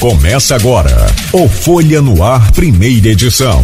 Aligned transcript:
Começa 0.00 0.54
agora 0.54 1.06
o 1.30 1.46
Folha 1.46 2.00
no 2.00 2.24
Ar, 2.24 2.50
primeira 2.52 3.08
edição. 3.08 3.62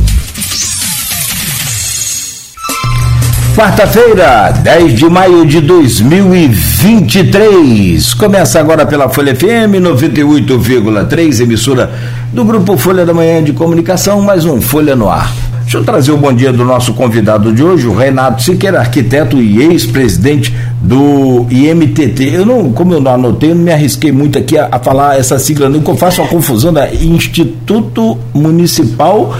Quarta-feira, 3.56 4.52
10 4.52 4.98
de 4.98 5.08
maio 5.08 5.46
de 5.46 5.62
2023. 5.62 8.12
Começa 8.12 8.60
agora 8.60 8.84
pela 8.84 9.08
Folha 9.08 9.34
FM 9.34 9.80
98,3, 9.80 11.40
emissora 11.40 11.90
do 12.34 12.44
Grupo 12.44 12.76
Folha 12.76 13.06
da 13.06 13.14
Manhã 13.14 13.42
de 13.42 13.54
Comunicação, 13.54 14.20
mais 14.20 14.44
um 14.44 14.60
Folha 14.60 14.94
no 14.94 15.08
Ar. 15.08 15.32
Deixa 15.76 15.90
eu 15.90 15.92
trazer 15.92 16.12
o 16.12 16.16
bom 16.16 16.32
dia 16.32 16.50
do 16.50 16.64
nosso 16.64 16.94
convidado 16.94 17.52
de 17.52 17.62
hoje, 17.62 17.86
o 17.86 17.94
Renato 17.94 18.42
Siqueira, 18.42 18.78
arquiteto 18.78 19.36
e 19.36 19.60
ex-presidente 19.60 20.56
do 20.80 21.46
IMTT. 21.50 22.32
Eu 22.32 22.46
não, 22.46 22.72
como 22.72 22.94
eu 22.94 23.00
não 23.00 23.12
anotei, 23.12 23.50
eu 23.50 23.54
não 23.54 23.62
me 23.62 23.70
arrisquei 23.70 24.10
muito 24.10 24.38
aqui 24.38 24.56
a, 24.56 24.70
a 24.72 24.78
falar 24.78 25.18
essa 25.18 25.38
sigla, 25.38 25.68
não, 25.68 25.82
eu 25.86 25.96
faço 25.96 26.22
uma 26.22 26.28
confusão 26.28 26.72
da 26.72 26.90
Instituto 26.94 28.16
Municipal 28.32 29.36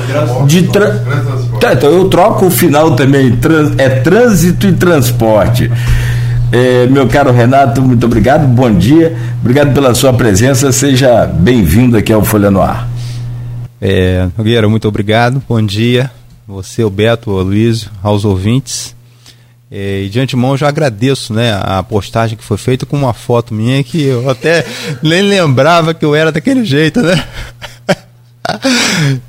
de 0.46 0.64
Tra... 0.64 1.02
Tá, 1.58 1.72
então 1.72 1.88
eu 1.88 2.06
troco 2.10 2.46
o 2.46 2.50
final 2.50 2.94
também, 2.94 3.38
é 3.78 3.88
trânsito 3.88 4.66
e 4.66 4.74
transporte. 4.74 5.70
É, 6.52 6.86
meu 6.86 7.06
caro 7.06 7.32
Renato, 7.32 7.80
muito 7.80 8.04
obrigado, 8.04 8.46
bom 8.46 8.70
dia, 8.70 9.16
obrigado 9.40 9.72
pela 9.72 9.94
sua 9.94 10.12
presença, 10.12 10.70
seja 10.70 11.24
bem-vindo 11.24 11.96
aqui 11.96 12.12
ao 12.12 12.22
Folha 12.22 12.50
no 12.50 12.60
Ar. 12.60 12.86
É, 13.80 14.28
Nogueira, 14.36 14.68
muito 14.68 14.86
obrigado, 14.86 15.42
bom 15.48 15.62
dia, 15.62 16.10
você, 16.46 16.84
o 16.84 16.90
Beto, 16.90 17.30
o 17.30 17.42
Luiz, 17.42 17.88
aos 18.02 18.24
ouvintes. 18.24 18.94
É, 19.70 20.02
e 20.02 20.08
de 20.08 20.20
antemão 20.20 20.56
já 20.56 20.68
agradeço 20.68 21.34
né, 21.34 21.58
a 21.60 21.82
postagem 21.82 22.38
que 22.38 22.44
foi 22.44 22.56
feita 22.56 22.86
com 22.86 22.96
uma 22.96 23.12
foto 23.12 23.52
minha 23.52 23.82
que 23.82 24.00
eu 24.00 24.30
até 24.30 24.64
nem 25.02 25.22
lembrava 25.22 25.92
que 25.92 26.04
eu 26.04 26.14
era 26.14 26.30
daquele 26.30 26.64
jeito, 26.64 27.02
né? 27.02 27.24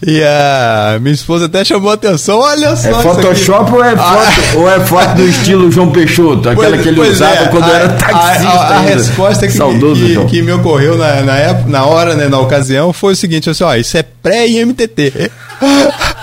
E 0.06 0.22
a 0.24 1.00
minha 1.00 1.14
esposa 1.14 1.46
até 1.46 1.66
chamou 1.66 1.90
a 1.90 1.96
atenção, 1.96 2.40
olha 2.40 2.76
só. 2.76 3.00
É 3.00 3.04
Photoshop 3.04 3.72
ou 3.72 3.84
é, 3.84 3.96
foto, 3.96 4.02
ah. 4.04 4.58
ou 4.58 4.70
é 4.70 4.80
foto 4.86 5.16
do 5.16 5.28
estilo 5.28 5.72
João 5.72 5.92
Peixoto? 5.92 6.50
Aquela 6.50 6.70
pois, 6.70 6.82
que 6.82 6.90
ele 6.90 7.02
usava 7.02 7.44
é, 7.44 7.48
quando 7.48 7.64
a, 7.64 7.76
era 7.76 7.90
taxista. 7.94 8.48
A, 8.48 8.52
a, 8.52 8.78
a 8.78 8.82
resposta 8.82 9.48
que, 9.48 9.54
Saudoso, 9.54 10.06
que, 10.06 10.26
que, 10.26 10.42
me 10.42 10.52
ocorreu 10.52 10.98
na, 10.98 11.22
na, 11.22 11.36
época, 11.36 11.70
na 11.70 11.86
hora, 11.86 12.16
né, 12.16 12.28
na 12.28 12.40
ocasião, 12.40 12.94
foi 12.94 13.14
o 13.14 13.16
seguinte: 13.16 13.50
assim, 13.50 13.64
ó, 13.64 13.74
isso 13.76 13.98
é 13.98 14.04
pré-IMTT. 14.04 15.32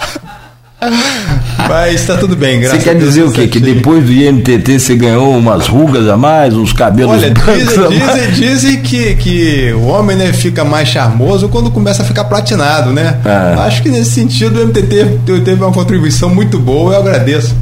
Mas 1.68 1.94
está 1.94 2.16
tudo 2.16 2.36
bem, 2.36 2.60
graças 2.60 2.82
Você 2.82 2.90
quer 2.90 2.98
dizer 2.98 3.24
o 3.24 3.32
quê? 3.32 3.46
Que 3.46 3.58
depois 3.58 4.04
do 4.04 4.12
IMTT 4.12 4.78
você 4.78 4.96
ganhou 4.96 5.36
umas 5.36 5.66
rugas 5.66 6.08
a 6.08 6.16
mais, 6.16 6.54
uns 6.54 6.72
cabelos 6.72 7.12
Olha, 7.14 7.30
dizem, 7.30 7.98
dizem, 7.98 8.30
dizem, 8.32 8.82
que, 8.82 9.14
que 9.14 9.72
o 9.72 9.86
homem 9.86 10.16
né, 10.16 10.32
fica 10.32 10.64
mais 10.64 10.88
charmoso 10.88 11.48
quando 11.48 11.70
começa 11.70 12.02
a 12.02 12.04
ficar 12.04 12.24
platinado, 12.24 12.92
né? 12.92 13.18
É. 13.24 13.60
Acho 13.60 13.82
que 13.82 13.88
nesse 13.88 14.10
sentido 14.10 14.60
o 14.60 14.66
MTT 14.66 15.20
teve 15.44 15.62
uma 15.62 15.72
contribuição 15.72 16.28
muito 16.28 16.58
boa, 16.58 16.94
eu 16.94 17.00
agradeço. 17.00 17.54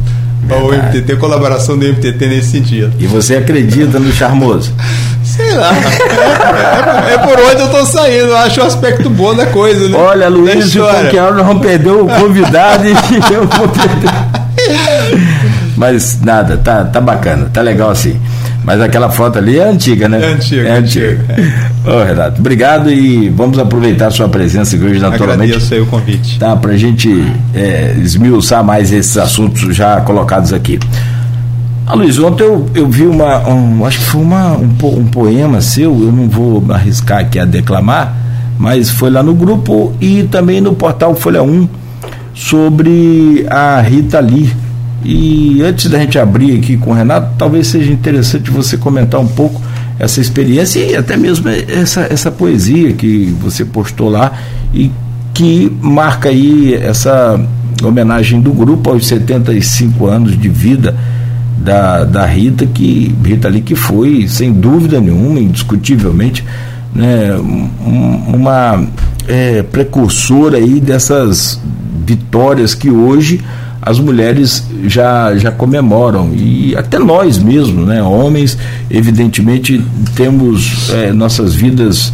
Ao 0.51 0.69
MTT, 0.73 1.17
colaboração 1.17 1.79
do 1.79 1.87
MTT 1.87 2.27
nesse 2.27 2.51
sentido. 2.51 2.93
E 2.99 3.07
você 3.07 3.37
acredita 3.37 3.99
no 3.99 4.13
charmoso? 4.13 4.73
Sei 5.25 5.53
lá. 5.53 5.73
É, 7.09 7.15
é, 7.15 7.19
por 7.19 7.39
onde 7.39 7.61
eu 7.63 7.69
tô 7.71 7.85
saindo. 7.87 8.29
Eu 8.29 8.37
acho 8.37 8.61
o 8.61 8.65
aspecto 8.65 9.09
bom 9.09 9.35
da 9.35 9.47
coisa, 9.47 9.89
né? 9.89 9.97
Olha, 9.97 10.29
Luiz, 10.29 10.75
qualquer 10.75 11.23
hora 11.23 11.35
nós 11.37 11.47
vamos 11.47 11.63
perder 11.63 11.91
o 11.91 12.07
convidado 12.07 12.87
e 12.87 12.93
eu 13.33 13.47
vou 13.47 13.69
perder. 13.69 14.11
Mas 15.77 16.21
nada, 16.21 16.59
tá, 16.59 16.85
tá 16.85 17.01
bacana, 17.01 17.51
tá 17.53 17.61
legal 17.61 17.91
assim. 17.91 18.21
Mas 18.65 18.81
aquela 18.81 19.11
foto 19.11 19.39
ali 19.39 19.59
é 19.59 19.69
antiga, 19.69 20.09
né? 20.09 20.23
É 20.23 20.33
antiga. 20.33 20.69
É 20.69 20.73
antiga. 20.79 21.21
É. 21.29 21.73
Ô, 21.91 22.05
Renato, 22.05 22.41
obrigado 22.41 22.91
e 22.91 23.29
vamos 23.29 23.59
aproveitar 23.59 24.07
a 24.07 24.11
sua 24.11 24.29
presença 24.29 24.77
aqui 24.77 24.85
hoje, 24.85 25.01
naturalmente. 25.01 25.51
Agradeço 25.51 25.75
aí 25.75 25.81
o 25.81 25.87
convite. 25.87 26.39
Tá, 26.39 26.55
pra 26.55 26.77
gente 26.77 27.11
é, 27.55 27.97
esmiuçar 28.01 28.63
mais 28.63 28.93
esses 28.93 29.17
assuntos 29.17 29.75
já 29.75 30.01
colocados 30.01 30.53
aqui. 30.53 30.79
Ah, 31.85 31.95
Luiz, 31.95 32.19
ontem 32.19 32.45
eu, 32.45 32.71
eu 32.75 32.89
vi 32.89 33.07
uma, 33.07 33.49
um, 33.49 33.85
acho 33.85 33.99
que 33.99 34.05
foi 34.05 34.23
uma, 34.23 34.53
um, 34.53 34.71
um 34.83 35.07
poema 35.07 35.61
seu, 35.61 35.91
eu 35.91 36.13
não 36.13 36.29
vou 36.29 36.65
arriscar 36.73 37.19
aqui 37.19 37.39
a 37.39 37.45
declamar, 37.45 38.17
mas 38.57 38.89
foi 38.89 39.11
lá 39.11 39.23
no 39.23 39.35
grupo 39.35 39.93
e 40.01 40.23
também 40.23 40.61
no 40.61 40.75
portal 40.75 41.15
Folha 41.17 41.43
1 41.43 41.69
sobre 42.35 43.45
a 43.51 43.81
Rita 43.81 44.21
Lee. 44.21 44.62
E 45.05 45.63
antes 45.63 45.91
da 45.91 45.99
gente 45.99 46.19
abrir 46.19 46.59
aqui 46.59 46.77
com 46.77 46.91
o 46.91 46.95
Renato, 46.95 47.35
talvez 47.37 47.67
seja 47.67 47.93
interessante 47.93 48.51
você 48.51 48.77
comentar 48.77 49.21
um 49.21 49.27
pouco 49.27 49.61
essa 49.99 50.21
experiência 50.21 50.81
e 50.81 50.97
até 50.97 51.17
mesmo 51.17 51.49
essa, 51.49 52.07
essa 52.11 52.31
poesia 52.31 52.93
que 52.93 53.27
você 53.41 53.65
postou 53.65 54.09
lá 54.09 54.33
e 54.73 54.91
que 55.35 55.73
marca 55.81 56.29
aí 56.29 56.75
essa 56.75 57.41
homenagem 57.83 58.41
do 58.41 58.53
grupo 58.53 58.91
aos 58.91 59.07
75 59.07 60.07
anos 60.07 60.39
de 60.39 60.49
vida 60.49 60.95
da, 61.59 62.05
da 62.05 62.27
Rita, 62.27 62.67
que 62.67 63.15
Rita 63.25 63.49
ali 63.49 63.61
que 63.61 63.75
foi, 63.75 64.27
sem 64.29 64.53
dúvida 64.53 65.01
nenhuma, 65.01 65.39
indiscutivelmente, 65.41 66.45
né, 66.95 67.35
uma 68.27 68.85
é, 69.27 69.63
precursora 69.63 70.59
aí 70.59 70.81
dessas 70.81 71.61
vitórias 72.05 72.75
que 72.75 72.91
hoje 72.91 73.41
as 73.83 73.99
mulheres 73.99 74.65
já, 74.85 75.37
já 75.37 75.51
comemoram 75.51 76.33
e 76.33 76.77
até 76.77 77.01
nós 77.01 77.37
mesmos, 77.39 77.85
né, 77.85 78.01
homens, 78.01 78.57
evidentemente 78.89 79.85
temos 80.15 80.89
é, 80.91 81.13
nossas 81.13 81.53
vidas 81.53 82.13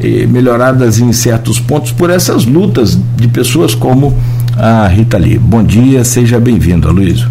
é, 0.00 0.26
melhoradas 0.26 0.98
em 0.98 1.12
certos 1.12 1.60
pontos 1.60 1.92
por 1.92 2.08
essas 2.08 2.46
lutas 2.46 2.98
de 3.16 3.28
pessoas 3.28 3.74
como 3.74 4.16
a 4.56 4.88
Rita 4.88 5.18
Lee. 5.18 5.38
Bom 5.38 5.62
dia, 5.62 6.02
seja 6.04 6.40
bem-vindo, 6.40 6.88
Aloysio. 6.88 7.30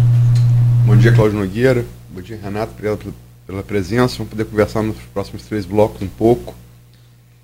Bom 0.86 0.96
dia, 0.96 1.10
Cláudio 1.10 1.40
Nogueira. 1.40 1.84
Bom 2.14 2.20
dia, 2.20 2.38
Renato. 2.40 2.72
Obrigado 2.72 2.98
pela, 2.98 3.14
pela 3.44 3.62
presença. 3.64 4.18
Vamos 4.18 4.30
poder 4.30 4.44
conversar 4.44 4.82
nos 4.84 4.96
próximos 5.12 5.42
três 5.42 5.66
blocos 5.66 6.00
um 6.00 6.06
pouco. 6.06 6.54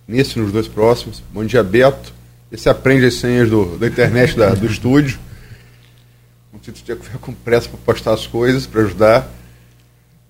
Nesse 0.07 0.39
nos 0.39 0.53
dois 0.53 0.69
próximos. 0.69 1.23
Bom 1.35 1.45
dia, 1.45 1.65
Beto. 1.65 2.15
Esse 2.53 2.69
aprende 2.69 3.05
as 3.05 3.15
senhas 3.15 3.51
do, 3.51 3.77
da 3.77 3.89
internet 3.89 4.37
da, 4.37 4.51
do 4.51 4.67
estúdio. 4.67 5.19
O 6.57 6.59
Tito 6.59 6.83
tinha 6.83 6.97
que 6.97 7.19
com 7.19 7.35
pressa 7.35 7.69
para 7.69 7.79
postar 7.79 8.15
as 8.15 8.27
coisas, 8.27 8.67
para 8.67 8.81
ajudar. 8.81 9.31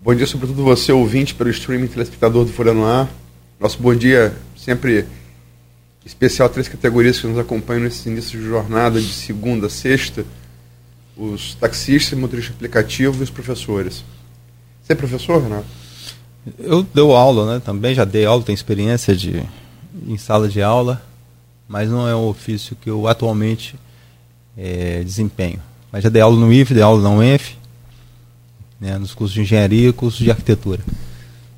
Bom 0.02 0.12
dia, 0.12 0.26
sobretudo 0.26 0.64
você, 0.64 0.90
ouvinte, 0.90 1.32
pelo 1.32 1.48
streaming, 1.50 1.86
telespectador 1.86 2.44
do 2.44 2.52
Folha 2.52 2.74
no 2.74 2.84
Ar. 2.84 3.08
Nosso 3.60 3.80
bom 3.80 3.94
dia 3.94 4.36
sempre 4.56 5.06
especial 6.04 6.48
três 6.48 6.66
categorias 6.66 7.20
que 7.20 7.28
nos 7.28 7.38
acompanham 7.38 7.84
nesse 7.84 8.08
início 8.08 8.40
de 8.40 8.44
jornada 8.44 9.00
de 9.00 9.12
segunda 9.12 9.68
a 9.68 9.70
sexta 9.70 10.24
os 11.16 11.54
taxistas, 11.54 12.18
motoristas 12.18 12.56
aplicativos 12.56 13.20
e 13.20 13.22
os 13.22 13.30
professores. 13.30 14.04
Você 14.82 14.94
é 14.94 14.96
professor, 14.96 15.40
Renato? 15.40 15.66
Eu 16.58 16.82
dou 16.82 17.14
aula, 17.14 17.54
né? 17.54 17.62
Também 17.64 17.94
já 17.94 18.04
dei 18.04 18.26
aula, 18.26 18.42
tenho 18.42 18.54
experiência 18.54 19.14
de, 19.14 19.42
em 20.04 20.18
sala 20.18 20.48
de 20.48 20.60
aula, 20.60 21.00
mas 21.68 21.88
não 21.88 22.06
é 22.06 22.14
um 22.16 22.26
ofício 22.26 22.76
que 22.76 22.90
eu 22.90 23.06
atualmente 23.06 23.76
é, 24.58 25.04
desempenho. 25.04 25.62
Mas 25.92 26.02
já 26.02 26.10
dei 26.10 26.22
aula 26.22 26.36
no 26.36 26.52
IF, 26.52 26.74
dei 26.74 26.82
aula 26.82 27.02
na 27.02 27.10
UENF, 27.10 27.56
né, 28.80 28.98
nos 28.98 29.14
cursos 29.14 29.34
de 29.34 29.40
engenharia 29.40 29.88
e 29.88 29.92
cursos 29.92 30.20
de 30.20 30.30
arquitetura. 30.30 30.80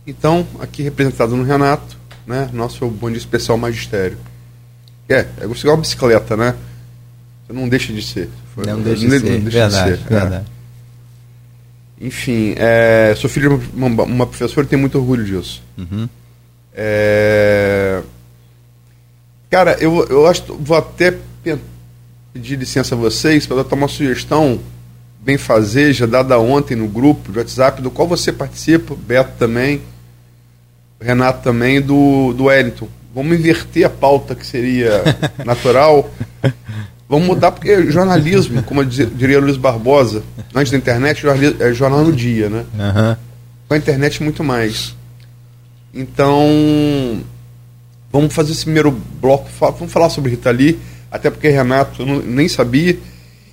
Então, 0.07 0.47
aqui 0.61 0.83
representado 0.83 1.37
no 1.37 1.45
Renato, 1.45 1.97
né, 2.27 2.49
nosso 2.53 2.87
bom 2.89 3.09
dia 3.09 3.19
especial 3.19 3.59
magistério. 3.59 4.19
É, 5.09 5.27
é 5.41 5.45
igual 5.45 5.75
uma 5.77 5.81
bicicleta, 5.81 6.37
né? 6.37 6.55
Você 7.47 7.53
não 7.53 7.69
deixa 7.69 7.93
de 7.93 8.03
ser. 8.03 8.29
Não 8.57 8.81
deixa 8.83 9.07
de 9.07 9.11
ser. 9.11 9.41
Deixa 9.41 9.51
verdade, 9.51 9.97
de 9.97 10.03
ser. 10.03 10.09
Verdade. 10.09 10.45
É. 10.45 12.07
Enfim, 12.07 12.55
é, 12.57 13.15
sou 13.17 13.29
filho 13.29 13.59
de 13.59 13.77
uma, 13.77 14.05
uma, 14.05 14.27
professora 14.27 14.67
e 14.67 14.69
tenho 14.69 14.81
muito 14.81 14.99
orgulho 14.99 15.25
disso. 15.25 15.63
Uhum. 15.77 16.09
É, 16.73 18.03
cara, 19.51 19.77
eu, 19.81 20.07
eu 20.09 20.27
acho 20.27 20.55
vou 20.55 20.77
até 20.77 21.17
pedir 22.33 22.57
licença 22.57 22.95
a 22.95 22.99
vocês 22.99 23.47
para 23.47 23.63
dar 23.63 23.75
uma 23.75 23.89
sugestão 23.89 24.61
bem 25.21 25.37
fazer, 25.37 25.93
já 25.93 26.07
dada 26.07 26.39
ontem 26.39 26.77
no 26.77 26.89
grupo 26.89 27.33
de 27.33 27.39
WhatsApp, 27.39 27.83
do 27.83 27.91
qual 27.91 28.07
você 28.07 28.33
participa, 28.33 28.95
Beto 28.95 29.33
também, 29.39 29.83
Renato 31.01 31.43
também, 31.43 31.81
do, 31.81 32.33
do 32.33 32.45
Wellington. 32.45 32.89
Vamos 33.15 33.39
inverter 33.39 33.87
a 33.87 33.91
pauta 33.91 34.35
que 34.35 34.47
seria 34.47 35.03
natural 35.45 36.11
Vamos 37.09 37.27
mudar 37.27 37.53
porque 37.53 37.91
jornalismo, 37.91 38.63
como 38.63 38.85
diria 38.85 39.41
Luiz 39.41 39.57
Barbosa, 39.57 40.23
antes 40.55 40.71
da 40.71 40.77
internet, 40.77 41.25
é 41.59 41.73
jornal 41.73 42.05
no 42.05 42.13
dia, 42.13 42.51
né? 42.51 42.67
Uhum. 42.75 43.17
Com 43.67 43.75
a 43.75 43.79
internet, 43.79 44.23
muito 44.23 44.45
mais. 44.45 44.95
Então, 45.95 46.45
vamos 48.13 48.35
fazer 48.35 48.53
esse 48.53 48.65
primeiro 48.65 48.91
bloco, 48.91 49.49
vamos 49.59 49.91
falar 49.91 50.11
sobre 50.11 50.33
Rita 50.33 50.51
Lee, 50.51 50.79
até 51.11 51.31
porque 51.31 51.49
Renato, 51.49 52.03
eu 52.03 52.07
não, 52.07 52.19
nem 52.21 52.49
sabia. 52.49 52.99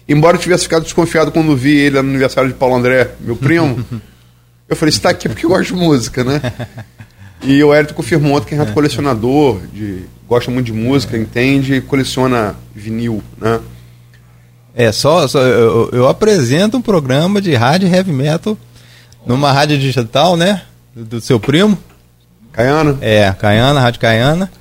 Embora 0.07 0.37
eu 0.37 0.41
tivesse 0.41 0.63
ficado 0.63 0.83
desconfiado 0.83 1.31
quando 1.31 1.55
vi 1.55 1.75
ele 1.75 2.01
no 2.01 2.09
aniversário 2.09 2.49
de 2.49 2.55
Paulo 2.55 2.75
André, 2.75 3.11
meu 3.19 3.35
primo, 3.35 3.83
eu 4.69 4.75
falei, 4.75 4.89
está 4.89 5.09
aqui 5.09 5.27
porque 5.27 5.47
gosta 5.47 5.63
de 5.63 5.73
música, 5.73 6.23
né? 6.23 6.41
E 7.41 7.63
o 7.63 7.73
Hélio 7.73 7.93
confirmou 7.93 8.35
ontem 8.35 8.47
que 8.47 8.53
é 8.53 8.57
Renato 8.57 8.73
colecionador 8.73 9.61
de 9.73 10.03
gosta 10.27 10.49
muito 10.49 10.67
de 10.67 10.73
música, 10.73 11.17
entende 11.17 11.75
e 11.75 11.81
coleciona 11.81 12.55
vinil, 12.73 13.23
né? 13.37 13.59
É, 14.75 14.91
só, 14.91 15.27
só 15.27 15.39
eu, 15.41 15.89
eu, 15.93 16.07
apresento 16.07 16.75
um 16.75 16.81
programa 16.81 17.41
de 17.41 17.55
rádio 17.55 17.87
heavy 17.87 18.11
metal 18.11 18.57
numa 19.25 19.51
rádio 19.51 19.77
digital, 19.77 20.35
né? 20.35 20.63
Do, 20.93 21.05
do 21.05 21.21
seu 21.21 21.39
primo. 21.39 21.77
Caiana? 22.51 22.97
É, 22.99 23.31
Caiana, 23.39 23.79
Rádio 23.79 24.01
Caiana. 24.01 24.51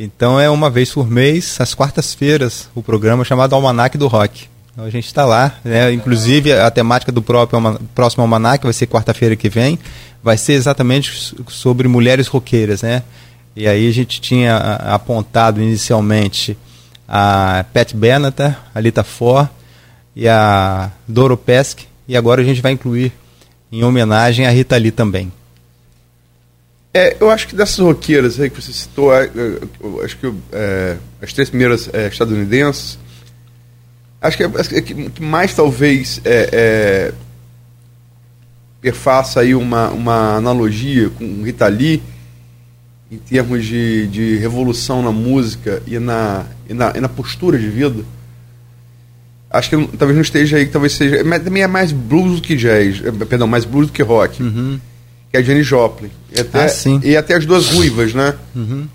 Então 0.00 0.38
é 0.38 0.48
uma 0.48 0.70
vez 0.70 0.92
por 0.92 1.10
mês, 1.10 1.60
às 1.60 1.74
quartas-feiras, 1.74 2.68
o 2.72 2.80
programa 2.80 3.24
chamado 3.24 3.56
Almanac 3.56 3.98
do 3.98 4.06
Rock. 4.06 4.46
Então 4.70 4.84
a 4.84 4.90
gente 4.90 5.06
está 5.06 5.24
lá, 5.24 5.58
né? 5.64 5.92
inclusive 5.92 6.52
a 6.52 6.70
temática 6.70 7.10
do 7.10 7.20
próprio 7.20 7.80
próximo 7.96 8.22
Almanac 8.22 8.62
vai 8.62 8.72
ser 8.72 8.86
quarta-feira 8.86 9.34
que 9.34 9.48
vem, 9.48 9.76
vai 10.22 10.36
ser 10.36 10.52
exatamente 10.52 11.34
sobre 11.48 11.88
mulheres 11.88 12.28
roqueiras, 12.28 12.82
né? 12.82 13.02
E 13.56 13.66
aí 13.66 13.88
a 13.88 13.92
gente 13.92 14.20
tinha 14.20 14.56
apontado 14.56 15.60
inicialmente 15.60 16.56
a 17.08 17.64
Pat 17.74 17.92
Benatar, 17.92 18.70
a 18.72 18.78
Lita 18.78 19.02
For 19.02 19.50
e 20.14 20.28
a 20.28 20.92
Doro 21.08 21.36
Pesque, 21.36 21.86
e 22.06 22.16
agora 22.16 22.40
a 22.40 22.44
gente 22.44 22.62
vai 22.62 22.70
incluir 22.70 23.12
em 23.72 23.82
homenagem 23.82 24.46
a 24.46 24.50
Rita 24.50 24.76
Lee 24.76 24.92
também. 24.92 25.32
É, 26.92 27.16
eu 27.20 27.30
acho 27.30 27.46
que 27.46 27.54
dessas 27.54 27.78
roqueiras 27.78 28.40
aí 28.40 28.48
que 28.48 28.60
você 28.60 28.72
citou, 28.72 29.14
é, 29.14 29.24
é, 29.26 30.04
acho 30.04 30.16
que 30.16 30.32
é, 30.52 30.96
as 31.20 31.32
três 31.32 31.50
primeiras 31.50 31.88
é, 31.92 32.08
estadunidenses, 32.08 32.98
acho 34.20 34.36
que, 34.36 34.42
é, 34.42 34.80
que 34.80 35.22
mais 35.22 35.54
talvez 35.54 36.20
é, 36.24 37.12
perfaça 38.80 39.40
aí 39.40 39.54
uma, 39.54 39.90
uma 39.90 40.36
analogia 40.36 41.10
com 41.10 41.42
Rita 41.42 41.66
Lee 41.68 42.02
em 43.10 43.18
termos 43.18 43.64
de, 43.64 44.06
de 44.08 44.36
revolução 44.36 45.02
na 45.02 45.12
música 45.12 45.82
e 45.86 45.98
na, 45.98 46.46
e 46.68 46.74
na, 46.74 46.92
e 46.96 47.00
na 47.00 47.08
postura 47.08 47.58
de 47.58 47.68
vida, 47.68 48.04
acho 49.50 49.70
que 49.70 49.96
talvez 49.96 50.14
não 50.14 50.22
esteja 50.22 50.58
aí, 50.58 50.66
talvez 50.66 50.92
seja. 50.92 51.24
Mas 51.24 51.42
também 51.42 51.62
é 51.62 51.66
mais 51.66 51.90
blues 51.90 52.36
do 52.36 52.42
que 52.42 52.54
jazz, 52.54 53.00
perdão, 53.28 53.46
mais 53.46 53.64
blues 53.64 53.86
do 53.86 53.92
que 53.92 54.02
rock. 54.02 54.42
Uhum. 54.42 54.78
Que 55.30 55.36
é 55.36 55.40
a 55.40 55.42
Jenny 55.42 55.62
Joplin. 55.62 56.10
E 56.34 56.40
até, 56.40 56.64
ah, 56.64 56.68
sim. 56.68 57.00
e 57.04 57.16
até 57.16 57.34
as 57.34 57.44
duas 57.44 57.66
ruivas, 57.70 58.14
né? 58.14 58.34
Uhum. 58.54 58.88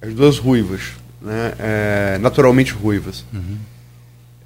As 0.00 0.14
duas 0.14 0.38
ruivas, 0.38 0.80
né? 1.20 1.52
É, 1.58 2.18
naturalmente 2.20 2.72
ruivas. 2.72 3.24
Uhum. 3.32 3.58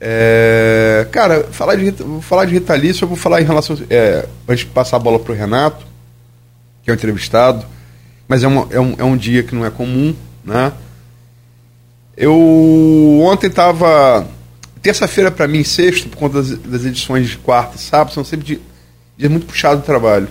É, 0.00 1.06
cara, 1.12 1.44
falar 1.52 1.76
de, 1.76 1.94
falar 2.22 2.46
de 2.46 2.54
Rita 2.54 2.74
Lee, 2.74 2.94
só 2.94 3.06
vou 3.06 3.16
falar 3.16 3.40
em 3.40 3.44
relação. 3.44 3.78
É, 3.88 4.26
antes 4.48 4.64
de 4.64 4.70
passar 4.70 4.96
a 4.96 5.00
bola 5.00 5.18
pro 5.18 5.34
Renato, 5.34 5.86
que 6.82 6.90
é 6.90 6.92
o 6.92 6.96
entrevistado 6.96 7.66
mas 8.30 8.44
é, 8.44 8.46
uma, 8.46 8.68
é, 8.70 8.78
um, 8.78 8.94
é 8.96 9.02
um 9.02 9.16
dia 9.16 9.42
que 9.42 9.56
não 9.56 9.66
é 9.66 9.70
comum, 9.70 10.14
né? 10.44 10.72
Eu 12.16 13.18
ontem 13.22 13.48
estava 13.48 14.24
terça-feira 14.80 15.32
para 15.32 15.48
mim, 15.48 15.64
sexta, 15.64 16.08
por 16.08 16.16
conta 16.16 16.40
das, 16.40 16.56
das, 16.56 16.84
edições 16.84 17.28
de 17.28 17.38
quarta 17.38 17.74
e 17.74 17.80
sábado, 17.80 18.14
são 18.14 18.22
sempre 18.22 18.46
dias 18.46 18.60
dia 19.18 19.28
muito 19.28 19.46
puxado 19.46 19.80
de 19.80 19.86
trabalho. 19.86 20.28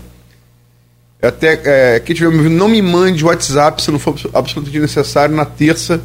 Até 1.22 1.62
é, 1.66 2.00
quem 2.00 2.14
estiver 2.14 2.32
me 2.32 2.38
ouvindo, 2.38 2.56
não 2.56 2.70
me 2.70 2.82
mande 2.82 3.26
WhatsApp 3.26 3.82
se 3.82 3.92
não 3.92 4.00
for 4.00 4.16
absolutamente 4.34 4.80
necessário 4.80 5.36
na 5.36 5.44
terça 5.44 6.02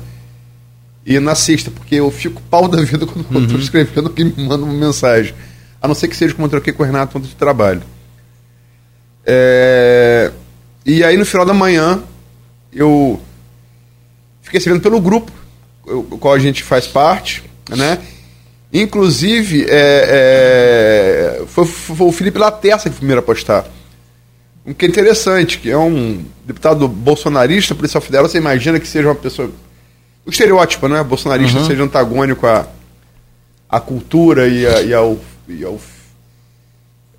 e 1.06 1.20
na 1.20 1.34
sexta, 1.34 1.70
porque 1.70 1.94
eu 1.96 2.10
fico 2.10 2.42
pau 2.50 2.66
da 2.66 2.82
vida 2.82 3.06
quando 3.06 3.30
uhum. 3.30 3.44
estou 3.44 3.60
escrevendo 3.60 4.10
que 4.10 4.24
me 4.24 4.44
manda 4.44 4.64
uma 4.64 4.72
mensagem. 4.72 5.34
A 5.80 5.86
não 5.86 5.94
ser 5.94 6.08
que 6.08 6.16
seja 6.16 6.34
como 6.34 6.46
eu 6.46 6.50
troquei 6.50 6.72
com 6.72 6.82
o 6.82 6.86
Renato 6.86 7.12
quanto 7.12 7.28
de 7.28 7.34
trabalho. 7.36 7.82
É, 9.24 10.32
e 10.84 11.04
aí 11.04 11.16
no 11.16 11.24
final 11.24 11.46
da 11.46 11.54
manhã 11.54 12.02
eu 12.72 13.20
fiquei 14.42 14.60
sabendo 14.60 14.82
pelo 14.82 15.00
grupo, 15.00 15.30
o 15.86 16.18
qual 16.18 16.34
a 16.34 16.38
gente 16.38 16.62
faz 16.62 16.86
parte, 16.86 17.44
né? 17.68 17.98
Inclusive, 18.72 19.66
é, 19.68 21.38
é, 21.40 21.46
foi, 21.46 21.64
foi, 21.64 22.06
o 22.08 22.12
Felipe 22.12 22.38
Laterça 22.38 22.88
que 22.88 22.96
foi 22.96 22.98
primeiro 22.98 23.20
a 23.20 23.22
postar. 23.22 23.64
O 24.66 24.74
que 24.74 24.86
é 24.86 24.88
interessante, 24.88 25.58
que 25.58 25.70
é 25.70 25.76
um 25.76 26.24
deputado 26.44 26.88
bolsonarista, 26.88 27.74
policial 27.74 28.00
federal, 28.00 28.28
você 28.28 28.38
imagina 28.38 28.80
que 28.80 28.88
seja 28.88 29.08
uma 29.08 29.14
pessoa. 29.14 29.50
O 30.24 30.30
estereótipo, 30.30 30.88
né? 30.88 31.02
Bolsonarista 31.02 31.58
uhum. 31.58 31.66
seja 31.66 31.82
antagônico 31.82 32.46
à, 32.46 32.66
à 33.68 33.78
cultura 33.78 34.48
e, 34.48 34.66
a, 34.66 34.82
e, 34.82 34.94
ao, 34.94 35.18
e 35.46 35.64
ao. 35.64 35.78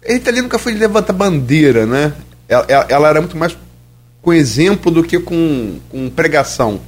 Ele 0.01 0.21
ali 0.27 0.41
nunca 0.41 0.57
foi 0.57 0.73
de 0.73 0.79
levantar 0.79 1.13
bandeira, 1.13 1.85
né? 1.85 2.13
ela, 2.47 2.65
ela 2.89 3.09
era 3.09 3.19
muito 3.19 3.37
mais 3.37 3.57
com 4.21 4.33
exemplo 4.33 4.91
do 4.91 5.03
que 5.03 5.19
com, 5.19 5.79
com 5.89 6.09
pregação. 6.09 6.79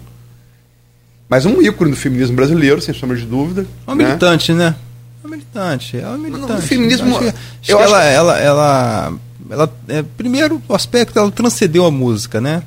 Mas 1.30 1.46
um 1.46 1.62
ícone 1.62 1.92
do 1.92 1.98
feminismo 1.98 2.36
brasileiro, 2.36 2.82
sem 2.82 2.94
sombra 2.94 3.18
de 3.18 3.26
dúvida. 3.26 3.68
É 3.86 3.92
uma 3.92 3.96
né? 3.96 4.06
militante, 4.06 4.54
né? 4.54 4.76
É 5.24 5.28
uma 5.28 5.36
militante. 5.36 5.98
É 5.98 6.08
uma 6.08 6.18
militante. 6.18 6.54
No 6.54 6.62
feminismo. 6.62 7.10
Acho 7.10 7.20
que, 7.20 7.28
acho 7.28 7.72
eu 7.72 7.78
que 7.78 7.84
ela, 7.84 8.04
ela, 8.06 8.40
ela, 8.40 9.14
ela, 9.50 9.74
é, 9.88 10.04
primeiro, 10.04 10.62
o 10.68 10.74
aspecto, 10.74 11.18
ela 11.18 11.32
transcendeu 11.32 11.86
a 11.86 11.92
música, 11.92 12.42
né? 12.42 12.64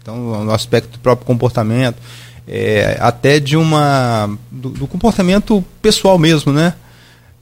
Então, 0.00 0.44
no 0.44 0.52
aspecto 0.52 0.92
do 0.92 0.98
próprio 0.98 1.26
comportamento, 1.26 1.96
é, 2.46 2.98
até 3.00 3.40
de 3.40 3.56
uma. 3.56 4.36
Do, 4.50 4.70
do, 4.70 4.86
comportamento 4.86 5.64
pessoal 5.80 6.18
mesmo, 6.18 6.52
né? 6.52 6.74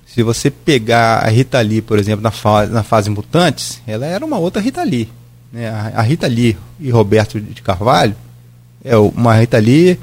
Se 0.07 0.23
você 0.23 0.51
pegar 0.51 1.25
a 1.25 1.29
Rita 1.29 1.61
Lee, 1.61 1.83
por 1.83 1.99
exemplo, 1.99 2.23
na, 2.23 2.31
fa 2.31 2.67
na 2.67 2.83
fase 2.83 3.11
Mutantes, 3.11 3.81
ela 3.87 4.07
era 4.07 4.25
uma 4.25 4.39
outra 4.39 4.61
Rita 4.61 4.83
Lee. 4.83 5.09
Né? 5.53 5.69
A 5.69 6.03
Rita 6.03 6.27
Lee 6.27 6.57
e 6.79 6.91
Roberto 6.91 7.41
de 7.41 7.63
Carvalho 7.63 8.15
é 8.85 8.97
uma 8.97 9.35
Rita 9.35 9.59
Lee 9.59 9.99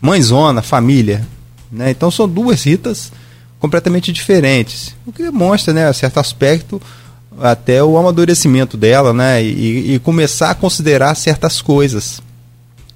mãezona, 0.00 0.60
família. 0.60 1.26
Né? 1.70 1.90
Então 1.90 2.10
são 2.10 2.28
duas 2.28 2.64
Ritas 2.64 3.12
completamente 3.58 4.12
diferentes. 4.12 4.94
O 5.06 5.12
que 5.12 5.22
demonstra, 5.22 5.72
né, 5.74 5.86
a 5.86 5.92
certo 5.92 6.18
aspecto, 6.18 6.80
até 7.40 7.82
o 7.82 7.96
amadurecimento 7.98 8.76
dela, 8.76 9.12
né, 9.12 9.42
e, 9.42 9.94
e 9.94 9.98
começar 9.98 10.50
a 10.50 10.54
considerar 10.54 11.14
certas 11.14 11.60
coisas. 11.60 12.20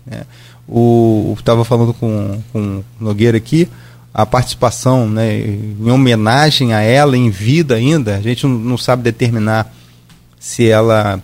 Né? 0.06 0.22
O 0.66 1.34
estava 1.38 1.64
falando 1.64 1.92
com, 1.94 2.40
com 2.52 2.82
Nogueira 3.00 3.36
aqui, 3.36 3.68
a 4.14 4.26
participação 4.26 5.08
né, 5.08 5.38
em 5.38 5.90
homenagem 5.90 6.72
a 6.72 6.80
ela 6.80 7.16
em 7.16 7.30
vida 7.30 7.74
ainda. 7.74 8.16
A 8.16 8.20
gente 8.20 8.46
não, 8.46 8.58
não, 8.58 8.78
sabe 8.78 9.02
determinar 9.02 9.72
se 10.38 10.68
ela 10.68 11.20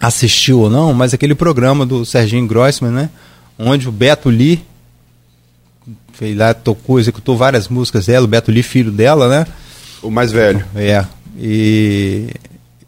assistiu 0.00 0.60
ou 0.60 0.70
não, 0.70 0.92
mas 0.92 1.14
aquele 1.14 1.34
programa 1.34 1.84
do 1.84 2.04
Serginho 2.04 2.46
Grossman, 2.46 2.90
né, 2.90 3.10
onde 3.58 3.88
o 3.88 3.92
Beto 3.92 4.28
Lee 4.28 4.64
fez 6.12 6.36
lá, 6.36 6.54
tocou, 6.54 6.98
executou 6.98 7.36
várias 7.36 7.68
músicas 7.68 8.06
dela, 8.06 8.24
o 8.24 8.28
Beto 8.28 8.50
Lee, 8.50 8.62
filho 8.62 8.90
dela, 8.90 9.28
né? 9.28 9.46
O 10.02 10.10
mais 10.10 10.32
velho. 10.32 10.64
É. 10.74 11.04
E 11.38 12.28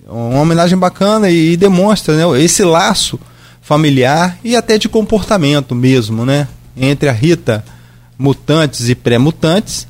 uma 0.07 0.41
homenagem 0.41 0.79
bacana 0.79 1.31
e, 1.31 1.57
demonstra 1.57 2.17
né, 2.17 2.41
esse 2.43 2.65
laço 2.65 3.19
familiar 3.61 4.39
e 4.43 4.57
até 4.57 4.79
de 4.79 4.89
comportamento 4.89 5.75
mesmo, 5.75 6.25
né? 6.25 6.49
Entre 6.77 7.09
a 7.09 7.13
Rita 7.13 7.65
mutantes 8.19 8.89
e 8.89 8.95
pré-mutantes, 8.95 9.87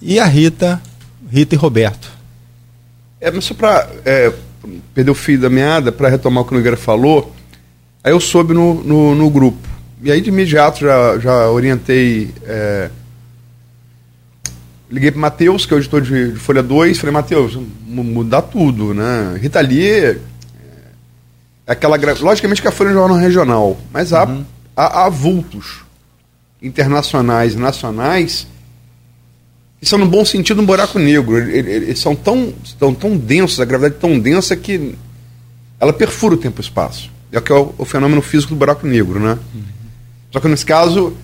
e 0.00 0.20
a 0.20 0.24
Rita, 0.24 0.80
Rita 1.28 1.56
e 1.56 1.58
Roberto. 1.58 2.08
É, 3.20 3.30
mas 3.30 3.44
só 3.44 3.54
para 3.54 3.90
é, 4.04 4.32
perder 4.94 5.10
o 5.10 5.14
fio 5.14 5.40
da 5.40 5.50
meada, 5.50 5.90
para 5.90 6.08
retomar 6.08 6.44
o 6.44 6.46
que 6.46 6.52
o 6.52 6.56
Nogueira 6.56 6.76
falou, 6.76 7.34
aí 8.04 8.12
eu 8.12 8.20
soube 8.20 8.54
no, 8.54 8.74
no, 8.84 9.14
no, 9.16 9.28
grupo. 9.28 9.66
E 10.02 10.12
aí 10.12 10.20
de 10.20 10.28
imediato 10.28 10.80
já, 10.80 11.18
já 11.18 11.50
orientei. 11.50 12.30
É, 12.44 12.90
liguei 14.90 15.10
para 15.10 15.20
Matheus, 15.20 15.66
que 15.66 15.74
é 15.74 15.76
o 15.76 15.80
editor 15.80 16.00
de, 16.00 16.32
de 16.32 16.38
Folha 16.38 16.62
2, 16.62 16.98
falei, 16.98 17.12
Matheus, 17.12 17.58
mudar 17.86 18.42
tudo, 18.42 18.94
né? 18.94 19.38
Rita 19.40 19.60
Lee 19.60 19.82
é, 19.82 20.18
é 21.66 21.72
aquela. 21.72 21.96
Logicamente 22.20 22.62
que 22.62 22.68
a 22.68 22.72
Folha 22.72 22.88
é 22.88 22.92
um 22.92 22.94
jornal 22.94 23.18
regional, 23.18 23.76
mas 23.92 24.12
há, 24.12 24.24
uhum. 24.24 24.44
há, 24.76 25.04
há 25.04 25.08
vultos 25.08 25.80
internacionais 26.62 27.54
e 27.54 27.58
nacionais 27.58 28.46
que 29.80 29.86
são, 29.86 29.98
no 29.98 30.06
bom 30.06 30.24
sentido, 30.24 30.60
um 30.60 30.66
buraco 30.66 30.98
negro. 30.98 31.36
Eles 31.36 31.98
são 31.98 32.16
tão, 32.16 32.52
tão, 32.78 32.94
tão 32.94 33.16
densos, 33.16 33.60
a 33.60 33.64
gravidade 33.64 33.96
é 33.96 33.98
tão 33.98 34.18
densa 34.18 34.56
que 34.56 34.94
ela 35.78 35.92
perfura 35.92 36.34
o 36.34 36.38
tempo 36.38 36.58
e 36.58 36.62
o 36.62 36.64
espaço. 36.64 37.10
É 37.30 37.38
o 37.38 37.42
que 37.42 37.52
é 37.52 37.54
o, 37.54 37.74
o 37.76 37.84
fenômeno 37.84 38.22
físico 38.22 38.54
do 38.54 38.58
buraco 38.58 38.86
negro, 38.86 39.20
né? 39.20 39.38
Uhum. 39.54 39.62
Só 40.32 40.40
que 40.40 40.48
nesse 40.48 40.64
caso, 40.64 41.14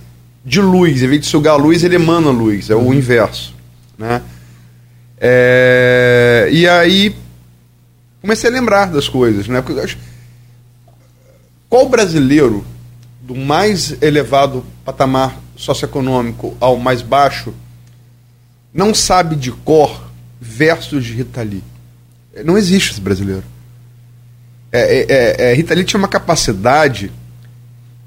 de 0.44 0.60
luz, 0.60 1.02
em 1.02 1.06
vez 1.06 1.22
de 1.22 1.26
sugar 1.26 1.54
a 1.54 1.56
luz, 1.56 1.82
ele 1.82 1.94
emana 1.94 2.28
a 2.28 2.32
luz, 2.32 2.68
é 2.68 2.74
o 2.74 2.80
uhum. 2.80 2.94
inverso. 2.94 3.51
Né? 4.02 4.20
É, 5.16 6.48
e 6.50 6.68
aí 6.68 7.14
comecei 8.20 8.50
a 8.50 8.52
lembrar 8.52 8.86
das 8.86 9.08
coisas, 9.08 9.46
né? 9.46 9.62
Porque, 9.62 9.96
qual 11.68 11.88
brasileiro 11.88 12.66
do 13.20 13.36
mais 13.36 13.96
elevado 14.02 14.64
patamar 14.84 15.40
socioeconômico 15.54 16.56
ao 16.58 16.76
mais 16.76 17.00
baixo, 17.00 17.54
não 18.74 18.92
sabe 18.92 19.36
de 19.36 19.52
cor 19.52 20.10
versos 20.40 21.04
de 21.04 21.12
Rita 21.12 21.42
Lee. 21.42 21.62
Não 22.44 22.58
existe 22.58 22.90
esse 22.90 23.00
brasileiro. 23.00 23.44
É, 24.72 24.80
é, 24.80 25.06
é, 25.08 25.52
é 25.52 25.54
Rita 25.54 25.74
Lee 25.74 25.84
tinha 25.84 25.98
uma 25.98 26.08
capacidade 26.08 27.12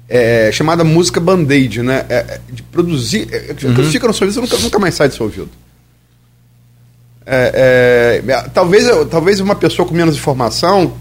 é, 0.06 0.50
chamada 0.52 0.84
música 0.84 1.18
band-aid, 1.18 1.82
né? 1.82 2.04
É, 2.10 2.16
é, 2.16 2.40
de 2.52 2.62
produzir. 2.62 3.22
Uhum. 3.22 3.74
Quando 3.74 3.90
fica 3.90 4.06
no 4.06 4.12
seu 4.12 4.26
ouvido, 4.26 4.46
você 4.46 4.54
nunca, 4.54 4.64
nunca 4.64 4.78
mais 4.78 4.94
sai 4.94 5.08
do 5.08 5.14
seu 5.14 5.24
ouvido. 5.24 5.48
É, 7.28 8.22
é, 8.24 8.48
talvez, 8.50 8.86
talvez 9.10 9.40
uma 9.40 9.56
pessoa 9.56 9.86
com 9.86 9.92
menos 9.92 10.14
informação, 10.14 10.94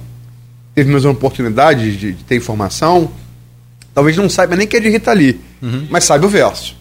teve 0.74 0.90
menos 0.90 1.06
oportunidade 1.06 1.96
de, 1.96 2.14
de 2.14 2.24
ter 2.24 2.36
informação, 2.36 3.12
talvez 3.94 4.18
não 4.18 4.28
saiba 4.28 4.56
nem 4.56 4.68
que 4.68 4.76
é 4.76 4.80
de 4.80 4.90
Rita 4.90 5.14
Lee, 5.14 5.40
uhum. 5.62 5.88
mas 5.90 6.04
sabe 6.04 6.26
o 6.26 6.30
verso. 6.30 6.76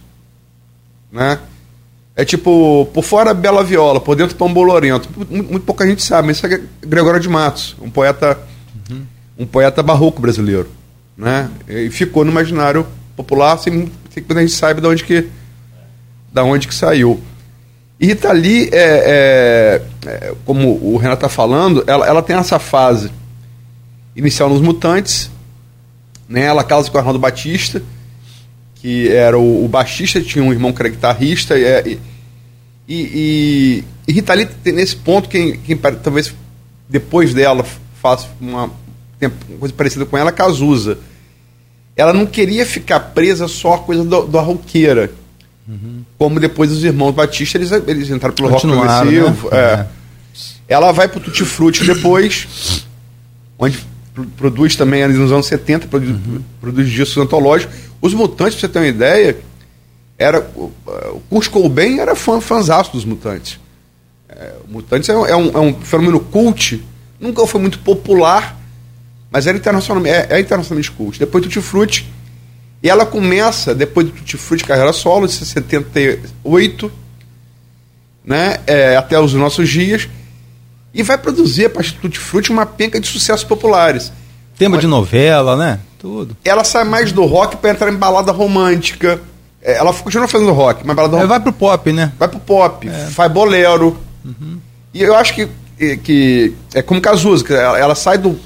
Né? 1.13 1.39
É 2.17 2.25
tipo, 2.25 2.89
por 2.95 3.05
fora 3.05 3.35
Bela 3.35 3.63
Viola, 3.63 4.01
por 4.01 4.17
dentro 4.17 4.37
Tom 4.37 4.53
Bolorento. 4.53 5.09
Muito, 5.15 5.51
muito 5.51 5.65
pouca 5.65 5.87
gente 5.87 6.03
sabe, 6.03 6.29
mas 6.29 6.39
isso 6.39 6.47
é 6.47 6.61
Gregório 6.81 7.21
de 7.21 7.29
Matos, 7.29 7.77
um 7.83 7.91
poeta, 7.91 8.39
uhum. 8.89 9.03
um 9.39 9.47
poeta 9.47 9.83
barroco 9.83 10.23
brasileiro. 10.23 10.69
Né? 11.17 11.51
E 11.69 11.91
ficou 11.91 12.25
no 12.25 12.31
imaginário 12.31 12.87
popular 13.17 13.59
sem, 13.59 13.93
sem 14.11 14.23
que 14.23 14.33
a 14.33 14.41
gente 14.41 14.53
saiba 14.53 14.81
de 14.81 14.87
onde 14.87 15.05
que, 15.05 15.29
da 16.33 16.43
onde 16.45 16.67
que 16.67 16.75
saiu. 16.75 17.21
E 17.99 18.13
Lee, 18.33 18.71
é, 18.73 18.77
é, 18.77 19.83
é, 20.07 20.35
como 20.45 20.73
o 20.83 20.97
Renato 20.97 21.25
está 21.25 21.29
falando, 21.29 21.85
ela, 21.87 22.07
ela 22.07 22.23
tem 22.23 22.35
essa 22.37 22.59
fase 22.59 23.11
inicial 24.17 24.49
nos 24.49 24.61
Mutantes, 24.61 25.31
né? 26.29 26.43
ela 26.43 26.65
casa 26.65 26.91
com 26.91 26.97
o 26.97 26.99
Arnaldo 26.99 27.21
Batista, 27.21 27.83
que 28.75 29.09
era 29.09 29.39
o, 29.39 29.65
o 29.65 29.69
baixista, 29.69 30.21
tinha 30.21 30.45
um 30.45 30.53
irmão 30.53 30.73
que 30.73 30.83
era 30.83 30.89
guitarrista, 30.89 31.59
é, 31.59 31.83
e, 31.87 32.01
e, 32.89 32.95
e, 32.97 33.85
e 34.09 34.13
Rita 34.13 34.35
Lee, 34.35 34.49
nesse 34.67 34.97
ponto, 34.97 35.29
quem, 35.29 35.57
quem 35.59 35.77
talvez 35.77 36.35
depois 36.89 37.33
dela 37.33 37.65
faça 38.03 38.29
uma, 38.41 38.71
uma 39.21 39.59
coisa 39.59 39.75
parecida 39.75 40.05
com 40.05 40.19
ela, 40.19 40.33
Cazuza. 40.33 40.99
Ela 41.97 42.13
não 42.13 42.27
queria 42.27 42.67
ficar 42.67 42.99
presa 42.99 43.47
só 43.47 43.75
a 43.75 43.79
coisa 43.79 44.05
do 44.05 44.41
roqueira 44.41 45.13
Uhum. 45.67 46.05
Como 46.19 46.39
depois 46.39 46.71
os 46.71 46.85
irmãos 46.85 47.13
Batista, 47.13 47.57
eles, 47.57 47.73
eles 47.73 48.11
entraram 48.11 48.35
pelo 48.35 48.49
rock 48.49 48.67
progressivo. 48.67 49.51
Né? 49.51 49.59
É. 49.59 49.59
É. 49.59 49.87
Ela 50.69 50.93
vai 50.93 51.09
pro 51.09 51.21
Tutti 51.21 51.45
Frutti 51.45 51.85
depois, 51.85 52.87
onde 53.59 53.79
produz 54.37 54.77
também 54.77 55.07
nos 55.09 55.33
anos 55.33 55.47
70, 55.47 55.89
produz, 55.89 56.11
uhum. 56.11 56.43
produz 56.61 56.91
discos 56.91 57.17
antológicos. 57.17 57.75
Os 58.01 58.15
Mutantes, 58.15 58.55
pra 58.55 58.61
você 58.61 58.73
ter 58.73 58.79
uma 58.79 58.87
ideia, 58.87 59.37
era, 60.19 60.41
o 60.57 61.21
Kurt 61.29 61.49
Cobain 61.49 61.99
era 61.99 62.15
fã, 62.15 62.41
fãzaço 62.41 62.93
dos 62.93 63.05
Mutantes. 63.05 63.59
É, 64.29 64.53
Mutantes 64.69 65.09
é, 65.09 65.13
é, 65.13 65.37
um, 65.37 65.49
é 65.51 65.59
um 65.59 65.75
fenômeno 65.81 66.21
cult, 66.21 66.83
nunca 67.19 67.47
foi 67.47 67.61
muito 67.61 67.79
popular, 67.79 68.59
mas 69.31 69.47
era 69.47 69.57
internacionalmente, 69.57 70.15
é, 70.15 70.27
é 70.31 70.41
internacionalmente 70.41 70.91
cult. 70.91 71.19
Depois 71.19 71.43
Tutti 71.45 71.61
Frutti 71.61 72.07
e 72.85 72.91
ela 72.91 73.07
começa, 73.07 73.75
depois 73.75 74.07
do 74.07 74.13
Tutti 74.13 74.37
Frutti 74.37 74.63
carreira 74.63 74.93
solo, 74.93 75.27
de 75.27 75.33
78, 75.33 76.93
né, 78.23 78.59
é, 78.67 78.95
até 78.95 79.19
os 79.19 79.33
nossos 79.33 79.71
dias, 79.71 80.07
e 80.93 81.03
vai 81.03 81.17
produzir, 81.17 81.65
a 81.65 81.71
partir 81.71 81.95
do 81.95 82.01
Tutti 82.03 82.19
Frutti, 82.19 82.53
uma 82.53 82.67
penca 82.67 83.01
de 83.01 83.07
sucessos 83.07 83.43
populares. 83.43 84.13
Tema 84.59 84.77
de 84.77 84.87
novela, 84.87 85.57
né? 85.57 85.81
Tudo. 85.99 86.37
Ela 86.45 86.63
sai 86.63 86.85
mais 86.85 87.11
do 87.11 87.25
rock 87.25 87.57
para 87.57 87.71
entrar 87.71 87.91
em 87.91 87.97
balada 87.97 88.31
romântica. 88.31 89.19
É, 89.63 89.79
ela 89.79 89.95
continua 89.95 90.29
fazendo 90.29 90.53
rock, 90.53 90.87
mas 90.87 90.95
balada 90.95 91.17
romântica. 91.17 91.39
Vai 91.39 91.41
pro 91.41 91.53
pop, 91.55 91.91
né? 91.91 92.13
Vai 92.19 92.29
pro 92.29 92.39
pop, 92.39 92.87
é. 92.87 93.07
faz 93.07 93.33
bolero. 93.33 93.99
Uhum. 94.23 94.59
E 94.93 95.03
eu 95.03 95.17
acho 95.17 95.35
que, 95.35 95.49
que 95.97 96.53
é 96.75 96.83
como 96.83 97.01
Cazuza, 97.01 97.47
ela, 97.55 97.79
ela 97.79 97.95
sai 97.95 98.19
do 98.19 98.39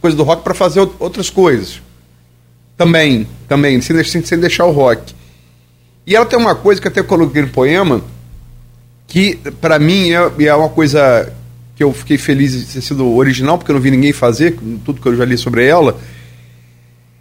coisa 0.00 0.16
do 0.16 0.22
rock 0.22 0.44
para 0.44 0.54
fazer 0.54 0.88
outras 1.00 1.28
coisas. 1.28 1.80
Também, 2.80 3.26
também, 3.46 3.78
sem, 3.82 4.02
sem, 4.04 4.24
sem 4.24 4.38
deixar 4.40 4.64
o 4.64 4.70
rock. 4.70 5.12
E 6.06 6.16
ela 6.16 6.24
tem 6.24 6.38
uma 6.38 6.54
coisa 6.54 6.80
que 6.80 6.88
até 6.88 7.02
coloquei 7.02 7.42
no 7.42 7.48
poema, 7.48 8.00
que 9.06 9.36
para 9.60 9.78
mim 9.78 10.12
é, 10.12 10.46
é 10.46 10.54
uma 10.54 10.70
coisa 10.70 11.30
que 11.76 11.84
eu 11.84 11.92
fiquei 11.92 12.16
feliz 12.16 12.52
de 12.52 12.72
ter 12.72 12.80
sido 12.80 13.06
original, 13.14 13.58
porque 13.58 13.70
eu 13.70 13.74
não 13.74 13.82
vi 13.82 13.90
ninguém 13.90 14.14
fazer, 14.14 14.58
tudo 14.82 14.98
que 14.98 15.06
eu 15.06 15.14
já 15.14 15.26
li 15.26 15.36
sobre 15.36 15.66
ela. 15.66 16.00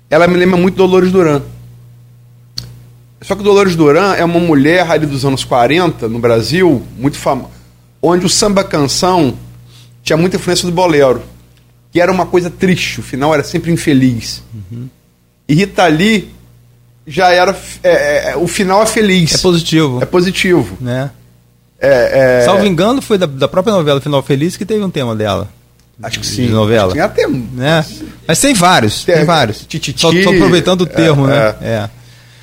Ela 0.10 0.30
me 0.30 0.38
lembra 0.38 0.56
muito 0.56 0.78
Dolores 0.78 1.12
Duran. 1.12 1.42
Só 3.22 3.36
que 3.36 3.44
Dolores 3.44 3.76
Duran 3.76 4.14
é 4.14 4.24
uma 4.24 4.40
mulher 4.40 4.90
ali 4.90 5.06
dos 5.06 5.26
anos 5.26 5.44
40, 5.44 6.08
no 6.08 6.20
Brasil, 6.20 6.82
muito 6.98 7.18
famosa, 7.18 7.52
onde 8.02 8.26
o 8.26 8.30
samba 8.30 8.64
canção 8.64 9.38
tinha 10.04 10.16
muita 10.16 10.38
influência 10.38 10.66
do 10.66 10.72
bolero, 10.72 11.22
que 11.92 12.00
era 12.00 12.10
uma 12.10 12.26
coisa 12.26 12.50
triste, 12.50 13.02
o 13.02 13.04
final 13.04 13.34
era 13.34 13.44
sempre 13.44 13.74
infeliz. 13.74 14.42
Uhum. 14.54 14.88
E 15.50 15.56
Rita 15.56 15.88
Lee 15.88 16.30
já 17.08 17.32
era. 17.32 17.58
É, 17.84 17.90
é, 17.90 18.32
é, 18.32 18.38
o 18.38 18.48
final 18.48 18.84
é 18.84 18.86
feliz. 18.86 19.34
É 19.34 19.38
positivo. 19.40 20.00
É 20.00 20.06
positivo. 20.06 20.78
Né? 20.80 21.10
É, 21.82 22.42
é... 22.42 22.46
Salvo 22.46 22.68
engano, 22.68 23.02
foi 23.02 23.18
da, 23.18 23.26
da, 23.26 23.48
própria 23.48 23.74
novela 23.74 24.00
Final 24.00 24.22
Feliz 24.22 24.56
que 24.56 24.64
teve 24.64 24.84
um 24.84 24.92
tema 24.92 25.16
dela. 25.16 25.50
Acho 26.04 26.20
que 26.20 26.28
sim. 26.28 26.46
De 26.46 26.52
novela. 26.52 26.92
Tinha 26.92 27.06
até. 27.06 27.28
Né? 27.28 27.84
Mas 28.28 28.40
tem 28.40 28.54
vários. 28.54 29.04
Tem, 29.04 29.16
tem 29.16 29.26
vários. 29.26 29.66
Tititi, 29.66 30.00
só, 30.00 30.12
só 30.12 30.30
aproveitando 30.30 30.82
o 30.82 30.86
termo, 30.86 31.26
né? 31.26 31.56
É. 31.62 31.68
é. 31.68 31.90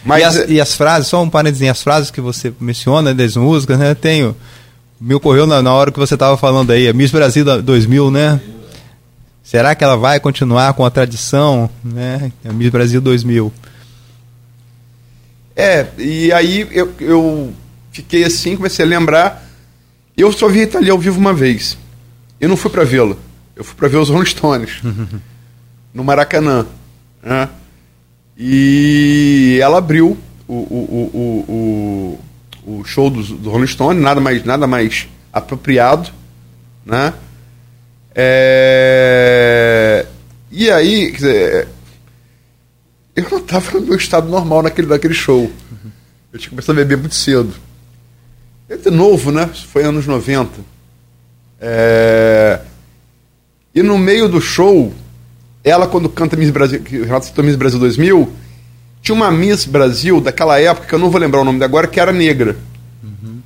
Mas, 0.05 0.21
e 0.21 0.25
as, 0.25 0.51
e, 0.51 0.61
as, 0.61 0.75
frases, 0.75 1.09
só 1.09 1.23
um 1.23 1.31
parênteses, 1.31 1.69
as 1.69 1.83
frases 1.83 2.11
que 2.11 2.21
você 2.21 2.53
menciona 2.61 3.15
das 3.15 3.37
músicas, 3.37 3.79
né? 3.79 3.95
Tenho. 3.95 4.37
Me 5.01 5.15
ocorreu 5.15 5.47
na, 5.47 5.63
na 5.63 5.73
hora 5.73 5.93
que 5.93 5.99
você 5.99 6.15
estava 6.15 6.37
falando 6.37 6.73
aí, 6.73 6.89
a 6.89 6.93
Miss 6.93 7.11
Brasil 7.11 7.45
2000, 7.63 8.11
né? 8.11 8.41
Será 9.47 9.76
que 9.76 9.85
ela 9.85 9.97
vai 9.97 10.19
continuar 10.19 10.73
com 10.73 10.85
a 10.85 10.91
tradição, 10.91 11.71
né? 11.85 12.33
A 12.45 12.53
Miss 12.53 12.69
Brasil 12.69 13.00
2000. 13.00 13.53
É, 15.55 15.87
e 15.97 16.33
aí 16.33 16.67
eu, 16.73 16.93
eu 16.99 17.55
fiquei 17.93 18.25
assim, 18.25 18.57
comecei 18.57 18.85
a 18.85 18.88
lembrar. 18.88 19.49
Eu 20.17 20.33
só 20.33 20.49
vi 20.49 20.59
Rita 20.59 20.81
Lee 20.81 20.91
ao 20.91 20.99
vivo 20.99 21.21
uma 21.21 21.33
vez. 21.33 21.79
Eu 22.41 22.49
não 22.49 22.57
fui 22.57 22.73
para 22.73 22.83
vê-la. 22.83 23.15
Eu 23.55 23.62
fui 23.62 23.76
para 23.76 23.87
ver 23.87 23.99
os 23.99 24.09
Rolling 24.09 24.26
Stones. 24.26 24.83
no 25.95 26.03
Maracanã. 26.03 26.67
Né? 27.23 27.49
E 28.37 29.61
ela 29.62 29.79
abriu 29.79 30.19
o, 30.49 30.55
o, 30.55 31.11
o, 31.15 32.19
o, 32.67 32.79
o 32.81 32.85
show 32.85 33.09
dos 33.09 33.29
do 33.29 33.49
Rolling 33.49 33.69
Stones, 33.69 34.03
nada 34.03 34.21
mais, 34.21 34.45
nada 34.45 34.67
mais 34.67 35.07
apropriado. 35.33 36.11
Né? 36.85 37.15
É... 38.18 40.06
E 40.50 40.70
aí, 40.70 41.11
quer 41.11 41.16
dizer, 41.16 41.68
eu 43.14 43.26
não 43.30 43.38
estava 43.38 43.73
no 43.73 43.82
meu 43.82 43.96
estado 43.96 44.26
normal 44.28 44.62
naquele, 44.62 44.88
naquele 44.88 45.12
show. 45.12 45.52
Eu 46.32 46.38
tinha 46.38 46.50
começado 46.50 46.76
a 46.76 46.78
beber 46.78 46.96
muito 46.96 47.14
cedo. 47.14 47.52
Eu 48.68 48.78
de 48.78 48.90
novo, 48.90 49.30
né? 49.30 49.50
Foi 49.70 49.85
anos 49.85 50.06
90. 50.06 50.50
É... 51.61 52.61
E 53.75 53.82
no 53.82 53.99
meio 53.99 54.28
do 54.28 54.40
show, 54.40 54.94
ela 55.62 55.87
quando 55.87 56.08
canta 56.08 56.37
Miss 56.37 56.50
Brasil, 56.50 56.82
Renato 56.82 57.26
citou 57.26 57.44
Miss 57.44 57.56
Brasil 57.56 57.78
2000, 57.78 58.32
tinha 59.02 59.14
uma 59.14 59.30
Miss 59.30 59.66
Brasil 59.66 60.20
daquela 60.20 60.58
época, 60.58 60.87
que 60.87 60.94
eu 60.94 60.99
não 60.99 61.11
vou 61.11 61.20
lembrar 61.20 61.42
o 61.42 61.44
nome 61.44 61.62
agora, 61.62 61.87
que 61.87 62.00
era 62.00 62.12
negra. 62.12 62.56
Uhum. 63.02 63.40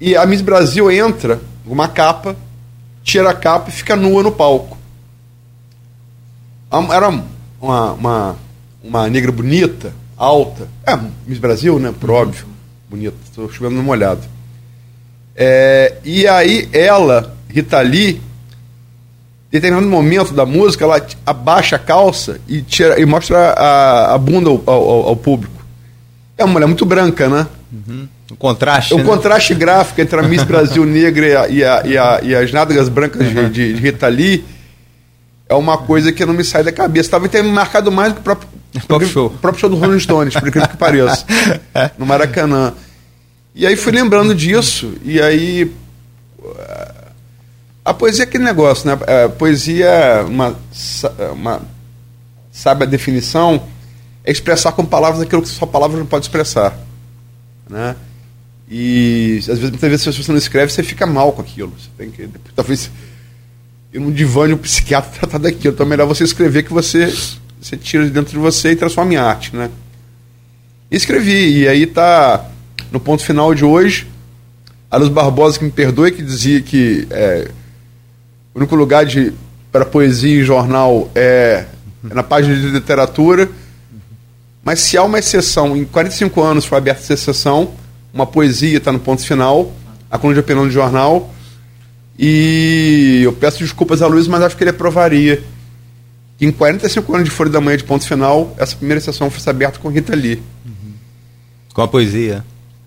E 0.00 0.16
a 0.16 0.24
Miss 0.24 0.40
Brasil 0.40 0.90
entra 0.90 1.40
com 1.64 1.72
uma 1.72 1.88
capa 1.88 2.36
tira 3.04 3.30
a 3.30 3.34
capa 3.34 3.68
e 3.68 3.72
fica 3.72 3.94
nua 3.94 4.22
no 4.22 4.32
palco. 4.32 4.76
Era 6.90 7.08
uma, 7.60 7.92
uma, 7.92 8.36
uma 8.82 9.08
negra 9.08 9.30
bonita, 9.30 9.94
alta. 10.16 10.66
É, 10.84 10.98
Miss 11.26 11.38
Brasil, 11.38 11.78
né? 11.78 11.94
Por 12.00 12.10
óbvio. 12.10 12.46
Bonita. 12.88 13.16
Estou 13.24 13.48
chovendo 13.52 13.78
uma 13.80 13.92
olhada. 13.92 14.22
É, 15.36 15.98
e 16.02 16.26
aí 16.26 16.68
ela, 16.72 17.36
Rita 17.48 17.80
Lee, 17.80 18.16
em 18.16 18.20
determinado 19.50 19.86
momento 19.86 20.32
da 20.32 20.46
música, 20.46 20.84
ela 20.84 21.06
abaixa 21.24 21.76
a 21.76 21.78
calça 21.78 22.40
e, 22.48 22.62
tira, 22.62 23.00
e 23.00 23.06
mostra 23.06 23.50
a, 23.52 24.14
a 24.14 24.18
bunda 24.18 24.50
ao, 24.50 24.62
ao, 24.66 25.08
ao 25.08 25.16
público. 25.16 25.62
É 26.36 26.44
uma 26.44 26.54
mulher 26.54 26.66
muito 26.66 26.84
branca, 26.84 27.28
né? 27.28 27.46
Uhum. 27.72 28.08
O 28.34 28.36
contraste. 28.36 28.94
O 28.94 28.98
né? 28.98 29.04
contraste 29.04 29.54
gráfico 29.54 30.00
entre 30.00 30.18
a 30.18 30.22
Miss 30.22 30.42
Brasil 30.42 30.84
negra 30.84 31.48
e, 31.48 31.64
a, 31.64 31.86
e, 31.86 31.96
a, 31.96 32.20
e, 32.22 32.34
as 32.34 32.52
nádegas 32.52 32.88
brancas 32.88 33.28
uhum. 33.28 33.48
de, 33.48 33.74
de, 33.74 33.80
Rita 33.80 34.08
Lee 34.08 34.44
é 35.48 35.54
uma 35.54 35.78
coisa 35.78 36.12
que 36.12 36.26
não 36.26 36.34
me 36.34 36.42
sai 36.42 36.64
da 36.64 36.72
cabeça. 36.72 37.10
Talvez 37.10 37.30
tenha 37.30 37.44
marcado 37.44 37.92
mais 37.92 38.12
do 38.12 38.16
que 38.16 38.20
o 38.20 38.24
próprio, 38.24 39.08
show. 39.08 39.26
O 39.26 39.38
próprio 39.38 39.60
show 39.60 39.70
do 39.70 39.76
Rolling 39.76 40.00
Stones, 40.00 40.34
por 40.34 40.48
incrível 40.48 40.68
que 40.68 40.76
pareça. 40.76 41.24
no 41.96 42.04
Maracanã. 42.04 42.74
E 43.54 43.64
aí 43.64 43.76
fui 43.76 43.92
lembrando 43.92 44.34
disso, 44.34 44.94
e 45.04 45.22
aí. 45.22 45.70
A 47.84 47.94
poesia 47.94 48.24
é 48.24 48.26
aquele 48.26 48.42
negócio, 48.42 48.88
né? 48.88 48.98
A 49.24 49.28
poesia, 49.28 50.24
uma, 50.26 50.56
uma 51.32 51.62
sabe 52.50 52.84
a 52.84 52.86
definição, 52.86 53.62
é 54.24 54.32
expressar 54.32 54.72
com 54.72 54.84
palavras 54.84 55.22
aquilo 55.22 55.42
que 55.42 55.48
só 55.48 55.66
palavras 55.66 56.00
não 56.00 56.06
pode 56.06 56.24
expressar. 56.24 56.76
Né? 57.68 57.94
E 58.76 59.36
às 59.38 59.46
vezes, 59.46 59.70
muitas 59.70 59.88
vezes, 59.88 60.02
se 60.02 60.20
você 60.24 60.32
não 60.32 60.38
escreve, 60.38 60.72
você 60.72 60.82
fica 60.82 61.06
mal 61.06 61.32
com 61.32 61.40
aquilo. 61.40 61.72
Você 61.78 61.88
tem 61.96 62.10
que, 62.10 62.28
talvez, 62.56 62.90
ir 63.92 64.00
num 64.00 64.10
divã 64.10 64.48
de 64.48 64.54
um 64.54 64.58
psiquiatra 64.58 65.12
tratar 65.16 65.38
daquilo. 65.38 65.72
Então 65.72 65.86
é 65.86 65.88
melhor 65.88 66.08
você 66.08 66.24
escrever 66.24 66.64
que 66.64 66.72
você 66.72 67.14
você 67.62 67.76
tira 67.76 68.04
de 68.04 68.10
dentro 68.10 68.32
de 68.32 68.38
você 68.38 68.72
e 68.72 68.76
transforma 68.76 69.12
em 69.12 69.16
arte, 69.16 69.54
né? 69.54 69.70
E 70.90 70.96
escrevi, 70.96 71.60
e 71.60 71.68
aí 71.68 71.86
tá 71.86 72.50
no 72.90 72.98
ponto 72.98 73.24
final 73.24 73.54
de 73.54 73.64
hoje, 73.64 74.08
a 74.90 74.96
Luz 74.96 75.08
Barbosa 75.08 75.56
que 75.60 75.64
me 75.64 75.70
perdoe, 75.70 76.10
que 76.10 76.20
dizia 76.20 76.60
que 76.60 77.06
é, 77.10 77.48
o 78.52 78.58
único 78.58 78.74
lugar 78.74 79.06
de, 79.06 79.32
para 79.70 79.84
poesia 79.84 80.40
em 80.40 80.42
jornal 80.42 81.08
é, 81.14 81.64
é 82.10 82.14
na 82.14 82.24
página 82.24 82.56
de 82.56 82.66
literatura, 82.70 83.48
mas 84.64 84.80
se 84.80 84.96
há 84.96 85.04
uma 85.04 85.20
exceção, 85.20 85.76
em 85.76 85.84
45 85.84 86.42
anos 86.42 86.64
foi 86.64 86.76
aberta 86.76 87.02
essa 87.02 87.14
exceção, 87.14 87.72
uma 88.14 88.26
poesia 88.26 88.78
está 88.78 88.92
no 88.92 89.00
ponto 89.00 89.22
final, 89.22 89.72
a 90.10 90.16
coluna 90.16 90.34
de 90.34 90.40
opinião 90.40 90.64
do 90.66 90.72
jornal, 90.72 91.34
e 92.18 93.22
eu 93.24 93.32
peço 93.32 93.58
desculpas 93.58 94.00
a 94.00 94.06
Luiz, 94.06 94.28
mas 94.28 94.40
acho 94.42 94.56
que 94.56 94.62
ele 94.62 94.70
aprovaria 94.70 95.42
que 96.38 96.46
em 96.46 96.52
45 96.52 97.14
anos 97.14 97.28
de 97.28 97.34
Folha 97.34 97.50
da 97.50 97.60
Manhã 97.60 97.76
de 97.76 97.84
ponto 97.84 98.06
final, 98.06 98.54
essa 98.58 98.76
primeira 98.76 99.00
sessão 99.00 99.30
fosse 99.30 99.48
aberta 99.48 99.78
com 99.78 99.88
Rita 99.88 100.14
Lee. 100.14 100.42
Uhum. 100.64 100.92
Com 101.72 101.82
a 101.82 101.88
poesia. 101.88 102.44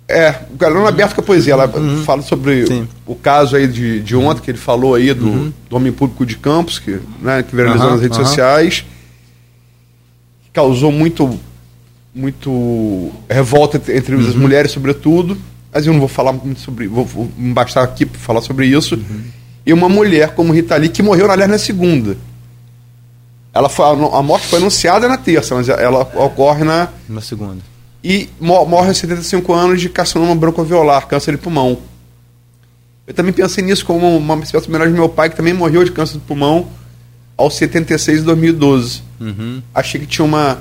É, 0.07 0.33
o 0.53 0.57
galão 0.57 0.81
uhum. 0.81 0.87
aberto 0.87 1.15
com 1.15 1.21
a 1.21 1.23
poesia. 1.23 1.53
Ela 1.53 1.67
uhum. 1.67 2.03
fala 2.03 2.21
sobre 2.21 2.65
Sim. 2.65 2.87
o, 3.05 3.15
caso 3.15 3.55
aí 3.55 3.67
de, 3.67 4.01
de 4.01 4.15
ontem 4.15 4.41
que 4.41 4.51
ele 4.51 4.57
falou 4.57 4.95
aí 4.95 5.13
do, 5.13 5.27
uhum. 5.27 5.53
do 5.69 5.75
homem 5.75 5.91
público 5.91 6.25
de 6.25 6.37
Campos, 6.37 6.79
que, 6.79 6.99
né, 7.21 7.43
que 7.43 7.55
viralizou 7.55 7.91
nas 7.91 8.01
redes 8.01 8.17
sociais, 8.17 8.85
que 10.43 10.51
causou 10.53 10.91
muito, 10.91 11.37
muito 12.17 13.11
revolta 13.29 13.77
entre 13.91 14.15
as 14.15 14.33
uhum. 14.33 14.41
mulheres, 14.41 14.71
sobretudo. 14.71 15.37
Mas 15.71 15.85
eu 15.85 15.93
não 15.93 15.99
vou 15.99 16.09
falar 16.09 16.33
muito 16.33 16.59
sobre. 16.59 16.87
Vou, 16.87 17.05
vou 17.05 17.31
me 17.37 17.53
bastar 17.53 17.83
aqui 17.83 18.05
para 18.05 18.19
falar 18.19 18.41
sobre 18.41 18.65
isso. 18.65 18.95
Uhum. 18.95 19.21
E 19.65 19.73
uma 19.73 19.87
mulher 19.87 20.33
como 20.33 20.53
Rita 20.53 20.75
Lee, 20.75 20.89
que 20.89 21.03
morreu, 21.03 21.29
aliás, 21.29 21.49
na 21.49 21.59
segunda. 21.59 22.17
Ela 23.53 23.69
foi, 23.69 23.85
a 23.85 24.21
morte 24.21 24.47
foi 24.47 24.59
anunciada 24.59 25.07
na 25.07 25.17
terça, 25.17 25.55
mas 25.55 25.69
ela 25.69 26.01
ocorre 26.15 26.63
na. 26.63 26.89
Na 27.07 27.21
segunda. 27.21 27.61
E 28.03 28.29
morre 28.39 28.87
aos 28.87 28.97
75 28.97 29.53
anos 29.53 29.81
de 29.81 29.89
carcinoma 29.89 30.35
broncoviolar, 30.35 31.07
câncer 31.07 31.31
de 31.31 31.37
pulmão. 31.37 31.77
Eu 33.05 33.13
também 33.13 33.33
pensei 33.33 33.63
nisso 33.63 33.85
como 33.85 34.17
uma 34.17 34.35
espécie 34.37 34.67
homenagem 34.67 34.93
do 34.93 34.99
meu 34.99 35.09
pai, 35.09 35.29
que 35.29 35.35
também 35.35 35.53
morreu 35.53 35.83
de 35.83 35.91
câncer 35.91 36.13
de 36.13 36.19
pulmão 36.19 36.67
aos 37.37 37.55
76 37.55 38.19
de 38.19 38.25
2012. 38.25 39.01
Uhum. 39.19 39.61
Achei 39.73 40.01
que 40.01 40.07
tinha 40.07 40.25
uma. 40.25 40.59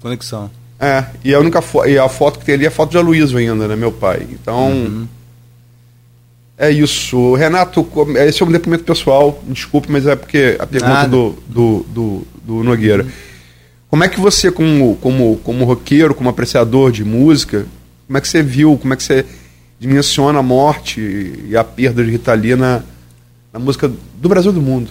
Conexão. 0.00 0.50
É, 0.84 1.06
e 1.24 1.34
a 1.34 1.40
única 1.40 1.62
fo 1.62 1.86
e 1.86 1.98
a 1.98 2.06
foto 2.10 2.38
que 2.38 2.44
tem 2.44 2.56
ali 2.56 2.66
é 2.66 2.68
a 2.68 2.70
foto 2.70 2.90
de 2.90 2.98
Aloysio 2.98 3.38
ainda, 3.38 3.66
né, 3.66 3.74
meu 3.74 3.90
pai. 3.90 4.26
Então. 4.30 4.70
Uhum. 4.70 5.08
É 6.58 6.70
isso. 6.70 7.34
Renato, 7.34 7.88
esse 8.16 8.42
é 8.42 8.46
um 8.46 8.52
depoimento 8.52 8.84
pessoal, 8.84 9.42
desculpe, 9.48 9.90
mas 9.90 10.06
é 10.06 10.14
porque 10.14 10.56
a 10.60 10.66
pergunta 10.66 11.08
do, 11.08 11.30
do, 11.48 11.86
do, 11.88 12.26
do, 12.44 12.62
Nogueira. 12.62 13.02
Uhum. 13.02 13.10
Como 13.88 14.04
é 14.04 14.08
que 14.08 14.20
você, 14.20 14.52
como, 14.52 14.96
como, 14.96 15.36
como 15.38 15.64
roqueiro, 15.64 16.14
como 16.14 16.28
apreciador 16.28 16.92
de 16.92 17.02
música, 17.02 17.64
como 18.06 18.18
é 18.18 18.20
que 18.20 18.28
você 18.28 18.42
viu, 18.42 18.76
como 18.76 18.92
é 18.92 18.96
que 18.96 19.02
você 19.02 19.24
dimensiona 19.80 20.38
a 20.38 20.42
morte 20.42 21.00
e 21.48 21.56
a 21.56 21.64
perda 21.64 22.04
de 22.04 22.10
Rita 22.10 22.34
Lee 22.34 22.56
na, 22.56 22.82
na 23.52 23.58
música 23.58 23.88
do 23.88 24.28
Brasil 24.28 24.50
e 24.50 24.54
do 24.54 24.60
mundo? 24.60 24.90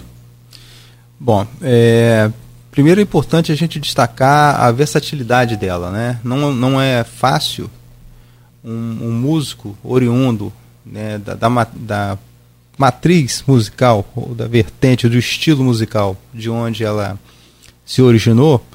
Bom, 1.20 1.46
é, 1.62 2.30
primeiro 2.74 3.00
é 3.00 3.04
importante 3.04 3.52
a 3.52 3.54
gente 3.54 3.78
destacar 3.78 4.60
a 4.60 4.72
versatilidade 4.72 5.56
dela, 5.56 5.92
né? 5.92 6.18
Não, 6.24 6.52
não 6.52 6.80
é 6.80 7.04
fácil 7.04 7.70
um, 8.64 8.98
um 9.00 9.12
músico 9.12 9.78
oriundo 9.84 10.52
né, 10.84 11.16
da, 11.18 11.34
da, 11.34 11.48
da, 11.72 12.18
matriz 12.76 13.44
musical, 13.46 14.04
ou 14.16 14.34
da 14.34 14.48
vertente, 14.48 15.08
do 15.08 15.16
estilo 15.16 15.62
musical 15.62 16.16
de 16.34 16.50
onde 16.50 16.82
ela 16.82 17.16
se 17.86 18.02
originou, 18.02 18.66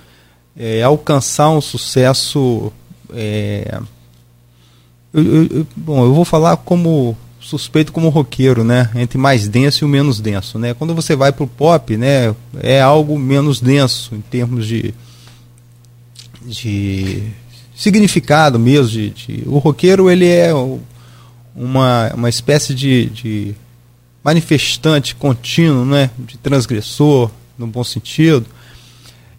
é, 0.56 0.82
alcançar 0.82 1.50
um 1.50 1.60
sucesso. 1.60 2.72
É, 3.14 3.82
eu, 5.14 5.44
eu, 5.44 5.68
bom, 5.76 6.06
eu 6.06 6.14
vou 6.14 6.24
falar 6.24 6.56
como 6.56 7.18
suspeito 7.50 7.92
como 7.92 8.10
roqueiro, 8.10 8.64
né? 8.64 8.90
Entre 8.96 9.18
mais 9.18 9.48
denso 9.48 9.84
e 9.84 9.86
o 9.86 9.90
menos 9.90 10.20
denso, 10.22 10.60
né? 10.60 10.74
Quando 10.74 10.94
você 10.94 11.16
vai 11.16 11.32
para 11.32 11.44
o 11.44 11.48
pop, 11.48 11.98
né? 11.98 12.36
É 12.62 12.80
algo 12.80 13.18
menos 13.18 13.60
denso 13.60 14.14
em 14.14 14.22
termos 14.22 14.68
de, 14.68 14.94
de 16.46 17.24
significado 17.76 18.60
mesmo. 18.60 18.90
De, 18.90 19.10
de 19.10 19.44
o 19.48 19.58
roqueiro 19.58 20.10
ele 20.10 20.28
é 20.28 20.52
uma, 21.56 22.12
uma 22.14 22.30
espécie 22.30 22.74
de, 22.76 23.08
de 23.08 23.56
manifestante 24.24 25.16
contínuo, 25.16 25.86
né? 25.86 26.12
De 26.20 26.38
transgressor, 26.38 27.32
no 27.58 27.66
bom 27.66 27.84
sentido. 27.84 28.46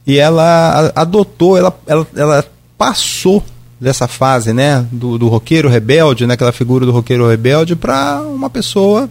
E 0.05 0.19
ela 0.19 0.93
adotou, 0.97 1.57
ela, 1.57 1.79
ela, 1.87 2.07
ela 2.17 2.45
passou 2.77 3.45
dessa 3.81 4.07
fase, 4.07 4.53
né, 4.53 4.87
do, 4.93 5.17
do 5.17 5.29
roqueiro 5.29 5.69
rebelde, 5.69 6.27
né, 6.27 6.35
aquela 6.35 6.53
figura 6.53 6.85
do 6.85 6.93
roqueiro 6.93 7.27
rebelde, 7.27 7.75
para 7.75 8.21
uma 8.23 8.51
pessoa 8.51 9.09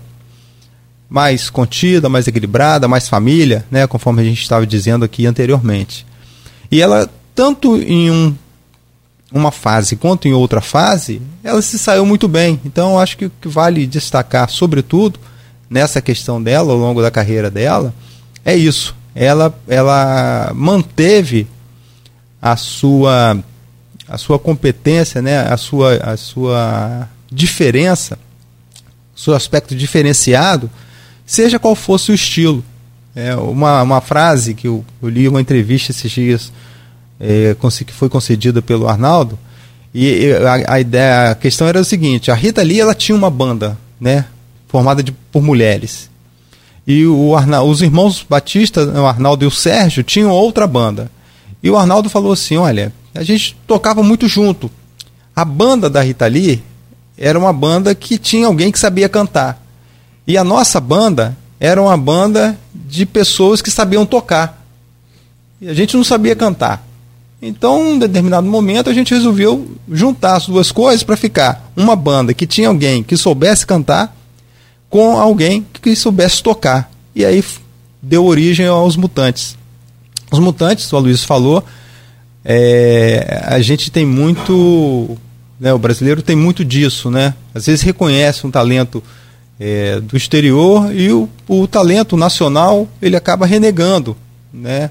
mais 1.10 1.50
contida, 1.50 2.08
mais 2.08 2.28
equilibrada, 2.28 2.88
mais 2.88 3.10
família, 3.10 3.66
né, 3.72 3.88
conforme 3.88 4.22
a 4.22 4.26
gente 4.26 4.42
estava 4.42 4.68
dizendo 4.68 5.04
aqui 5.04 5.26
anteriormente. 5.26 6.06
E 6.72 6.82
ela, 6.82 7.10
tanto 7.34 7.78
em 7.78 8.12
um, 8.12 8.36
uma 9.32 9.52
fase 9.52 9.96
quanto 9.96 10.28
em 10.28 10.34
outra 10.34 10.62
fase, 10.62 11.20
ela 11.44 11.62
se 11.64 11.80
saiu 11.80 12.06
muito 12.06 12.28
bem. 12.28 12.62
Então, 12.64 13.00
acho 13.00 13.18
que 13.18 13.26
o 13.26 13.32
que 13.42 13.48
vale 13.48 13.88
destacar, 13.88 14.48
sobretudo, 14.52 15.20
nessa 15.68 16.00
questão 16.00 16.42
dela, 16.42 16.72
ao 16.72 16.78
longo 16.78 17.02
da 17.02 17.10
carreira 17.10 17.50
dela, 17.50 17.92
é 18.46 18.56
isso. 18.56 18.96
Ela, 19.16 19.52
ela 19.68 20.52
manteve 20.54 21.48
a 22.40 22.56
sua 22.56 23.38
a 24.10 24.18
sua 24.18 24.40
competência, 24.40 25.22
né, 25.22 25.40
a 25.42 25.56
sua, 25.56 25.96
a 25.98 26.18
sua 26.18 27.08
diferença, 27.32 28.18
seu 29.16 29.36
aspecto 29.36 29.76
diferenciado, 29.76 30.70
seja 31.26 31.60
qual 31.60 31.76
fosse 31.76 32.12
o 32.12 32.16
estilo. 32.16 32.64
É 33.16 33.36
uma, 33.36 33.82
uma 33.84 34.02
frase 34.02 34.54
que 34.54 34.68
eu, 34.68 34.84
eu 35.02 35.10
li 35.10 35.28
uma 35.28 35.42
entrevista 35.42 35.92
esses 35.92 36.12
dias 36.12 36.52
é, 37.20 37.56
que 37.86 37.94
foi 37.94 38.10
concedida 38.10 38.62
pelo 38.62 38.88
Arnaldo 38.88 39.38
e 39.94 40.32
a, 40.34 40.74
a, 40.74 40.80
ideia, 40.80 41.32
a 41.32 41.36
questão 41.36 41.68
era 41.68 41.80
o 41.80 41.86
seguinte: 41.86 42.32
a 42.32 42.36
Rita 42.36 42.62
Lee 42.62 42.80
ela 42.80 42.94
tinha 42.94 43.16
uma 43.16 43.30
banda, 43.30 43.78
né, 44.00 44.26
formada 44.68 45.02
de, 45.02 45.12
por 45.12 45.42
mulheres. 45.42 46.10
E 46.86 47.06
o 47.06 47.36
Arnaldo, 47.36 47.72
os 47.72 47.82
irmãos 47.82 48.26
Batista, 48.28 48.84
o 48.84 49.06
Arnaldo 49.06 49.44
e 49.44 49.48
o 49.48 49.52
Sérgio 49.52 50.04
tinham 50.04 50.32
outra 50.32 50.66
banda. 50.66 51.12
E 51.62 51.70
o 51.70 51.78
Arnaldo 51.78 52.10
falou 52.10 52.32
assim: 52.32 52.58
olha, 52.58 52.94
a 53.20 53.24
gente 53.24 53.54
tocava 53.68 54.02
muito 54.02 54.30
junto. 54.30 54.72
A 55.36 55.44
banda 55.44 55.90
da 55.90 56.02
Rita 56.02 56.26
Lee 56.26 56.64
era 57.18 57.38
uma 57.38 57.52
banda 57.52 57.94
que 57.94 58.18
tinha 58.18 58.48
alguém 58.48 58.72
que 58.72 58.80
sabia 58.80 59.10
cantar. 59.10 59.62
E 60.26 60.38
a 60.38 60.44
nossa 60.44 60.80
banda 60.80 61.38
era 61.60 61.82
uma 61.82 61.98
banda 61.98 62.58
de 62.74 63.06
pessoas 63.06 63.62
que 63.62 63.70
sabiam 63.70 64.06
tocar. 64.06 64.66
E 65.60 65.68
a 65.68 65.74
gente 65.74 65.98
não 65.98 66.04
sabia 66.06 66.34
cantar. 66.34 66.88
Então, 67.42 67.96
em 67.96 68.00
determinado 68.00 68.48
momento, 68.48 68.90
a 68.90 68.94
gente 68.94 69.14
resolveu 69.14 69.70
juntar 69.92 70.38
as 70.38 70.48
duas 70.48 70.72
coisas 70.72 71.04
para 71.04 71.18
ficar 71.18 71.70
uma 71.76 71.98
banda 71.98 72.34
que 72.34 72.48
tinha 72.48 72.70
alguém 72.70 73.04
que 73.04 73.18
soubesse 73.18 73.68
cantar 73.68 74.16
com 74.90 75.20
alguém 75.20 75.68
que 75.82 75.94
soubesse 75.94 76.42
tocar. 76.42 76.90
E 77.14 77.26
aí 77.26 77.44
deu 78.02 78.24
origem 78.24 78.66
aos 78.66 78.96
Mutantes. 78.96 79.58
Os 80.32 80.40
Mutantes, 80.40 80.90
o 80.94 80.96
Aloysio 80.96 81.28
falou, 81.28 81.66
é, 82.44 83.44
a 83.46 83.60
gente 83.60 83.92
tem 83.92 84.06
muito. 84.06 85.18
Né, 85.60 85.74
o 85.74 85.78
brasileiro 85.78 86.22
tem 86.22 86.36
muito 86.36 86.64
disso, 86.64 87.12
né? 87.12 87.34
Às 87.54 87.66
vezes 87.66 87.82
reconhece 87.82 88.48
um 88.48 88.52
talento 88.52 89.04
é, 89.60 90.00
do 90.00 90.16
exterior 90.16 90.96
e 90.96 91.12
o, 91.12 91.28
o 91.48 91.68
talento 91.68 92.16
nacional 92.16 92.88
ele 93.02 93.18
acaba 93.18 93.46
renegando, 93.46 94.16
né? 94.54 94.90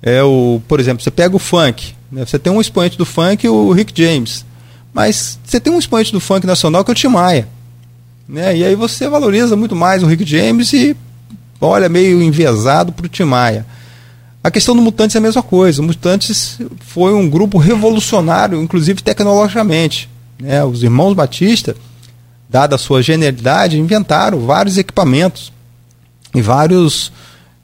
É 0.00 0.22
o, 0.22 0.60
por 0.68 0.78
exemplo, 0.78 1.02
você 1.02 1.10
pega 1.10 1.34
o 1.34 1.40
funk, 1.40 1.94
né? 2.12 2.24
você 2.24 2.38
tem 2.38 2.52
um 2.52 2.60
expoente 2.60 2.96
do 2.96 3.04
funk, 3.04 3.48
o 3.48 3.72
Rick 3.72 3.92
James, 4.00 4.44
mas 4.92 5.40
você 5.44 5.58
tem 5.58 5.72
um 5.72 5.78
expoente 5.78 6.12
do 6.12 6.20
funk 6.20 6.46
nacional 6.46 6.84
que 6.84 6.90
é 6.90 6.92
o 6.92 6.94
Tim 6.94 7.08
Maia, 7.08 7.48
né? 8.28 8.56
E 8.56 8.64
aí 8.64 8.76
você 8.76 9.08
valoriza 9.08 9.56
muito 9.56 9.74
mais 9.74 10.04
o 10.04 10.06
Rick 10.06 10.24
James 10.24 10.72
e 10.72 10.96
olha 11.60 11.88
meio 11.88 12.22
enviesado 12.22 12.92
para 12.92 13.06
o 13.06 13.08
Tim 13.08 13.24
Maia. 13.24 13.66
A 14.46 14.50
questão 14.52 14.76
do 14.76 14.80
Mutantes 14.80 15.16
é 15.16 15.18
a 15.18 15.20
mesma 15.20 15.42
coisa. 15.42 15.82
O 15.82 15.84
Mutantes 15.84 16.60
foi 16.78 17.12
um 17.12 17.28
grupo 17.28 17.58
revolucionário, 17.58 18.62
inclusive 18.62 19.02
tecnologicamente. 19.02 20.08
Né? 20.40 20.62
Os 20.62 20.84
irmãos 20.84 21.14
Batista, 21.14 21.74
dada 22.48 22.76
a 22.76 22.78
sua 22.78 23.02
genialidade, 23.02 23.76
inventaram 23.76 24.46
vários 24.46 24.78
equipamentos 24.78 25.52
e 26.32 26.40
vários, 26.40 27.10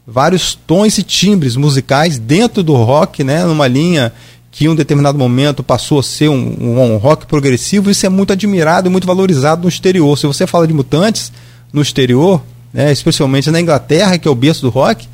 vários 0.04 0.56
tons 0.56 0.98
e 0.98 1.04
timbres 1.04 1.54
musicais 1.54 2.18
dentro 2.18 2.64
do 2.64 2.74
rock, 2.74 3.22
né? 3.22 3.44
numa 3.44 3.68
linha 3.68 4.12
que 4.50 4.64
em 4.64 4.68
um 4.68 4.74
determinado 4.74 5.16
momento 5.16 5.62
passou 5.62 6.00
a 6.00 6.02
ser 6.02 6.30
um, 6.30 6.56
um, 6.60 6.94
um 6.94 6.96
rock 6.96 7.26
progressivo. 7.26 7.92
Isso 7.92 8.04
é 8.06 8.08
muito 8.08 8.32
admirado 8.32 8.88
e 8.88 8.90
muito 8.90 9.06
valorizado 9.06 9.62
no 9.62 9.68
exterior. 9.68 10.18
Se 10.18 10.26
você 10.26 10.48
fala 10.48 10.66
de 10.66 10.74
Mutantes 10.74 11.30
no 11.72 11.80
exterior, 11.80 12.42
né? 12.74 12.90
especialmente 12.90 13.52
na 13.52 13.60
Inglaterra, 13.60 14.18
que 14.18 14.26
é 14.26 14.30
o 14.32 14.34
berço 14.34 14.62
do 14.62 14.68
rock, 14.68 15.06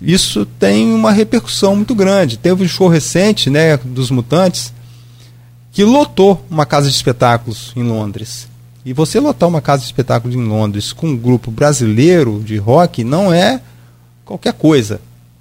isso 0.00 0.46
tem 0.46 0.92
uma 0.92 1.12
repercussão 1.12 1.76
muito 1.76 1.94
grande. 1.94 2.38
Teve 2.38 2.64
um 2.64 2.68
show 2.68 2.88
recente 2.88 3.50
né, 3.50 3.76
dos 3.76 4.10
Mutantes 4.10 4.72
que 5.72 5.84
lotou 5.84 6.44
uma 6.50 6.64
casa 6.64 6.88
de 6.88 6.94
espetáculos 6.94 7.72
em 7.76 7.82
Londres. 7.82 8.48
E 8.84 8.92
você 8.92 9.20
lotar 9.20 9.48
uma 9.48 9.60
casa 9.60 9.80
de 9.80 9.86
espetáculos 9.86 10.34
em 10.34 10.42
Londres 10.42 10.92
com 10.92 11.08
um 11.08 11.16
grupo 11.16 11.50
brasileiro 11.50 12.42
de 12.44 12.56
rock 12.56 13.04
não 13.04 13.32
é 13.32 13.60
qualquer 14.24 14.54
coisa. 14.54 15.00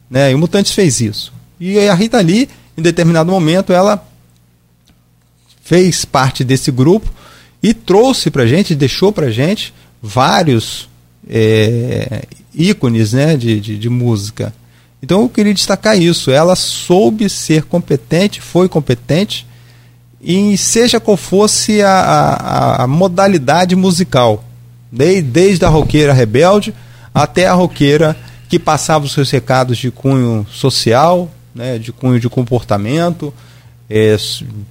Né? 0.10 0.32
E 0.32 0.36
o 0.36 0.40
Mutantes 0.40 0.74
fez 0.74 1.00
isso. 1.00 1.32
E 1.60 1.80
a 1.88 1.94
Rita 1.94 2.20
Lee, 2.20 2.50
em 2.78 2.82
determinado 2.82 3.32
momento, 3.32 3.72
ela 3.72 4.06
fez 5.62 6.04
parte 6.04 6.44
desse 6.44 6.72
grupo 6.72 7.10
e 7.62 7.74
trouxe 7.74 8.30
para 8.30 8.46
gente, 8.46 8.76
deixou 8.76 9.12
para 9.12 9.30
gente 9.30 9.74
vários 10.02 10.90
é, 11.30 12.24
ícones 12.54 13.14
né, 13.14 13.38
de, 13.38 13.60
de, 13.60 13.78
de, 13.78 13.90
música. 13.90 14.54
Então 15.02 15.22
eu 15.22 15.30
queria 15.30 15.54
destacar 15.54 16.00
isso. 16.00 16.32
Ela 16.32 16.56
soube 16.56 17.30
ser 17.30 17.64
competente, 17.64 18.42
foi 18.42 18.68
competente, 18.68 19.48
e 20.22 20.58
seja 20.58 21.00
qual 21.00 21.16
fosse 21.16 21.82
a, 21.82 21.92
a, 21.92 22.84
a 22.84 22.88
modalidade 22.88 23.76
musical, 23.76 24.44
desde, 24.92 25.22
desde 25.22 25.66
a 25.66 25.70
roqueira 25.70 26.12
rebelde 26.12 26.74
até 27.14 27.48
a 27.48 27.54
roqueira 27.54 28.18
que 28.50 28.60
passava 28.60 29.06
os 29.06 29.14
seus 29.14 29.30
recados 29.30 29.78
de 29.78 29.92
cunho 29.92 30.46
social, 30.52 31.30
né, 31.54 31.78
de 31.78 31.92
cunho 31.92 32.20
de 32.20 32.28
comportamento, 32.28 33.34
é, 33.90 34.18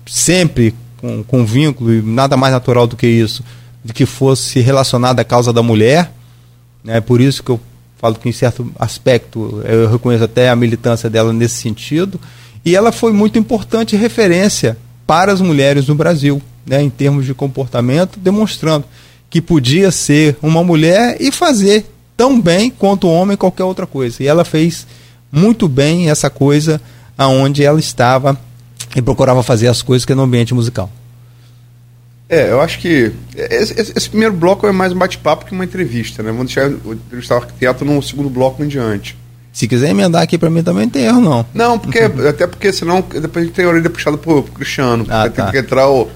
sempre 0.07 0.75
com, 0.97 1.23
com 1.23 1.47
vínculo, 1.47 1.95
e 1.95 2.03
nada 2.03 2.37
mais 2.37 2.53
natural 2.53 2.87
do 2.87 2.97
que 2.97 3.07
isso, 3.07 3.43
de 3.85 3.93
que 3.93 4.05
fosse 4.05 4.61
relacionada 4.61 5.23
à 5.23 5.25
causa 5.25 5.53
da 5.53 5.63
mulher. 5.63 6.13
É 6.87 7.01
por 7.01 7.21
isso 7.21 7.43
que 7.43 7.51
eu 7.51 7.61
falo 7.99 8.15
que, 8.15 8.29
em 8.29 8.33
certo 8.33 8.71
aspecto, 8.79 9.63
eu 9.65 9.91
reconheço 9.91 10.25
até 10.25 10.49
a 10.49 10.57
militância 10.57 11.11
dela 11.11 11.33
nesse 11.33 11.57
sentido. 11.57 12.21
E 12.65 12.75
ela 12.75 12.93
foi 12.93 13.13
muito 13.13 13.39
importante 13.39 13.97
referência 13.97 14.77
para 15.07 15.33
as 15.33 15.41
mulheres 15.41 15.89
no 15.89 15.95
Brasil, 15.95 16.41
né, 16.67 16.83
em 16.83 16.91
termos 16.91 17.27
de 17.27 17.35
comportamento, 17.35 18.19
demonstrando 18.19 18.85
que 19.31 19.41
podia 19.41 19.91
ser 19.91 20.37
uma 20.43 20.63
mulher 20.63 21.17
e 21.21 21.31
fazer 21.31 21.87
tão 22.17 22.41
bem 22.41 22.71
quanto 22.71 23.07
o 23.07 23.13
homem 23.13 23.37
qualquer 23.37 23.65
outra 23.65 23.87
coisa. 23.87 24.23
E 24.23 24.27
ela 24.27 24.45
fez 24.45 24.87
muito 25.31 25.69
bem 25.69 26.11
essa 26.11 26.31
coisa 26.31 26.81
aonde 27.17 27.63
ela 27.63 27.79
estava 27.79 28.39
e 28.97 29.03
procurava 29.03 29.43
fazer 29.43 29.69
as 29.69 29.83
coisas 29.83 30.05
que 30.05 30.13
é 30.13 30.15
no 30.15 30.23
ambiente 30.23 30.55
musical. 30.55 30.91
É, 32.29 32.51
eu 32.51 32.61
acho 32.61 32.79
que 32.79 33.11
esse, 33.35 33.93
esse 33.97 34.11
primeiro 34.11 34.35
bloco 34.35 34.67
é 34.67 34.73
mais 34.73 34.93
um 34.93 34.99
bate-papo 34.99 35.47
que 35.47 35.53
uma 35.53 35.65
entrevista, 35.65 36.23
né? 36.23 36.31
Vamos 36.31 36.53
deixar 36.53 36.69
o 36.69 36.93
entrevistar 36.93 37.37
o 37.37 37.39
arquiteto 37.39 37.85
no 37.87 38.03
segundo 38.03 38.29
bloco 38.29 38.63
em 38.63 38.69
diante. 38.69 39.17
Se 39.51 39.67
quiser 39.67 39.89
emendar 39.89 40.23
aqui 40.23 40.37
para 40.37 40.51
mim 40.51 40.63
também 40.63 40.85
não 40.85 40.91
tem 40.91 41.05
erro, 41.05 41.21
não. 41.23 41.47
Não, 41.55 41.79
porque 41.79 42.01
até 42.29 42.47
porque 42.47 42.71
senão 42.71 43.01
depois 43.01 43.37
a 43.37 43.47
gente 43.47 43.55
tem 43.55 43.65
a 43.65 43.69
orelha 43.69 43.89
puxada 43.89 44.19
pro, 44.19 44.43
pro 44.43 44.53
Cristiano. 44.53 45.07
Ah, 45.09 45.29
tá. 45.31 45.45
Tem 45.45 45.53
que 45.53 45.59
entrar 45.59 45.89
o. 45.89 46.09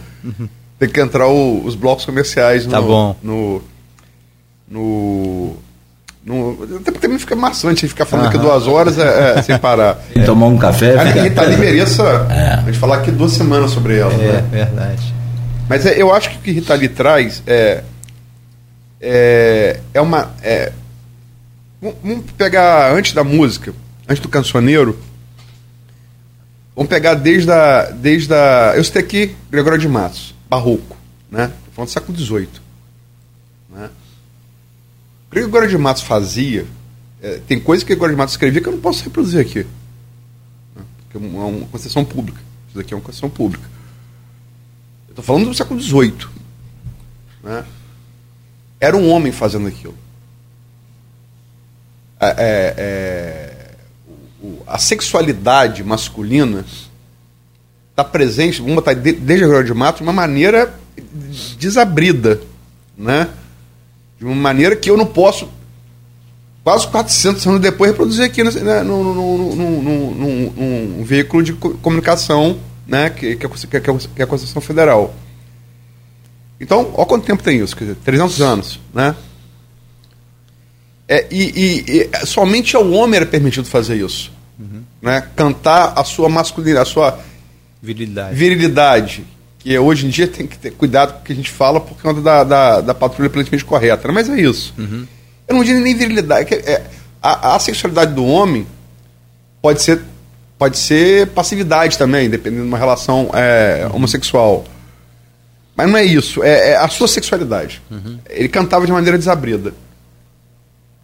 Tem 0.78 0.88
que 0.88 1.00
entrar 1.00 1.28
o, 1.28 1.64
os 1.64 1.74
blocos 1.74 2.04
comerciais 2.04 2.66
tá 2.66 2.80
no, 2.80 2.86
bom. 2.86 3.16
no. 3.22 3.62
No. 4.68 5.56
No, 6.24 6.52
até 6.62 6.92
porque 6.92 7.00
também 7.00 7.18
fica 7.18 7.34
maçante 7.34 7.78
a 7.78 7.80
gente 7.80 7.88
ficar 7.88 8.04
falando 8.06 8.28
aqui 8.28 8.38
duas 8.38 8.68
horas 8.68 8.96
é, 8.96 9.38
é, 9.38 9.42
sem 9.42 9.58
parar. 9.58 9.98
E 10.14 10.22
tomar 10.22 10.46
um 10.46 10.56
café. 10.56 10.96
A 10.96 11.02
Rita 11.02 11.42
ali 11.42 11.56
mereça 11.56 12.04
é. 12.30 12.60
a 12.60 12.62
gente 12.66 12.78
falar 12.78 12.98
aqui 12.98 13.10
duas 13.10 13.32
semanas 13.32 13.72
sobre 13.72 13.98
ela. 13.98 14.12
É, 14.12 14.16
né? 14.16 14.44
verdade. 14.52 15.21
Mas 15.68 15.86
é, 15.86 16.00
eu 16.00 16.12
acho 16.12 16.30
que 16.30 16.36
o 16.36 16.40
que 16.40 16.52
Rita 16.52 16.74
ali 16.74 16.88
traz 16.88 17.42
é. 17.46 17.84
É, 19.00 19.80
é 19.94 20.00
uma. 20.00 20.34
É, 20.42 20.72
vamos 21.80 22.30
pegar 22.32 22.92
antes 22.92 23.12
da 23.12 23.24
música, 23.24 23.74
antes 24.08 24.22
do 24.22 24.28
cancioneiro. 24.28 24.98
Vamos 26.74 26.88
pegar 26.88 27.14
desde 27.14 27.50
a. 27.50 27.90
Desde 27.90 28.32
a 28.32 28.74
eu 28.76 28.84
citei 28.84 29.02
aqui 29.02 29.36
Gregório 29.50 29.78
de 29.78 29.88
Matos, 29.88 30.34
barroco, 30.48 30.96
né? 31.30 31.48
Tô 31.66 31.72
falando 31.72 31.88
do 31.88 31.92
século 31.92 32.18
XVIII. 32.18 32.48
Né? 33.70 33.90
Gregório 35.30 35.68
de 35.68 35.78
Matos 35.78 36.02
fazia. 36.02 36.66
É, 37.22 37.40
tem 37.46 37.58
coisa 37.58 37.84
que 37.84 37.88
Gregório 37.92 38.14
de 38.14 38.18
Matos 38.18 38.34
escrevia 38.34 38.60
que 38.60 38.68
eu 38.68 38.72
não 38.72 38.80
posso 38.80 39.02
reproduzir 39.02 39.40
aqui. 39.40 39.66
Né? 40.76 40.82
Porque 40.98 41.16
é 41.16 41.30
uma 41.30 41.66
concessão 41.66 42.04
pública. 42.04 42.40
Isso 42.68 42.76
daqui 42.76 42.92
é 42.94 42.96
uma 42.96 43.02
concessão 43.02 43.30
pública. 43.30 43.68
Estou 45.12 45.24
falando 45.24 45.46
do 45.46 45.54
século 45.54 45.80
XVIII. 45.80 46.26
Né? 47.42 47.64
Era 48.80 48.96
um 48.96 49.10
homem 49.10 49.30
fazendo 49.30 49.68
aquilo. 49.68 49.94
É, 52.18 52.26
é, 52.26 52.74
é 52.78 53.74
a 54.66 54.78
sexualidade 54.78 55.84
masculina 55.84 56.64
está 57.90 58.02
presente, 58.02 58.60
vamos 58.60 58.76
botar 58.76 58.94
desde 58.94 59.44
a 59.44 59.62
de 59.62 59.74
Mato, 59.74 59.98
de 59.98 60.02
uma 60.02 60.12
maneira 60.12 60.74
desabrida. 61.58 62.40
Né? 62.96 63.28
de 64.22 64.26
uma 64.26 64.36
maneira 64.36 64.76
que 64.76 64.88
eu 64.88 64.96
não 64.96 65.04
posso, 65.04 65.48
quase 66.62 66.86
400 66.86 67.44
anos 67.44 67.60
depois, 67.60 67.90
reproduzir 67.90 68.24
aqui 68.24 68.44
né, 68.44 68.82
num, 68.84 69.02
veículo 71.02 71.42
de 71.42 71.52
comunicação 71.52 72.56
né, 72.92 73.08
que, 73.08 73.36
que, 73.36 73.46
é, 73.46 73.80
que, 73.80 74.20
é, 74.20 74.22
a 74.22 74.26
Constituição 74.26 74.60
Federal. 74.60 75.14
Então, 76.60 76.92
olha 76.94 77.06
quanto 77.06 77.24
tempo 77.24 77.42
tem 77.42 77.58
isso, 77.58 77.74
quer 77.74 77.84
dizer, 77.84 77.96
300 78.04 78.40
anos, 78.42 78.80
né? 78.92 79.16
É, 81.08 81.26
e, 81.30 81.42
e, 81.42 82.08
e, 82.12 82.26
somente 82.26 82.76
ao 82.76 82.88
homem 82.90 83.16
era 83.16 83.26
permitido 83.26 83.66
fazer 83.66 83.96
isso. 83.96 84.30
Uhum. 84.58 84.82
Né? 85.00 85.26
Cantar 85.34 85.94
a 85.96 86.04
sua 86.04 86.28
masculinidade, 86.28 86.88
a 86.88 86.92
sua 86.92 87.18
virilidade. 87.82 88.34
virilidade 88.36 89.24
que 89.58 89.76
hoje 89.78 90.06
em 90.06 90.10
dia 90.10 90.28
tem 90.28 90.46
que 90.46 90.58
ter 90.58 90.72
cuidado 90.72 91.14
com 91.14 91.20
o 91.20 91.22
que 91.22 91.32
a 91.32 91.36
gente 91.36 91.50
fala 91.50 91.80
por 91.80 91.96
conta 92.00 92.20
da, 92.20 92.44
da, 92.44 92.80
da 92.82 92.94
patrulha 92.94 93.30
politicamente 93.30 93.64
correta. 93.64 94.06
Né? 94.06 94.14
Mas 94.14 94.28
é 94.28 94.40
isso. 94.40 94.74
Uhum. 94.78 95.06
Eu 95.48 95.56
não 95.56 95.64
digo 95.64 95.80
nem 95.80 95.96
virilidade. 95.96 96.54
É, 96.54 96.72
é, 96.72 96.86
a, 97.22 97.56
a, 97.56 97.58
sexualidade 97.58 98.14
do 98.14 98.24
homem 98.24 98.66
pode 99.62 99.82
ser, 99.82 100.02
pode 100.62 100.78
ser 100.78 101.26
passividade 101.26 101.98
também, 101.98 102.30
dependendo 102.30 102.62
de 102.62 102.68
uma 102.68 102.78
relação 102.78 103.30
é, 103.34 103.90
homossexual. 103.92 104.64
Mas 105.74 105.90
não 105.90 105.98
é 105.98 106.04
isso. 106.04 106.40
É, 106.40 106.70
é 106.70 106.76
a 106.76 106.86
sua 106.86 107.08
sexualidade. 107.08 107.82
Uhum. 107.90 108.16
Ele 108.30 108.48
cantava 108.48 108.86
de 108.86 108.92
maneira 108.92 109.18
desabrida. 109.18 109.74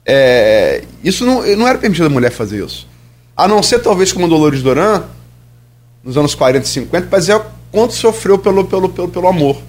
É, 0.07 0.85
isso 1.03 1.27
não, 1.27 1.45
não 1.57 1.67
era 1.67 1.77
permitido 1.77 2.07
a 2.07 2.09
mulher 2.09 2.31
fazer 2.31 2.65
isso. 2.65 2.87
A 3.37 3.49
não 3.49 3.61
ser, 3.61 3.81
talvez, 3.81 4.13
como 4.13 4.27
a 4.27 4.29
Dolores 4.29 4.63
Doran, 4.63 5.03
nos 6.05 6.17
anos 6.17 6.37
40 6.37 6.65
e 6.65 6.69
50, 6.69 7.09
mas 7.11 7.29
é 7.29 7.45
quanto 7.73 7.95
sofreu 7.95 8.39
pelo, 8.39 8.65
pelo, 8.65 8.89
pelo, 8.89 9.09
pelo 9.09 9.27
amor. 9.27 9.61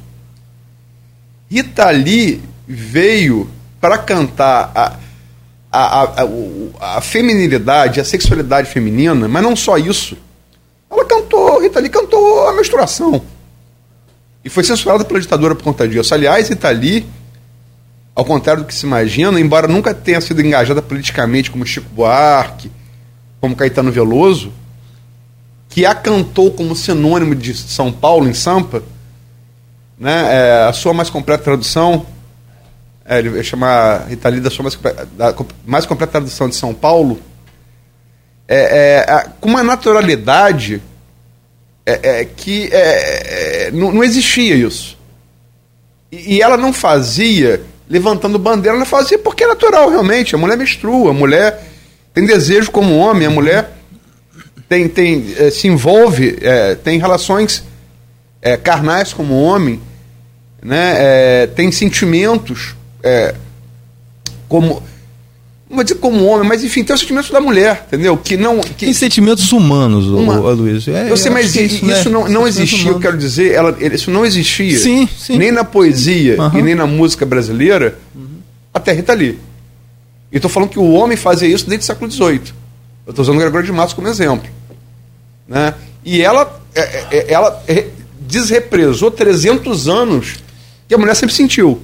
Rita 1.49 1.89
Lee 1.89 2.43
veio 2.67 3.49
para 3.81 3.97
cantar 3.97 4.71
a, 4.75 4.95
a, 5.71 6.03
a, 6.03 6.97
a, 6.97 7.01
feminilidade, 7.01 7.99
a 7.99 8.03
sexualidade 8.03 8.69
feminina, 8.69 9.27
mas 9.27 9.43
não 9.43 9.55
só 9.55 9.77
isso. 9.77 10.17
Ela 10.89 11.05
cantou, 11.05 11.61
Rita 11.61 11.79
Lee 11.79 11.89
cantou 11.89 12.47
a 12.47 12.53
menstruação. 12.53 13.21
E 14.43 14.49
foi 14.49 14.63
censurada 14.63 15.05
pela 15.05 15.19
ditadura 15.19 15.53
por 15.53 15.63
conta 15.63 15.87
disso. 15.87 16.13
Aliás, 16.13 16.49
Rita 16.49 16.69
Lee, 16.69 17.05
ao 18.15 18.25
contrário 18.25 18.63
do 18.63 18.67
que 18.67 18.73
se 18.73 18.85
imagina, 18.85 19.39
embora 19.39 19.67
nunca 19.67 19.93
tenha 19.93 20.19
sido 20.21 20.41
engajada 20.41 20.81
politicamente 20.81 21.51
como 21.51 21.65
Chico 21.65 21.89
Buarque, 21.93 22.71
como 23.39 23.55
Caetano 23.55 23.91
Veloso, 23.91 24.51
que 25.69 25.85
a 25.85 25.93
cantou 25.93 26.51
como 26.51 26.75
sinônimo 26.75 27.35
de 27.35 27.53
São 27.53 27.91
Paulo 27.91 28.27
em 28.27 28.33
Sampa, 28.33 28.81
né? 29.99 30.27
É, 30.31 30.67
a 30.67 30.73
sua 30.73 30.93
mais 30.93 31.09
completa 31.09 31.43
tradução, 31.43 32.05
é, 33.09 33.17
ele 33.17 33.43
chama 33.43 34.05
Rita 34.07 34.29
Lee 34.29 34.39
da 34.39 34.51
sua 34.51 34.61
mais, 34.61 34.77
da, 35.17 35.35
mais 35.65 35.85
completa 35.87 36.11
tradução 36.11 36.47
de 36.47 36.55
São 36.55 36.75
Paulo, 36.75 37.19
é, 38.47 39.03
é 39.07 39.25
com 39.41 39.49
uma 39.49 39.63
naturalidade 39.63 40.79
é, 41.83 42.21
é, 42.21 42.25
que 42.25 42.69
não, 43.73 43.91
não, 43.91 44.03
existia 44.03 44.53
isso. 44.53 44.95
E, 46.11 46.35
e, 46.35 46.41
ela 46.41 46.55
não 46.55 46.71
fazia 46.71 47.63
levantando 47.89 48.37
bandeira, 48.37 48.77
ela 48.77 48.85
fazia 48.85 49.17
porque 49.17 49.43
é 49.43 49.47
natural, 49.47 49.89
realmente. 49.89 50.35
A 50.35 50.37
mulher 50.37 50.55
menstrua, 50.55 51.09
a 51.09 51.13
mulher 51.13 51.63
tem 52.13 52.27
desejo 52.27 52.69
como 52.69 52.95
homem, 52.95 53.27
a 53.27 53.31
mulher 53.31 53.71
tem, 54.67 54.87
tem, 54.87 55.33
é, 55.35 55.49
se 55.49 55.67
envolve, 55.67 56.37
é, 56.43 56.75
tem 56.75 56.99
relações 56.99 57.63
é, 58.39 58.55
carnais 58.55 59.13
como 59.13 59.41
homem, 59.41 59.81
né? 60.61 61.47
tem 61.55 61.71
sentimentos 61.71 62.75
como 64.47 64.81
não 65.69 65.75
vou 65.75 65.83
dizer 65.83 65.99
como 65.99 66.25
homem, 66.25 66.47
mas 66.47 66.63
enfim, 66.63 66.83
tem 66.83 66.95
os 66.95 66.99
sentimentos 66.99 67.29
da 67.29 67.39
mulher, 67.39 67.85
entendeu? 67.87 68.17
Que 68.17 68.35
não. 68.35 68.59
Que... 68.59 68.85
Tem 68.85 68.93
sentimentos 68.93 69.51
humanos, 69.51 70.07
uma... 70.07 70.39
o, 70.39 70.53
Luiz. 70.55 70.87
É, 70.87 71.11
eu 71.11 71.15
sei, 71.15 71.29
mas 71.29 71.55
isso, 71.55 71.85
né? 71.85 71.99
isso, 71.99 72.09
não, 72.09 72.27
não 72.27 72.47
existia, 72.47 72.89
eu 72.89 72.99
quero 72.99 73.15
dizer, 73.15 73.53
ela, 73.53 73.77
isso 73.79 74.09
não 74.09 74.25
existia. 74.25 74.79
Sim, 74.79 75.07
sim. 75.07 75.37
Nem 75.37 75.51
na 75.51 75.63
poesia 75.63 76.41
uhum. 76.41 76.57
e 76.57 76.61
nem 76.63 76.73
na 76.73 76.87
música 76.87 77.23
brasileira, 77.23 77.99
uhum. 78.15 78.39
até 78.73 78.93
Rita 78.93 79.13
Lee. 79.13 79.37
E 80.31 80.37
estou 80.37 80.49
falando 80.49 80.69
que 80.69 80.79
o 80.79 80.91
homem 80.91 81.15
fazia 81.15 81.47
isso 81.47 81.69
desde 81.69 81.83
o 81.83 81.85
século 81.85 82.09
XVIII. 82.09 82.41
Eu 83.05 83.11
estou 83.11 83.21
usando 83.21 83.35
o 83.35 83.39
Gregório 83.39 83.67
de 83.67 83.71
Matos 83.71 83.93
como 83.93 84.07
exemplo. 84.07 84.49
Né? 85.47 85.75
E 86.03 86.19
ela, 86.19 86.61
é, 86.73 86.81
é, 86.81 87.07
é 87.11 87.25
ela 87.31 87.63
desrepresou 88.21 89.11
300 89.11 89.87
anos 89.87 90.37
que 90.87 90.95
a 90.95 90.97
mulher 90.97 91.15
sempre 91.15 91.35
sentiu, 91.35 91.79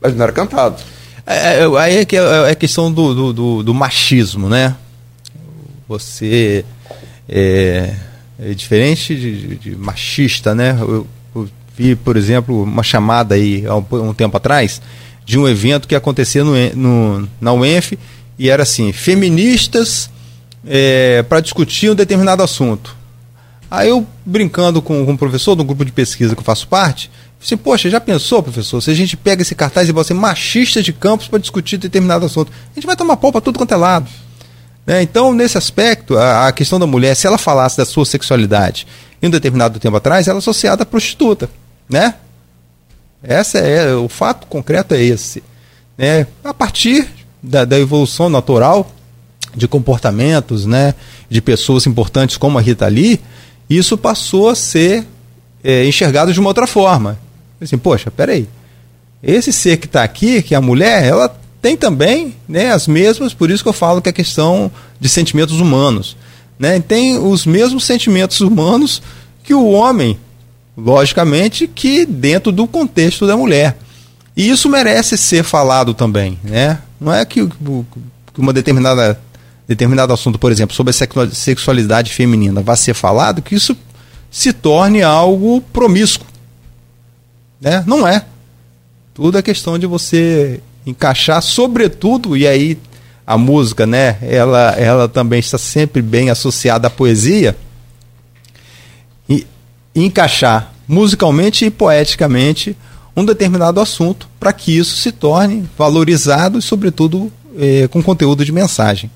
mas 0.00 0.14
não 0.14 0.22
era 0.24 0.32
cantado. 0.32 0.82
É, 1.26 1.64
aí 1.78 1.98
é, 1.98 2.04
que 2.04 2.16
é, 2.16 2.50
é 2.50 2.54
questão 2.54 2.92
do, 2.92 3.14
do, 3.14 3.32
do, 3.32 3.62
do 3.64 3.74
machismo, 3.74 4.48
né? 4.48 4.76
Você 5.88 6.64
é, 7.28 7.94
é 8.38 8.54
diferente 8.54 9.14
de, 9.14 9.56
de, 9.56 9.76
machista, 9.76 10.54
né? 10.54 10.76
Eu, 10.80 11.06
eu, 11.34 11.48
vi, 11.76 11.94
por 11.94 12.16
exemplo, 12.16 12.62
uma 12.62 12.82
chamada 12.82 13.34
aí 13.34 13.66
há 13.66 13.76
um, 13.76 13.84
um, 13.90 14.14
tempo 14.14 14.36
atrás 14.36 14.80
de 15.24 15.38
um 15.38 15.48
evento 15.48 15.88
que 15.88 15.94
acontecia 15.94 16.44
no, 16.44 16.54
no 16.74 17.28
na 17.40 17.52
UENF 17.52 17.98
e 18.38 18.48
era 18.48 18.62
assim, 18.62 18.92
feministas 18.92 20.08
é, 20.66 21.22
para 21.24 21.40
discutir 21.40 21.90
um 21.90 21.94
determinado 21.94 22.42
assunto. 22.42 22.95
Aí 23.70 23.88
eu, 23.88 24.06
brincando 24.24 24.80
com, 24.80 25.02
um 25.02 25.16
professor 25.16 25.54
do 25.54 25.64
grupo 25.64 25.84
de 25.84 25.92
pesquisa 25.92 26.34
que 26.34 26.40
eu 26.40 26.44
faço 26.44 26.68
parte, 26.68 27.10
assim, 27.42 27.56
poxa, 27.56 27.90
já 27.90 28.00
pensou, 28.00 28.42
professor, 28.42 28.80
se 28.80 28.90
a 28.90 28.94
gente 28.94 29.16
pega 29.16 29.42
esse 29.42 29.54
cartaz 29.54 29.88
e 29.88 29.92
você 29.92 30.14
machista 30.14 30.82
de 30.82 30.92
campos 30.92 31.28
para 31.28 31.38
discutir 31.38 31.76
determinado 31.76 32.24
assunto, 32.24 32.52
a 32.72 32.74
gente 32.74 32.86
vai 32.86 32.96
tomar 32.96 33.16
pau 33.16 33.32
para 33.32 33.40
tudo 33.40 33.58
quanto 33.58 33.72
é 33.72 33.76
lado. 33.76 34.08
Né? 34.86 35.02
Então, 35.02 35.34
nesse 35.34 35.58
aspecto, 35.58 36.16
a, 36.16 36.46
a, 36.46 36.52
questão 36.52 36.78
da 36.78 36.86
mulher, 36.86 37.16
se 37.16 37.26
ela 37.26 37.38
falasse 37.38 37.76
da 37.76 37.84
sua 37.84 38.06
sexualidade 38.06 38.86
em 39.20 39.26
um 39.26 39.30
determinado 39.30 39.80
tempo 39.80 39.96
atrás, 39.96 40.28
ela 40.28 40.38
é 40.38 40.40
associada 40.40 40.84
à 40.84 40.86
prostituta, 40.86 41.50
né? 41.88 42.14
Essa 43.22 43.58
é 43.58 43.94
o 43.94 44.08
fato 44.08 44.46
concreto 44.46 44.94
é 44.94 45.02
esse, 45.02 45.42
né? 45.98 46.26
A 46.44 46.54
partir 46.54 47.08
da, 47.42 47.64
da 47.64 47.78
evolução 47.78 48.28
natural 48.28 48.88
de 49.54 49.66
comportamentos, 49.66 50.66
né, 50.66 50.94
de 51.30 51.40
pessoas 51.40 51.86
importantes 51.86 52.36
como 52.36 52.58
a 52.58 52.60
Rita 52.60 52.86
Lee, 52.86 53.20
isso 53.68 53.96
passou 53.96 54.48
a 54.48 54.54
ser 54.54 55.04
é, 55.62 55.84
enxergado 55.86 56.32
de 56.32 56.40
uma 56.40 56.48
outra 56.48 56.66
forma. 56.66 57.18
Assim, 57.60 57.78
poxa, 57.78 58.10
peraí, 58.10 58.48
esse 59.22 59.52
ser 59.52 59.78
que 59.78 59.86
está 59.86 60.02
aqui, 60.04 60.42
que 60.42 60.54
é 60.54 60.58
a 60.58 60.60
mulher, 60.60 61.04
ela 61.04 61.28
tem 61.60 61.76
também 61.76 62.34
né, 62.48 62.70
as 62.70 62.86
mesmas, 62.86 63.34
por 63.34 63.50
isso 63.50 63.62
que 63.62 63.68
eu 63.68 63.72
falo 63.72 64.00
que 64.00 64.08
é 64.08 64.12
questão 64.12 64.70
de 65.00 65.08
sentimentos 65.08 65.60
humanos. 65.60 66.16
Né? 66.58 66.78
Tem 66.80 67.18
os 67.18 67.44
mesmos 67.44 67.84
sentimentos 67.84 68.40
humanos 68.40 69.02
que 69.42 69.54
o 69.54 69.70
homem, 69.70 70.18
logicamente, 70.76 71.66
que 71.66 72.06
dentro 72.06 72.52
do 72.52 72.66
contexto 72.66 73.26
da 73.26 73.36
mulher. 73.36 73.76
E 74.36 74.48
isso 74.48 74.68
merece 74.68 75.16
ser 75.16 75.42
falado 75.42 75.94
também. 75.94 76.38
Né? 76.44 76.78
Não 77.00 77.12
é 77.12 77.24
que, 77.24 77.46
que 77.46 78.40
uma 78.40 78.52
determinada 78.52 79.18
determinado 79.66 80.12
assunto, 80.12 80.38
por 80.38 80.52
exemplo, 80.52 80.74
sobre 80.74 80.92
a 80.92 81.30
sexualidade 81.30 82.12
feminina, 82.12 82.62
vai 82.62 82.76
ser 82.76 82.94
falado, 82.94 83.42
que 83.42 83.54
isso 83.54 83.76
se 84.30 84.52
torne 84.52 85.02
algo 85.02 85.60
promíscuo. 85.72 86.26
Né? 87.60 87.82
Não 87.86 88.06
é. 88.06 88.24
Tudo 89.14 89.38
é 89.38 89.42
questão 89.42 89.78
de 89.78 89.86
você 89.86 90.60
encaixar, 90.86 91.42
sobretudo, 91.42 92.36
e 92.36 92.46
aí 92.46 92.78
a 93.26 93.36
música, 93.36 93.86
né, 93.86 94.18
ela, 94.22 94.70
ela 94.72 95.08
também 95.08 95.40
está 95.40 95.58
sempre 95.58 96.00
bem 96.00 96.30
associada 96.30 96.86
à 96.86 96.90
poesia, 96.90 97.56
e, 99.28 99.44
encaixar 99.94 100.72
musicalmente 100.86 101.64
e 101.64 101.70
poeticamente 101.70 102.76
um 103.16 103.24
determinado 103.24 103.80
assunto 103.80 104.28
para 104.38 104.52
que 104.52 104.76
isso 104.76 104.96
se 104.96 105.10
torne 105.10 105.68
valorizado 105.76 106.58
e, 106.58 106.62
sobretudo, 106.62 107.32
eh, 107.58 107.88
com 107.88 108.02
conteúdo 108.02 108.44
de 108.44 108.52
mensagem. 108.52 109.10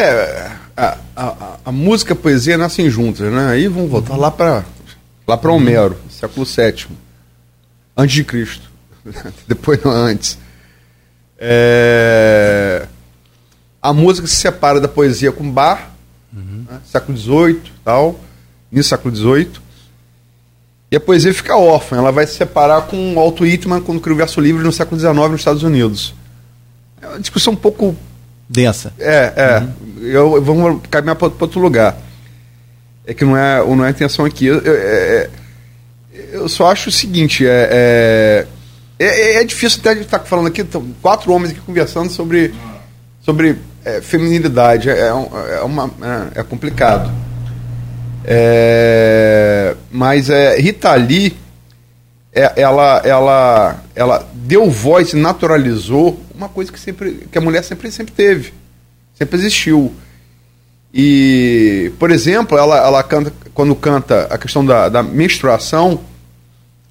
É, 0.00 0.50
a, 0.76 0.98
a, 1.14 1.56
a, 1.66 1.72
música 1.72 2.12
e 2.12 2.16
a 2.16 2.16
poesia 2.16 2.56
nascem 2.56 2.88
juntas, 2.88 3.30
né? 3.30 3.48
Aí 3.48 3.68
vamos 3.68 3.90
voltar 3.90 4.16
lá 4.16 4.30
para 4.30 4.64
lá 5.26 5.36
para 5.36 5.52
Homero, 5.52 5.96
século 6.08 6.46
VII, 6.46 6.86
antes 7.96 8.14
de 8.14 8.24
Cristo, 8.24 8.70
depois 9.46 9.82
não 9.84 9.90
antes. 9.92 10.38
É, 11.38 12.86
a 13.82 13.92
música 13.92 14.26
se 14.26 14.36
separa 14.36 14.80
da 14.80 14.88
poesia 14.88 15.30
com 15.30 15.50
bar, 15.50 15.90
uhum. 16.32 16.64
né? 16.68 16.80
século 16.84 17.16
XVIII, 17.16 17.62
tal, 17.84 18.18
no 18.72 18.82
século 18.82 19.14
XVIII. 19.14 19.52
E 20.90 20.96
a 20.96 21.00
poesia 21.00 21.32
fica 21.32 21.56
órfã, 21.56 21.98
ela 21.98 22.10
vai 22.10 22.26
se 22.26 22.34
separar 22.34 22.86
com 22.86 23.14
o 23.14 23.20
Alto 23.20 23.44
Whitman 23.44 23.82
quando 23.82 24.00
criou 24.00 24.16
o 24.16 24.18
verso 24.18 24.40
livre 24.40 24.62
no 24.64 24.72
século 24.72 24.98
XIX 24.98 25.14
nos 25.14 25.40
Estados 25.40 25.62
Unidos. 25.62 26.14
É 27.00 27.06
uma 27.06 27.20
discussão 27.20 27.52
um 27.52 27.56
pouco 27.56 27.94
densa. 28.50 28.92
É, 28.98 29.32
é. 29.36 29.58
Uhum. 29.58 30.02
Eu, 30.02 30.42
vamos 30.42 30.82
caminhar 30.90 31.14
para 31.14 31.32
outro 31.38 31.60
lugar. 31.60 31.96
É 33.06 33.14
que 33.14 33.24
não 33.24 33.36
é, 33.36 33.64
não 33.64 33.84
é 33.84 33.88
a 33.88 33.90
intenção 33.90 34.24
aqui. 34.24 34.46
Eu, 34.46 34.58
eu, 34.58 34.74
é, 34.74 35.30
eu 36.32 36.48
só 36.48 36.70
acho 36.70 36.88
o 36.88 36.92
seguinte: 36.92 37.46
é, 37.46 38.46
é, 38.98 39.06
é, 39.06 39.40
é 39.40 39.44
difícil 39.44 39.78
até 39.80 39.94
de 39.94 40.00
estar 40.00 40.18
falando 40.20 40.48
aqui, 40.48 40.66
quatro 41.00 41.32
homens 41.32 41.52
aqui 41.52 41.60
conversando 41.60 42.10
sobre, 42.10 42.52
sobre 43.22 43.56
é, 43.84 44.00
feminilidade. 44.00 44.90
É, 44.90 45.06
é, 45.06 45.12
uma, 45.62 45.90
é, 46.34 46.42
complicado. 46.42 47.10
mas 49.92 50.28
é, 50.28 50.58
Rita 50.58 50.92
Lee, 50.94 51.36
ela, 52.32 53.00
ela, 53.04 53.76
ela 53.94 54.28
deu 54.34 54.68
voz, 54.70 55.14
naturalizou 55.14 56.20
uma 56.40 56.48
coisa 56.48 56.72
que 56.72 56.80
sempre 56.80 57.28
que 57.30 57.36
a 57.36 57.40
mulher 57.40 57.62
sempre 57.62 57.90
sempre 57.92 58.14
teve, 58.14 58.54
sempre 59.14 59.38
existiu. 59.38 59.94
E, 60.92 61.92
por 61.98 62.10
exemplo, 62.10 62.56
ela, 62.56 62.78
ela 62.78 63.02
canta 63.02 63.32
quando 63.52 63.76
canta 63.76 64.22
a 64.30 64.38
questão 64.38 64.64
da, 64.64 64.88
da 64.88 65.02
menstruação, 65.02 65.98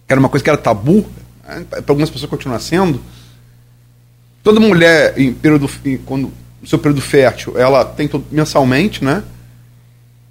que 0.08 0.14
era 0.14 0.20
uma 0.20 0.30
coisa 0.30 0.44
que 0.44 0.50
era 0.50 0.58
tabu, 0.58 1.06
né, 1.46 1.66
para 1.70 1.84
algumas 1.88 2.10
pessoas 2.10 2.30
continua 2.30 2.60
sendo. 2.60 3.02
Toda 4.44 4.60
mulher 4.60 5.16
em 5.18 5.34
período 5.34 5.70
em, 5.84 5.98
quando 5.98 6.32
no 6.62 6.68
seu 6.68 6.78
período 6.78 7.02
fértil, 7.02 7.58
ela 7.58 7.84
tem 7.84 8.08
todo, 8.08 8.26
mensalmente, 8.32 9.04
né? 9.04 9.24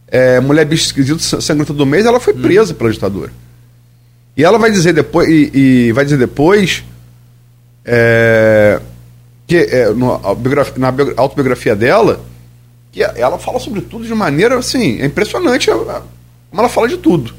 É, 0.07 0.41
mulher 0.41 0.65
bicho 0.65 0.85
esquisito, 0.85 1.21
sangue 1.21 1.65
todo 1.65 1.85
mês, 1.85 2.07
ela 2.07 2.21
foi 2.21 2.35
hum. 2.35 2.41
presa 2.41 2.73
pela 2.73 2.91
ditadura. 2.91 3.33
E 4.37 4.45
ela 4.45 4.59
vai 4.59 4.71
dizer 4.71 4.93
depois, 4.93 5.29
e, 5.29 5.51
e 5.89 5.93
vai 5.93 6.05
dizer 6.05 6.17
depois 6.17 6.85
é, 7.85 8.81
que 9.49 9.57
é, 9.57 9.89
no, 9.89 10.21
na 10.77 10.95
autobiografia 11.17 11.75
dela, 11.75 12.21
que 12.93 13.03
ela 13.03 13.39
fala 13.39 13.59
sobre 13.59 13.81
tudo 13.81 14.05
de 14.05 14.15
maneira 14.15 14.59
assim, 14.59 15.01
é 15.01 15.07
impressionante 15.07 15.71
como 15.71 16.61
ela 16.61 16.69
fala 16.69 16.87
de 16.87 16.99
tudo. 16.99 17.35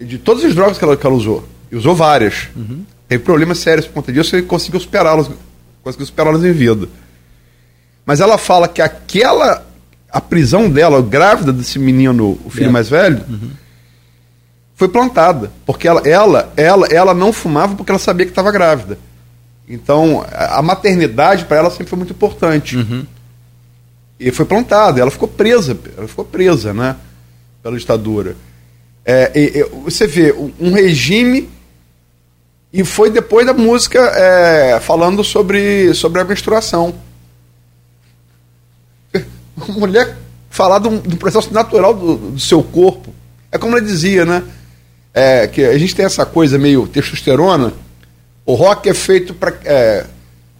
De 0.00 0.16
todas 0.16 0.42
as 0.42 0.54
drogas 0.54 0.78
que 0.78 0.84
ela, 0.84 0.96
que 0.96 1.06
ela 1.06 1.14
usou. 1.14 1.46
E 1.70 1.76
usou 1.76 1.94
várias. 1.94 2.48
Uhum. 2.56 2.84
Teve 3.08 3.22
problemas 3.22 3.58
sérios 3.58 3.86
por 3.86 3.94
conta 3.94 4.12
disso 4.12 4.36
e 4.36 4.42
conseguiu 4.42 4.80
superá-las. 4.80 5.30
Conseguiu 5.82 6.06
superá-las 6.06 6.42
em 6.44 6.52
vida. 6.52 6.88
Mas 8.04 8.20
ela 8.20 8.38
fala 8.38 8.66
que 8.66 8.80
aquela. 8.80 9.66
A 10.08 10.20
prisão 10.20 10.70
dela, 10.70 11.02
grávida 11.02 11.52
desse 11.52 11.78
menino, 11.78 12.38
o 12.44 12.48
filho 12.48 12.68
é. 12.68 12.70
mais 12.70 12.88
velho, 12.88 13.22
uhum. 13.28 13.50
foi 14.74 14.88
plantada. 14.88 15.52
Porque 15.66 15.86
ela, 15.86 16.00
ela, 16.06 16.52
ela, 16.56 16.86
ela 16.86 17.14
não 17.14 17.32
fumava 17.32 17.74
porque 17.74 17.90
ela 17.90 17.98
sabia 17.98 18.24
que 18.24 18.32
estava 18.32 18.50
grávida. 18.50 18.98
Então, 19.68 20.24
a 20.32 20.62
maternidade 20.62 21.44
para 21.44 21.56
ela 21.56 21.70
sempre 21.70 21.86
foi 21.86 21.98
muito 21.98 22.12
importante. 22.12 22.76
Uhum. 22.76 23.04
E 24.18 24.30
foi 24.30 24.46
plantada, 24.46 25.00
ela 25.00 25.10
ficou 25.10 25.28
presa, 25.28 25.76
ela 25.96 26.06
ficou 26.06 26.24
presa, 26.24 26.72
né? 26.72 26.96
Pela 27.62 27.76
ditadura. 27.76 28.36
É, 29.04 29.30
e, 29.34 29.58
e, 29.58 29.64
você 29.84 30.06
vê 30.06 30.32
um 30.58 30.72
regime 30.72 31.50
e 32.72 32.84
foi 32.84 33.10
depois 33.10 33.44
da 33.44 33.52
música 33.52 33.98
é, 34.00 34.80
falando 34.80 35.22
sobre, 35.24 35.92
sobre 35.94 36.20
a 36.20 36.24
menstruação. 36.24 36.94
Uma 39.56 39.78
mulher 39.78 40.16
falar 40.48 40.78
de 40.78 40.88
um 40.88 41.00
processo 41.16 41.52
natural 41.52 41.92
do, 41.92 42.16
do, 42.16 42.40
seu 42.40 42.62
corpo. 42.62 43.12
É 43.50 43.58
como 43.58 43.76
ela 43.76 43.84
dizia, 43.84 44.24
né? 44.24 44.42
É, 45.12 45.46
que 45.46 45.64
a 45.64 45.76
gente 45.76 45.94
tem 45.94 46.04
essa 46.04 46.24
coisa 46.24 46.58
meio 46.58 46.86
testosterona 46.86 47.72
o 48.46 48.54
rock 48.54 48.88
é 48.88 48.94
feito 48.94 49.34
para. 49.34 49.54
É, 49.64 50.06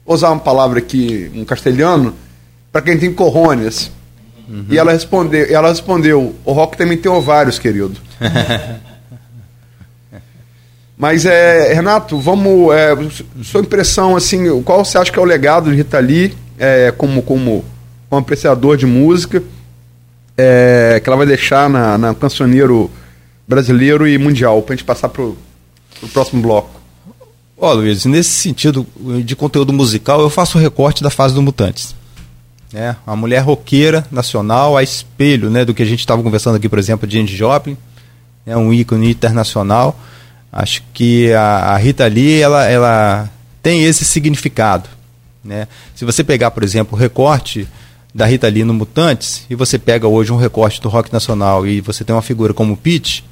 usar 0.07 0.31
uma 0.31 0.41
palavra 0.41 0.79
aqui 0.79 1.31
em 1.35 1.45
castelhano, 1.45 2.15
para 2.71 2.81
quem 2.81 2.97
tem 2.97 3.13
corrônias. 3.13 3.91
Uhum. 4.49 4.67
E 4.71 4.79
ela 4.79 4.93
respondeu, 4.93 5.45
ela 5.51 5.69
respondeu: 5.69 6.35
o 6.45 6.53
rock 6.53 6.77
também 6.77 6.97
tem 6.97 7.11
ovários, 7.11 7.59
querido. 7.59 7.97
Mas, 10.97 11.27
é, 11.27 11.75
Renato, 11.75 12.19
vamos. 12.19 12.73
É, 12.75 12.95
sua 13.43 13.61
impressão, 13.61 14.17
assim, 14.17 14.63
qual 14.63 14.85
você 14.85 14.97
acha 14.97 15.13
que 15.13 15.19
é 15.19 15.23
o 15.23 15.27
legado 15.27 15.71
de 15.71 15.77
Rita 15.77 15.99
Lee 15.99 16.35
é, 16.59 16.91
como, 16.97 17.21
como, 17.23 17.65
como 18.09 18.23
apreciador 18.23 18.79
de 18.79 18.87
música 18.87 19.43
é, 20.39 20.99
que 21.03 21.09
ela 21.09 21.19
vai 21.19 21.27
deixar 21.27 21.69
na, 21.69 21.99
na 21.99 22.15
cancioneiro 22.15 22.91
brasileiro 23.47 24.09
e 24.09 24.17
mundial, 24.17 24.63
para 24.63 24.73
a 24.73 24.77
gente 24.77 24.87
passar 24.87 25.11
para 25.11 25.23
o 25.23 25.37
próximo 26.13 26.41
bloco? 26.41 26.76
Ó, 27.59 27.73
Luiz, 27.73 28.05
nesse 28.05 28.31
sentido 28.31 28.87
de 29.25 29.35
conteúdo 29.35 29.73
musical, 29.73 30.21
eu 30.21 30.29
faço 30.29 30.59
o 30.59 30.61
recorte 30.61 31.03
da 31.03 31.11
fase 31.11 31.35
do 31.35 31.43
Mutantes. 31.43 31.95
né? 32.73 32.97
Uma 33.07 33.17
mulher 33.17 33.41
roqueira 33.41 34.07
nacional, 34.11 34.77
a 34.77 34.83
espelho, 34.83 35.49
né, 35.49 35.65
do 35.65 35.73
que 35.73 35.83
a 35.83 35.87
gente 35.87 36.01
estava 36.01 36.23
conversando 36.23 36.57
aqui, 36.57 36.69
por 36.69 36.79
exemplo, 36.79 37.07
de 37.07 37.19
Andy 37.19 37.35
Joplin, 37.35 37.77
né, 38.45 38.57
um 38.57 38.73
ícone 38.73 39.11
internacional. 39.11 39.99
Acho 40.53 40.83
que 40.93 41.33
a, 41.33 41.73
a 41.73 41.77
Rita 41.77 42.07
Lee, 42.07 42.41
ela, 42.41 42.65
ela 42.67 43.31
tem 43.63 43.85
esse 43.85 44.05
significado, 44.05 44.89
né? 45.45 45.67
Se 45.95 46.05
você 46.05 46.23
pegar, 46.23 46.51
por 46.51 46.63
exemplo, 46.63 46.97
o 46.97 47.01
recorte 47.01 47.67
da 48.15 48.25
Rita 48.27 48.49
Lee 48.49 48.65
no 48.65 48.73
Mutantes 48.73 49.45
e 49.51 49.55
você 49.55 49.79
pega 49.79 50.07
hoje 50.07 50.33
um 50.33 50.37
recorte 50.37 50.81
do 50.81 50.89
rock 50.89 51.13
nacional 51.13 51.67
e 51.67 51.81
você 51.81 52.05
tem 52.05 52.15
uma 52.15 52.23
figura 52.23 52.55
como 52.55 52.77
Pete, 52.77 53.25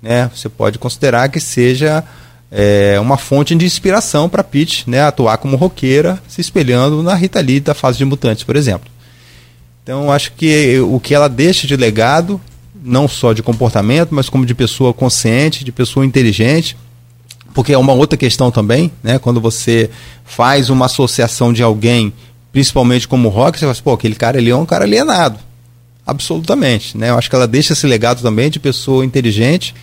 né? 0.00 0.30
Você 0.34 0.48
pode 0.48 0.78
considerar 0.78 1.28
que 1.28 1.40
seja 1.40 2.04
é, 2.50 2.98
uma 3.00 3.16
fonte 3.16 3.54
de 3.54 3.66
inspiração 3.66 4.28
para 4.28 4.42
Pete, 4.42 4.88
né? 4.88 5.02
Atuar 5.02 5.36
como 5.38 5.56
roqueira, 5.56 6.20
se 6.28 6.40
espelhando 6.40 7.02
na 7.02 7.14
Rita 7.14 7.40
Lee 7.40 7.60
da 7.60 7.74
fase 7.74 7.98
de 7.98 8.04
Mutantes, 8.04 8.42
por 8.42 8.56
exemplo. 8.56 8.90
Então, 9.82 10.12
acho 10.12 10.32
que 10.32 10.78
o 10.80 11.00
que 11.00 11.14
ela 11.14 11.28
deixa 11.28 11.66
de 11.66 11.76
legado, 11.76 12.40
não 12.82 13.08
só 13.08 13.32
de 13.32 13.42
comportamento, 13.42 14.10
mas 14.12 14.28
como 14.28 14.44
de 14.44 14.54
pessoa 14.54 14.92
consciente, 14.92 15.64
de 15.64 15.72
pessoa 15.72 16.04
inteligente, 16.04 16.76
porque 17.54 17.72
é 17.72 17.78
uma 17.78 17.92
outra 17.92 18.16
questão 18.16 18.50
também, 18.50 18.92
né? 19.02 19.18
Quando 19.18 19.40
você 19.40 19.90
faz 20.24 20.70
uma 20.70 20.86
associação 20.86 21.52
de 21.52 21.62
alguém, 21.62 22.12
principalmente 22.52 23.08
como 23.08 23.28
rock, 23.28 23.58
você 23.58 23.62
fala 23.62 23.72
assim, 23.72 23.82
pô, 23.82 23.92
aquele 23.92 24.14
cara 24.14 24.38
ali 24.38 24.50
é 24.50 24.56
um 24.56 24.66
cara 24.66 24.84
alienado. 24.84 25.38
Absolutamente, 26.06 26.96
né? 26.96 27.10
Eu 27.10 27.18
acho 27.18 27.28
que 27.28 27.36
ela 27.36 27.46
deixa 27.46 27.72
esse 27.72 27.86
legado 27.86 28.22
também 28.22 28.48
de 28.50 28.58
pessoa 28.58 29.04
inteligente, 29.04 29.74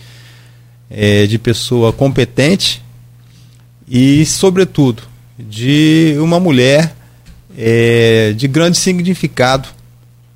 é, 0.90 1.26
de 1.26 1.38
pessoa 1.38 1.92
competente 1.92 2.82
e, 3.88 4.24
sobretudo, 4.26 5.02
de 5.38 6.16
uma 6.18 6.40
mulher 6.40 6.94
é, 7.56 8.32
de 8.36 8.48
grande 8.48 8.78
significado 8.78 9.68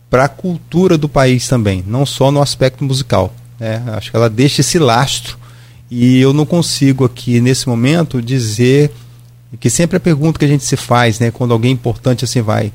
para 0.08 0.24
a 0.24 0.28
cultura 0.28 0.98
do 0.98 1.08
país 1.08 1.46
também, 1.46 1.84
não 1.86 2.04
só 2.04 2.30
no 2.30 2.42
aspecto 2.42 2.84
musical. 2.84 3.32
Né? 3.58 3.82
Acho 3.88 4.10
que 4.10 4.16
ela 4.16 4.28
deixa 4.28 4.60
esse 4.60 4.78
lastro 4.78 5.38
e 5.90 6.18
eu 6.18 6.32
não 6.32 6.46
consigo 6.46 7.04
aqui 7.04 7.40
nesse 7.40 7.68
momento 7.68 8.22
dizer 8.22 8.92
que 9.58 9.68
sempre 9.68 9.96
a 9.96 10.00
pergunta 10.00 10.38
que 10.38 10.44
a 10.44 10.48
gente 10.48 10.64
se 10.64 10.76
faz, 10.76 11.18
né, 11.18 11.30
quando 11.30 11.52
alguém 11.52 11.72
importante 11.72 12.24
assim 12.24 12.40
vai, 12.40 12.72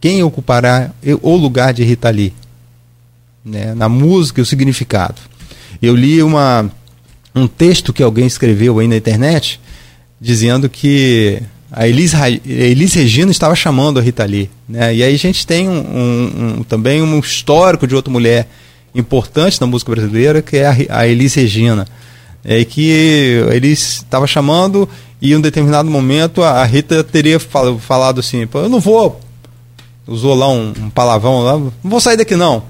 quem 0.00 0.22
ocupará 0.22 0.90
o 1.20 1.36
lugar 1.36 1.74
de 1.74 1.84
Rita 1.84 2.08
Lee, 2.08 2.32
né, 3.44 3.74
na 3.74 3.88
música 3.88 4.40
e 4.40 4.42
o 4.42 4.46
significado. 4.46 5.20
Eu 5.82 5.96
li 5.96 6.22
uma, 6.22 6.70
um 7.34 7.48
texto 7.48 7.92
que 7.92 8.02
alguém 8.02 8.26
escreveu 8.26 8.78
aí 8.78 8.86
na 8.86 8.96
internet 8.96 9.60
dizendo 10.20 10.68
que 10.68 11.42
a 11.72 11.88
Elis, 11.88 12.12
Elis 12.46 12.94
Regina 12.94 13.32
estava 13.32 13.56
chamando 13.56 13.98
a 13.98 14.02
Rita 14.02 14.24
Lee. 14.24 14.48
Né? 14.68 14.94
E 14.94 15.02
aí 15.02 15.14
a 15.14 15.18
gente 15.18 15.44
tem 15.44 15.68
um, 15.68 15.72
um, 15.72 16.58
um, 16.60 16.62
também 16.62 17.02
um 17.02 17.18
histórico 17.18 17.86
de 17.86 17.96
outra 17.96 18.12
mulher 18.12 18.48
importante 18.94 19.60
na 19.60 19.66
música 19.66 19.90
brasileira, 19.90 20.40
que 20.40 20.58
é 20.58 20.66
a, 20.66 21.00
a 21.00 21.08
Elis 21.08 21.34
Regina. 21.34 21.86
É 22.44 22.64
que 22.64 22.90
ele 23.50 23.68
estava 23.68 24.26
chamando 24.26 24.88
e 25.20 25.32
em 25.32 25.36
um 25.36 25.40
determinado 25.40 25.88
momento 25.88 26.42
a 26.42 26.64
Rita 26.64 27.02
teria 27.04 27.38
falado 27.38 28.18
assim, 28.18 28.48
eu 28.52 28.68
não 28.68 28.80
vou, 28.80 29.20
usou 30.06 30.34
lá 30.34 30.48
um, 30.48 30.72
um 30.76 30.90
palavrão 30.90 31.40
lá, 31.40 31.56
não 31.56 31.72
vou 31.84 32.00
sair 32.00 32.16
daqui 32.16 32.34
não, 32.34 32.64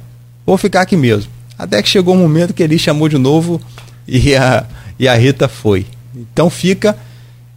vou 0.45 0.59
ficar 0.59 0.83
aqui 0.83 0.95
mesmo. 0.95 1.31
Até 1.63 1.81
que 1.81 1.89
chegou 1.89 2.17
um 2.17 2.19
momento 2.19 2.53
que 2.53 2.61
ele 2.61 2.77
chamou 2.77 3.09
de 3.09 3.17
novo 3.17 3.61
e 4.07 4.35
a, 4.35 4.67
e 4.99 5.07
a 5.07 5.15
Rita 5.15 5.47
foi. 5.47 5.87
Então 6.13 6.51
fica 6.51 6.99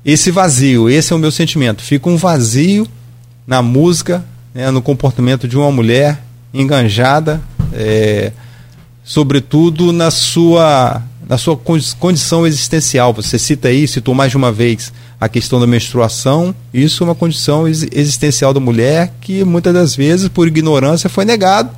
esse 0.06 0.30
vazio, 0.30 0.88
esse 0.88 1.12
é 1.12 1.16
o 1.16 1.18
meu 1.18 1.32
sentimento. 1.32 1.82
Fica 1.82 2.08
um 2.08 2.16
vazio 2.16 2.88
na 3.48 3.64
música, 3.64 4.24
né, 4.54 4.70
no 4.70 4.80
comportamento 4.80 5.48
de 5.48 5.58
uma 5.58 5.72
mulher 5.72 6.22
enganjada, 6.54 7.42
é, 7.74 8.32
sobretudo 9.04 9.92
na 9.92 10.12
sua, 10.12 11.02
na 11.28 11.40
sua 11.40 11.58
condição 11.58 12.46
existencial. 12.46 13.12
Você 13.12 13.40
cita 13.40 13.70
aí, 13.70 13.88
citou 13.88 14.14
mais 14.14 14.30
de 14.30 14.38
uma 14.38 14.52
vez 14.52 14.94
a 15.20 15.28
questão 15.28 15.60
da 15.60 15.66
menstruação. 15.66 16.54
Isso 16.72 17.04
é 17.04 17.08
uma 17.08 17.16
condição 17.16 17.68
existencial 17.68 18.54
da 18.54 18.60
mulher 18.60 19.16
que 19.20 19.44
muitas 19.44 19.74
das 19.74 19.96
vezes, 19.96 20.28
por 20.28 20.48
ignorância, 20.48 21.10
foi 21.10 21.26
negado 21.26 21.72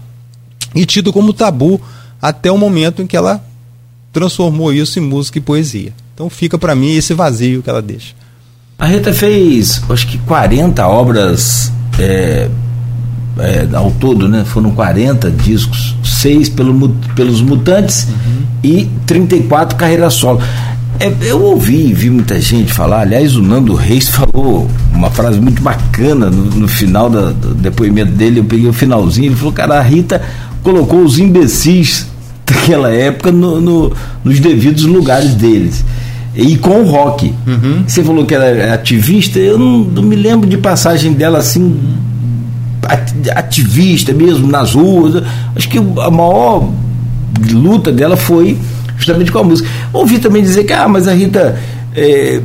e 0.75 0.85
tido 0.85 1.13
como 1.13 1.31
tabu 1.31 1.79
até 2.21 2.51
o 2.51 2.57
momento 2.57 3.01
em 3.01 3.07
que 3.07 3.17
ela 3.17 3.43
transformou 4.11 4.73
isso 4.73 4.99
em 4.99 5.01
música 5.01 5.37
e 5.37 5.41
poesia. 5.41 5.93
Então 6.13 6.29
fica 6.29 6.57
para 6.57 6.75
mim 6.75 6.95
esse 6.95 7.13
vazio 7.13 7.61
que 7.61 7.69
ela 7.69 7.81
deixa. 7.81 8.13
A 8.79 8.85
Rita 8.85 9.13
fez, 9.13 9.81
acho 9.89 10.07
que 10.07 10.17
40 10.19 10.87
obras 10.87 11.71
é, 11.99 12.47
é, 13.39 13.67
ao 13.73 13.91
todo, 13.91 14.27
né? 14.27 14.43
Foram 14.45 14.71
40 14.71 15.31
discos, 15.31 15.95
seis 16.03 16.49
pelo, 16.49 16.89
pelos 17.15 17.41
Mutantes 17.41 18.07
uhum. 18.07 18.43
e 18.63 18.89
34 19.05 19.77
carreira 19.77 20.09
solo. 20.09 20.41
É, 20.99 21.13
eu 21.21 21.43
ouvi, 21.43 21.93
vi 21.93 22.09
muita 22.09 22.41
gente 22.41 22.73
falar, 22.73 23.01
aliás, 23.01 23.35
o 23.35 23.41
Nando 23.41 23.75
Reis 23.75 24.09
falou 24.09 24.67
uma 24.91 25.11
frase 25.11 25.39
muito 25.39 25.61
bacana 25.61 26.29
no, 26.29 26.45
no 26.45 26.67
final 26.67 27.09
da, 27.09 27.31
do 27.31 27.53
depoimento 27.53 28.13
dele, 28.13 28.39
eu 28.39 28.43
peguei 28.43 28.67
o 28.67 28.73
finalzinho, 28.73 29.27
ele 29.27 29.35
falou, 29.35 29.53
cara, 29.53 29.77
a 29.77 29.81
Rita 29.81 30.21
colocou 30.67 30.99
os 30.99 31.17
imbecis 31.17 32.07
daquela 32.45 32.91
época 32.91 33.31
no, 33.31 33.61
no, 33.61 33.93
nos 34.21 34.37
devidos 34.37 34.83
lugares 34.83 35.33
deles. 35.33 35.85
E 36.35 36.57
com 36.57 36.81
o 36.81 36.85
rock. 36.85 37.33
Uhum. 37.47 37.83
Você 37.87 38.03
falou 38.03 38.25
que 38.25 38.35
ela 38.35 38.45
é 38.45 38.73
ativista, 38.73 39.39
eu 39.39 39.57
não, 39.57 39.79
não, 39.79 40.03
me 40.03 40.17
lembro 40.17 40.47
de 40.47 40.57
passagem 40.57 41.13
dela 41.13 41.39
assim, 41.39 41.79
ativista 43.33 44.11
mesmo, 44.11 44.45
nas 44.45 44.73
ruas. 44.73 45.23
Acho 45.55 45.69
que 45.69 45.77
a 45.77 46.11
maior 46.11 46.69
luta 47.49 47.89
dela 47.89 48.17
foi 48.17 48.57
justamente 48.97 49.31
com 49.31 49.39
a 49.39 49.43
música. 49.45 49.69
Ouvi 49.93 50.19
também 50.19 50.43
dizer 50.43 50.65
que, 50.65 50.73
ah, 50.73 50.89
mas 50.89 51.07
a 51.07 51.13
Rita, 51.13 51.57
é, 51.95 52.41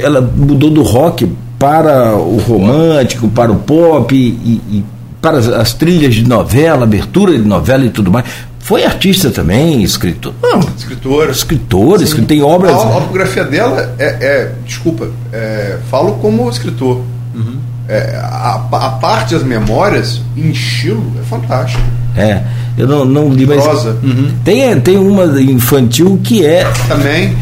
ela 0.00 0.22
mudou 0.22 0.70
do 0.70 0.82
rock 0.82 1.30
para 1.58 2.16
o 2.16 2.38
romântico, 2.38 3.28
para 3.28 3.52
o 3.52 3.56
pop 3.56 4.16
e, 4.16 4.60
e 4.70 4.95
para 5.20 5.38
as, 5.38 5.48
as 5.48 5.72
trilhas 5.72 6.14
de 6.14 6.26
novela, 6.26 6.84
abertura 6.84 7.32
de 7.32 7.46
novela 7.46 7.84
e 7.84 7.90
tudo 7.90 8.10
mais. 8.10 8.26
Foi 8.66 8.84
artista 8.84 9.30
também, 9.30 9.84
escritor. 9.84 10.34
Não, 10.42 10.58
escritora. 10.76 11.30
Escritora, 11.30 12.02
escritor, 12.02 12.26
tem 12.26 12.42
obras. 12.42 12.72
A 12.72 12.94
autografia 12.94 13.44
dela 13.44 13.94
é, 13.96 14.06
é 14.20 14.52
desculpa, 14.66 15.08
é, 15.32 15.78
falo 15.88 16.14
como 16.14 16.50
escritor. 16.50 17.00
Uhum. 17.32 17.60
É, 17.88 18.16
a, 18.16 18.66
a, 18.72 18.88
parte 18.90 19.34
das 19.34 19.44
memórias 19.44 20.20
em 20.36 20.50
estilo 20.50 21.12
é 21.20 21.22
fantástico. 21.22 21.80
É, 22.16 22.42
eu 22.76 22.88
não, 22.88 23.04
não 23.04 23.32
li. 23.32 23.46
Prosa. 23.46 23.96
Uhum. 24.02 24.32
Tem, 24.44 24.80
tem 24.80 24.98
uma 24.98 25.40
infantil 25.40 26.18
que 26.24 26.44
é. 26.44 26.64
Também. 26.88 27.36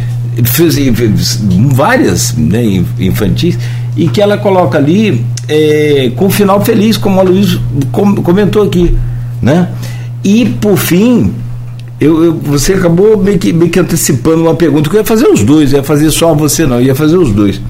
Fez, 0.45 0.75
fez 0.75 1.41
várias 1.71 2.35
né, 2.35 2.63
infantis, 2.99 3.57
e 3.97 4.09
que 4.09 4.21
ela 4.21 4.37
coloca 4.37 4.77
ali 4.77 5.25
é, 5.49 6.13
com 6.17 6.31
final 6.31 6.65
feliz, 6.65 6.97
como 6.97 7.21
a 7.21 7.23
Luiz 7.23 7.59
comentou 8.23 8.63
aqui. 8.63 8.97
Né? 9.43 9.69
E, 10.23 10.47
por 10.47 10.77
fim, 10.77 11.35
eu, 12.01 12.25
eu, 12.25 12.35
você 12.35 12.75
acabou 12.75 13.17
meio 13.17 13.39
que, 13.39 13.53
meio 13.53 13.71
que 13.71 13.79
antecipando 13.79 14.43
uma 14.43 14.55
pergunta 14.55 14.89
que 14.89 14.97
eu 14.97 15.01
ia 15.01 15.07
fazer 15.07 15.27
os 15.27 15.43
dois, 15.43 15.73
ia 15.73 15.83
fazer 15.83 16.11
só 16.11 16.35
você 16.35 16.67
não, 16.67 16.81
ia 16.81 16.95
fazer 16.95 17.17
os 17.17 17.31
dois. 17.31 17.61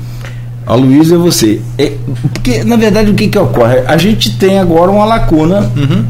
A 0.66 0.74
Luísa 0.74 1.14
e 1.16 1.18
você. 1.18 1.60
É, 1.76 1.92
porque, 2.32 2.64
na 2.64 2.76
verdade, 2.76 3.10
o 3.10 3.14
que, 3.14 3.28
que 3.28 3.38
ocorre? 3.38 3.80
A 3.86 3.98
gente 3.98 4.38
tem 4.38 4.58
agora 4.58 4.90
uma 4.90 5.04
lacuna 5.04 5.70
uhum. 5.76 6.04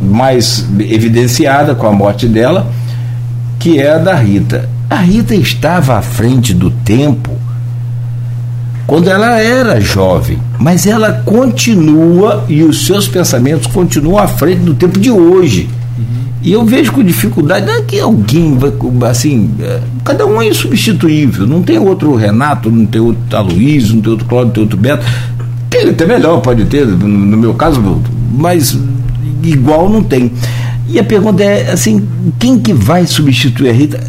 mais 0.00 0.66
evidenciada 0.78 1.74
com 1.74 1.86
a 1.86 1.92
morte 1.92 2.26
dela, 2.26 2.70
que 3.58 3.78
é 3.78 3.92
a 3.92 3.98
da 3.98 4.14
Rita. 4.14 4.68
A 4.88 4.96
Rita 4.96 5.34
estava 5.34 5.98
à 5.98 6.02
frente 6.02 6.54
do 6.54 6.70
tempo 6.70 7.36
quando 8.86 9.08
ela 9.08 9.40
era 9.40 9.80
jovem, 9.80 10.38
mas 10.58 10.86
ela 10.86 11.12
continua 11.24 12.44
e 12.48 12.62
os 12.62 12.86
seus 12.86 13.08
pensamentos 13.08 13.66
continuam 13.66 14.18
à 14.18 14.28
frente 14.28 14.60
do 14.60 14.74
tempo 14.74 14.98
de 14.98 15.10
hoje. 15.10 15.68
E 16.42 16.52
eu 16.52 16.64
vejo 16.64 16.92
com 16.92 17.02
dificuldade, 17.02 17.66
não 17.66 17.74
é 17.74 17.82
que 17.82 17.98
alguém 17.98 18.56
vai, 18.56 18.70
assim, 19.10 19.50
é, 19.60 19.80
cada 20.04 20.24
um 20.24 20.40
é 20.40 20.46
insubstituível, 20.46 21.44
não 21.44 21.60
tem 21.60 21.76
outro 21.76 22.14
Renato, 22.14 22.70
não 22.70 22.86
tem 22.86 23.00
outro 23.00 23.36
Aloysio, 23.36 23.96
não 23.96 24.02
tem 24.02 24.10
outro 24.12 24.26
Cláudio, 24.26 24.46
não 24.46 24.52
tem 24.52 24.62
outro 24.62 24.78
Beto. 24.78 25.04
Tem 25.68 25.88
até 25.88 26.06
melhor, 26.06 26.40
pode 26.40 26.64
ter, 26.66 26.86
no 26.86 27.36
meu 27.36 27.54
caso, 27.54 27.82
mas 28.32 28.78
igual 29.42 29.90
não 29.90 30.04
tem. 30.04 30.30
E 30.88 31.00
a 31.00 31.04
pergunta 31.04 31.42
é 31.42 31.72
assim, 31.72 32.06
quem 32.38 32.60
que 32.60 32.72
vai 32.72 33.04
substituir 33.06 33.70
a 33.70 33.72
Rita? 33.72 34.00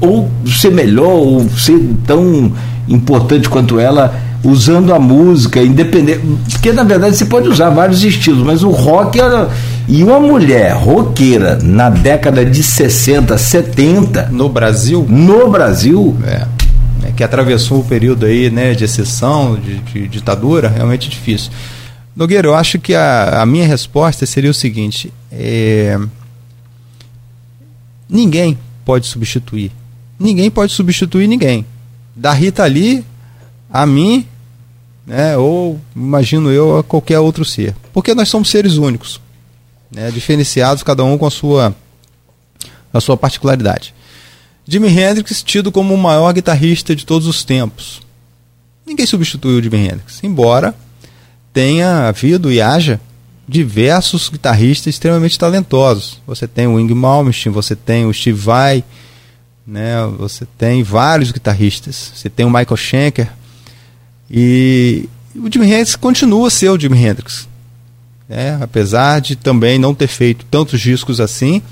Ou 0.00 0.30
ser 0.46 0.70
melhor, 0.70 1.10
ou 1.10 1.48
ser 1.50 1.80
tão 2.06 2.52
importante 2.88 3.48
quanto 3.48 3.78
ela 3.78 4.14
usando 4.44 4.92
a 4.92 4.98
música, 4.98 5.62
independente. 5.62 6.20
Porque 6.50 6.72
na 6.72 6.84
verdade 6.84 7.16
você 7.16 7.24
pode 7.24 7.48
usar 7.48 7.70
vários 7.70 8.04
estilos, 8.04 8.44
mas 8.44 8.62
o 8.62 8.70
rock 8.70 9.18
era. 9.18 9.50
E 9.86 10.02
uma 10.02 10.18
mulher 10.18 10.72
roqueira 10.72 11.58
na 11.62 11.90
década 11.90 12.44
de 12.44 12.62
60, 12.62 13.36
70. 13.36 14.28
No 14.30 14.48
Brasil? 14.48 15.04
No 15.08 15.50
Brasil. 15.50 16.16
É. 16.26 16.46
é 17.08 17.12
que 17.12 17.22
atravessou 17.22 17.80
o 17.80 17.84
período 17.84 18.24
aí, 18.24 18.50
né, 18.50 18.74
de 18.74 18.84
exceção, 18.84 19.56
de, 19.56 19.78
de 19.80 20.08
ditadura, 20.08 20.68
realmente 20.68 21.08
difícil. 21.08 21.50
Nogueira, 22.16 22.46
eu 22.46 22.54
acho 22.54 22.78
que 22.78 22.94
a, 22.94 23.42
a 23.42 23.46
minha 23.46 23.66
resposta 23.66 24.24
seria 24.24 24.50
o 24.50 24.54
seguinte: 24.54 25.12
é, 25.32 25.98
ninguém 28.08 28.56
pode 28.84 29.06
substituir. 29.06 29.72
Ninguém 30.18 30.50
pode 30.50 30.72
substituir 30.72 31.26
ninguém. 31.26 31.66
Da 32.14 32.32
Rita 32.32 32.62
ali 32.62 33.04
a 33.70 33.84
mim, 33.84 34.26
né, 35.06 35.36
ou 35.36 35.80
imagino 35.94 36.50
eu 36.50 36.78
a 36.78 36.82
qualquer 36.82 37.18
outro 37.18 37.44
ser. 37.44 37.74
Porque 37.92 38.14
nós 38.14 38.28
somos 38.28 38.48
seres 38.48 38.76
únicos, 38.76 39.20
né, 39.90 40.10
diferenciados, 40.10 40.82
cada 40.82 41.04
um 41.04 41.18
com 41.18 41.26
a 41.26 41.30
sua, 41.30 41.74
a 42.92 43.00
sua 43.00 43.16
particularidade. 43.16 43.94
Jimi 44.66 44.88
Hendrix 44.88 45.42
tido 45.42 45.70
como 45.70 45.92
o 45.92 45.98
maior 45.98 46.32
guitarrista 46.32 46.94
de 46.96 47.04
todos 47.04 47.26
os 47.26 47.44
tempos. 47.44 48.00
Ninguém 48.86 49.06
substituiu 49.06 49.58
o 49.58 49.62
Jimi 49.62 49.78
Hendrix, 49.78 50.22
embora 50.22 50.74
tenha 51.52 52.08
havido 52.08 52.50
e 52.50 52.60
haja 52.60 53.00
diversos 53.46 54.28
guitarristas 54.28 54.94
extremamente 54.94 55.38
talentosos. 55.38 56.20
Você 56.26 56.48
tem 56.48 56.66
o 56.66 56.80
Ing 56.80 56.92
Malmsteen, 56.94 57.52
você 57.52 57.76
tem 57.76 58.06
o 58.06 58.12
Steve 58.12 58.38
Vai, 58.38 58.82
né? 59.66 59.94
Você 60.18 60.46
tem 60.58 60.82
vários 60.82 61.32
guitarristas. 61.32 62.12
Você 62.14 62.28
tem 62.28 62.44
o 62.44 62.50
Michael 62.50 62.76
Schenker. 62.76 63.30
E 64.30 65.08
o 65.34 65.50
Jimi 65.50 65.66
Hendrix 65.66 65.96
continua 65.96 66.48
a 66.48 66.50
ser 66.50 66.68
o 66.68 66.78
Jimi 66.78 66.98
Hendrix. 66.98 67.48
Né? 68.28 68.58
Apesar 68.60 69.20
de 69.20 69.36
também 69.36 69.78
não 69.78 69.94
ter 69.94 70.06
feito 70.06 70.44
tantos 70.46 70.80
discos 70.80 71.20
assim, 71.20 71.62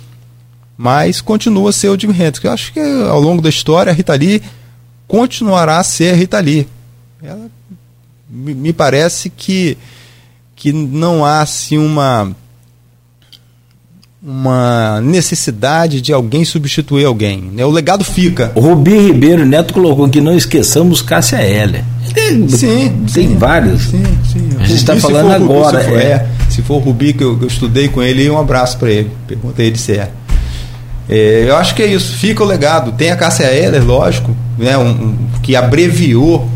mas 0.77 1.21
continua 1.21 1.71
a 1.71 1.73
ser 1.73 1.89
o 1.89 1.99
Jimi 1.99 2.15
Hendrix. 2.15 2.43
Eu 2.43 2.53
acho 2.53 2.73
que 2.73 2.81
ao 2.81 3.21
longo 3.21 3.43
da 3.43 3.49
história 3.49 3.93
a 3.93 3.95
Rita 3.95 4.15
Lee 4.15 4.43
continuará 5.07 5.79
a 5.79 5.85
ser 5.85 6.15
a 6.15 6.17
Rita 6.17 6.41
Lee. 6.41 6.67
Ela 7.23 7.51
me 8.29 8.73
parece 8.73 9.29
que, 9.29 9.77
que 10.57 10.73
não 10.73 11.25
há 11.25 11.43
assim 11.43 11.77
uma 11.77 12.35
uma 14.25 15.01
necessidade 15.01 16.01
de 16.01 16.13
alguém 16.13 16.45
substituir 16.45 17.05
alguém. 17.05 17.51
Né? 17.53 17.65
O 17.65 17.71
legado 17.71 18.05
fica. 18.05 18.53
O 18.55 18.61
Rubi 18.61 18.97
Ribeiro 18.97 19.45
Neto 19.45 19.75
colocou 19.75 20.09
que 20.09 20.21
não 20.21 20.37
esqueçamos 20.37 21.03
Cássia 21.03 21.43
Heller. 21.43 21.83
Tem, 22.15 22.49
sim, 22.49 23.05
tem 23.13 23.29
sim, 23.31 23.37
vários. 23.37 23.83
Sim, 23.83 24.05
sim. 24.33 24.49
A 24.61 24.65
gente 24.65 24.77
está 24.77 24.97
falando 24.97 25.33
Rubi, 25.33 25.45
agora. 25.45 25.81
Se 25.83 25.89
for, 25.89 25.99
é. 25.99 26.05
É, 26.05 26.27
se 26.49 26.63
for 26.63 26.75
o 26.75 26.79
Rubi 26.79 27.13
que 27.13 27.25
eu, 27.25 27.37
eu, 27.41 27.49
estudei 27.49 27.89
com 27.89 28.01
ele, 28.01 28.31
um 28.31 28.39
abraço 28.39 28.79
para 28.79 28.91
ele. 28.91 29.11
Perguntei 29.27 29.67
ele 29.67 29.79
se 29.79 29.93
é. 29.93 30.11
é. 31.09 31.45
Eu 31.49 31.57
acho 31.57 31.75
que 31.75 31.83
é 31.83 31.87
isso. 31.87 32.17
Fica 32.17 32.45
o 32.45 32.47
legado. 32.47 32.93
Tem 32.93 33.11
a 33.11 33.17
Cássia 33.17 33.53
Heller, 33.53 33.85
lógico, 33.85 34.37
né, 34.57 34.79
um, 34.79 34.91
um, 34.91 35.17
que 35.43 35.57
abreviou 35.57 36.49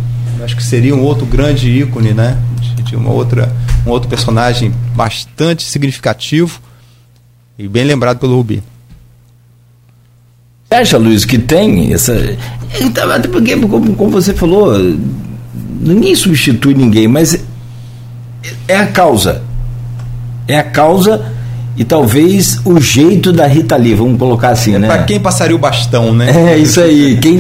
acho 0.45 0.55
que 0.55 0.63
seria 0.63 0.95
um 0.95 1.03
outro 1.03 1.27
grande 1.27 1.69
ícone, 1.69 2.13
né? 2.13 2.39
De, 2.61 2.83
de, 2.83 2.97
uma 2.97 3.11
outra, 3.11 3.53
um 3.85 3.91
outro 3.91 4.09
personagem 4.09 4.73
bastante 4.95 5.65
significativo 5.65 6.61
e 7.59 7.69
bem 7.69 7.85
lembrado 7.85 8.19
pelo 8.19 8.37
Rubi. 8.37 8.63
Você 10.69 10.75
acha, 10.75 10.99
Luiz, 10.99 11.25
que 11.25 11.39
tem 11.39 11.93
essa. 11.93 12.13
Até 13.15 13.29
porque, 13.29 13.57
como, 13.57 13.95
como 13.95 14.11
você 14.11 14.35
falou, 14.35 14.77
ninguém 15.81 16.15
substitui 16.15 16.75
ninguém, 16.75 17.07
mas 17.07 17.45
é 18.67 18.77
a 18.77 18.87
causa. 18.89 19.43
É 20.49 20.59
a 20.59 20.65
causa 20.65 21.36
e 21.79 21.85
talvez 21.85 22.59
o 22.65 22.81
jeito 22.81 23.31
da 23.31 23.47
Rita 23.47 23.77
Lee, 23.77 23.95
vamos 23.95 24.19
colocar 24.19 24.49
assim, 24.49 24.79
né? 24.79 24.87
Para 24.87 25.03
quem 25.03 25.21
passaria 25.21 25.55
o 25.55 25.59
bastão, 25.59 26.15
né? 26.15 26.55
É 26.55 26.57
isso 26.57 26.81
aí. 26.81 27.19
Quem 27.19 27.39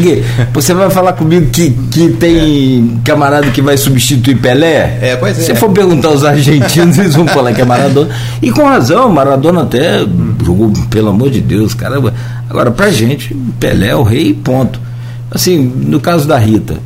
você 0.52 0.74
vai 0.74 0.90
falar 0.90 1.14
comigo 1.14 1.50
que, 1.50 1.70
que 1.70 2.10
tem 2.10 2.98
é. 2.98 3.08
camarada 3.08 3.50
que 3.50 3.62
vai 3.62 3.78
substituir 3.78 4.36
Pelé? 4.36 4.98
É, 5.00 5.16
pois 5.16 5.38
é. 5.38 5.42
Se 5.42 5.54
for 5.54 5.70
perguntar 5.70 6.08
aos 6.08 6.22
argentinos, 6.22 6.98
eles 6.98 7.14
vão 7.14 7.26
falar 7.26 7.54
que 7.54 7.62
é 7.62 7.64
Maradona. 7.64 8.14
E 8.42 8.50
com 8.50 8.64
razão, 8.64 9.08
Maradona 9.08 9.62
até 9.62 10.00
jogou, 10.44 10.70
pelo 10.90 11.08
amor 11.08 11.30
de 11.30 11.40
Deus, 11.40 11.72
caramba. 11.72 12.12
Agora, 12.50 12.70
pra 12.70 12.90
gente, 12.90 13.34
Pelé 13.58 13.88
é 13.88 13.96
o 13.96 14.02
rei, 14.02 14.34
ponto. 14.34 14.78
Assim, 15.30 15.58
no 15.58 15.98
caso 15.98 16.28
da 16.28 16.36
Rita, 16.36 16.76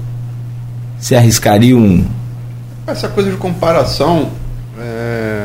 se 1.00 1.16
arriscaria 1.16 1.76
um. 1.76 2.04
Essa 2.86 3.08
coisa 3.08 3.28
de 3.28 3.36
comparação. 3.36 4.28
É 4.78 5.39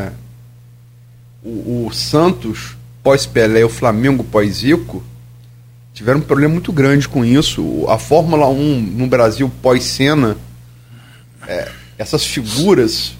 o, 1.65 1.91
Santos 1.91 2.77
pós-Pelé 3.03 3.61
e 3.61 3.63
o 3.63 3.69
Flamengo 3.69 4.23
pós-Zico 4.23 5.03
tiveram 5.93 6.19
um 6.19 6.23
problema 6.23 6.53
muito 6.53 6.71
grande 6.71 7.07
com 7.07 7.23
isso. 7.23 7.85
A 7.87 7.97
Fórmula 7.97 8.47
1 8.47 8.81
no 8.81 9.07
Brasil 9.07 9.51
pós-Senna, 9.61 10.37
é, 11.47 11.69
essas 11.97 12.25
figuras 12.25 13.13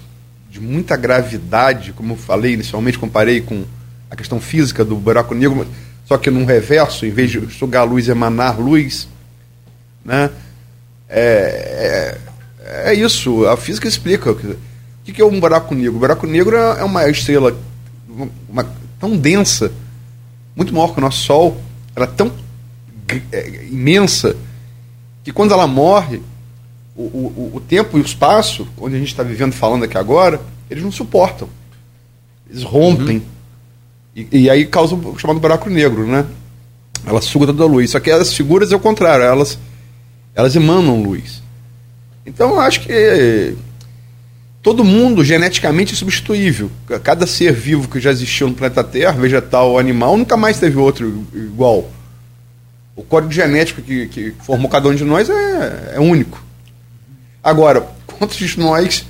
de 0.50 0.60
muita 0.60 0.96
gravidade, 0.96 1.92
como 1.92 2.14
eu 2.14 2.16
falei 2.16 2.54
inicialmente, 2.54 2.98
comparei 2.98 3.40
com 3.40 3.64
a 4.10 4.16
questão 4.16 4.40
física 4.40 4.84
do 4.84 4.96
buraco 4.96 5.34
negro, 5.34 5.66
só 6.06 6.16
que 6.16 6.30
no 6.30 6.44
reverso, 6.44 7.04
em 7.04 7.10
vez 7.10 7.30
de 7.30 7.52
sugar 7.52 7.84
luz, 7.84 8.08
emanar 8.08 8.60
luz, 8.60 9.08
né? 10.04 10.30
É, 11.08 12.18
é, 12.60 12.90
é 12.90 12.94
isso, 12.94 13.46
a 13.46 13.56
física 13.56 13.88
explica. 13.88 14.30
O 14.30 14.36
que 15.04 15.20
é 15.20 15.24
um 15.24 15.38
buraco 15.38 15.74
negro? 15.74 15.96
O 15.96 16.00
buraco 16.00 16.26
negro 16.26 16.56
é 16.56 16.82
uma 16.84 17.08
estrela 17.08 17.56
uma, 18.48 18.66
tão 18.98 19.16
densa, 19.16 19.72
muito 20.54 20.72
maior 20.72 20.92
que 20.92 20.98
o 20.98 21.00
nosso 21.00 21.22
Sol, 21.22 21.60
ela 21.94 22.06
é 22.06 22.10
tão 22.10 22.32
é, 23.32 23.66
imensa, 23.66 24.36
que 25.22 25.32
quando 25.32 25.52
ela 25.52 25.66
morre, 25.66 26.20
o, 26.94 27.02
o, 27.02 27.52
o 27.56 27.60
tempo 27.60 27.98
e 27.98 28.00
o 28.00 28.04
espaço, 28.04 28.66
onde 28.78 28.96
a 28.96 28.98
gente 28.98 29.08
está 29.08 29.22
vivendo 29.22 29.52
falando 29.52 29.84
aqui 29.84 29.98
agora, 29.98 30.40
eles 30.70 30.82
não 30.82 30.90
suportam. 30.90 31.48
Eles 32.48 32.62
rompem. 32.62 33.18
Uhum. 33.18 33.22
E, 34.14 34.28
e, 34.44 34.50
aí 34.50 34.64
causa 34.64 34.94
o 34.94 35.18
chamado 35.18 35.38
buraco 35.38 35.68
negro, 35.68 36.06
né? 36.06 36.24
Ela 37.04 37.20
suga 37.20 37.46
toda 37.46 37.64
a 37.64 37.66
luz. 37.66 37.90
Só 37.90 38.00
que 38.00 38.10
as 38.10 38.32
figuras 38.32 38.72
é 38.72 38.76
o 38.76 38.80
contrário, 38.80 39.24
elas, 39.24 39.58
elas 40.34 40.56
emanam 40.56 41.02
luz. 41.02 41.42
Então 42.24 42.54
eu 42.54 42.60
acho 42.60 42.80
que 42.80 43.56
todo 44.66 44.82
mundo 44.82 45.22
geneticamente 45.22 45.94
é 45.94 45.96
substituível. 45.96 46.68
Cada 47.04 47.24
ser 47.24 47.52
vivo 47.52 47.88
que 47.88 48.00
já 48.00 48.10
existiu 48.10 48.48
no 48.48 48.54
planeta 48.54 48.82
Terra, 48.82 49.12
vegetal 49.12 49.70
ou 49.70 49.78
animal, 49.78 50.16
nunca 50.16 50.36
mais 50.36 50.58
teve 50.58 50.76
outro 50.76 51.24
igual. 51.32 51.88
O 52.96 53.04
código 53.04 53.30
genético 53.30 53.80
que, 53.80 54.08
que 54.08 54.34
formou 54.40 54.68
cada 54.68 54.88
um 54.88 54.94
de 54.96 55.04
nós 55.04 55.30
é, 55.30 55.92
é 55.94 56.00
único. 56.00 56.44
Agora, 57.44 57.86
quantos 58.18 58.36
de 58.36 58.58
nós 58.58 59.06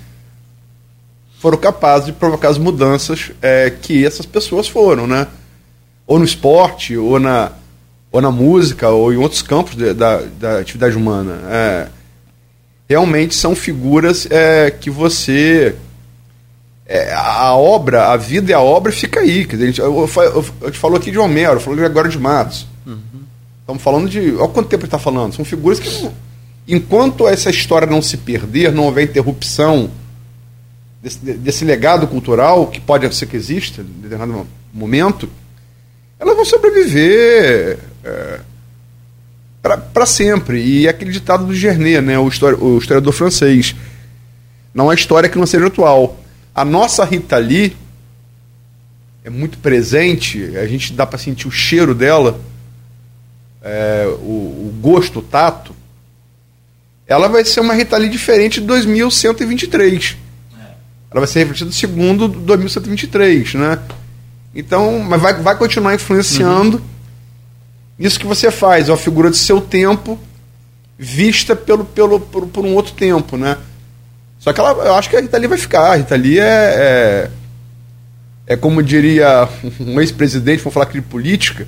foram 1.38 1.56
capazes 1.56 2.04
de 2.04 2.12
provocar 2.12 2.50
as 2.50 2.58
mudanças 2.58 3.32
é, 3.40 3.70
que 3.70 4.04
essas 4.04 4.26
pessoas 4.26 4.68
foram, 4.68 5.06
né? 5.06 5.26
Ou 6.06 6.18
no 6.18 6.24
esporte, 6.26 6.98
ou 6.98 7.18
na, 7.18 7.52
ou 8.12 8.20
na 8.20 8.30
música, 8.30 8.90
ou 8.90 9.10
em 9.10 9.16
outros 9.16 9.40
campos 9.40 9.74
de, 9.74 9.94
da, 9.94 10.20
da 10.38 10.58
atividade 10.58 10.94
humana. 10.94 11.40
É, 11.48 11.88
realmente 12.88 13.34
são 13.34 13.54
figuras 13.54 14.26
é, 14.30 14.70
que 14.70 14.90
você. 14.90 15.74
É, 16.88 17.12
a 17.12 17.52
obra, 17.54 18.12
a 18.12 18.16
vida 18.16 18.52
e 18.52 18.54
a 18.54 18.60
obra 18.60 18.92
fica 18.92 19.20
aí. 19.20 19.44
Quer 19.44 19.56
dizer, 19.56 19.80
eu, 19.80 20.08
eu, 20.16 20.22
eu, 20.22 20.44
eu 20.60 20.70
te 20.70 20.78
falo 20.78 20.96
aqui 20.96 21.10
de 21.10 21.18
Homero, 21.18 21.54
eu 21.54 21.60
falo 21.60 21.76
de 21.76 21.84
agora 21.84 22.08
de 22.08 22.18
Matos. 22.18 22.66
Uhum. 22.86 23.00
Estamos 23.60 23.82
falando 23.82 24.08
de. 24.08 24.34
Olha 24.36 24.48
quanto 24.48 24.68
tempo 24.68 24.82
ele 24.82 24.86
está 24.86 24.98
falando. 24.98 25.34
São 25.34 25.44
figuras 25.44 25.80
que. 25.80 26.08
Enquanto 26.68 27.28
essa 27.28 27.50
história 27.50 27.86
não 27.86 28.02
se 28.02 28.16
perder, 28.16 28.72
não 28.72 28.84
houver 28.84 29.04
interrupção 29.04 29.90
desse, 31.02 31.18
desse 31.18 31.64
legado 31.64 32.06
cultural, 32.06 32.66
que 32.68 32.80
pode 32.80 33.12
ser 33.14 33.26
que 33.26 33.36
exista 33.36 33.82
em 33.82 34.02
determinado 34.02 34.46
momento, 34.72 35.28
elas 36.18 36.34
vão 36.34 36.44
sobreviver. 36.44 37.78
É, 38.04 38.40
para 39.74 40.04
sempre. 40.04 40.60
E 40.62 40.86
é 40.86 40.90
aquele 40.90 41.10
ditado 41.10 41.46
do 41.46 41.54
Gernet, 41.54 42.00
né, 42.00 42.18
o, 42.18 42.28
histori 42.28 42.56
o 42.60 42.78
historiador 42.78 43.12
francês. 43.12 43.74
Não 44.74 44.90
há 44.90 44.94
história 44.94 45.28
que 45.28 45.38
não 45.38 45.46
seja 45.46 45.66
atual. 45.66 46.20
A 46.54 46.64
nossa 46.64 47.04
Rita 47.04 47.38
Lee 47.38 47.74
é 49.24 49.30
muito 49.30 49.58
presente, 49.58 50.56
a 50.56 50.66
gente 50.66 50.92
dá 50.92 51.06
para 51.06 51.18
sentir 51.18 51.48
o 51.48 51.50
cheiro 51.50 51.94
dela, 51.94 52.38
é, 53.62 54.06
o, 54.20 54.68
o, 54.68 54.78
gosto, 54.80 55.20
o 55.20 55.22
tato. 55.22 55.74
Ela 57.06 57.28
vai 57.28 57.44
ser 57.44 57.60
uma 57.60 57.74
Rita 57.74 57.96
Lee 57.96 58.10
diferente 58.10 58.60
de 58.60 58.66
2123. 58.66 60.16
Ela 61.10 61.20
vai 61.20 61.26
ser 61.26 61.38
refletida 61.40 61.72
segundo 61.72 62.28
2123, 62.28 63.54
né? 63.54 63.78
Então, 64.54 64.98
mas 65.00 65.20
vai, 65.20 65.34
vai 65.40 65.56
continuar 65.56 65.94
influenciando. 65.94 66.78
Uhum 66.78 66.95
isso 67.98 68.20
que 68.20 68.26
você 68.26 68.50
faz, 68.50 68.88
é 68.88 68.92
uma 68.92 68.98
figura 68.98 69.30
do 69.30 69.36
seu 69.36 69.60
tempo 69.60 70.18
vista 70.98 71.54
pelo, 71.54 71.84
pelo, 71.84 72.20
por, 72.20 72.46
por 72.46 72.64
um 72.64 72.74
outro 72.74 72.92
tempo, 72.94 73.36
né? 73.36 73.56
Só 74.38 74.52
que 74.52 74.60
ela, 74.60 74.70
eu 74.84 74.94
acho 74.94 75.10
que 75.10 75.16
a 75.16 75.20
Rita 75.20 75.38
Lee 75.38 75.48
vai 75.48 75.58
ficar. 75.58 75.92
A 75.92 75.96
Rita 75.96 76.14
Lee 76.14 76.38
é, 76.38 76.44
é, 76.44 77.30
é 78.46 78.56
como 78.56 78.82
diria 78.82 79.48
um 79.80 80.00
ex-presidente, 80.00 80.58
vamos 80.58 80.74
falar 80.74 80.86
aqui 80.86 81.00
de 81.00 81.06
política, 81.06 81.66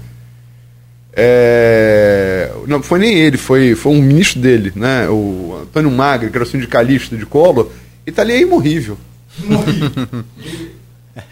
é, 1.12 2.53
não 2.66 2.83
foi 2.83 3.01
nem 3.01 3.18
ele, 3.18 3.37
foi, 3.37 3.74
foi 3.74 3.93
um 3.93 4.01
ministro 4.01 4.41
dele, 4.41 4.72
né? 4.76 5.09
O 5.09 5.59
Antônio 5.62 5.91
Magri, 5.91 6.31
que 6.31 6.37
era 6.37 6.45
o 6.45 6.49
sindicalista 6.49 7.16
de 7.16 7.26
Collor. 7.26 7.70
Rita 8.07 8.22
Lee 8.22 8.37
é 8.37 8.41
imorrível. 8.43 8.97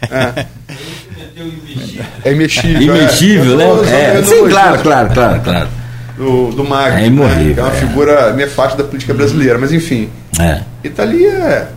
É. 0.09 0.45
É 2.23 2.31
imexível. 2.31 2.81
Imexível, 2.81 3.61
é. 3.61 3.81
né? 3.85 4.19
É. 4.19 4.23
Sim, 4.23 4.49
claro, 4.49 4.81
claro, 4.81 5.13
claro, 5.13 5.41
claro. 5.41 5.69
Do, 6.17 6.51
do 6.51 6.63
Magno. 6.63 6.99
É 6.99 7.05
imorrível, 7.05 7.45
Né? 7.45 7.53
Que 7.53 7.59
é 7.59 7.63
uma 7.63 7.73
é. 7.73 7.79
figura 7.79 8.33
nefasta 8.33 8.77
da 8.81 8.83
política 8.83 9.13
brasileira. 9.13 9.59
Mas 9.59 9.71
enfim. 9.71 10.09
É. 10.39 10.63
Itali 10.83 11.25
é. 11.25 11.69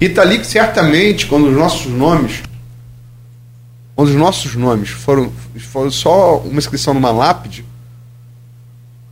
Itali 0.00 0.38
que 0.38 0.46
certamente, 0.46 1.26
quando 1.26 1.48
os 1.48 1.56
nossos 1.56 1.86
nomes. 1.86 2.42
Quando 3.96 4.10
os 4.10 4.14
nossos 4.14 4.54
nomes 4.54 4.90
foram, 4.90 5.32
foram 5.58 5.90
só 5.90 6.38
uma 6.38 6.58
inscrição 6.58 6.94
numa 6.94 7.10
lápide, 7.10 7.64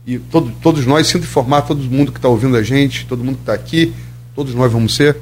e 0.05 0.17
todo, 0.17 0.53
todos 0.61 0.85
nós, 0.85 1.05
sinto 1.07 1.25
informar 1.25 1.63
todo 1.63 1.81
mundo 1.81 2.13
que 2.13 2.17
está 2.17 2.29
ouvindo 2.29 2.55
a 2.55 2.63
gente, 2.63 3.05
todo 3.05 3.21
mundo 3.25 3.35
que 3.35 3.41
está 3.41 3.53
aqui, 3.53 3.93
todos 4.33 4.55
nós 4.55 4.71
vamos 4.71 4.95
ser. 4.95 5.17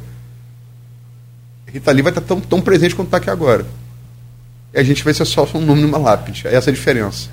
Rita 1.66 1.91
Lee 1.91 2.03
vai 2.03 2.12
estar 2.12 2.22
tão, 2.22 2.39
tão 2.39 2.62
presente 2.62 2.93
quanto 2.93 3.08
está 3.08 3.18
aqui 3.18 3.32
agora. 3.32 3.66
E 4.76 4.80
a 4.80 4.84
gente 4.84 5.03
vai 5.03 5.13
ser 5.13 5.26
só 5.26 5.47
um 5.55 5.61
nome 5.61 5.82
numa 5.82 5.97
lápide. 5.97 6.43
Essa 6.45 6.69
é 6.69 6.71
a 6.71 6.73
diferença. 6.73 7.28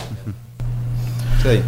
Isso 1.39 1.49
aí. 1.49 1.63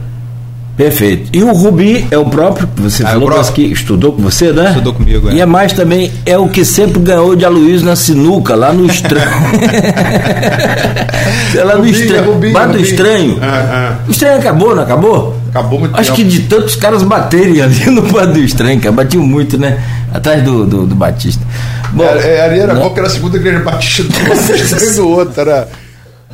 Perfeito. 0.77 1.31
E 1.33 1.41
o 1.43 1.53
Rubi 1.53 2.05
é 2.11 2.18
o 2.18 2.25
próprio, 2.27 2.66
que 2.66 2.83
você 2.83 3.05
Ah, 3.05 3.11
falou 3.11 3.29
o 3.29 3.33
próprio. 3.33 3.53
que 3.55 3.62
estudou 3.72 4.12
com 4.12 4.22
você, 4.22 4.53
né? 4.53 4.70
Estudou 4.70 4.93
comigo, 4.95 5.31
é. 5.31 5.35
E 5.35 5.41
é 5.41 5.47
mais 5.47 5.72
também, 5.72 6.11
é 6.27 6.37
o 6.37 6.49
que 6.49 6.64
sempre 6.64 7.01
ganhou 7.01 7.37
de 7.37 7.45
Aloysio 7.45 7.87
na 7.87 7.95
sinuca, 7.95 8.57
lá 8.57 8.72
no 8.72 8.85
estranho. 8.87 9.31
é 11.57 11.64
lá 11.64 11.75
no 11.75 11.79
Rubinho, 11.85 11.97
estranho. 12.03 12.33
Rubinho, 12.33 12.59
Rubinho. 12.59 12.81
estranho. 12.85 13.39
Ah, 13.41 13.99
O 14.07 14.11
estranho 14.11 14.39
acabou, 14.39 14.75
não 14.75 14.83
acabou? 14.83 15.37
Acabou 15.55 15.79
muito 15.79 15.97
Acho 15.97 16.13
tempo. 16.17 16.29
que 16.29 16.37
de 16.37 16.41
tantos 16.49 16.75
caras 16.75 17.05
baterem 17.05 17.63
ali 17.63 17.87
no 17.89 18.03
do 18.03 18.39
estranho, 18.41 18.81
cara. 18.81 18.93
Batiam 18.93 19.23
muito, 19.23 19.57
né? 19.57 19.79
Atrás 20.13 20.43
do, 20.43 20.67
do, 20.67 20.85
do 20.85 20.97
Batista. 20.97 21.45
Bom, 21.93 22.03
É, 22.03 22.39
é, 22.39 22.45
ali 22.45 22.59
era 22.59 22.75
né? 22.75 22.81
qual 22.81 22.93
que 22.93 22.99
era 22.99 23.07
a 23.07 23.11
segunda 23.11 23.37
igreja 23.37 23.61
batista 23.61 24.03
do 24.03 24.19
outro, 24.35 24.97
do 24.97 25.09
outro. 25.09 25.41
Era 25.41 25.69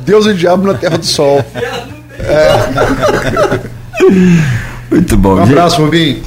Deus 0.03 0.25
e 0.25 0.29
o 0.29 0.33
diabo 0.33 0.65
na 0.65 0.73
terra 0.73 0.97
do 0.97 1.05
sol. 1.05 1.45
Muito 4.89 5.15
bom. 5.17 5.35
Um 5.35 5.43
abraço, 5.43 5.83
Rubinho. 5.83 6.23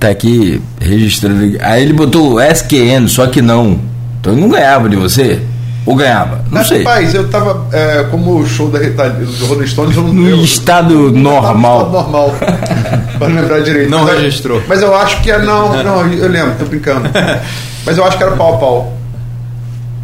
Tá 0.00 0.08
aqui 0.08 0.62
registrando. 0.80 1.58
Aí 1.60 1.82
ele 1.82 1.92
botou 1.92 2.34
o 2.34 2.40
SQN, 2.40 3.06
só 3.06 3.26
que 3.26 3.42
não. 3.42 3.78
Então 4.18 4.32
ele 4.32 4.40
não 4.40 4.48
ganhava 4.48 4.88
de 4.88 4.96
você? 4.96 5.42
Ou 5.88 5.96
ganhava? 5.96 6.44
Não 6.50 6.62
sei. 6.62 6.82
Rapaz, 6.84 7.14
eu 7.14 7.30
tava. 7.30 7.66
é, 7.72 8.04
como 8.10 8.40
o 8.40 8.46
show 8.46 8.68
da 8.68 8.78
Rita, 8.78 9.08
do 9.08 9.46
Rolling 9.46 9.66
Stones, 9.66 9.96
eu 9.96 10.02
não 10.02 10.12
No 10.12 10.28
eu, 10.28 10.44
estado 10.44 10.92
eu 10.92 11.12
normal. 11.12 11.78
estado 11.78 11.92
normal. 11.92 12.34
não 13.18 13.26
lembrar 13.26 13.60
direito. 13.62 13.90
Não 13.90 14.04
Mas 14.04 14.20
registrou. 14.20 14.62
Mas 14.68 14.82
eu 14.82 14.94
acho 14.94 15.22
que 15.22 15.30
é. 15.30 15.38
Não, 15.38 15.82
não, 15.82 16.06
eu 16.12 16.28
lembro, 16.28 16.52
tô 16.58 16.66
brincando. 16.66 17.08
Mas 17.86 17.96
eu 17.96 18.04
acho 18.04 18.18
que 18.18 18.22
era 18.22 18.32
pau 18.32 18.56
a 18.56 18.58
pau. 18.58 18.98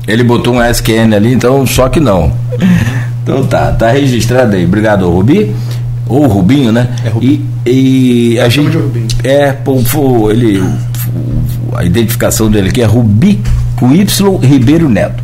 Ele 0.09 0.25
botou 0.25 0.55
um 0.55 0.63
SQN 0.63 1.15
ali, 1.15 1.35
então 1.35 1.67
só 1.67 1.91
que 1.91 2.01
não. 2.01 2.33
Então 3.23 3.45
tá, 3.47 3.71
tá 3.73 3.91
registrado 3.91 4.57
aí. 4.57 4.65
Obrigado, 4.65 5.07
Rubi. 5.11 5.55
Ou 6.09 6.27
Rubinho, 6.27 6.73
né? 6.73 6.89
É 7.05 7.11
Rubinho. 7.11 7.47
E, 7.67 8.31
e 8.35 8.41
a 8.41 8.49
Chama 8.49 8.71
gente. 8.71 8.79
de 8.79 8.79
Rubinho. 8.79 9.07
É, 9.23 9.53
pô, 9.53 9.83
pô, 9.93 10.31
ele. 10.31 10.65
A 11.77 11.85
identificação 11.85 12.51
dele 12.51 12.71
aqui 12.71 12.81
é 12.81 12.87
Rubi 12.87 13.39
com 13.77 13.95
Y 13.95 14.39
Ribeiro 14.39 14.89
Neto. 14.89 15.23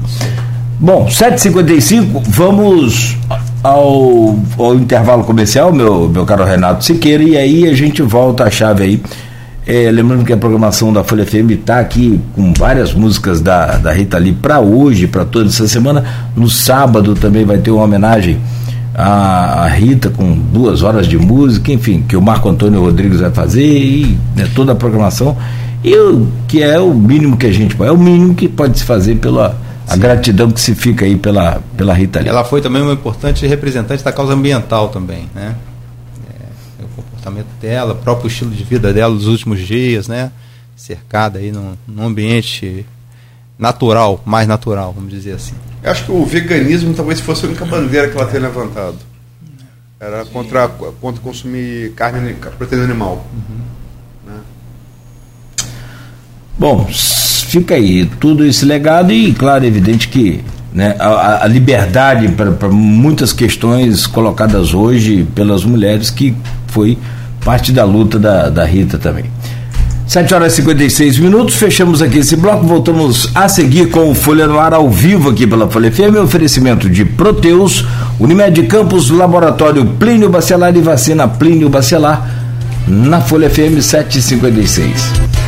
Bom, 0.83 1.05
7h55, 1.05 2.23
vamos 2.29 3.15
ao, 3.63 4.35
ao 4.57 4.75
intervalo 4.75 5.25
comercial, 5.25 5.71
meu, 5.71 6.09
meu 6.09 6.25
caro 6.25 6.43
Renato 6.43 6.87
Siqueira, 6.87 7.23
e 7.23 7.37
aí 7.37 7.69
a 7.69 7.75
gente 7.75 8.01
volta 8.01 8.45
a 8.45 8.51
chave 8.51 8.83
aí. 8.83 9.03
É, 9.67 9.91
lembrando 9.91 10.25
que 10.25 10.33
a 10.33 10.39
programação 10.39 10.91
da 10.91 11.05
Folha 11.05 11.27
FM 11.27 11.51
está 11.51 11.81
aqui 11.81 12.19
com 12.35 12.55
várias 12.55 12.95
músicas 12.95 13.43
da, 13.43 13.77
da 13.77 13.93
Rita 13.93 14.17
Lee 14.17 14.33
para 14.33 14.59
hoje, 14.59 15.07
para 15.07 15.27
toda 15.27 15.51
essa 15.51 15.69
semana. 15.69 16.03
No 16.35 16.49
sábado 16.49 17.15
também 17.15 17.45
vai 17.45 17.59
ter 17.59 17.71
uma 17.71 17.85
homenagem 17.85 18.41
à, 18.95 19.65
à 19.65 19.69
Rita 19.69 20.09
com 20.09 20.33
duas 20.33 20.83
horas 20.83 21.07
de 21.07 21.19
música, 21.19 21.71
enfim, 21.71 22.03
que 22.09 22.17
o 22.17 22.23
Marco 22.23 22.49
Antônio 22.49 22.81
Rodrigues 22.81 23.21
vai 23.21 23.31
fazer 23.31 23.67
e 23.67 24.19
né, 24.35 24.49
toda 24.55 24.73
a 24.73 24.75
programação. 24.75 25.37
E 25.85 25.95
o, 25.95 26.27
que 26.49 26.63
é 26.63 26.81
o 26.81 26.95
mínimo 26.95 27.37
que 27.37 27.45
a 27.45 27.53
gente 27.53 27.77
pode, 27.77 27.91
é 27.91 27.93
o 27.93 27.99
mínimo 27.99 28.35
que 28.35 28.49
pode 28.49 28.79
se 28.79 28.85
fazer 28.85 29.17
pela 29.17 29.69
a 29.91 29.97
gratidão 29.97 30.51
que 30.51 30.61
se 30.61 30.75
fica 30.75 31.05
aí 31.05 31.17
pela, 31.17 31.61
pela 31.77 31.93
Rita 31.93 32.21
Lee. 32.21 32.29
Ela 32.29 32.45
foi 32.45 32.61
também 32.63 32.81
uma 32.83 32.93
importante 32.93 33.47
representante 33.47 34.03
da 34.05 34.13
causa 34.13 34.33
ambiental 34.35 34.89
também, 34.89 35.29
né? 35.35 35.55
É, 36.79 36.85
o 36.85 36.89
comportamento 36.89 37.49
dela, 37.61 37.93
o 37.93 37.97
próprio 37.97 38.29
estilo 38.29 38.51
de 38.51 38.63
vida 38.65 38.93
dela 38.93 39.13
nos 39.15 39.27
últimos 39.27 39.61
dias, 39.61 40.07
né? 40.09 40.31
Cercada 40.77 41.39
aí 41.39 41.51
num, 41.53 41.75
num 41.87 42.07
ambiente 42.07 42.87
natural, 43.59 44.23
mais 44.25 44.47
natural, 44.49 44.93
vamos 44.93 45.11
dizer 45.11 45.33
assim. 45.33 45.55
Eu 45.83 45.91
acho 45.91 46.05
que 46.05 46.13
o 46.13 46.25
veganismo 46.25 46.95
talvez 46.95 47.21
fosse 47.21 47.45
a 47.45 47.49
única 47.49 47.65
bandeira 47.65 48.09
que 48.09 48.17
ela 48.17 48.27
tenha 48.27 48.43
levantado. 48.45 48.97
Era 49.99 50.25
contra, 50.25 50.67
contra 50.69 51.21
consumir 51.21 51.93
carne, 51.95 52.35
proteína 52.57 52.85
animal. 52.85 53.27
Bom, 56.59 56.87
s- 56.89 57.20
fica 57.51 57.75
aí 57.75 58.07
tudo 58.21 58.45
esse 58.47 58.65
legado 58.65 59.13
e, 59.13 59.33
claro, 59.33 59.65
é 59.65 59.67
evidente 59.67 60.07
que 60.09 60.41
né, 60.73 60.95
a- 61.01 61.41
a, 61.45 61.47
liberdade 61.49 62.29
para 62.29 62.69
muitas 62.69 63.33
questões 63.33 64.07
colocadas 64.07 64.73
hoje 64.73 65.27
pelas 65.35 65.65
mulheres, 65.65 66.11
que 66.11 66.33
foi 66.69 66.97
parte 67.45 67.73
da 67.73 67.85
luta 67.85 68.19
da, 68.19 68.49
da 68.49 68.65
Rita 68.65 68.97
também. 68.99 69.25
7 70.07 70.33
horas 70.35 70.53
e 70.53 70.57
56 70.57 71.19
minutos, 71.19 71.55
fechamos 71.57 72.03
aqui 72.03 72.19
esse 72.19 72.35
bloco, 72.37 72.67
voltamos 72.67 73.31
a 73.35 73.49
seguir 73.49 73.91
com 73.91 74.11
o 74.11 74.15
Folha 74.15 74.47
no 74.47 74.59
Ar 74.59 74.75
ao 74.75 74.89
vivo 74.91 75.31
aqui 75.31 75.47
pela 75.47 75.69
Folha 75.71 75.91
FM, 75.91 76.17
oferecimento 76.23 76.89
de 76.89 77.05
Proteus, 77.05 77.85
Unimed 78.19 78.63
Campos, 78.67 79.09
Laboratório 79.11 79.85
Plínio 79.85 80.29
Bacelar 80.29 80.77
e 80.77 80.81
Vacina 80.81 81.27
Plínio 81.29 81.69
Bacelar, 81.69 82.29
na 82.89 83.21
Folha 83.21 83.49
FM 83.51 83.81
756. 83.81 85.40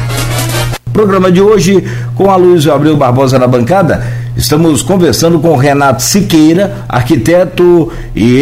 Programa 0.93 1.33
de 1.33 1.41
hoje 1.41 1.83
com 2.15 2.31
a 2.31 2.37
Luiz 2.37 2.67
Abreu 2.67 2.97
Barbosa 2.97 3.39
na 3.39 3.47
bancada. 3.47 4.05
Estamos 4.37 4.81
conversando 4.83 5.39
com 5.41 5.55
Renato 5.57 6.03
Siqueira, 6.03 6.85
arquiteto 6.89 7.91
e 8.15 8.35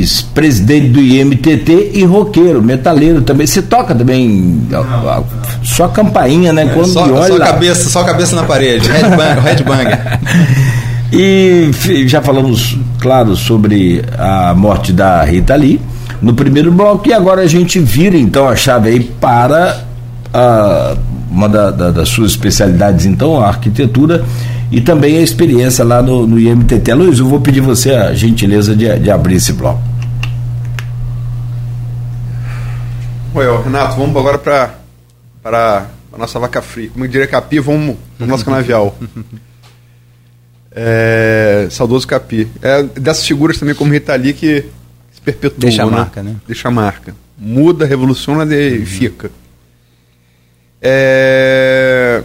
ex-presidente 0.00 0.88
do 0.88 1.00
IMTT 1.00 1.92
e 1.94 2.04
roqueiro, 2.04 2.60
metaleiro 2.62 3.22
também. 3.22 3.46
Se 3.46 3.62
toca 3.62 3.94
também 3.94 4.60
só 5.62 5.88
campainha, 5.88 6.52
né? 6.52 6.70
Quando 6.74 6.88
só, 6.88 7.02
olha 7.04 7.28
só 7.28 7.38
cabeça, 7.38 7.88
só 7.88 8.02
cabeça 8.04 8.34
na 8.36 8.42
parede, 8.44 8.88
headbanger, 8.90 9.42
headbanger. 9.42 9.98
E 11.10 11.70
já 12.06 12.20
falamos, 12.20 12.76
claro, 13.00 13.34
sobre 13.34 14.04
a 14.18 14.52
morte 14.54 14.92
da 14.92 15.24
Rita 15.24 15.54
Lee 15.54 15.80
no 16.20 16.34
primeiro 16.34 16.70
bloco 16.70 17.08
e 17.08 17.14
agora 17.14 17.40
a 17.40 17.46
gente 17.46 17.78
vira 17.78 18.14
então 18.18 18.46
a 18.46 18.54
chave 18.54 18.90
aí 18.90 19.00
para 19.00 19.84
a- 20.34 20.94
uma 21.30 21.48
da- 21.48 21.70
da- 21.70 21.90
das 21.90 22.08
suas 22.08 22.30
especialidades, 22.32 23.06
então, 23.06 23.40
a 23.40 23.48
arquitetura 23.48 24.24
e 24.70 24.80
também 24.80 25.16
a 25.18 25.20
experiência 25.20 25.84
lá 25.84 26.02
no, 26.02 26.26
no 26.26 26.38
IMTT. 26.38 26.92
Luiz, 26.94 27.18
eu 27.18 27.26
vou 27.26 27.40
pedir 27.40 27.60
você 27.60 27.90
a 27.94 28.12
gentileza 28.14 28.74
de, 28.76 28.98
de 28.98 29.10
abrir 29.10 29.36
esse 29.36 29.52
bloco. 29.52 29.82
Well, 33.34 33.62
Renato, 33.62 33.96
vamos 33.96 34.16
agora 34.16 34.38
para 34.38 34.74
para 35.42 35.86
a 36.12 36.18
nossa 36.18 36.38
vaca 36.38 36.60
fria. 36.60 36.90
Como 36.90 37.04
eu 37.04 37.08
diria 37.08 37.26
Capi, 37.26 37.60
vamos 37.60 37.96
no 38.18 38.26
nosso 38.26 38.44
canavial. 38.44 38.96
É, 40.74 41.66
saudoso 41.70 42.06
Capi. 42.06 42.48
É 42.62 42.82
dessas 42.82 43.26
figuras 43.26 43.58
também 43.58 43.74
como 43.74 43.92
Rita 43.92 44.14
Lee 44.16 44.32
que 44.32 44.64
se 45.12 45.20
perpetua. 45.20 45.58
Deixa 45.60 45.82
a 45.82 45.86
marca, 45.86 46.22
né? 46.22 46.36
Deixa 46.46 46.68
a 46.68 46.70
marca. 46.70 47.14
Muda, 47.38 47.86
revoluciona 47.86 48.44
e 48.54 48.84
fica. 48.84 49.30
É, 50.80 52.22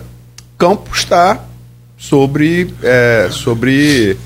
Campo 0.58 0.94
está 0.94 1.44
sobre, 1.98 2.74
é, 2.84 3.30
sobre 3.32 4.18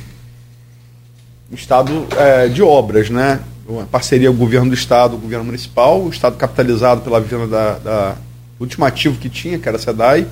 estado 1.51 2.07
é, 2.17 2.47
de 2.47 2.61
obras, 2.61 3.09
né? 3.09 3.39
Uma 3.67 3.85
parceria 3.85 4.29
governo 4.31 4.69
do 4.69 4.73
estado, 4.75 5.15
o 5.15 5.19
governo 5.19 5.45
municipal, 5.45 6.01
o 6.01 6.09
estado 6.09 6.37
capitalizado 6.37 7.01
pela 7.01 7.19
venda 7.19 7.47
da, 7.47 7.73
da 7.79 8.15
do 8.57 8.63
último 8.63 8.85
ativo 8.85 9.19
que 9.19 9.29
tinha, 9.29 9.59
que 9.59 9.67
era 9.67 9.77
a 9.77 9.79
SEDAI. 9.79 10.27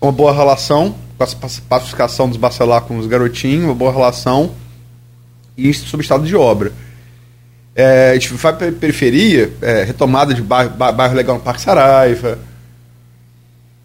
Uma 0.00 0.12
boa 0.12 0.32
relação 0.32 0.94
com 1.16 1.24
a 1.24 1.26
pac- 1.26 1.60
pacificação 1.68 2.28
dos 2.28 2.36
bacelar 2.36 2.82
com 2.82 2.98
os 2.98 3.06
garotinhos, 3.06 3.64
uma 3.64 3.74
boa 3.74 3.90
relação 3.92 4.54
e 5.56 5.72
sobre 5.74 6.02
estado 6.04 6.26
de 6.26 6.36
obra. 6.36 6.72
É, 7.80 8.10
a 8.10 8.14
gente 8.14 8.32
vai 8.34 8.52
para 8.56 8.72
periferia, 8.72 9.52
é, 9.62 9.84
retomada 9.84 10.34
de 10.34 10.42
bairro, 10.42 10.70
ba- 10.70 10.90
bairro 10.90 11.14
legal 11.14 11.36
no 11.36 11.42
Parque 11.42 11.60
Saraiva. 11.60 12.36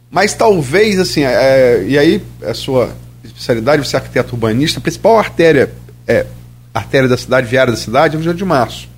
Mas 0.10 0.34
talvez, 0.34 1.00
assim, 1.00 1.22
é, 1.24 1.84
e 1.88 1.96
aí 1.98 2.20
a 2.44 2.56
sua 2.56 2.90
especialidade, 3.24 3.86
você 3.88 3.96
é 3.96 4.00
arquiteto 4.00 4.34
urbanista, 4.34 4.80
a 4.80 4.82
principal 4.82 5.20
artéria, 5.20 5.72
é, 6.08 6.26
artéria 6.74 7.08
da 7.08 7.18
cidade, 7.18 7.46
viária 7.48 7.72
da 7.72 7.78
cidade, 7.78 8.16
é 8.16 8.18
o 8.18 8.20
28 8.20 8.38
de 8.38 8.46
março. 8.46 8.90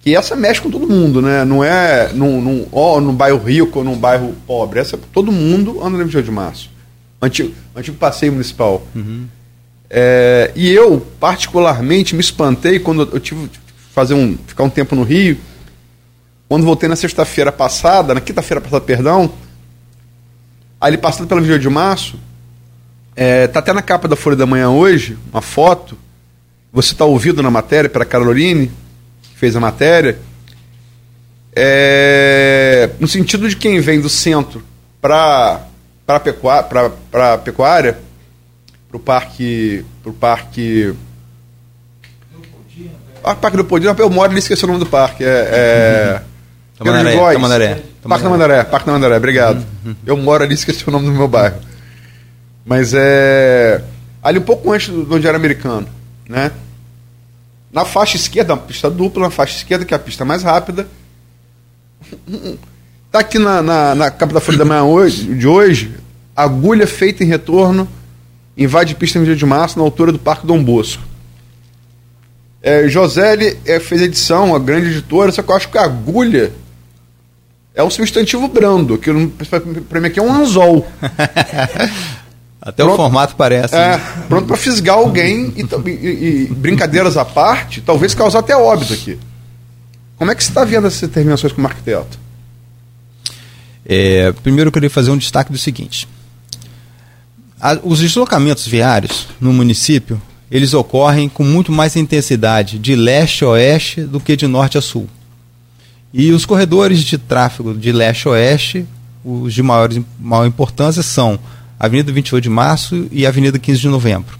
que 0.00 0.14
essa 0.14 0.36
mexe 0.36 0.60
com 0.60 0.70
todo 0.70 0.86
mundo, 0.86 1.20
né? 1.22 1.44
Não 1.44 1.64
é 1.64 2.12
num, 2.12 2.40
num, 2.40 2.66
ó, 2.70 3.00
num 3.00 3.14
bairro 3.14 3.38
rico 3.42 3.78
ou 3.80 3.84
num 3.84 3.96
bairro 3.96 4.34
pobre. 4.46 4.78
Essa, 4.78 4.96
todo 5.12 5.32
mundo 5.32 5.80
anda 5.82 5.96
na 5.98 6.04
28 6.04 6.24
de 6.26 6.30
março. 6.30 6.70
Antigo, 7.22 7.52
antigo 7.74 7.96
passeio 7.96 8.30
municipal. 8.32 8.86
Uhum. 8.94 9.26
É, 9.96 10.50
e 10.56 10.72
eu, 10.72 11.00
particularmente, 11.20 12.16
me 12.16 12.20
espantei 12.20 12.80
quando 12.80 13.08
eu 13.12 13.20
tive 13.20 13.48
fazer 13.92 14.14
um, 14.14 14.36
ficar 14.44 14.64
um 14.64 14.68
tempo 14.68 14.96
no 14.96 15.04
Rio. 15.04 15.38
Quando 16.48 16.64
voltei 16.64 16.88
na 16.88 16.96
sexta-feira 16.96 17.52
passada, 17.52 18.12
na 18.12 18.20
quinta-feira 18.20 18.60
passada, 18.60 18.84
perdão, 18.84 19.32
ali 20.80 20.98
passando 20.98 21.28
pela 21.28 21.40
28 21.40 21.62
de 21.62 21.68
março, 21.68 22.18
é, 23.14 23.46
tá 23.46 23.60
até 23.60 23.72
na 23.72 23.82
capa 23.82 24.08
da 24.08 24.16
Folha 24.16 24.34
da 24.34 24.44
Manhã 24.44 24.68
hoje, 24.68 25.16
uma 25.32 25.40
foto. 25.40 25.96
Você 26.72 26.90
está 26.90 27.04
ouvido 27.04 27.40
na 27.40 27.50
matéria 27.52 27.88
pela 27.88 28.04
Caroline, 28.04 28.72
que 29.22 29.38
fez 29.38 29.54
a 29.54 29.60
matéria. 29.60 30.18
É, 31.54 32.90
no 32.98 33.06
sentido 33.06 33.48
de 33.48 33.54
quem 33.54 33.78
vem 33.78 34.00
do 34.00 34.08
centro 34.08 34.60
para 35.00 35.68
a 36.08 36.18
pecuária, 36.18 36.90
pecuária 37.44 38.03
para 38.94 38.96
o 38.96 39.00
parque. 39.00 39.84
Pro 40.02 40.12
parque. 40.12 40.94
Ah, 43.22 43.34
Parque 43.34 43.56
do 43.56 43.64
Podino, 43.64 43.94
eu 43.98 44.10
moro 44.10 44.30
ali, 44.30 44.38
esqueci 44.38 44.64
o 44.64 44.66
nome 44.66 44.80
do 44.80 44.86
parque. 44.86 45.24
É. 45.24 45.28
é 45.28 46.22
Tamandaré, 46.78 47.16
Góis. 47.16 47.34
Tamandaré. 47.34 47.82
Parque 48.02 48.24
da 48.24 48.30
Mandaré, 48.30 48.64
Parque 48.64 48.86
da 48.86 48.92
Mandaré, 48.92 49.16
obrigado. 49.16 49.64
Eu 50.04 50.16
moro 50.16 50.44
ali, 50.44 50.54
esqueci 50.54 50.86
o 50.86 50.90
nome 50.90 51.06
do 51.06 51.12
meu 51.12 51.28
bairro. 51.28 51.56
Mas 52.64 52.92
é. 52.94 53.82
Ali 54.22 54.38
um 54.38 54.42
pouco 54.42 54.72
antes 54.72 54.88
do 54.88 55.14
onde 55.14 55.26
era 55.26 55.36
americano, 55.36 55.86
né? 56.28 56.50
Na 57.72 57.84
faixa 57.84 58.16
esquerda, 58.16 58.54
uma 58.54 58.62
pista 58.62 58.90
dupla, 58.90 59.24
na 59.24 59.30
faixa 59.30 59.56
esquerda, 59.56 59.84
que 59.84 59.94
é 59.94 59.96
a 59.96 60.00
pista 60.00 60.24
mais 60.24 60.42
rápida. 60.42 60.86
Tá 63.10 63.20
aqui 63.20 63.38
na, 63.38 63.62
na, 63.62 63.94
na 63.94 64.10
capa 64.10 64.34
da 64.34 64.40
Folha 64.40 64.58
da 64.58 64.64
Manhã 64.64 64.82
hoje, 64.84 65.24
de 65.34 65.46
hoje, 65.46 65.94
agulha 66.36 66.86
feita 66.86 67.24
em 67.24 67.26
retorno, 67.26 67.88
invade 68.56 68.94
pista 68.94 69.18
no 69.18 69.24
dia 69.24 69.36
de 69.36 69.46
março, 69.46 69.78
na 69.78 69.84
altura 69.84 70.12
do 70.12 70.18
Parque 70.18 70.46
Dom 70.46 70.62
Bosco. 70.62 71.02
É, 72.62 72.88
Joselli 72.88 73.58
é, 73.66 73.78
fez 73.78 74.00
edição, 74.00 74.54
a 74.54 74.58
grande 74.58 74.88
editora, 74.88 75.30
só 75.30 75.42
que 75.42 75.50
eu 75.50 75.56
acho 75.56 75.68
que 75.68 75.76
a 75.76 75.82
agulha 75.82 76.52
é 77.74 77.82
um 77.82 77.90
substantivo 77.90 78.48
brando, 78.48 78.96
que 78.96 79.10
para 79.88 80.00
mim 80.00 80.06
aqui 80.06 80.18
é 80.18 80.22
um 80.22 80.32
anzol. 80.32 80.86
Até 82.62 82.82
pronto, 82.82 82.94
o 82.94 82.96
formato 82.96 83.36
parece. 83.36 83.74
É, 83.74 83.98
né? 83.98 84.24
pronto 84.26 84.46
para 84.46 84.56
fisgar 84.56 84.96
alguém 84.96 85.52
e, 85.54 85.90
e, 85.90 86.44
e, 86.44 86.54
brincadeiras 86.54 87.18
à 87.18 87.24
parte, 87.24 87.82
talvez 87.82 88.14
causar 88.14 88.38
até 88.38 88.56
óbito 88.56 88.94
aqui. 88.94 89.18
Como 90.16 90.30
é 90.30 90.34
que 90.34 90.42
você 90.42 90.48
está 90.48 90.64
vendo 90.64 90.86
essas 90.86 91.10
terminações 91.10 91.52
como 91.52 91.66
arquiteto? 91.66 92.18
É, 93.84 94.32
primeiro 94.42 94.68
eu 94.68 94.72
queria 94.72 94.88
fazer 94.88 95.10
um 95.10 95.18
destaque 95.18 95.52
do 95.52 95.58
seguinte. 95.58 96.08
A, 97.64 97.78
os 97.82 98.00
deslocamentos 98.00 98.66
viários 98.66 99.26
no 99.40 99.50
município, 99.50 100.20
eles 100.50 100.74
ocorrem 100.74 101.30
com 101.30 101.42
muito 101.42 101.72
mais 101.72 101.96
intensidade 101.96 102.78
de 102.78 102.94
leste 102.94 103.42
a 103.42 103.48
oeste 103.48 104.02
do 104.02 104.20
que 104.20 104.36
de 104.36 104.46
norte 104.46 104.76
a 104.76 104.82
sul. 104.82 105.08
E 106.12 106.30
os 106.32 106.44
corredores 106.44 107.02
de 107.02 107.16
tráfego 107.16 107.72
de 107.72 107.90
leste 107.90 108.28
a 108.28 108.32
oeste, 108.32 108.86
os 109.24 109.54
de 109.54 109.62
maior, 109.62 109.88
maior 110.20 110.44
importância, 110.44 111.02
são 111.02 111.40
Avenida 111.80 112.12
28 112.12 112.42
de 112.42 112.50
Março 112.50 113.08
e 113.10 113.26
Avenida 113.26 113.58
15 113.58 113.80
de 113.80 113.88
Novembro. 113.88 114.38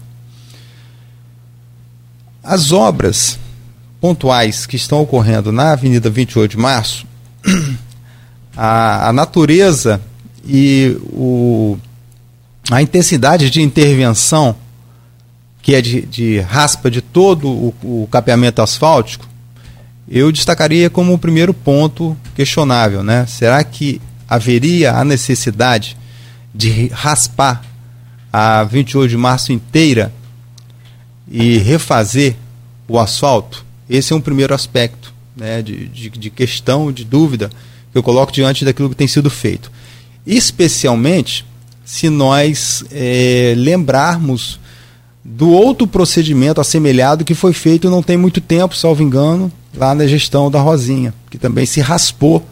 As 2.43 2.71
obras 2.71 3.39
pontuais 3.99 4.67
que 4.67 4.75
estão 4.75 5.01
ocorrendo 5.01 5.51
na 5.51 5.71
Avenida 5.71 6.11
28 6.11 6.51
de 6.51 6.57
Março, 6.57 7.07
a, 8.55 9.09
a 9.09 9.11
natureza 9.11 9.99
e 10.47 10.95
o, 11.05 11.79
a 12.71 12.81
intensidade 12.81 13.49
de 13.49 13.61
intervenção, 13.61 14.55
que 15.61 15.75
é 15.75 15.81
de, 15.81 16.01
de 16.01 16.39
raspa 16.39 16.89
de 16.89 17.01
todo 17.01 17.47
o, 17.47 17.73
o 17.83 18.07
capeamento 18.11 18.61
asfáltico, 18.61 19.27
eu 20.07 20.31
destacaria 20.31 20.89
como 20.89 21.13
o 21.13 21.17
primeiro 21.17 21.53
ponto 21.53 22.15
questionável. 22.35 23.03
Né? 23.03 23.25
Será 23.27 23.63
que 23.63 24.01
haveria 24.27 24.93
a 24.93 25.03
necessidade 25.03 25.97
de 26.53 26.87
raspar 26.87 27.63
a 28.31 28.63
28 28.63 29.09
de 29.09 29.17
março 29.17 29.51
inteira 29.51 30.13
e 31.29 31.57
refazer 31.57 32.35
o 32.87 32.99
asfalto? 32.99 33.65
Esse 33.89 34.13
é 34.13 34.15
um 34.15 34.21
primeiro 34.21 34.53
aspecto 34.53 35.13
né, 35.35 35.61
de, 35.61 35.87
de, 35.87 36.09
de 36.09 36.29
questão, 36.29 36.91
de 36.91 37.03
dúvida, 37.03 37.49
que 37.91 37.97
eu 37.97 38.03
coloco 38.03 38.31
diante 38.31 38.65
daquilo 38.65 38.89
que 38.89 38.95
tem 38.95 39.07
sido 39.07 39.29
feito. 39.29 39.71
Especialmente 40.25 41.45
se 41.85 42.09
nós 42.09 42.83
é, 42.91 43.53
lembrarmos 43.55 44.59
do 45.23 45.49
outro 45.49 45.85
procedimento 45.85 46.59
assemelhado 46.59 47.23
que 47.23 47.35
foi 47.35 47.53
feito 47.53 47.89
não 47.89 48.01
tem 48.01 48.17
muito 48.17 48.41
tempo, 48.41 48.75
salvo 48.75 49.03
engano, 49.03 49.51
lá 49.75 49.93
na 49.93 50.07
gestão 50.07 50.49
da 50.49 50.59
Rosinha, 50.59 51.13
que 51.29 51.37
também 51.37 51.65
se 51.65 51.79
raspou 51.79 52.45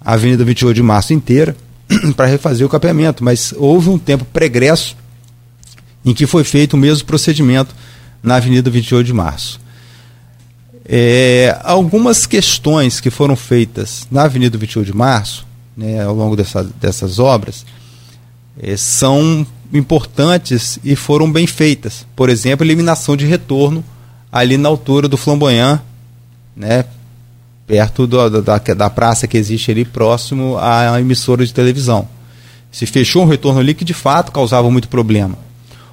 a 0.00 0.14
Avenida 0.14 0.44
28 0.44 0.76
de 0.76 0.82
Março 0.82 1.12
inteira 1.12 1.56
para 2.16 2.26
refazer 2.26 2.64
o 2.66 2.70
capeamento, 2.70 3.24
mas 3.24 3.52
houve 3.56 3.90
um 3.90 3.98
tempo 3.98 4.24
pregresso 4.24 4.96
em 6.04 6.14
que 6.14 6.26
foi 6.26 6.44
feito 6.44 6.74
o 6.74 6.76
mesmo 6.76 7.06
procedimento 7.06 7.74
na 8.22 8.36
Avenida 8.36 8.70
28 8.70 9.06
de 9.06 9.12
Março. 9.12 9.60
É, 10.84 11.58
algumas 11.64 12.26
questões 12.26 13.00
que 13.00 13.10
foram 13.10 13.36
feitas 13.36 14.06
na 14.10 14.22
Avenida 14.22 14.56
28 14.56 14.86
de 14.86 14.96
Março, 14.96 15.46
né, 15.76 16.02
ao 16.02 16.14
longo 16.14 16.34
dessa, 16.34 16.64
dessas 16.80 17.18
obras, 17.18 17.64
são 18.76 19.46
importantes 19.72 20.78
e 20.82 20.96
foram 20.96 21.30
bem 21.30 21.46
feitas. 21.46 22.06
Por 22.16 22.28
exemplo, 22.28 22.64
eliminação 22.64 23.16
de 23.16 23.26
retorno 23.26 23.84
ali 24.32 24.56
na 24.56 24.68
altura 24.68 25.08
do 25.08 25.16
Flamboyant, 25.16 25.80
né, 26.56 26.84
perto 27.66 28.06
do, 28.06 28.42
da, 28.42 28.58
da 28.58 28.90
praça 28.90 29.26
que 29.26 29.36
existe 29.36 29.70
ali 29.70 29.84
próximo 29.84 30.56
à 30.58 30.98
emissora 31.00 31.44
de 31.44 31.52
televisão. 31.52 32.08
Se 32.70 32.86
fechou 32.86 33.22
um 33.22 33.26
retorno 33.26 33.60
ali 33.60 33.74
que 33.74 33.84
de 33.84 33.94
fato 33.94 34.32
causava 34.32 34.70
muito 34.70 34.88
problema. 34.88 35.36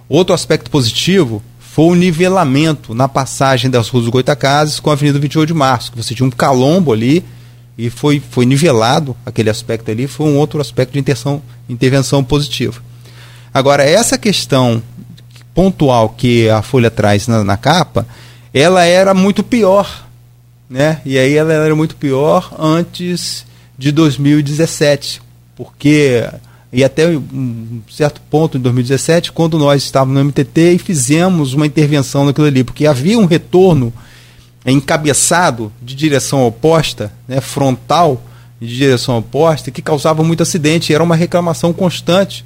Outro 0.08 0.34
aspecto 0.34 0.70
positivo 0.70 1.42
foi 1.60 1.86
o 1.86 1.96
nivelamento 1.96 2.94
na 2.94 3.08
passagem 3.08 3.70
das 3.70 3.90
ruas 3.90 4.06
do 4.06 4.12
Goitacazes 4.12 4.80
com 4.80 4.90
a 4.90 4.94
Avenida 4.94 5.20
28 5.20 5.48
de 5.48 5.54
Março, 5.54 5.92
que 5.92 5.98
você 5.98 6.16
tinha 6.16 6.26
um 6.26 6.32
calombo 6.32 6.94
ali 6.94 7.24
e 7.78 7.90
foi, 7.90 8.22
foi 8.32 8.46
nivelado 8.46 9.16
aquele 9.26 9.50
aspecto 9.50 9.92
ali, 9.92 10.08
foi 10.08 10.28
um 10.28 10.38
outro 10.38 10.62
aspecto 10.62 10.94
de 10.94 11.00
intervenção, 11.00 11.42
intervenção 11.68 12.24
positiva. 12.24 12.82
Agora, 13.54 13.84
essa 13.84 14.18
questão 14.18 14.82
pontual 15.54 16.10
que 16.10 16.50
a 16.50 16.62
Folha 16.62 16.92
traz 16.92 17.28
na, 17.28 17.44
na 17.44 17.58
capa, 17.58 18.06
ela 18.54 18.84
era 18.84 19.14
muito 19.14 19.44
pior, 19.44 20.08
né? 20.70 21.02
E 21.06 21.18
aí 21.18 21.34
ela 21.34 21.54
era 21.54 21.76
muito 21.76 21.96
pior 21.96 22.54
antes 22.60 23.46
de 23.78 23.92
2017, 23.92 25.22
porque 25.56 26.26
e 26.72 26.84
até 26.84 27.08
um 27.08 27.82
certo 27.90 28.20
ponto 28.30 28.58
em 28.58 28.62
2017, 28.62 29.32
quando 29.32 29.58
nós 29.58 29.84
estávamos 29.84 30.16
no 30.16 30.26
MTT 30.26 30.74
e 30.74 30.78
fizemos 30.78 31.54
uma 31.54 31.66
intervenção 31.66 32.26
naquilo 32.26 32.48
ali, 32.48 32.66
porque 32.66 32.86
havia 32.86 33.18
um 33.18 33.26
retorno 33.26 33.94
encabeçado 34.72 35.72
de 35.82 35.96
direção 35.96 36.46
oposta, 36.46 37.12
né, 37.28 37.40
frontal 37.40 38.22
de 38.60 38.76
direção 38.76 39.18
oposta, 39.18 39.70
que 39.70 39.82
causava 39.82 40.24
muito 40.24 40.44
acidente. 40.44 40.94
Era 40.94 41.04
uma 41.04 41.16
reclamação 41.16 41.72
constante 41.72 42.44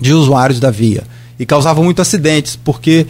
de 0.00 0.12
usuários 0.12 0.60
da 0.60 0.70
via. 0.70 1.02
E 1.38 1.44
causava 1.44 1.82
muito 1.82 2.00
acidentes, 2.00 2.56
porque 2.56 3.06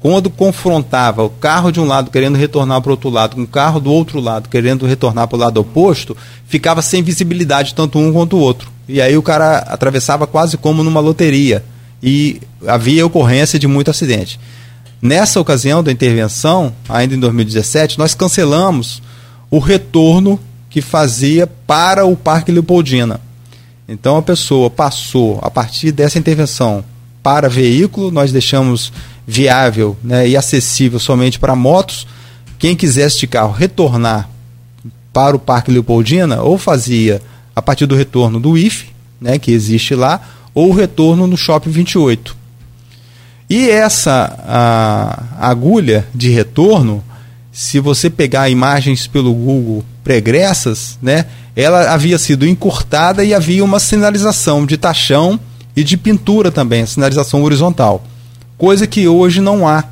quando 0.00 0.30
confrontava 0.30 1.22
o 1.22 1.30
carro 1.30 1.72
de 1.72 1.80
um 1.80 1.84
lado 1.84 2.10
querendo 2.10 2.36
retornar 2.36 2.80
para 2.80 2.90
o 2.90 2.92
outro 2.92 3.10
lado, 3.10 3.36
com 3.36 3.42
o 3.42 3.46
carro 3.46 3.80
do 3.80 3.92
outro 3.92 4.20
lado 4.20 4.48
querendo 4.48 4.86
retornar 4.86 5.26
para 5.26 5.36
o 5.36 5.40
lado 5.40 5.60
oposto, 5.60 6.16
ficava 6.46 6.80
sem 6.80 7.02
visibilidade 7.02 7.74
tanto 7.74 7.98
um 7.98 8.12
quanto 8.12 8.36
o 8.36 8.40
outro. 8.40 8.70
E 8.88 9.00
aí 9.00 9.16
o 9.16 9.22
cara 9.22 9.58
atravessava 9.58 10.26
quase 10.26 10.56
como 10.56 10.82
numa 10.82 11.00
loteria. 11.00 11.64
E 12.02 12.40
havia 12.66 13.04
ocorrência 13.04 13.58
de 13.58 13.66
muito 13.66 13.90
acidente. 13.90 14.38
Nessa 15.06 15.40
ocasião 15.40 15.84
da 15.84 15.92
intervenção, 15.92 16.74
ainda 16.88 17.14
em 17.14 17.20
2017, 17.20 17.96
nós 17.96 18.12
cancelamos 18.12 19.00
o 19.48 19.60
retorno 19.60 20.36
que 20.68 20.82
fazia 20.82 21.46
para 21.46 22.04
o 22.04 22.16
Parque 22.16 22.50
Leopoldina. 22.50 23.20
Então 23.88 24.16
a 24.16 24.22
pessoa 24.22 24.68
passou, 24.68 25.38
a 25.42 25.48
partir 25.48 25.92
dessa 25.92 26.18
intervenção, 26.18 26.84
para 27.22 27.48
veículo, 27.48 28.10
nós 28.10 28.32
deixamos 28.32 28.92
viável 29.24 29.96
né, 30.02 30.28
e 30.28 30.36
acessível 30.36 30.98
somente 30.98 31.38
para 31.38 31.54
motos. 31.54 32.04
Quem 32.58 32.74
quisesse 32.74 33.20
de 33.20 33.28
carro 33.28 33.52
retornar 33.52 34.28
para 35.12 35.36
o 35.36 35.38
Parque 35.38 35.70
Leopoldina, 35.70 36.42
ou 36.42 36.58
fazia 36.58 37.22
a 37.54 37.62
partir 37.62 37.86
do 37.86 37.94
retorno 37.94 38.40
do 38.40 38.58
IFE, 38.58 38.88
né, 39.20 39.38
que 39.38 39.52
existe 39.52 39.94
lá, 39.94 40.20
ou 40.52 40.70
o 40.70 40.74
retorno 40.74 41.28
no 41.28 41.36
Shopping 41.36 41.70
28. 41.70 42.45
E 43.48 43.70
essa 43.70 45.34
agulha 45.38 46.06
de 46.14 46.30
retorno 46.30 47.02
se 47.56 47.80
você 47.80 48.10
pegar 48.10 48.50
imagens 48.50 49.06
pelo 49.06 49.32
Google 49.32 49.82
pregressas, 50.04 50.98
né, 51.00 51.24
ela 51.56 51.90
havia 51.90 52.18
sido 52.18 52.46
encurtada 52.46 53.24
e 53.24 53.32
havia 53.32 53.64
uma 53.64 53.80
sinalização 53.80 54.66
de 54.66 54.76
tachão 54.76 55.40
e 55.74 55.82
de 55.82 55.96
pintura 55.96 56.50
também, 56.50 56.84
sinalização 56.84 57.42
horizontal. 57.42 58.04
Coisa 58.58 58.86
que 58.86 59.08
hoje 59.08 59.40
não 59.40 59.66
há. 59.66 59.84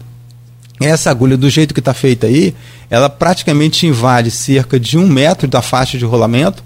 Essa 0.79 1.11
agulha, 1.11 1.39
do 1.39 1.49
jeito 1.49 1.73
que 1.73 1.81
está 1.81 1.95
feita 1.95 2.27
aí, 2.27 2.55
ela 2.91 3.09
praticamente 3.09 3.87
invade 3.87 4.31
cerca 4.31 4.79
de 4.79 4.99
um 4.99 5.07
metro 5.07 5.49
da 5.49 5.63
faixa 5.63 5.97
de 5.97 6.05
rolamento, 6.05 6.63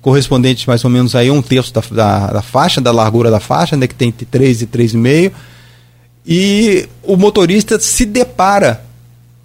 correspondente 0.00 0.68
mais 0.68 0.84
ou 0.84 0.90
menos 0.90 1.16
aí 1.16 1.28
a 1.28 1.32
um 1.32 1.42
terço 1.42 1.74
da, 1.74 1.82
da, 1.90 2.26
da 2.34 2.42
faixa, 2.42 2.80
da 2.80 2.92
largura 2.92 3.32
da 3.32 3.40
faixa, 3.40 3.76
né, 3.76 3.88
que 3.88 3.96
tem 3.96 4.10
entre 4.10 4.24
3 4.24 4.62
e 4.62 4.66
3,5. 4.68 5.32
E 6.26 6.88
o 7.02 7.16
motorista 7.16 7.78
se 7.78 8.04
depara 8.04 8.84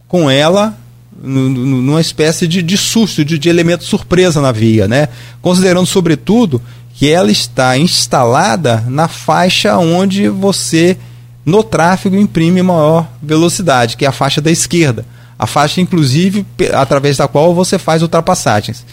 com 0.07 0.29
ela 0.29 0.77
numa 1.23 2.01
espécie 2.01 2.47
de, 2.47 2.63
de 2.63 2.75
susto, 2.77 3.23
de, 3.23 3.38
de 3.38 3.47
elemento 3.47 3.84
surpresa 3.84 4.41
na 4.41 4.51
via, 4.51 4.88
né? 4.88 5.07
Considerando, 5.41 5.86
sobretudo, 5.86 6.59
que 6.95 7.09
ela 7.09 7.32
está 7.32 7.77
instalada 7.77 8.84
na 8.88 9.07
faixa 9.07 9.77
onde 9.77 10.27
você, 10.27 10.97
no 11.45 11.63
tráfego, 11.63 12.15
imprime 12.15 12.63
maior 12.63 13.07
velocidade, 13.21 13.95
que 13.95 14.05
é 14.05 14.07
a 14.07 14.11
faixa 14.11 14.41
da 14.41 14.49
esquerda. 14.49 15.05
A 15.38 15.45
faixa, 15.45 15.82
inclusive, 15.82 16.45
através 16.73 17.17
da 17.17 17.27
qual 17.27 17.53
você 17.53 17.77
faz 17.77 18.01
ultrapassagens. 18.01 18.86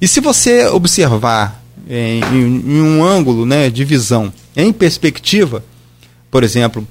E 0.00 0.06
se 0.06 0.20
você 0.20 0.66
observar 0.66 1.62
em, 1.88 2.20
em, 2.32 2.46
em 2.66 2.80
um 2.80 3.04
ângulo 3.04 3.44
né, 3.44 3.70
de 3.70 3.84
visão 3.84 4.32
em 4.56 4.72
perspectiva, 4.72 5.64
por 6.30 6.42
exemplo, 6.42 6.86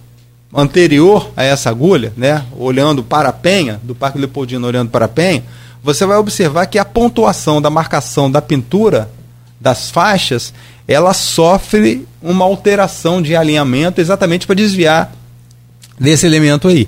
anterior 0.53 1.31
a 1.35 1.43
essa 1.43 1.69
agulha, 1.69 2.13
né, 2.17 2.45
olhando 2.57 3.03
para 3.03 3.29
a 3.29 3.33
penha, 3.33 3.79
do 3.83 3.95
Parque 3.95 4.17
Leopoldino 4.17 4.67
olhando 4.67 4.89
para 4.89 5.05
a 5.05 5.09
penha, 5.09 5.43
você 5.83 6.05
vai 6.05 6.17
observar 6.17 6.65
que 6.67 6.77
a 6.77 6.85
pontuação 6.85 7.61
da 7.61 7.69
marcação 7.69 8.29
da 8.29 8.41
pintura 8.41 9.09
das 9.59 9.89
faixas, 9.89 10.53
ela 10.87 11.13
sofre 11.13 12.07
uma 12.21 12.45
alteração 12.45 13.21
de 13.21 13.35
alinhamento 13.35 14.01
exatamente 14.01 14.45
para 14.45 14.55
desviar 14.55 15.11
desse 15.99 16.25
elemento 16.25 16.67
aí. 16.67 16.87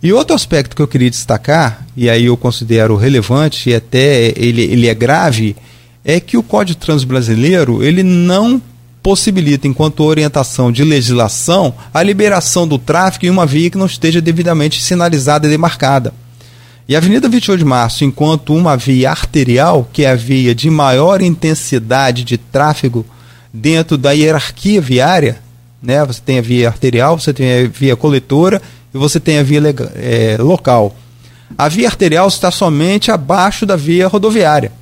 E 0.00 0.12
outro 0.12 0.34
aspecto 0.34 0.76
que 0.76 0.82
eu 0.82 0.86
queria 0.86 1.10
destacar, 1.10 1.84
e 1.96 2.08
aí 2.08 2.26
eu 2.26 2.36
considero 2.36 2.94
relevante 2.94 3.70
e 3.70 3.74
até 3.74 4.32
ele, 4.36 4.62
ele 4.62 4.86
é 4.86 4.94
grave, 4.94 5.56
é 6.04 6.20
que 6.20 6.36
o 6.36 6.42
Código 6.42 6.78
Transbrasileiro 6.78 7.82
ele 7.82 8.04
não 8.04 8.62
possibilita, 9.02 9.66
enquanto 9.66 10.04
orientação 10.04 10.70
de 10.70 10.84
legislação, 10.84 11.74
a 11.92 12.02
liberação 12.02 12.66
do 12.66 12.78
tráfego 12.78 13.26
em 13.26 13.30
uma 13.30 13.46
via 13.46 13.70
que 13.70 13.78
não 13.78 13.86
esteja 13.86 14.20
devidamente 14.20 14.82
sinalizada 14.82 15.46
e 15.46 15.50
demarcada. 15.50 16.12
E 16.88 16.94
a 16.94 16.98
Avenida 16.98 17.28
28 17.28 17.58
de 17.58 17.64
Março, 17.66 18.04
enquanto 18.04 18.54
uma 18.54 18.76
via 18.76 19.10
arterial, 19.10 19.86
que 19.92 20.04
é 20.04 20.10
a 20.10 20.14
via 20.14 20.54
de 20.54 20.70
maior 20.70 21.20
intensidade 21.20 22.24
de 22.24 22.38
tráfego 22.38 23.04
dentro 23.52 23.98
da 23.98 24.12
hierarquia 24.12 24.80
viária, 24.80 25.38
né? 25.82 26.02
você 26.04 26.20
tem 26.24 26.38
a 26.38 26.42
via 26.42 26.68
arterial, 26.68 27.18
você 27.18 27.34
tem 27.34 27.66
a 27.66 27.68
via 27.68 27.94
coletora 27.94 28.62
e 28.94 28.96
você 28.96 29.20
tem 29.20 29.38
a 29.38 29.42
via 29.42 29.60
é, 29.96 30.36
local. 30.38 30.96
A 31.56 31.68
via 31.68 31.88
arterial 31.88 32.26
está 32.28 32.50
somente 32.50 33.10
abaixo 33.10 33.66
da 33.66 33.76
via 33.76 34.08
rodoviária. 34.08 34.72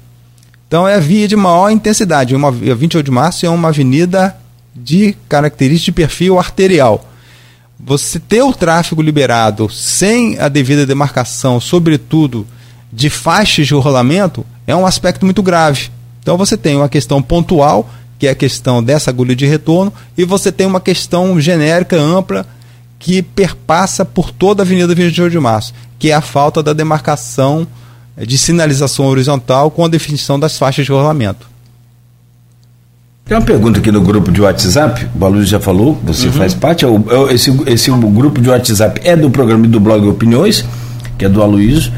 Então 0.66 0.86
é 0.86 0.94
a 0.94 1.00
via 1.00 1.28
de 1.28 1.36
maior 1.36 1.70
intensidade. 1.70 2.34
Uma, 2.34 2.48
a 2.48 2.74
28 2.74 3.04
de 3.04 3.10
março 3.10 3.46
é 3.46 3.50
uma 3.50 3.68
avenida 3.68 4.36
de 4.74 5.16
característica 5.28 5.92
de 5.92 5.92
perfil 5.92 6.38
arterial. 6.38 7.08
Você 7.78 8.18
ter 8.18 8.42
o 8.42 8.52
tráfego 8.52 9.02
liberado 9.02 9.70
sem 9.70 10.38
a 10.38 10.48
devida 10.48 10.86
demarcação, 10.86 11.60
sobretudo 11.60 12.46
de 12.92 13.10
faixas 13.10 13.66
de 13.66 13.74
rolamento, 13.74 14.44
é 14.66 14.74
um 14.74 14.86
aspecto 14.86 15.24
muito 15.24 15.42
grave. 15.42 15.90
Então 16.20 16.36
você 16.36 16.56
tem 16.56 16.76
uma 16.76 16.88
questão 16.88 17.22
pontual, 17.22 17.88
que 18.18 18.26
é 18.26 18.30
a 18.30 18.34
questão 18.34 18.82
dessa 18.82 19.10
agulha 19.10 19.36
de 19.36 19.46
retorno, 19.46 19.92
e 20.16 20.24
você 20.24 20.50
tem 20.50 20.66
uma 20.66 20.80
questão 20.80 21.40
genérica, 21.40 21.96
ampla, 21.96 22.46
que 22.98 23.22
perpassa 23.22 24.04
por 24.04 24.30
toda 24.30 24.62
a 24.62 24.64
Avenida 24.64 24.94
28 24.94 25.30
de 25.30 25.38
Março, 25.38 25.74
que 25.98 26.10
é 26.10 26.14
a 26.14 26.20
falta 26.20 26.62
da 26.62 26.72
demarcação 26.72 27.66
de 28.24 28.38
sinalização 28.38 29.06
horizontal 29.06 29.70
com 29.70 29.84
a 29.84 29.88
definição 29.88 30.38
das 30.38 30.56
faixas 30.56 30.86
de 30.86 30.92
rolamento. 30.92 31.46
Tem 33.26 33.36
uma 33.36 33.44
pergunta 33.44 33.80
aqui 33.80 33.90
no 33.90 34.00
grupo 34.00 34.30
de 34.30 34.40
WhatsApp, 34.40 35.08
o 35.12 35.18
Balu 35.18 35.44
já 35.44 35.58
falou, 35.58 35.98
você 36.04 36.28
uhum. 36.28 36.32
faz 36.32 36.54
parte, 36.54 36.84
é 36.84 36.88
o, 36.88 37.28
é 37.28 37.34
esse, 37.34 37.50
esse 37.66 37.90
grupo 37.90 38.40
de 38.40 38.48
WhatsApp 38.48 39.00
é 39.02 39.16
do 39.16 39.28
programa 39.28 39.66
do 39.66 39.80
blog 39.80 40.06
Opiniões, 40.06 40.64
que 41.18 41.24
é 41.24 41.28
do 41.28 41.42
Aloysio, 41.42 41.92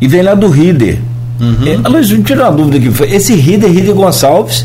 e 0.00 0.06
vem 0.06 0.22
lá 0.22 0.34
do 0.34 0.48
Rider. 0.48 1.00
Uhum. 1.40 1.66
É, 1.66 1.80
Aloysio, 1.82 2.18
me 2.18 2.22
tira 2.22 2.44
uma 2.44 2.52
dúvida 2.52 2.76
aqui, 2.76 3.12
esse 3.12 3.34
Rider, 3.34 3.68
Rider 3.68 3.94
Gonçalves, 3.96 4.64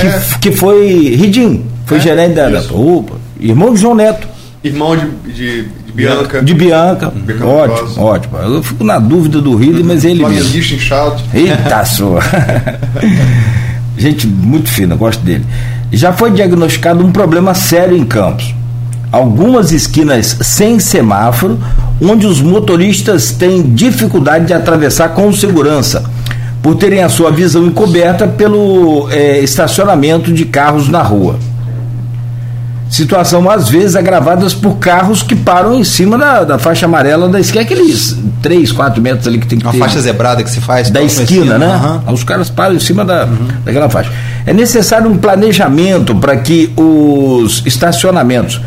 que, 0.00 0.06
é. 0.06 0.20
que 0.40 0.50
foi 0.50 1.14
Ridim, 1.14 1.64
foi 1.86 1.98
é, 1.98 2.00
gerente 2.00 2.34
da, 2.34 2.48
da 2.48 2.60
opa, 2.74 3.14
irmão 3.38 3.72
de 3.72 3.80
João 3.80 3.94
Neto. 3.94 4.26
Irmão 4.64 4.96
de, 4.96 5.32
de 5.32 5.68
Bianca. 5.96 6.42
De 6.42 6.52
Bianca. 6.52 7.10
Bianca 7.10 7.46
ótimo, 7.46 8.04
ótimo. 8.04 8.38
Eu 8.38 8.62
fico 8.62 8.84
na 8.84 8.98
dúvida 8.98 9.40
do 9.40 9.56
Rio, 9.56 9.82
mas 9.84 10.04
ele 10.04 10.24
mesmo. 10.26 10.56
inchado. 10.58 11.22
Eita 11.32 11.84
sua. 11.86 12.20
Gente 13.96 14.26
muito 14.26 14.68
fina, 14.68 14.94
gosto 14.94 15.24
dele. 15.24 15.44
Já 15.90 16.12
foi 16.12 16.30
diagnosticado 16.30 17.04
um 17.04 17.10
problema 17.10 17.54
sério 17.54 17.96
em 17.96 18.04
Campos. 18.04 18.54
Algumas 19.10 19.72
esquinas 19.72 20.36
sem 20.42 20.78
semáforo, 20.78 21.58
onde 22.02 22.26
os 22.26 22.42
motoristas 22.42 23.30
têm 23.30 23.62
dificuldade 23.62 24.46
de 24.46 24.52
atravessar 24.52 25.10
com 25.10 25.32
segurança, 25.32 26.04
por 26.62 26.74
terem 26.74 27.02
a 27.02 27.08
sua 27.08 27.30
visão 27.30 27.64
encoberta 27.64 28.26
pelo 28.26 29.08
é, 29.10 29.38
estacionamento 29.40 30.30
de 30.30 30.44
carros 30.44 30.88
na 30.88 31.00
rua. 31.00 31.38
Situação 32.88 33.50
às 33.50 33.68
vezes 33.68 33.96
agravadas 33.96 34.54
por 34.54 34.76
carros 34.76 35.22
que 35.22 35.34
param 35.34 35.74
em 35.74 35.82
cima 35.82 36.16
da, 36.16 36.44
da 36.44 36.58
faixa 36.58 36.86
amarela 36.86 37.28
da 37.28 37.40
esquina, 37.40 37.62
aqueles 37.62 38.16
3, 38.40 38.70
4 38.70 39.02
metros 39.02 39.26
ali 39.26 39.38
que 39.38 39.46
tem 39.46 39.58
que 39.58 39.64
Uma 39.64 39.72
ter. 39.72 39.78
Uma 39.78 39.86
faixa 39.86 40.00
zebrada 40.00 40.42
que 40.44 40.50
se 40.50 40.60
faz. 40.60 40.88
Da 40.88 41.02
esquina, 41.02 41.24
esquina, 41.24 41.58
né? 41.58 42.00
Uhum. 42.06 42.14
Os 42.14 42.22
caras 42.22 42.48
param 42.48 42.76
em 42.76 42.80
cima 42.80 43.04
da, 43.04 43.24
uhum. 43.24 43.48
daquela 43.64 43.90
faixa. 43.90 44.12
É 44.46 44.52
necessário 44.52 45.10
um 45.10 45.18
planejamento 45.18 46.14
para 46.14 46.36
que 46.36 46.72
os 46.76 47.62
estacionamentos 47.66 48.60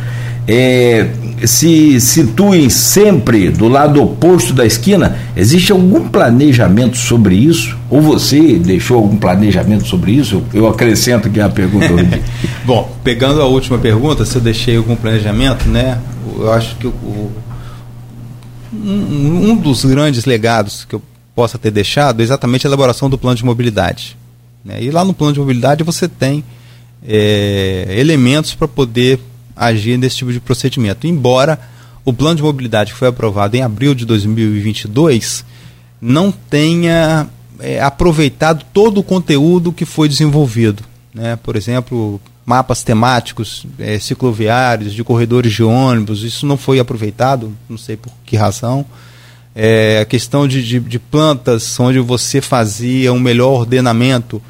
é, 0.45 1.05
se 1.45 1.99
situem 1.99 2.69
sempre 2.69 3.49
do 3.49 3.67
lado 3.67 4.01
oposto 4.01 4.53
da 4.53 4.65
esquina? 4.65 5.17
Existe 5.35 5.71
algum 5.71 6.07
planejamento 6.09 6.97
sobre 6.97 7.35
isso? 7.35 7.77
Ou 7.89 8.01
você 8.01 8.57
deixou 8.57 8.97
algum 8.97 9.17
planejamento 9.17 9.87
sobre 9.87 10.11
isso? 10.11 10.43
Eu 10.53 10.67
acrescento 10.67 11.27
aqui 11.27 11.39
a 11.39 11.49
pergunta. 11.49 11.87
Bom, 12.65 12.95
pegando 13.03 13.41
a 13.41 13.45
última 13.45 13.77
pergunta, 13.77 14.25
se 14.25 14.35
eu 14.35 14.41
deixei 14.41 14.77
algum 14.77 14.95
planejamento, 14.95 15.67
né? 15.67 15.99
Eu 16.37 16.51
acho 16.51 16.75
que 16.75 16.87
o, 16.87 17.31
um, 18.73 19.51
um 19.51 19.55
dos 19.55 19.83
grandes 19.85 20.25
legados 20.25 20.85
que 20.85 20.95
eu 20.95 21.01
possa 21.35 21.57
ter 21.57 21.71
deixado 21.71 22.19
é 22.19 22.23
exatamente 22.23 22.67
a 22.67 22.69
elaboração 22.69 23.09
do 23.09 23.17
plano 23.17 23.37
de 23.37 23.45
mobilidade. 23.45 24.17
Né? 24.63 24.83
E 24.83 24.91
lá 24.91 25.05
no 25.05 25.13
plano 25.13 25.33
de 25.33 25.39
mobilidade 25.39 25.83
você 25.83 26.07
tem 26.07 26.43
é, 27.07 27.87
elementos 27.97 28.53
para 28.53 28.67
poder 28.67 29.19
agir 29.59 29.97
nesse 29.97 30.17
tipo 30.17 30.31
de 30.31 30.39
procedimento. 30.39 31.05
Embora 31.05 31.59
o 32.05 32.13
plano 32.13 32.37
de 32.37 32.43
mobilidade 32.43 32.93
que 32.93 32.97
foi 32.97 33.09
aprovado 33.09 33.57
em 33.57 33.61
abril 33.61 33.93
de 33.93 34.05
2022 34.05 35.43
não 36.01 36.31
tenha 36.31 37.27
é, 37.59 37.81
aproveitado 37.81 38.65
todo 38.73 38.99
o 38.99 39.03
conteúdo 39.03 39.73
que 39.73 39.83
foi 39.83 40.07
desenvolvido. 40.07 40.83
Né? 41.13 41.35
Por 41.35 41.57
exemplo, 41.57 42.21
mapas 42.45 42.83
temáticos 42.83 43.65
é, 43.77 43.99
cicloviários, 43.99 44.93
de 44.93 45.03
corredores 45.03 45.51
de 45.51 45.61
ônibus, 45.61 46.23
isso 46.23 46.45
não 46.45 46.57
foi 46.57 46.79
aproveitado, 46.79 47.53
não 47.67 47.77
sei 47.77 47.97
por 47.97 48.13
que 48.25 48.37
razão. 48.37 48.85
É, 49.53 49.99
a 49.99 50.05
questão 50.05 50.47
de, 50.47 50.65
de, 50.65 50.79
de 50.79 50.99
plantas, 50.99 51.77
onde 51.79 51.99
você 51.99 52.39
fazia 52.39 53.11
um 53.11 53.19
melhor 53.19 53.51
ordenamento 53.51 54.41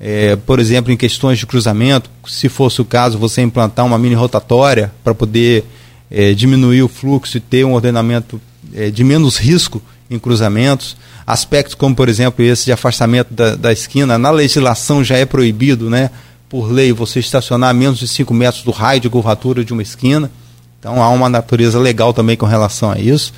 é, 0.00 0.36
por 0.36 0.60
exemplo, 0.60 0.92
em 0.92 0.96
questões 0.96 1.38
de 1.38 1.46
cruzamento, 1.46 2.08
se 2.26 2.48
fosse 2.48 2.80
o 2.80 2.84
caso, 2.84 3.18
você 3.18 3.42
implantar 3.42 3.84
uma 3.84 3.98
mini 3.98 4.14
rotatória 4.14 4.92
para 5.02 5.14
poder 5.14 5.64
é, 6.10 6.32
diminuir 6.32 6.82
o 6.82 6.88
fluxo 6.88 7.36
e 7.36 7.40
ter 7.40 7.64
um 7.64 7.74
ordenamento 7.74 8.40
é, 8.74 8.90
de 8.90 9.02
menos 9.02 9.36
risco 9.36 9.82
em 10.10 10.18
cruzamentos. 10.18 10.96
Aspectos 11.26 11.74
como, 11.74 11.94
por 11.94 12.08
exemplo, 12.08 12.44
esse 12.44 12.64
de 12.64 12.72
afastamento 12.72 13.34
da, 13.34 13.56
da 13.56 13.72
esquina, 13.72 14.16
na 14.16 14.30
legislação 14.30 15.02
já 15.02 15.16
é 15.16 15.26
proibido, 15.26 15.90
né, 15.90 16.10
por 16.48 16.70
lei, 16.70 16.92
você 16.92 17.18
estacionar 17.18 17.70
a 17.70 17.74
menos 17.74 17.98
de 17.98 18.08
5 18.08 18.32
metros 18.32 18.62
do 18.62 18.70
raio 18.70 19.00
de 19.00 19.10
curvatura 19.10 19.64
de 19.64 19.72
uma 19.72 19.82
esquina. 19.82 20.30
Então 20.78 21.02
há 21.02 21.10
uma 21.10 21.28
natureza 21.28 21.78
legal 21.78 22.14
também 22.14 22.36
com 22.36 22.46
relação 22.46 22.90
a 22.90 22.98
isso. 22.98 23.34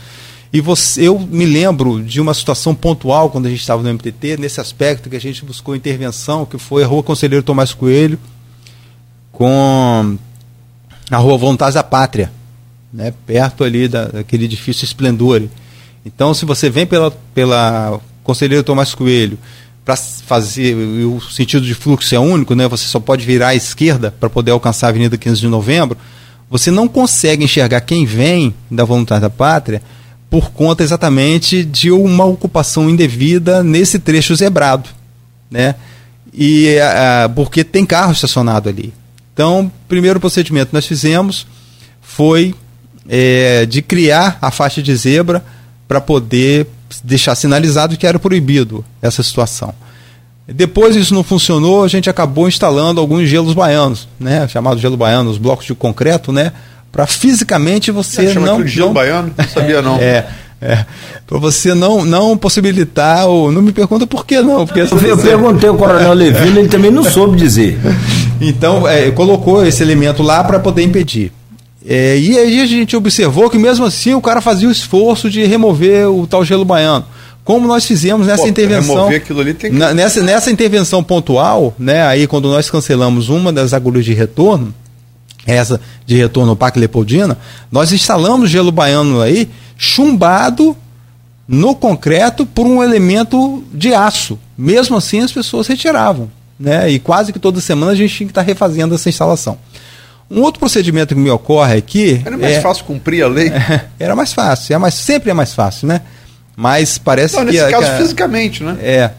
E 0.53 0.61
você, 0.61 1.07
eu 1.07 1.19
me 1.19 1.45
lembro 1.45 2.03
de 2.03 2.21
uma 2.21 2.35
situação 2.35 2.75
pontual 2.75 3.31
quando 3.31 3.47
a 3.47 3.51
gente 3.51 3.61
estava 3.61 3.83
no 3.83 3.93
MTT, 3.95 4.37
nesse 4.37 4.61
aspecto 4.61 5.09
que 5.09 5.15
a 5.15 5.21
gente 5.21 5.45
buscou 5.45 5.77
intervenção, 5.77 6.45
que 6.45 6.59
foi 6.59 6.83
a 6.83 6.87
Rua 6.87 7.03
Conselheiro 7.03 7.45
Tomás 7.45 7.73
Coelho 7.73 8.19
com 9.31 10.19
a 11.09 11.17
Rua 11.17 11.39
Vontade 11.39 11.75
da 11.75 11.85
Pátria, 11.85 12.33
né, 12.93 13.15
perto 13.27 13.63
ali 13.63 13.87
da, 13.87 14.07
daquele 14.07 14.45
edifício 14.45 14.85
Esplendor. 14.85 15.43
Então, 16.05 16.35
se 16.35 16.45
você 16.45 16.69
vem 16.69 16.85
pela, 16.85 17.13
pela 17.33 18.01
Conselheiro 18.25 18.65
Tomás 18.65 18.93
Coelho 18.93 19.39
para 19.85 19.97
fazer 19.97 20.75
o 20.75 21.21
sentido 21.21 21.65
de 21.65 21.75
fluxo 21.75 22.15
é 22.15 22.19
único, 22.19 22.55
né? 22.55 22.69
Você 22.69 22.85
só 22.87 23.01
pode 23.01 23.25
virar 23.25 23.49
à 23.49 23.55
esquerda 23.55 24.15
para 24.19 24.29
poder 24.29 24.51
alcançar 24.51 24.87
a 24.87 24.91
Avenida 24.91 25.17
15 25.17 25.41
de 25.41 25.49
Novembro. 25.49 25.97
Você 26.51 26.71
não 26.71 26.87
consegue 26.87 27.45
enxergar 27.45 27.81
quem 27.81 28.05
vem 28.05 28.55
da 28.71 28.85
Voluntária 28.85 29.23
da 29.23 29.31
Pátria 29.31 29.83
por 30.31 30.53
conta 30.53 30.85
exatamente 30.85 31.65
de 31.65 31.91
uma 31.91 32.25
ocupação 32.25 32.89
indevida 32.89 33.65
nesse 33.65 33.99
trecho 33.99 34.35
zebrado, 34.37 34.89
né? 35.51 35.75
E 36.33 36.79
a, 36.79 37.29
porque 37.35 37.65
tem 37.65 37.85
carro 37.85 38.13
estacionado 38.13 38.69
ali. 38.69 38.95
Então, 39.35 39.71
primeiro 39.89 40.21
procedimento 40.21 40.69
que 40.69 40.75
nós 40.75 40.87
fizemos 40.87 41.47
foi 42.01 42.55
é, 43.09 43.67
de 43.67 43.83
criar 43.83 44.39
a 44.41 44.53
faixa 44.53 44.81
de 44.81 44.95
zebra 44.95 45.45
para 45.89 46.01
poder 46.01 46.69
deixar 47.03 47.35
sinalizado 47.35 47.97
que 47.97 48.07
era 48.07 48.19
proibido 48.19 48.85
essa 49.03 49.23
situação. 49.23 49.75
Depois 50.47 50.97
isso 50.97 51.15
não 51.15 51.23
funcionou, 51.23 51.85
a 51.85 51.89
gente 51.89 52.11
acabou 52.11 52.49
instalando 52.49 53.01
alguns 53.01 53.29
gelos 53.29 53.55
baianos, 53.55 54.09
né, 54.19 54.47
chamados 54.49 54.81
gelo 54.81 54.97
baiano, 54.97 55.31
os 55.31 55.39
blocos 55.39 55.67
de 55.67 55.75
concreto, 55.75 56.33
né, 56.33 56.53
para 56.93 57.07
fisicamente 57.07 57.91
você 57.91 58.27
é, 58.27 58.35
não, 58.35 58.67
gelo 58.67 58.89
não 58.89 58.95
baiano, 58.95 59.33
não 59.37 59.49
sabia 59.49 59.81
não. 59.83 59.97
É, 59.97 60.27
é, 60.61 60.85
para 61.27 61.39
você 61.39 61.75
não 61.75 62.05
não 62.05 62.37
possibilitar 62.37 63.27
ou 63.27 63.51
não 63.51 63.63
me 63.63 63.73
pergunta 63.73 64.07
por 64.07 64.27
que 64.27 64.41
não, 64.41 64.67
porque 64.67 64.81
eu, 64.81 64.87
eu 64.87 65.17
perguntei 65.19 65.69
ao 65.69 65.77
Coronel 65.77 66.13
Levino, 66.13 66.59
ele 66.59 66.69
também 66.69 66.91
não 66.91 67.05
soube 67.05 67.37
dizer. 67.37 67.79
Então 68.43 68.89
é, 68.89 69.11
colocou 69.11 69.67
esse 69.67 69.83
elemento 69.83 70.23
lá 70.23 70.43
para 70.43 70.59
poder 70.59 70.83
impedir. 70.83 71.31
É, 71.87 72.19
e 72.19 72.39
aí 72.39 72.61
a 72.63 72.67
gente 72.67 72.97
observou 72.97 73.51
que 73.51 73.59
mesmo 73.59 73.85
assim 73.85 74.15
o 74.15 74.21
cara 74.23 74.41
fazia 74.41 74.67
o 74.67 74.73
esforço 74.73 75.29
de 75.29 75.45
remover 75.45 76.09
o 76.09 76.27
tal 76.27 76.43
gelo 76.43 76.65
baiano. 76.65 77.05
Como 77.45 77.67
nós 77.67 77.85
fizemos 77.85 78.27
nessa 78.27 78.43
Pô, 78.43 78.49
intervenção. 78.49 78.95
Remover 78.95 79.21
aquilo 79.21 79.41
ali 79.41 79.55
tem 79.55 79.73
que... 79.73 79.77
nessa, 79.77 80.23
nessa 80.23 80.51
intervenção 80.51 81.03
pontual, 81.03 81.75
né, 81.79 82.03
aí 82.07 82.27
quando 82.27 82.49
nós 82.49 82.71
cancelamos 82.71 83.29
uma 83.29 83.53
das 83.53 83.73
agulhas 83.75 84.05
de 84.05 84.13
retorno, 84.15 84.75
essa 85.47 85.81
de 86.07 86.17
retorno 86.17 86.51
ao 86.51 86.57
Parque 86.57 86.79
Leopoldina, 86.79 87.39
nós 87.71 87.93
instalamos 87.93 88.51
gelo 88.51 88.71
baiano 88.71 89.21
aí, 89.21 89.49
chumbado 89.77 90.77
no 91.49 91.75
concreto 91.75 92.47
por 92.47 92.67
um 92.67 92.83
elemento 92.83 93.65
de 93.73 93.93
aço. 93.93 94.39
Mesmo 94.57 94.97
assim 94.97 95.21
as 95.21 95.33
pessoas 95.33 95.67
retiravam. 95.67 96.31
Né? 96.59 96.91
E 96.91 96.99
quase 96.99 97.33
que 97.33 97.39
toda 97.39 97.61
semana 97.61 97.93
a 97.93 97.95
gente 97.95 98.15
tinha 98.15 98.27
que 98.27 98.31
estar 98.31 98.43
refazendo 98.43 98.95
essa 98.95 99.09
instalação. 99.09 99.59
Um 100.31 100.43
outro 100.43 100.61
procedimento 100.61 101.15
que 101.15 101.21
me 101.21 101.31
ocorre 101.31 101.77
aqui. 101.77 102.23
Era 102.25 102.39
mais 102.39 102.57
é, 102.57 102.61
fácil 102.61 102.85
cumprir 102.85 103.25
a 103.25 103.29
lei? 103.29 103.49
É, 103.49 103.87
era 103.99 104.15
mais 104.15 104.33
fácil, 104.33 104.75
é 104.75 104.79
mais, 104.79 104.95
sempre 104.95 105.31
é 105.31 105.35
mais 105.35 105.55
fácil, 105.55 105.89
né? 105.89 106.03
Mas 106.55 106.99
parece 106.99 107.35
Não, 107.37 107.47
que. 107.47 107.53
Nesse 107.53 107.71
caso, 107.71 107.91
que, 107.91 107.97
fisicamente, 107.97 108.63
né? 108.63 108.77
É. 108.81 109.11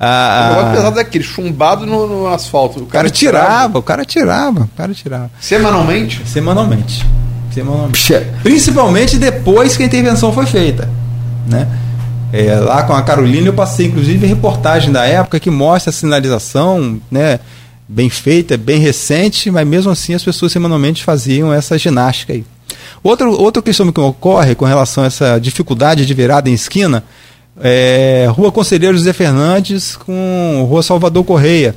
A, 0.00 0.44
o 0.44 0.48
negócio 0.54 0.76
pesado 0.76 0.96
daquele, 0.96 1.24
chumbado 1.24 1.84
no, 1.84 2.06
no 2.06 2.26
asfalto. 2.28 2.80
O 2.80 2.86
cara, 2.86 3.04
cara 3.04 3.10
tirava, 3.10 3.46
tirava, 3.46 3.78
o 3.78 3.82
cara 3.82 4.04
tirava, 4.04 4.60
o 4.62 4.68
cara 4.76 4.94
tirava. 4.94 5.30
Semanalmente? 5.40 6.22
Semanalmente. 6.26 7.04
Semanalmente. 7.52 8.14
Principalmente 8.42 9.16
depois 9.16 9.76
que 9.76 9.82
a 9.82 9.86
intervenção 9.86 10.32
foi 10.32 10.46
feita. 10.46 10.88
Né? 11.48 11.66
É, 12.32 12.54
lá 12.56 12.82
com 12.84 12.92
a 12.92 13.02
Carolina 13.02 13.48
eu 13.48 13.54
passei, 13.54 13.86
inclusive, 13.86 14.26
reportagem 14.26 14.92
da 14.92 15.04
época 15.04 15.40
que 15.40 15.50
mostra 15.50 15.90
a 15.90 15.92
sinalização, 15.92 17.00
né? 17.10 17.40
bem 17.88 18.10
feita, 18.10 18.56
bem 18.56 18.78
recente, 18.78 19.50
mas 19.50 19.66
mesmo 19.66 19.90
assim 19.90 20.12
as 20.12 20.22
pessoas 20.22 20.52
semanalmente 20.52 21.02
faziam 21.02 21.52
essa 21.52 21.78
ginástica 21.78 22.34
aí. 22.34 22.44
Outra, 23.02 23.28
outra 23.28 23.62
questão 23.62 23.90
que 23.90 24.00
ocorre 24.00 24.54
com 24.54 24.66
relação 24.66 25.04
a 25.04 25.06
essa 25.06 25.38
dificuldade 25.38 26.04
de 26.04 26.14
virada 26.14 26.50
em 26.50 26.52
esquina 26.52 27.02
é 27.60 28.28
Rua 28.30 28.52
Conselheiro 28.52 28.96
José 28.96 29.12
Fernandes 29.12 29.96
com 29.96 30.66
Rua 30.68 30.82
Salvador 30.82 31.24
Correia, 31.24 31.74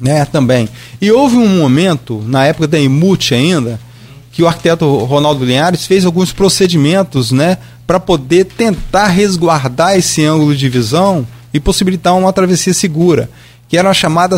né, 0.00 0.24
também. 0.24 0.68
E 1.00 1.10
houve 1.10 1.36
um 1.36 1.58
momento, 1.58 2.22
na 2.26 2.46
época 2.46 2.66
da 2.66 2.78
IMUT 2.78 3.34
ainda, 3.34 3.80
que 4.30 4.42
o 4.42 4.48
arquiteto 4.48 4.86
Ronaldo 5.04 5.44
Linhares 5.44 5.86
fez 5.86 6.04
alguns 6.04 6.32
procedimentos, 6.32 7.32
né, 7.32 7.58
para 7.86 8.00
poder 8.00 8.44
tentar 8.46 9.08
resguardar 9.08 9.96
esse 9.96 10.24
ângulo 10.24 10.56
de 10.56 10.68
visão 10.68 11.26
e 11.52 11.60
possibilitar 11.60 12.16
uma 12.16 12.32
travessia 12.32 12.74
segura, 12.74 13.30
que 13.68 13.76
era 13.76 13.92
chamada 13.94 14.36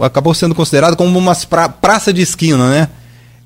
acabou 0.00 0.32
sendo 0.32 0.54
considerado 0.54 0.96
como 0.96 1.18
uma 1.18 1.34
pra, 1.34 1.68
praça 1.68 2.12
de 2.12 2.22
esquina, 2.22 2.70
né? 2.70 2.88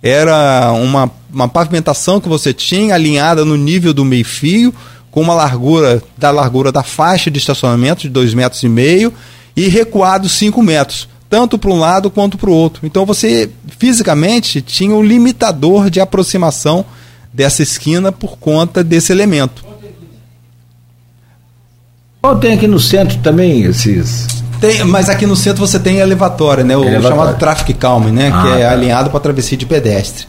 Era 0.03 0.70
uma, 0.72 1.11
uma 1.33 1.49
pavimentação 1.49 2.20
que 2.20 2.29
você 2.29 2.53
tinha 2.53 2.95
alinhada 2.95 3.45
no 3.45 3.57
nível 3.57 3.93
do 3.93 4.05
meio-fio, 4.05 4.72
com 5.17 5.23
uma 5.23 5.33
largura 5.33 6.03
da 6.19 6.31
largura 6.31 6.71
da 6.71 6.83
faixa 6.83 7.31
de 7.31 7.39
estacionamento 7.39 8.03
de 8.03 8.11
dois 8.11 8.35
metros 8.35 8.62
e 8.62 8.69
meio 8.69 9.11
e 9.57 9.67
recuado 9.67 10.29
5 10.29 10.62
metros, 10.62 11.09
tanto 11.31 11.57
para 11.57 11.71
um 11.71 11.79
lado 11.79 12.11
quanto 12.11 12.37
para 12.37 12.51
o 12.51 12.53
outro. 12.53 12.87
Então 12.87 13.07
você 13.07 13.49
fisicamente 13.79 14.61
tinha 14.61 14.95
um 14.95 15.03
limitador 15.03 15.89
de 15.89 16.01
aproximação 16.01 16.85
dessa 17.33 17.62
esquina 17.62 18.12
por 18.12 18.37
conta 18.37 18.85
desse 18.85 19.11
elemento. 19.11 19.64
Tem 22.39 22.53
aqui 22.53 22.69
no 22.69 22.79
centro 22.79 23.17
também 23.21 23.62
esses 23.62 24.27
tem, 24.61 24.85
mas 24.85 25.09
aqui 25.09 25.25
no 25.25 25.37
centro 25.37 25.67
você 25.67 25.79
tem 25.79 25.97
elevatória, 25.97 26.62
né? 26.62 26.77
O 26.77 27.03
chamado 27.03 27.39
traffic 27.39 27.73
calm, 27.73 28.09
né? 28.09 28.31
Ah, 28.35 28.43
que 28.43 28.61
é 28.61 28.67
tá. 28.67 28.73
alinhado 28.73 29.09
para 29.09 29.21
travessia 29.21 29.57
de 29.57 29.64
pedestre. 29.64 30.27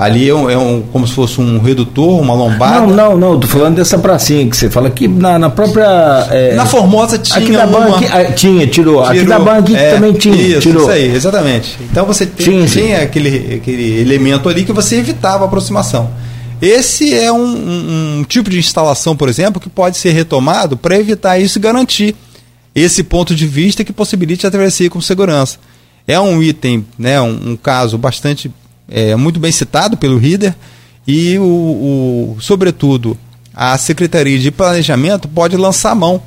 Ali 0.00 0.30
é, 0.30 0.34
um, 0.34 0.48
é 0.48 0.56
um, 0.56 0.80
como 0.80 1.06
se 1.06 1.12
fosse 1.12 1.38
um 1.42 1.58
redutor, 1.58 2.18
uma 2.22 2.32
lombada. 2.32 2.86
Não, 2.86 2.86
não, 2.86 3.18
não, 3.18 3.38
tô 3.38 3.46
falando 3.46 3.76
dessa 3.76 3.98
pracinha 3.98 4.48
que 4.48 4.56
você 4.56 4.70
fala 4.70 4.88
que 4.88 5.06
na, 5.06 5.38
na 5.38 5.50
própria. 5.50 6.26
É, 6.30 6.54
na 6.54 6.64
Formosa 6.64 7.18
tinha. 7.18 7.38
Aqui 7.38 7.52
da 7.52 7.66
uma... 7.66 7.80
banca, 7.80 8.06
ah, 8.10 8.32
tinha, 8.32 8.66
tirou. 8.66 9.02
tirou. 9.02 9.04
Aqui 9.04 9.24
da 9.26 9.38
banca 9.38 9.76
é, 9.76 9.92
também 9.92 10.14
tinha. 10.14 10.34
Isso, 10.34 10.60
tirou. 10.62 10.84
isso 10.84 10.90
aí, 10.90 11.14
exatamente. 11.14 11.76
Então 11.82 12.06
você 12.06 12.24
tinha, 12.24 12.66
tinha 12.66 13.02
aquele, 13.02 13.56
aquele 13.56 14.00
elemento 14.00 14.48
ali 14.48 14.64
que 14.64 14.72
você 14.72 14.96
evitava 14.96 15.44
a 15.44 15.46
aproximação. 15.46 16.10
Esse 16.62 17.12
é 17.14 17.30
um, 17.30 17.44
um, 17.44 18.18
um 18.20 18.24
tipo 18.24 18.48
de 18.48 18.58
instalação, 18.58 19.14
por 19.14 19.28
exemplo, 19.28 19.60
que 19.60 19.68
pode 19.68 19.98
ser 19.98 20.12
retomado 20.12 20.78
para 20.78 20.98
evitar 20.98 21.38
isso 21.38 21.58
e 21.58 21.60
garantir 21.60 22.16
esse 22.74 23.02
ponto 23.02 23.34
de 23.34 23.46
vista 23.46 23.84
que 23.84 23.92
possibilite 23.92 24.46
a 24.46 24.50
travessia 24.50 24.88
com 24.88 25.00
segurança. 25.02 25.58
É 26.06 26.18
um 26.18 26.42
item, 26.42 26.86
né, 26.98 27.20
um, 27.20 27.50
um 27.50 27.56
caso 27.56 27.98
bastante 27.98 28.50
é, 28.90 29.14
muito 29.14 29.38
bem 29.38 29.52
citado 29.52 29.96
pelo 29.96 30.18
Rider 30.18 30.54
e 31.06 31.38
o, 31.38 31.42
o, 31.42 32.36
sobretudo 32.40 33.16
a 33.54 33.76
Secretaria 33.78 34.38
de 34.38 34.50
Planejamento 34.50 35.28
pode 35.28 35.56
lançar 35.56 35.94
mão 35.94 36.22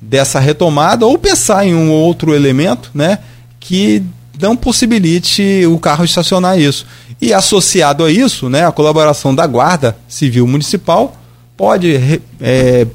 dessa 0.00 0.40
retomada 0.40 1.06
ou 1.06 1.18
pensar 1.18 1.66
em 1.66 1.74
um 1.74 1.90
outro 1.90 2.34
elemento, 2.34 2.90
né, 2.94 3.18
que 3.58 4.02
não 4.40 4.56
possibilite 4.56 5.66
o 5.66 5.78
carro 5.78 6.04
estacionar 6.04 6.58
isso. 6.58 6.86
E 7.20 7.34
associado 7.34 8.04
a 8.04 8.10
isso, 8.10 8.48
né, 8.48 8.66
a 8.66 8.72
colaboração 8.72 9.34
da 9.34 9.46
Guarda 9.46 9.96
Civil 10.08 10.46
Municipal 10.46 11.16
pode 11.56 12.22
é, 12.40 12.86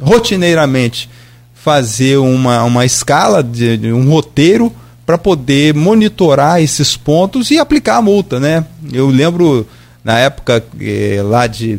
rotineiramente 0.00 1.10
fazer 1.52 2.16
uma, 2.16 2.62
uma 2.64 2.84
escala, 2.84 3.42
de, 3.42 3.76
de 3.76 3.92
um 3.92 4.08
roteiro 4.08 4.72
para 5.06 5.18
poder 5.18 5.74
monitorar 5.74 6.62
esses 6.62 6.96
pontos 6.96 7.50
e 7.50 7.58
aplicar 7.58 7.96
a 7.96 8.02
multa, 8.02 8.40
né? 8.40 8.64
Eu 8.92 9.08
lembro 9.08 9.66
na 10.02 10.18
época 10.18 10.64
eh, 10.80 11.20
lá 11.22 11.46
de 11.46 11.78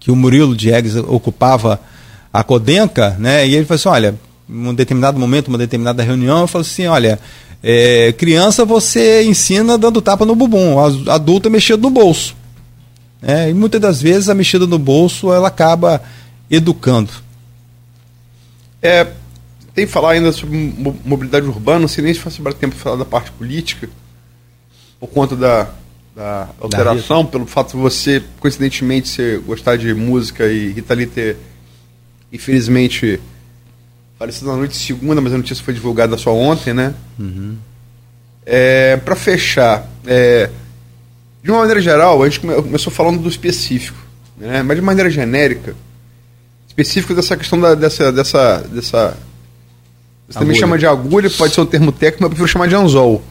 que 0.00 0.10
o 0.10 0.16
Murilo 0.16 0.56
Diegues 0.56 0.96
ocupava 0.96 1.80
a 2.32 2.44
Codenca, 2.44 3.16
né? 3.18 3.46
E 3.46 3.54
ele 3.54 3.64
falou 3.64 3.76
assim, 3.76 3.88
olha, 3.88 4.14
um 4.48 4.74
determinado 4.74 5.18
momento, 5.18 5.48
uma 5.48 5.58
determinada 5.58 6.02
reunião, 6.02 6.40
eu 6.40 6.46
falei 6.46 6.66
assim, 6.66 6.86
olha, 6.86 7.18
é, 7.62 8.12
criança 8.12 8.64
você 8.64 9.24
ensina 9.24 9.76
dando 9.76 10.00
tapa 10.00 10.24
no 10.24 10.36
bumbum, 10.36 10.78
adulto 11.08 11.48
é 11.48 11.50
mexendo 11.50 11.82
no 11.82 11.90
bolso. 11.90 12.36
É, 13.22 13.50
e 13.50 13.54
muitas 13.54 13.80
das 13.80 14.00
vezes 14.00 14.28
a 14.28 14.34
mexida 14.34 14.66
no 14.66 14.78
bolso 14.78 15.32
ela 15.32 15.48
acaba 15.48 16.02
educando. 16.50 17.10
É, 18.80 19.08
tem 19.76 19.84
que 19.84 19.92
falar 19.92 20.12
ainda 20.12 20.32
sobre 20.32 20.56
mobilidade 21.04 21.46
urbana, 21.46 21.80
não 21.80 21.88
sei 21.88 22.02
nem 22.02 22.14
se 22.14 22.18
faz 22.18 22.40
tempo 22.58 22.74
falar 22.74 22.96
da 22.96 23.04
parte 23.04 23.30
política, 23.32 23.90
por 24.98 25.06
conta 25.08 25.36
da, 25.36 25.68
da 26.16 26.48
alteração, 26.58 27.22
da 27.22 27.28
pelo 27.28 27.46
fato 27.46 27.72
de 27.72 27.82
você, 27.82 28.22
coincidentemente, 28.40 29.06
você 29.06 29.36
gostar 29.36 29.76
de 29.76 29.92
música 29.92 30.46
e 30.46 30.72
Rita 30.72 30.94
Lee 30.94 31.06
ter, 31.06 31.36
infelizmente, 32.32 33.20
falecido 34.18 34.50
na 34.50 34.56
noite 34.56 34.72
de 34.72 34.78
segunda, 34.78 35.20
mas 35.20 35.34
a 35.34 35.36
notícia 35.36 35.62
foi 35.62 35.74
divulgada 35.74 36.16
só 36.16 36.34
ontem, 36.34 36.72
né? 36.72 36.94
Uhum. 37.18 37.58
É, 38.46 38.96
para 38.96 39.14
fechar, 39.14 39.86
é, 40.06 40.48
de 41.44 41.50
uma 41.50 41.60
maneira 41.60 41.82
geral, 41.82 42.22
a 42.22 42.28
gente 42.30 42.40
começou 42.40 42.90
falando 42.90 43.20
do 43.20 43.28
específico, 43.28 43.98
né? 44.38 44.62
mas 44.62 44.78
de 44.78 44.82
maneira 44.82 45.10
genérica, 45.10 45.76
específico 46.66 47.14
dessa 47.14 47.36
questão 47.36 47.60
da, 47.60 47.74
dessa. 47.74 48.10
dessa, 48.10 48.58
dessa 48.72 49.25
você 50.28 50.38
também 50.38 50.56
chama 50.56 50.76
de 50.76 50.86
agulha, 50.86 51.30
pode 51.30 51.54
ser 51.54 51.60
o 51.60 51.66
termo 51.66 51.92
técnico, 51.92 52.22
mas 52.22 52.26
eu 52.26 52.30
prefiro 52.30 52.48
chamar 52.48 52.68
de 52.68 52.74
anzol. 52.74 53.22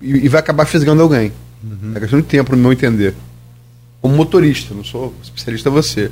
e, 0.00 0.10
e, 0.10 0.28
vai 0.28 0.40
acabar 0.40 0.66
fisgando 0.66 1.02
alguém. 1.02 1.32
Uhum. 1.62 1.92
É 1.94 2.00
questão 2.00 2.20
de 2.20 2.26
tempo, 2.26 2.54
no 2.54 2.62
meu 2.62 2.72
entender. 2.72 3.14
como 4.00 4.14
motorista, 4.14 4.74
não 4.74 4.84
sou 4.84 5.14
especialista 5.22 5.70
você. 5.70 6.10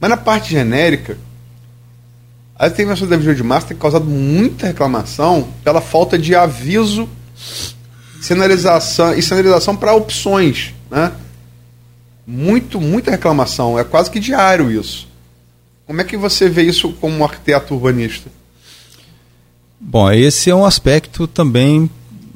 Mas 0.00 0.10
na 0.10 0.16
parte 0.16 0.50
genérica, 0.50 1.18
a 2.56 2.68
intervenção 2.68 3.06
da 3.08 3.16
28 3.16 3.36
de 3.36 3.42
março 3.42 3.66
tem 3.68 3.76
causado 3.76 4.04
muita 4.04 4.66
reclamação 4.66 5.48
pela 5.64 5.80
falta 5.80 6.18
de 6.18 6.34
aviso 6.34 7.08
sinalização 8.20 9.14
e 9.14 9.22
sinalização 9.22 9.76
para 9.76 9.94
opções, 9.94 10.74
né? 10.90 11.12
Muito, 12.26 12.80
muita 12.80 13.10
reclamação, 13.10 13.78
é 13.78 13.84
quase 13.84 14.10
que 14.10 14.20
diário 14.20 14.70
isso. 14.70 15.08
Como 15.86 16.00
é 16.00 16.04
que 16.04 16.16
você 16.16 16.48
vê 16.48 16.62
isso 16.62 16.92
como 16.94 17.24
arquiteto 17.24 17.74
urbanista? 17.74 18.28
Bom, 19.80 20.10
esse 20.10 20.50
é 20.50 20.54
um 20.54 20.64
aspecto 20.64 21.26
também 21.26 21.88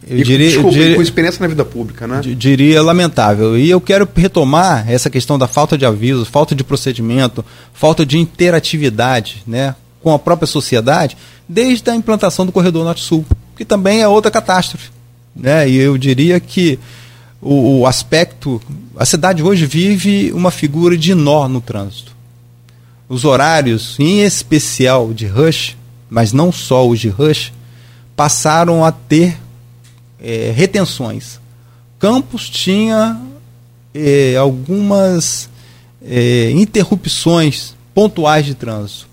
eu 0.07 0.18
e, 0.18 0.22
diria, 0.22 0.49
desculpa, 0.49 0.68
eu 0.68 0.72
diria, 0.80 0.97
com 0.97 1.03
experiência 1.03 1.40
na 1.40 1.49
vida 1.49 1.64
pública, 1.64 2.07
né? 2.07 2.20
Diria 2.20 2.82
lamentável. 2.82 3.57
E 3.57 3.70
eu 3.70 3.80
quero 3.80 4.09
retomar 4.14 4.90
essa 4.90 5.09
questão 5.09 5.38
da 5.38 5.47
falta 5.47 5.78
de 5.78 5.86
aviso, 5.86 6.24
falta 6.24 6.55
de 6.55 6.64
procedimento, 6.64 7.45
falta 7.72 8.05
de 8.05 8.18
interatividade 8.18 9.43
né, 9.47 9.74
com 10.03 10.12
a 10.12 10.18
própria 10.18 10.47
sociedade, 10.47 11.16
desde 11.49 11.88
a 11.88 11.95
implantação 11.95 12.45
do 12.45 12.53
Corredor 12.53 12.84
Norte-Sul, 12.84 13.24
que 13.57 13.64
também 13.64 14.01
é 14.03 14.09
outra 14.09 14.30
catástrofe. 14.30 14.90
Né? 15.34 15.68
E 15.68 15.76
eu 15.76 15.97
diria 15.97 16.40
que 16.40 16.78
o, 17.40 17.80
o 17.80 17.86
aspecto. 17.86 18.61
A 18.97 19.05
cidade 19.05 19.43
hoje 19.43 19.66
vive 19.66 20.32
uma 20.32 20.51
figura 20.51 20.97
de 20.97 21.14
nó 21.14 21.49
no 21.49 21.61
trânsito. 21.61 22.12
Os 23.09 23.24
horários, 23.24 23.97
em 23.99 24.20
especial 24.20 25.12
de 25.12 25.26
rush, 25.26 25.76
mas 26.12 26.30
não 26.30 26.52
só 26.52 26.86
os 26.86 27.00
de 27.00 27.08
rush, 27.08 27.54
passaram 28.14 28.84
a 28.84 28.92
ter 28.92 29.38
é, 30.20 30.52
retenções. 30.54 31.40
Campos 31.98 32.50
tinha 32.50 33.18
é, 33.94 34.36
algumas 34.36 35.48
é, 36.04 36.50
interrupções 36.50 37.74
pontuais 37.94 38.44
de 38.44 38.54
trânsito. 38.54 39.08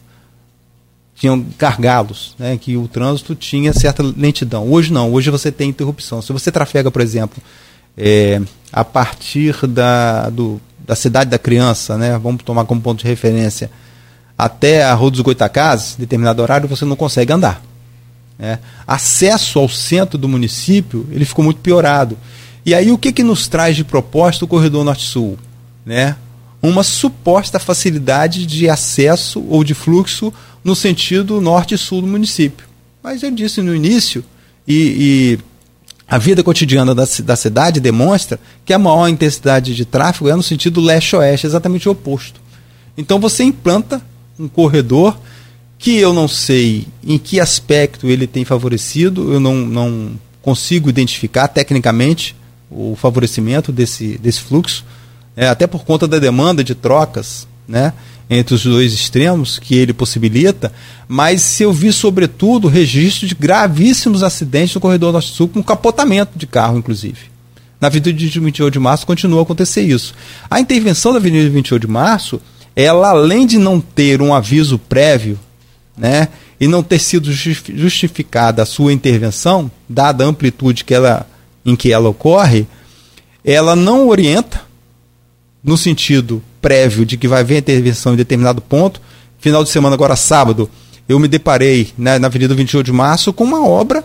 Tinham 1.15 1.45
gargalos, 1.57 2.35
né, 2.37 2.57
que 2.57 2.75
o 2.75 2.85
trânsito 2.85 3.33
tinha 3.33 3.71
certa 3.71 4.03
lentidão. 4.03 4.69
Hoje 4.69 4.91
não, 4.91 5.13
hoje 5.13 5.29
você 5.29 5.53
tem 5.53 5.69
interrupção. 5.69 6.21
Se 6.21 6.33
você 6.33 6.51
trafega, 6.51 6.91
por 6.91 7.01
exemplo, 7.01 7.41
é, 7.97 8.41
a 8.73 8.83
partir 8.83 9.65
da, 9.67 10.29
do, 10.29 10.59
da 10.85 10.97
cidade 10.97 11.29
da 11.29 11.39
criança, 11.39 11.97
né, 11.97 12.17
vamos 12.17 12.43
tomar 12.43 12.65
como 12.65 12.81
ponto 12.81 12.99
de 12.99 13.07
referência, 13.07 13.71
até 14.39 14.85
a 14.85 14.93
Rua 14.93 15.11
dos 15.11 15.19
Goitacazes, 15.19 15.97
determinado 15.97 16.41
horário, 16.41 16.65
você 16.65 16.85
não 16.85 16.95
consegue 16.95 17.33
andar. 17.33 17.61
Né? 18.37 18.57
Acesso 18.87 19.59
ao 19.59 19.67
centro 19.67 20.17
do 20.17 20.29
município 20.29 21.05
ele 21.11 21.25
ficou 21.25 21.43
muito 21.43 21.59
piorado. 21.59 22.17
E 22.65 22.73
aí 22.73 22.89
o 22.89 22.97
que, 22.97 23.11
que 23.11 23.21
nos 23.21 23.49
traz 23.49 23.75
de 23.75 23.83
proposta 23.83 24.45
o 24.45 24.47
Corredor 24.47 24.85
Norte-Sul? 24.85 25.37
Né? 25.85 26.15
Uma 26.61 26.83
suposta 26.83 27.59
facilidade 27.59 28.45
de 28.45 28.69
acesso 28.69 29.43
ou 29.49 29.61
de 29.61 29.73
fluxo 29.73 30.33
no 30.63 30.73
sentido 30.73 31.41
norte 31.41 31.75
e 31.75 31.77
sul 31.77 31.99
do 31.99 32.07
município. 32.07 32.65
Mas 33.03 33.21
eu 33.23 33.31
disse 33.31 33.61
no 33.61 33.75
início, 33.75 34.23
e, 34.65 34.73
e 34.73 35.39
a 36.07 36.17
vida 36.17 36.41
cotidiana 36.41 36.95
da, 36.95 37.03
da, 37.23 37.35
cidade 37.35 37.81
demonstra 37.81 38.39
que 38.63 38.71
a 38.71 38.79
maior 38.79 39.09
intensidade 39.09 39.75
de 39.75 39.83
tráfego 39.83 40.29
é 40.29 40.35
no 40.35 40.43
sentido 40.43 40.79
leste-oeste, 40.79 41.45
exatamente 41.45 41.89
o 41.89 41.91
oposto. 41.91 42.39
Então 42.97 43.19
você 43.19 43.43
implanta 43.43 44.01
um 44.39 44.47
corredor 44.47 45.19
que 45.77 45.97
eu 45.97 46.13
não 46.13 46.27
sei 46.27 46.87
em 47.03 47.17
que 47.17 47.39
aspecto 47.39 48.07
ele 48.07 48.25
tem 48.25 48.45
favorecido, 48.45 49.33
eu 49.33 49.39
não, 49.39 49.55
não 49.55 50.11
consigo 50.41 50.89
identificar 50.89 51.47
tecnicamente 51.47 52.35
o 52.71 52.95
favorecimento 52.95 53.71
desse, 53.71 54.17
desse 54.17 54.41
fluxo, 54.41 54.85
é, 55.35 55.47
até 55.47 55.67
por 55.67 55.83
conta 55.83 56.07
da 56.07 56.19
demanda 56.19 56.63
de 56.63 56.75
trocas 56.75 57.47
né, 57.67 57.93
entre 58.29 58.53
os 58.53 58.63
dois 58.63 58.93
extremos 58.93 59.57
que 59.57 59.75
ele 59.75 59.93
possibilita, 59.93 60.71
mas 61.07 61.41
se 61.41 61.63
eu 61.63 61.73
vi, 61.73 61.91
sobretudo, 61.91 62.67
registro 62.67 63.27
de 63.27 63.35
gravíssimos 63.35 64.21
acidentes 64.21 64.75
no 64.75 64.81
corredor 64.81 65.11
norte-sul, 65.11 65.47
com 65.47 65.63
capotamento 65.63 66.37
de 66.37 66.45
carro, 66.45 66.77
inclusive. 66.77 67.29
Na 67.79 67.87
Avenida 67.87 68.11
de 68.11 68.39
28 68.39 68.73
de 68.73 68.79
Março 68.79 69.07
continua 69.07 69.39
a 69.39 69.43
acontecer 69.43 69.81
isso. 69.81 70.13
A 70.49 70.59
intervenção 70.59 71.13
da 71.13 71.17
Avenida 71.17 71.49
28 71.49 71.87
de 71.87 71.91
Março, 71.91 72.41
ela 72.75 73.09
além 73.09 73.45
de 73.45 73.57
não 73.57 73.79
ter 73.79 74.21
um 74.21 74.33
aviso 74.33 74.77
prévio 74.77 75.39
né, 75.97 76.29
e 76.59 76.67
não 76.67 76.81
ter 76.81 76.99
sido 76.99 77.31
justificada 77.31 78.63
a 78.63 78.65
sua 78.65 78.93
intervenção, 78.93 79.69
dada 79.87 80.23
a 80.23 80.27
amplitude 80.27 80.83
que 80.83 80.93
ela, 80.93 81.27
em 81.65 81.75
que 81.75 81.91
ela 81.91 82.09
ocorre, 82.09 82.67
ela 83.43 83.75
não 83.75 84.07
orienta 84.07 84.61
no 85.63 85.77
sentido 85.77 86.41
prévio 86.61 87.05
de 87.05 87.17
que 87.17 87.27
vai 87.27 87.41
haver 87.41 87.57
intervenção 87.57 88.13
em 88.13 88.17
determinado 88.17 88.61
ponto. 88.61 89.01
Final 89.39 89.63
de 89.63 89.69
semana, 89.69 89.95
agora 89.95 90.15
sábado, 90.15 90.69
eu 91.07 91.19
me 91.19 91.27
deparei 91.27 91.91
né, 91.97 92.19
na 92.19 92.27
Avenida 92.27 92.53
28 92.53 92.85
de 92.85 92.91
Março 92.91 93.33
com 93.33 93.43
uma 93.43 93.65
obra 93.65 94.03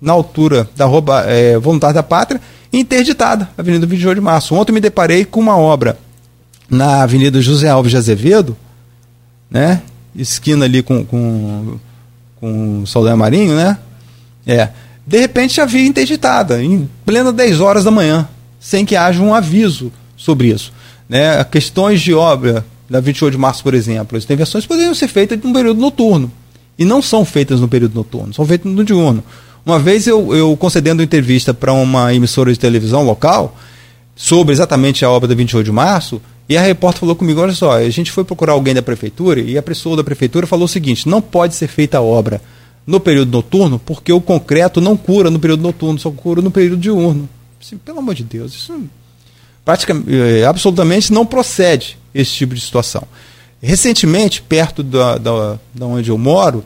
na 0.00 0.12
altura 0.12 0.68
da 0.74 0.84
Rouba, 0.84 1.24
é, 1.28 1.56
da 1.92 2.02
Pátria, 2.02 2.40
interditada, 2.72 3.48
Avenida 3.56 3.86
28 3.86 4.16
de 4.16 4.20
Março. 4.20 4.54
Ontem 4.54 4.72
me 4.72 4.80
deparei 4.80 5.24
com 5.24 5.38
uma 5.38 5.56
obra 5.56 5.96
na 6.72 7.02
Avenida 7.02 7.40
José 7.42 7.68
Alves 7.68 7.90
de 7.90 7.98
Azevedo, 7.98 8.56
né, 9.50 9.82
esquina 10.16 10.64
ali 10.64 10.82
com, 10.82 11.04
com, 11.04 11.78
com 12.40 12.86
Saldanha 12.86 13.14
Marinho, 13.14 13.54
né? 13.54 13.78
É. 14.46 14.70
De 15.06 15.18
repente 15.18 15.60
a 15.60 15.66
via 15.66 15.86
interditada, 15.86 16.62
em 16.62 16.88
plena 17.04 17.30
10 17.32 17.60
horas 17.60 17.84
da 17.84 17.90
manhã, 17.90 18.26
sem 18.58 18.86
que 18.86 18.96
haja 18.96 19.20
um 19.22 19.34
aviso 19.34 19.92
sobre 20.16 20.48
isso. 20.48 20.72
Né? 21.08 21.42
Questões 21.44 22.00
de 22.00 22.14
obra 22.14 22.64
da 22.88 23.00
28 23.00 23.32
de 23.32 23.38
março, 23.38 23.62
por 23.62 23.74
exemplo, 23.74 24.16
as 24.16 24.24
intervenções 24.24 24.64
poderiam 24.64 24.94
ser 24.94 25.08
feitas 25.08 25.38
no 25.42 25.52
período 25.52 25.80
noturno. 25.80 26.32
E 26.78 26.84
não 26.84 27.02
são 27.02 27.24
feitas 27.24 27.60
no 27.60 27.68
período 27.68 27.94
noturno, 27.94 28.32
são 28.32 28.46
feitas 28.46 28.72
no 28.72 28.84
diurno. 28.84 29.22
Uma 29.64 29.78
vez 29.78 30.06
eu, 30.06 30.34
eu 30.34 30.56
concedendo 30.56 31.02
entrevista 31.02 31.52
para 31.52 31.72
uma 31.72 32.14
emissora 32.14 32.52
de 32.52 32.58
televisão 32.58 33.02
local 33.02 33.56
sobre 34.16 34.52
exatamente 34.52 35.04
a 35.04 35.10
obra 35.10 35.28
da 35.28 35.34
28 35.34 35.64
de 35.64 35.72
março, 35.72 36.20
e 36.48 36.56
a 36.56 36.60
repórter 36.60 37.00
falou 37.00 37.16
comigo: 37.16 37.40
olha 37.40 37.52
só, 37.52 37.72
a 37.72 37.90
gente 37.90 38.10
foi 38.10 38.24
procurar 38.24 38.52
alguém 38.52 38.74
da 38.74 38.82
prefeitura 38.82 39.40
e 39.40 39.56
a 39.56 39.62
pessoa 39.62 39.96
da 39.96 40.04
prefeitura 40.04 40.46
falou 40.46 40.64
o 40.64 40.68
seguinte: 40.68 41.08
não 41.08 41.20
pode 41.20 41.54
ser 41.54 41.68
feita 41.68 41.98
a 41.98 42.02
obra 42.02 42.40
no 42.86 42.98
período 42.98 43.30
noturno 43.30 43.78
porque 43.78 44.12
o 44.12 44.20
concreto 44.20 44.80
não 44.80 44.96
cura 44.96 45.30
no 45.30 45.38
período 45.38 45.62
noturno, 45.62 45.98
só 45.98 46.10
cura 46.10 46.42
no 46.42 46.50
período 46.50 46.76
diurno. 46.76 47.28
Assim, 47.60 47.78
pelo 47.78 48.00
amor 48.00 48.14
de 48.14 48.24
Deus, 48.24 48.52
isso 48.52 48.74
praticamente, 49.64 50.12
é, 50.12 50.44
absolutamente 50.44 51.12
não 51.12 51.24
procede 51.24 51.96
esse 52.14 52.32
tipo 52.32 52.54
de 52.54 52.60
situação. 52.60 53.04
Recentemente, 53.62 54.42
perto 54.42 54.82
da, 54.82 55.16
da, 55.16 55.58
da 55.72 55.86
onde 55.86 56.10
eu 56.10 56.18
moro, 56.18 56.64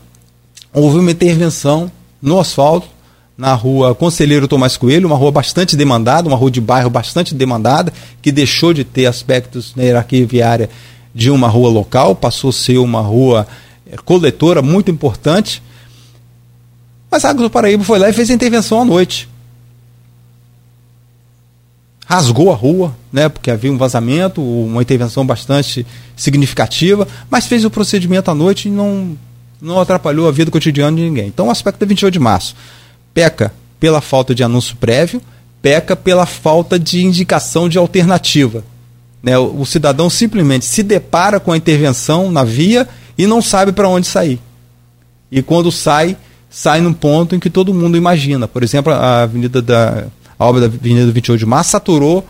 houve 0.72 0.98
uma 0.98 1.10
intervenção 1.10 1.92
no 2.22 2.40
asfalto 2.40 2.88
na 3.36 3.52
rua 3.52 3.94
Conselheiro 3.94 4.48
Tomás 4.48 4.76
Coelho, 4.76 5.06
uma 5.06 5.16
rua 5.16 5.30
bastante 5.30 5.76
demandada, 5.76 6.26
uma 6.26 6.36
rua 6.36 6.50
de 6.50 6.60
bairro 6.60 6.88
bastante 6.88 7.34
demandada, 7.34 7.92
que 8.22 8.32
deixou 8.32 8.72
de 8.72 8.82
ter 8.82 9.06
aspectos 9.06 9.74
na 9.76 9.82
hierarquia 9.82 10.26
viária 10.26 10.70
de 11.14 11.30
uma 11.30 11.48
rua 11.48 11.68
local, 11.68 12.14
passou 12.14 12.50
a 12.50 12.52
ser 12.52 12.78
uma 12.78 13.00
rua 13.00 13.46
é, 13.90 13.96
coletora 13.96 14.62
muito 14.62 14.90
importante. 14.90 15.62
Mas 17.10 17.24
a 17.24 17.30
Águas 17.30 17.44
do 17.44 17.50
Paraíba 17.50 17.84
foi 17.84 17.98
lá 17.98 18.08
e 18.08 18.12
fez 18.12 18.30
a 18.30 18.34
intervenção 18.34 18.80
à 18.80 18.84
noite. 18.84 19.28
Rasgou 22.06 22.52
a 22.52 22.54
rua, 22.54 22.96
né, 23.12 23.28
porque 23.28 23.50
havia 23.50 23.72
um 23.72 23.76
vazamento, 23.76 24.40
uma 24.40 24.80
intervenção 24.80 25.26
bastante 25.26 25.86
significativa, 26.16 27.06
mas 27.28 27.46
fez 27.46 27.64
o 27.64 27.70
procedimento 27.70 28.30
à 28.30 28.34
noite 28.34 28.68
e 28.68 28.70
não, 28.70 29.16
não 29.60 29.80
atrapalhou 29.80 30.28
a 30.28 30.30
vida 30.30 30.50
cotidiana 30.50 30.96
de 30.96 31.02
ninguém. 31.02 31.26
Então, 31.26 31.48
o 31.48 31.50
aspecto 31.50 31.82
é 31.82 31.86
28 31.86 32.12
de 32.12 32.20
março 32.20 32.54
peca 33.16 33.50
pela 33.80 34.02
falta 34.02 34.34
de 34.34 34.44
anúncio 34.44 34.76
prévio, 34.76 35.22
peca 35.62 35.96
pela 35.96 36.26
falta 36.26 36.78
de 36.78 37.02
indicação 37.02 37.66
de 37.66 37.78
alternativa. 37.78 38.62
Né? 39.22 39.38
O, 39.38 39.62
o 39.62 39.64
cidadão 39.64 40.10
simplesmente 40.10 40.66
se 40.66 40.82
depara 40.82 41.40
com 41.40 41.50
a 41.50 41.56
intervenção 41.56 42.30
na 42.30 42.44
via 42.44 42.86
e 43.16 43.26
não 43.26 43.40
sabe 43.40 43.72
para 43.72 43.88
onde 43.88 44.06
sair. 44.06 44.38
E 45.32 45.40
quando 45.42 45.72
sai, 45.72 46.14
sai 46.50 46.82
num 46.82 46.92
ponto 46.92 47.34
em 47.34 47.40
que 47.40 47.48
todo 47.48 47.72
mundo 47.72 47.96
imagina. 47.96 48.46
Por 48.46 48.62
exemplo, 48.62 48.92
a 48.92 49.22
avenida 49.22 49.62
da 49.62 50.08
a 50.38 50.44
obra 50.44 50.60
da 50.60 50.66
Avenida 50.66 51.10
28 51.10 51.38
de 51.38 51.46
Março 51.46 51.70
saturou 51.70 52.22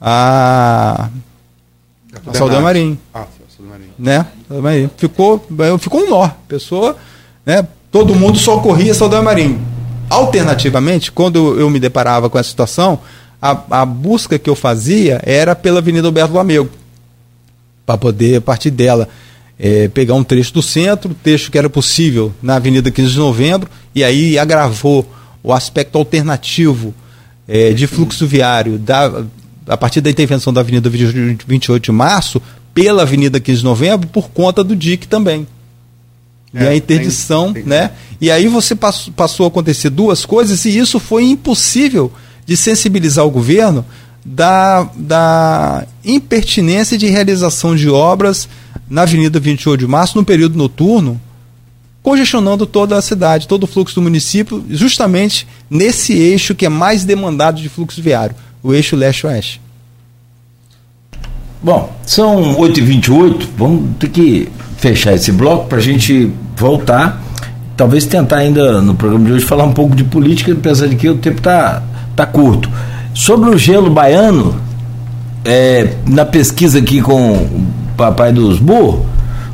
a, 0.00 1.10
a 2.26 2.32
Saldanha 2.32 2.62
Marinho. 2.62 2.98
Ah, 3.12 3.26
Marinho. 3.60 3.92
Né? 3.98 4.90
Ficou, 4.96 5.46
ficou 5.78 6.00
um 6.00 6.08
nó. 6.08 6.30
Pessoa, 6.48 6.96
né? 7.44 7.68
Todo 7.90 8.14
mundo 8.14 8.38
só 8.38 8.58
corria 8.60 8.94
Saldanha 8.94 9.22
Marinho. 9.22 9.71
Alternativamente, 10.12 11.10
quando 11.10 11.58
eu 11.58 11.70
me 11.70 11.80
deparava 11.80 12.28
com 12.28 12.38
essa 12.38 12.48
situação, 12.48 13.00
a, 13.40 13.58
a 13.70 13.86
busca 13.86 14.38
que 14.38 14.48
eu 14.48 14.54
fazia 14.54 15.20
era 15.24 15.54
pela 15.56 15.78
Avenida 15.78 16.06
Alberto 16.06 16.34
Lamego, 16.34 16.70
para 17.84 17.98
poder, 17.98 18.36
a 18.36 18.40
partir 18.40 18.70
dela, 18.70 19.08
é, 19.58 19.88
pegar 19.88 20.14
um 20.14 20.24
trecho 20.24 20.54
do 20.54 20.62
centro, 20.62 21.14
trecho 21.22 21.50
que 21.50 21.58
era 21.58 21.68
possível 21.68 22.32
na 22.42 22.56
Avenida 22.56 22.90
15 22.90 23.12
de 23.12 23.18
Novembro, 23.18 23.68
e 23.94 24.04
aí 24.04 24.38
agravou 24.38 25.06
o 25.42 25.52
aspecto 25.52 25.98
alternativo 25.98 26.94
é, 27.48 27.72
de 27.72 27.86
fluxo 27.86 28.26
viário 28.26 28.78
da, 28.78 29.24
a 29.66 29.76
partir 29.76 30.00
da 30.00 30.10
intervenção 30.10 30.52
da 30.52 30.60
Avenida 30.60 30.88
28 30.88 31.82
de 31.82 31.92
Março, 31.92 32.40
pela 32.74 33.02
Avenida 33.02 33.38
15 33.40 33.58
de 33.58 33.64
Novembro, 33.64 34.08
por 34.08 34.30
conta 34.30 34.62
do 34.64 34.74
DIC 34.74 35.06
também. 35.06 35.46
É, 36.54 36.64
e 36.64 36.68
a 36.68 36.76
interdição, 36.76 37.52
tem, 37.52 37.62
tem. 37.62 37.70
né? 37.70 37.90
E 38.20 38.30
aí 38.30 38.46
você 38.46 38.74
passou, 38.74 39.12
passou 39.14 39.44
a 39.44 39.48
acontecer 39.48 39.88
duas 39.88 40.26
coisas 40.26 40.64
e 40.64 40.76
isso 40.76 41.00
foi 41.00 41.24
impossível 41.24 42.12
de 42.44 42.56
sensibilizar 42.56 43.24
o 43.24 43.30
governo 43.30 43.84
da, 44.24 44.88
da 44.94 45.86
impertinência 46.04 46.98
de 46.98 47.06
realização 47.06 47.74
de 47.74 47.88
obras 47.88 48.48
na 48.88 49.02
Avenida 49.02 49.40
28 49.40 49.80
de 49.80 49.86
Março 49.86 50.18
no 50.18 50.24
período 50.24 50.58
noturno, 50.58 51.18
congestionando 52.02 52.66
toda 52.66 52.98
a 52.98 53.02
cidade, 53.02 53.48
todo 53.48 53.64
o 53.64 53.66
fluxo 53.66 53.94
do 53.94 54.02
município, 54.02 54.62
justamente 54.68 55.46
nesse 55.70 56.12
eixo 56.12 56.54
que 56.54 56.66
é 56.66 56.68
mais 56.68 57.04
demandado 57.04 57.60
de 57.60 57.68
fluxo 57.68 58.02
viário, 58.02 58.36
o 58.62 58.74
eixo 58.74 58.94
leste-oeste. 58.94 59.61
Bom, 61.62 61.92
são 62.04 62.56
8h28, 62.56 63.46
vamos 63.56 63.90
ter 64.00 64.08
que 64.08 64.48
fechar 64.78 65.14
esse 65.14 65.30
bloco 65.30 65.68
para 65.68 65.78
a 65.78 65.80
gente 65.80 66.28
voltar, 66.56 67.22
talvez 67.76 68.04
tentar 68.04 68.38
ainda 68.38 68.80
no 68.82 68.96
programa 68.96 69.24
de 69.26 69.32
hoje 69.32 69.44
falar 69.44 69.62
um 69.62 69.72
pouco 69.72 69.94
de 69.94 70.02
política, 70.02 70.52
apesar 70.52 70.88
de 70.88 70.96
que 70.96 71.08
o 71.08 71.16
tempo 71.16 71.38
está 71.38 71.80
tá 72.16 72.26
curto. 72.26 72.68
Sobre 73.14 73.50
o 73.50 73.56
gelo 73.56 73.90
baiano, 73.90 74.56
é, 75.44 75.94
na 76.04 76.24
pesquisa 76.24 76.80
aqui 76.80 77.00
com 77.00 77.32
o 77.32 77.66
papai 77.96 78.32
dos 78.32 78.58
burros, 78.58 79.06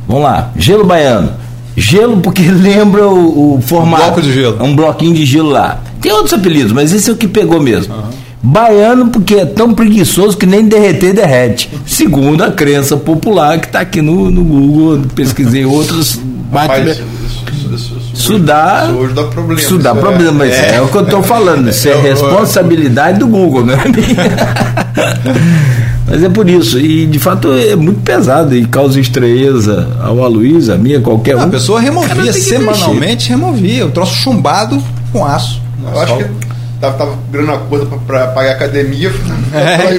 vamos 0.07 0.23
lá, 0.23 0.51
gelo 0.55 0.85
baiano. 0.85 1.33
Gelo 1.77 2.17
porque 2.17 2.41
lembra 2.49 3.07
o, 3.07 3.57
o 3.57 3.61
formato. 3.61 4.03
Um 4.03 4.05
bloco 4.07 4.21
de 4.21 4.33
gelo. 4.33 4.63
Um 4.63 4.75
bloquinho 4.75 5.13
de 5.13 5.25
gelo 5.25 5.49
lá. 5.49 5.79
Tem 6.01 6.11
outros 6.11 6.33
apelidos, 6.33 6.71
mas 6.71 6.91
esse 6.91 7.07
é 7.07 7.13
o 7.13 7.15
que 7.15 7.27
pegou 7.27 7.61
mesmo. 7.61 7.93
Uhum. 7.93 8.18
Baiano 8.41 9.07
porque 9.07 9.35
é 9.35 9.45
tão 9.45 9.73
preguiçoso 9.73 10.37
que 10.37 10.45
nem 10.45 10.65
derreter 10.65 11.13
derrete. 11.13 11.69
Segundo 11.85 12.43
a 12.43 12.51
crença 12.51 12.95
popular 12.95 13.59
que 13.59 13.67
está 13.67 13.81
aqui 13.81 14.01
no, 14.01 14.31
no 14.31 14.43
Google, 14.43 15.01
pesquisei 15.13 15.65
outros. 15.65 16.19
Rapaz, 16.51 17.01
isso 18.13 18.39
dá, 18.39 18.89
isso 18.91 19.13
dá 19.13 19.23
problema. 19.23 19.61
Isso 19.61 19.77
dá 19.77 19.95
problema, 19.95 20.31
mas 20.31 20.53
é. 20.53 20.75
é. 20.75 20.81
o 20.81 20.87
que 20.87 20.95
eu 20.95 21.03
estou 21.03 21.21
falando. 21.21 21.69
Isso 21.69 21.87
é 21.87 21.95
responsabilidade 22.01 23.19
do 23.19 23.27
Google, 23.27 23.65
não 23.65 23.73
é 23.73 23.83
Mas 26.07 26.23
é 26.23 26.29
por 26.29 26.49
isso. 26.49 26.79
E 26.79 27.05
de 27.05 27.19
fato 27.19 27.53
é 27.53 27.75
muito 27.75 28.01
pesado 28.01 28.55
e 28.55 28.65
causa 28.65 28.99
estranheza 28.99 29.87
ao 30.01 30.23
Aloysio, 30.23 30.73
a 30.73 30.77
minha, 30.77 30.99
qualquer 30.99 31.35
um. 31.35 31.41
A 31.41 31.47
pessoa 31.47 31.79
removia 31.79 32.33
semanalmente, 32.33 33.29
removia. 33.29 33.85
O 33.85 33.91
troço 33.91 34.15
chumbado 34.15 34.83
com 35.11 35.23
aço. 35.23 35.61
Eu 35.93 36.01
acho 36.01 36.17
que 36.17 36.48
tava, 36.79 36.97
tava 36.97 37.17
grana 37.31 37.57
coisa 37.57 37.85
pra, 37.85 37.97
pra 37.97 38.27
pagar 38.27 38.51
academia, 38.53 39.11
é. 39.53 39.97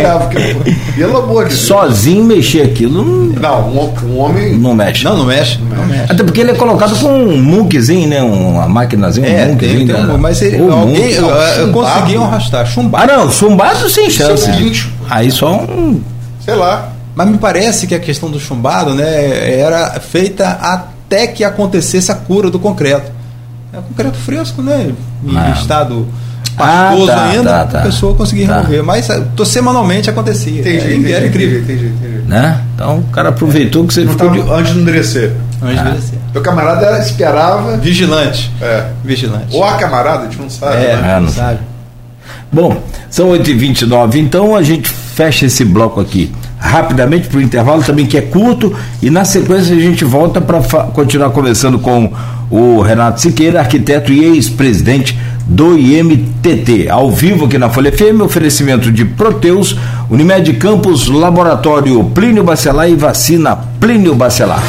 pra, 0.00 0.18
porque, 0.18 0.56
pelo 0.94 1.16
amor 1.16 1.44
de 1.44 1.54
Deus. 1.54 1.66
Sozinho 1.66 2.24
mexer 2.24 2.62
aquilo. 2.62 3.02
Não, 3.38 3.68
um, 3.68 3.94
um, 4.04 4.18
homem. 4.18 4.56
Não 4.56 4.74
mexe. 4.74 5.04
Não, 5.04 5.16
não 5.16 5.24
mexe. 5.24 5.58
Não, 5.58 5.86
mexe. 5.86 6.12
Até 6.12 6.22
porque 6.22 6.40
ele 6.40 6.52
é 6.52 6.54
colocado 6.54 6.98
com 6.98 7.08
um 7.08 7.38
munkzinho, 7.38 8.08
né? 8.08 8.22
Uma 8.22 8.68
máquinazinha, 8.68 9.26
é, 9.26 9.44
um 9.44 9.48
munkzinho. 9.48 9.86
Tem, 9.86 9.96
tem 9.96 10.10
um, 10.10 10.18
mas 10.18 10.42
ele, 10.42 10.58
alguém 10.58 11.14
não, 11.20 11.72
conseguiam 11.72 12.24
arrastar. 12.24 12.66
Chumbado. 12.66 13.10
Ah, 13.10 13.16
não, 13.16 13.30
chumbado 13.30 13.88
sem 13.88 14.10
chance. 14.10 14.50
Aí 15.08 15.30
só 15.30 15.54
um. 15.62 16.00
Sei 16.44 16.54
lá. 16.54 16.92
Mas 17.14 17.28
me 17.28 17.38
parece 17.38 17.86
que 17.88 17.94
a 17.96 17.98
questão 17.98 18.30
do 18.30 18.38
chumbado, 18.38 18.94
né, 18.94 19.58
era 19.58 19.98
feita 19.98 20.50
até 20.50 21.26
que 21.26 21.42
acontecesse 21.42 22.12
a 22.12 22.14
cura 22.14 22.48
do 22.48 22.60
concreto. 22.60 23.17
É 23.78 23.88
concreto 23.88 24.18
fresco, 24.18 24.62
né? 24.62 24.92
Em 25.24 25.36
ah. 25.36 25.54
estado 25.58 26.06
pastoso 26.56 27.10
ah, 27.10 27.14
tá, 27.14 27.24
ainda, 27.28 27.50
tá, 27.50 27.64
tá, 27.66 27.78
a 27.78 27.82
pessoa 27.82 28.14
conseguia 28.14 28.46
tá. 28.48 28.56
remover. 28.56 28.82
Mas 28.82 29.08
eh, 29.08 29.22
tô, 29.36 29.44
semanalmente 29.44 30.10
acontecia. 30.10 30.60
Entendi, 30.60 30.76
é, 30.76 30.94
entendi, 30.94 31.12
era 31.12 31.26
incrível. 31.26 31.60
Entendi, 31.60 31.86
entendi, 31.86 32.22
Né? 32.26 32.60
Então 32.74 32.98
o 32.98 33.04
cara 33.04 33.28
aproveitou 33.28 33.86
que 33.86 33.94
você 33.94 34.04
não 34.04 34.12
ficou. 34.12 34.30
De... 34.30 34.40
Antes 34.40 34.72
de 34.72 34.80
endurecer. 34.80 35.32
Antes 35.62 35.78
ah. 35.78 35.82
de 35.82 35.88
endurecer. 35.88 36.18
Teu 36.32 36.42
camarada 36.42 36.98
esperava. 36.98 37.76
Vigilante. 37.76 38.52
É. 38.60 38.88
Vigilante. 39.04 39.54
Ou 39.54 39.64
a 39.64 39.74
camarada, 39.76 40.22
a 40.22 40.24
gente 40.24 40.38
não 40.38 40.50
sabe. 40.50 40.76
É, 40.76 40.96
né? 40.96 41.20
não 41.20 41.28
sabe. 41.28 41.60
Bom, 42.50 42.82
são 43.10 43.28
8h29, 43.30 44.16
então 44.16 44.56
a 44.56 44.62
gente 44.62 44.88
fecha 44.88 45.46
esse 45.46 45.64
bloco 45.64 46.00
aqui 46.00 46.32
rapidamente 46.58 47.28
para 47.28 47.38
o 47.38 47.42
intervalo 47.42 47.82
também 47.82 48.06
que 48.06 48.16
é 48.16 48.22
curto 48.22 48.74
e 49.00 49.10
na 49.10 49.24
sequência 49.24 49.74
a 49.76 49.80
gente 49.80 50.04
volta 50.04 50.40
para 50.40 50.60
continuar 50.92 51.30
conversando 51.30 51.78
com 51.78 52.12
o 52.50 52.80
Renato 52.80 53.20
Siqueira, 53.20 53.60
arquiteto 53.60 54.12
e 54.12 54.24
ex-presidente 54.24 55.18
do 55.46 55.78
IMTT. 55.78 56.88
Ao 56.90 57.10
vivo 57.10 57.46
aqui 57.46 57.56
na 57.56 57.70
Folha 57.70 57.92
FM, 57.92 58.20
oferecimento 58.22 58.92
de 58.92 59.04
Proteus, 59.04 59.76
Unimed 60.10 60.52
Campos, 60.54 61.08
Laboratório 61.08 62.04
Plínio 62.04 62.44
Bacelar 62.44 62.88
e 62.90 62.94
Vacina 62.94 63.56
Plínio 63.80 64.14
Bacelar. 64.14 64.62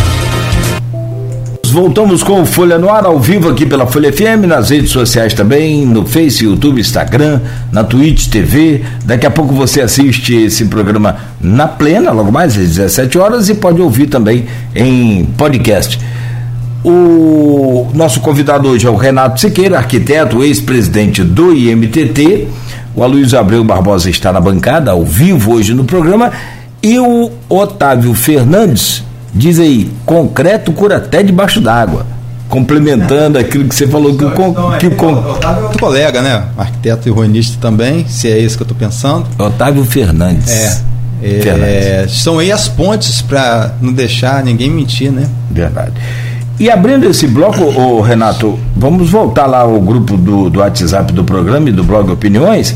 Voltamos 1.72 2.24
com 2.24 2.46
Folha 2.46 2.78
no 2.78 2.90
Ar, 2.90 3.06
ao 3.06 3.20
vivo 3.20 3.50
aqui 3.50 3.66
pela 3.66 3.86
Folha 3.86 4.12
FM, 4.12 4.46
nas 4.48 4.70
redes 4.70 4.92
sociais 4.92 5.34
também, 5.34 5.86
no 5.86 6.06
Face, 6.06 6.44
YouTube, 6.44 6.80
Instagram, 6.80 7.42
na 7.72 7.84
Twitch 7.84 8.28
TV. 8.28 8.84
Daqui 9.04 9.26
a 9.26 9.30
pouco 9.32 9.54
você 9.54 9.82
assiste 9.82 10.34
esse 10.34 10.66
programa 10.66 11.18
na 11.40 11.68
plena, 11.68 12.12
logo 12.12 12.32
mais 12.32 12.58
às 12.58 12.68
17 12.70 13.18
horas, 13.18 13.50
e 13.50 13.56
pode 13.56 13.82
ouvir 13.82 14.08
também 14.08 14.46
em 14.74 15.26
podcast. 15.38 16.00
O 16.84 17.88
nosso 17.94 18.22
convidado 18.22 18.70
hoje 18.70 18.88
é 18.88 18.90
o 18.90 18.96
Renato 18.96 19.40
Siqueira, 19.40 19.78
arquiteto, 19.78 20.44
ex-presidente 20.44 21.24
do 21.24 21.54
IMTT. 21.54 22.48
O 22.96 23.04
Aloysio 23.04 23.38
Abreu 23.38 23.64
Barbosa 23.64 24.10
está 24.10 24.32
na 24.32 24.40
bancada, 24.40 24.92
ao 24.92 25.04
vivo 25.04 25.54
hoje 25.54 25.74
no 25.74 25.84
programa. 25.84 26.32
E 26.82 26.98
o 26.98 27.30
Otávio 27.50 28.14
Fernandes, 28.14 29.04
diz 29.34 29.60
aí, 29.60 29.92
concreto 30.06 30.72
cura 30.72 30.98
até 30.98 31.24
debaixo 31.24 31.62
d'água. 31.62 32.06
Complementando 32.48 33.38
aquilo 33.38 33.68
que 33.68 33.76
você 33.76 33.88
falou 33.88 34.18
que, 34.18 34.26
então, 34.26 34.70
o, 34.70 34.78
que 34.78 34.88
o 34.88 34.96
con... 34.96 35.14
Otávio 35.14 35.60
é 35.60 35.64
outro 35.66 35.80
colega, 35.80 36.22
né? 36.22 36.46
Arquiteto 36.58 37.08
e 37.08 37.12
ruinista 37.12 37.58
também, 37.62 38.08
se 38.08 38.28
é 38.28 38.40
isso 38.40 38.58
que 38.58 38.64
eu 38.64 38.66
estou 38.66 38.78
pensando. 38.78 39.28
Otávio 39.38 39.86
Fernandes. 39.86 40.50
É. 40.52 40.82
É, 41.22 41.42
Fernandes. 41.42 42.18
São 42.24 42.40
aí 42.40 42.52
as 42.52 42.68
pontes 42.68 43.22
para 43.22 43.76
não 43.80 43.94
deixar 43.94 44.44
ninguém 44.44 44.70
mentir, 44.70 45.12
né? 45.12 45.30
Verdade. 45.52 45.94
E 46.60 46.70
abrindo 46.70 47.06
esse 47.10 47.26
bloco, 47.26 47.64
ô, 47.64 48.02
Renato, 48.02 48.60
vamos 48.76 49.10
voltar 49.10 49.46
lá 49.46 49.60
ao 49.60 49.80
grupo 49.80 50.18
do, 50.18 50.50
do 50.50 50.60
WhatsApp 50.60 51.14
do 51.14 51.24
programa 51.24 51.70
e 51.70 51.72
do 51.72 51.86
blog 51.86 52.12
Opiniões 52.12 52.76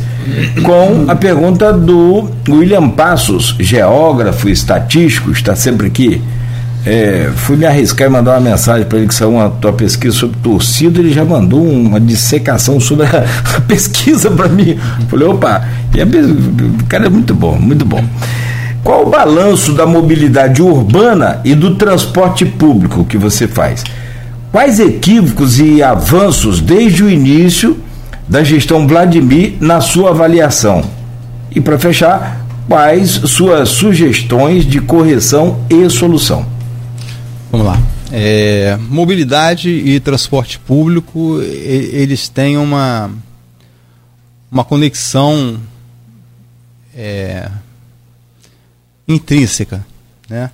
com 0.64 1.12
a 1.12 1.16
pergunta 1.16 1.74
do 1.74 2.30
William 2.48 2.90
Passos, 2.90 3.56
geógrafo, 3.60 4.48
estatístico, 4.48 5.32
está 5.32 5.54
sempre 5.54 5.88
aqui. 5.88 6.22
É, 6.86 7.30
fui 7.36 7.56
me 7.56 7.66
arriscar 7.66 8.08
e 8.08 8.10
mandar 8.10 8.32
uma 8.32 8.52
mensagem 8.52 8.86
para 8.86 8.98
ele 8.98 9.08
que 9.08 9.16
saiu 9.16 9.32
uma 9.32 9.50
tua 9.50 9.74
pesquisa 9.74 10.16
sobre 10.16 10.38
torcida, 10.42 11.00
ele 11.00 11.14
já 11.14 11.24
mandou 11.24 11.62
uma 11.62 12.00
dissecação 12.00 12.80
sobre 12.80 13.06
a, 13.06 13.26
a 13.58 13.62
pesquisa 13.68 14.32
para 14.32 14.48
mim. 14.48 14.78
Falei, 15.10 15.28
opa, 15.28 15.62
e 15.94 16.02
a, 16.02 16.06
o 16.06 16.84
cara 16.88 17.08
é 17.08 17.10
muito 17.10 17.34
bom, 17.34 17.58
muito 17.58 17.84
bom. 17.84 18.04
Qual 18.84 19.08
o 19.08 19.10
balanço 19.10 19.72
da 19.72 19.86
mobilidade 19.86 20.62
urbana 20.62 21.40
e 21.46 21.56
do 21.56 21.76
transporte 21.76 22.46
público 22.46 23.06
que 23.06 23.18
você 23.18 23.48
faz? 23.48 23.82
Quais 24.52 24.78
equívocos 24.78 25.58
e 25.58 25.82
avanços 25.82 26.60
desde 26.60 27.02
o 27.02 27.10
início 27.10 27.82
da 28.28 28.44
gestão 28.44 28.86
Vladimir 28.86 29.56
na 29.62 29.80
sua 29.80 30.10
avaliação? 30.10 30.84
E 31.50 31.62
para 31.62 31.80
fechar, 31.80 32.46
quais 32.68 33.10
suas 33.10 33.70
sugestões 33.70 34.66
de 34.66 34.82
correção 34.82 35.60
e 35.70 35.90
solução? 35.90 36.46
Vamos 37.50 37.66
lá. 37.66 37.80
É, 38.12 38.78
mobilidade 38.90 39.70
e 39.70 39.98
transporte 40.02 40.60
público, 40.60 41.42
eles 41.42 42.28
têm 42.28 42.58
uma, 42.58 43.10
uma 44.52 44.64
conexão 44.64 45.58
é, 46.96 47.50
intrínseca. 49.08 49.86
Né? 50.30 50.52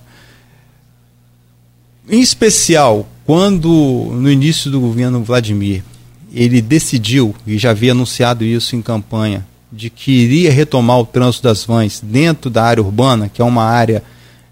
Em 2.08 2.20
especial, 2.20 3.08
quando 3.24 3.68
no 4.12 4.30
início 4.30 4.70
do 4.70 4.80
governo 4.80 5.22
Vladimir 5.22 5.84
ele 6.32 6.60
decidiu, 6.60 7.34
e 7.46 7.58
já 7.58 7.70
havia 7.70 7.92
anunciado 7.92 8.44
isso 8.44 8.76
em 8.76 8.82
campanha, 8.82 9.46
de 9.72 9.90
que 9.90 10.10
iria 10.10 10.52
retomar 10.52 10.98
o 10.98 11.06
trânsito 11.06 11.44
das 11.44 11.64
vans 11.64 12.00
dentro 12.02 12.50
da 12.50 12.64
área 12.64 12.82
urbana, 12.82 13.28
que 13.28 13.40
é 13.40 13.44
uma 13.44 13.64
área 13.64 14.02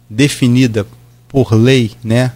definida 0.09 0.87
por 1.29 1.53
lei, 1.53 1.93
né, 2.03 2.33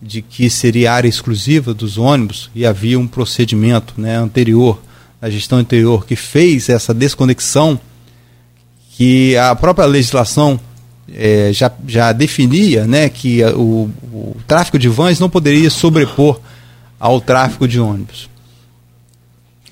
de 0.00 0.22
que 0.22 0.48
seria 0.48 0.92
área 0.92 1.08
exclusiva 1.08 1.74
dos 1.74 1.98
ônibus, 1.98 2.50
e 2.54 2.64
havia 2.64 2.98
um 2.98 3.06
procedimento 3.06 3.94
né, 3.96 4.16
anterior, 4.16 4.80
a 5.20 5.28
gestão 5.28 5.58
anterior, 5.58 6.06
que 6.06 6.16
fez 6.16 6.68
essa 6.68 6.94
desconexão, 6.94 7.78
que 8.96 9.36
a 9.36 9.54
própria 9.54 9.86
legislação 9.86 10.58
é, 11.14 11.52
já, 11.52 11.70
já 11.86 12.12
definia 12.12 12.86
né, 12.86 13.08
que 13.08 13.42
o, 13.44 13.90
o 14.12 14.36
tráfego 14.46 14.78
de 14.78 14.88
vans 14.88 15.18
não 15.18 15.30
poderia 15.30 15.70
sobrepor 15.70 16.40
ao 16.98 17.20
tráfego 17.20 17.66
de 17.66 17.80
ônibus. 17.80 18.28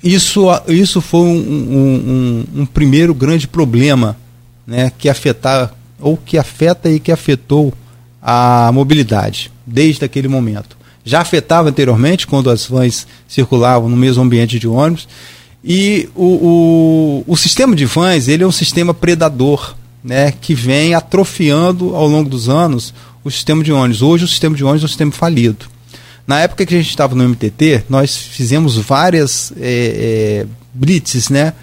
isso, 0.03 0.47
isso 0.67 1.01
foi 1.01 1.21
um, 1.21 1.37
um, 1.37 2.45
um, 2.55 2.61
um 2.61 2.65
primeiro 2.65 3.13
grande 3.13 3.47
problema 3.47 4.17
né, 4.65 4.91
que 4.97 5.09
afetar, 5.09 5.73
ou 5.99 6.17
que 6.17 6.37
afeta 6.37 6.89
e 6.89 6.99
que 6.99 7.11
afetou 7.11 7.73
a 8.21 8.71
mobilidade 8.73 9.51
desde 9.65 10.03
aquele 10.03 10.27
momento. 10.27 10.77
Já 11.03 11.21
afetava 11.21 11.69
anteriormente, 11.69 12.27
quando 12.27 12.49
as 12.49 12.65
vans 12.65 13.07
circulavam 13.27 13.89
no 13.89 13.95
mesmo 13.95 14.21
ambiente 14.21 14.59
de 14.59 14.67
ônibus. 14.67 15.07
E 15.63 16.07
o, 16.15 17.23
o, 17.25 17.33
o 17.33 17.37
sistema 17.37 17.75
de 17.75 17.85
vans 17.85 18.27
ele 18.27 18.43
é 18.43 18.47
um 18.47 18.51
sistema 18.51 18.93
predador, 18.93 19.75
né, 20.03 20.31
que 20.31 20.53
vem 20.53 20.93
atrofiando 20.93 21.95
ao 21.95 22.07
longo 22.07 22.29
dos 22.29 22.49
anos 22.49 22.93
o 23.23 23.29
sistema 23.29 23.63
de 23.63 23.71
ônibus. 23.71 24.01
Hoje 24.01 24.25
o 24.25 24.27
sistema 24.27 24.55
de 24.55 24.63
ônibus 24.63 24.83
é 24.83 24.85
um 24.85 24.89
sistema 24.89 25.11
falido. 25.11 25.65
Na 26.25 26.39
época 26.39 26.65
que 26.65 26.75
a 26.75 26.77
gente 26.77 26.89
estava 26.89 27.15
no 27.15 27.27
MTT, 27.27 27.85
nós 27.89 28.15
fizemos 28.15 28.77
várias 28.77 29.51
é, 29.59 30.43
é, 30.43 30.47
blitzes, 30.73 31.29
né, 31.29 31.53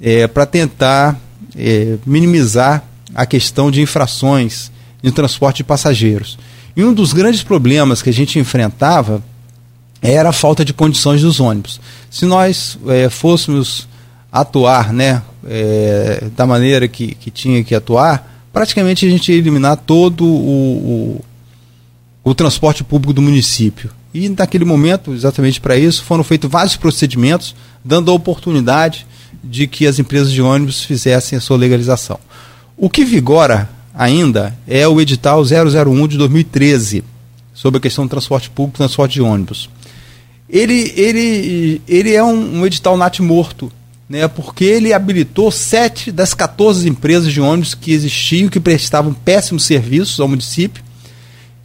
é, 0.00 0.26
para 0.26 0.44
tentar 0.44 1.18
é, 1.56 1.96
minimizar 2.04 2.84
a 3.14 3.24
questão 3.24 3.70
de 3.70 3.80
infrações 3.80 4.72
de 5.02 5.12
transporte 5.12 5.58
de 5.58 5.64
passageiros. 5.64 6.38
E 6.76 6.82
um 6.84 6.92
dos 6.92 7.12
grandes 7.12 7.42
problemas 7.42 8.02
que 8.02 8.10
a 8.10 8.12
gente 8.12 8.38
enfrentava 8.38 9.22
era 10.00 10.30
a 10.30 10.32
falta 10.32 10.64
de 10.64 10.72
condições 10.72 11.22
dos 11.22 11.38
ônibus. 11.38 11.80
Se 12.10 12.24
nós 12.24 12.78
é, 12.88 13.08
fôssemos 13.08 13.86
atuar 14.32 14.92
né, 14.92 15.22
é, 15.46 16.28
da 16.36 16.46
maneira 16.46 16.86
que, 16.88 17.14
que 17.14 17.30
tinha 17.30 17.62
que 17.64 17.74
atuar, 17.74 18.46
praticamente 18.52 19.06
a 19.06 19.10
gente 19.10 19.32
ia 19.32 19.38
eliminar 19.38 19.76
todo 19.76 20.24
o, 20.24 21.18
o 21.18 21.24
o 22.24 22.34
transporte 22.34 22.84
público 22.84 23.12
do 23.12 23.22
município. 23.22 23.90
E 24.14 24.28
naquele 24.28 24.64
momento, 24.64 25.12
exatamente 25.12 25.60
para 25.60 25.76
isso, 25.76 26.04
foram 26.04 26.22
feitos 26.22 26.50
vários 26.50 26.76
procedimentos, 26.76 27.54
dando 27.84 28.10
a 28.10 28.14
oportunidade 28.14 29.06
de 29.42 29.66
que 29.66 29.86
as 29.86 29.98
empresas 29.98 30.30
de 30.30 30.40
ônibus 30.40 30.84
fizessem 30.84 31.36
a 31.36 31.40
sua 31.40 31.56
legalização. 31.56 32.18
O 32.76 32.88
que 32.88 33.04
vigora 33.04 33.68
ainda 33.94 34.56
é 34.68 34.86
o 34.86 35.00
edital 35.00 35.42
001 35.42 36.08
de 36.08 36.18
2013, 36.18 37.02
sobre 37.54 37.78
a 37.78 37.80
questão 37.80 38.06
do 38.06 38.10
transporte 38.10 38.50
público, 38.50 38.78
transporte 38.78 39.14
de 39.14 39.22
ônibus. 39.22 39.68
Ele, 40.48 40.92
ele, 40.94 41.80
ele 41.88 42.12
é 42.12 42.22
um, 42.22 42.60
um 42.60 42.66
edital 42.66 42.96
nat 42.96 43.18
morto, 43.20 43.72
né, 44.08 44.28
porque 44.28 44.64
ele 44.64 44.92
habilitou 44.92 45.50
sete 45.50 46.12
das 46.12 46.34
14 46.34 46.88
empresas 46.88 47.32
de 47.32 47.40
ônibus 47.40 47.74
que 47.74 47.92
existiam, 47.92 48.48
que 48.48 48.60
prestavam 48.60 49.14
péssimos 49.14 49.64
serviços 49.64 50.20
ao 50.20 50.28
município, 50.28 50.82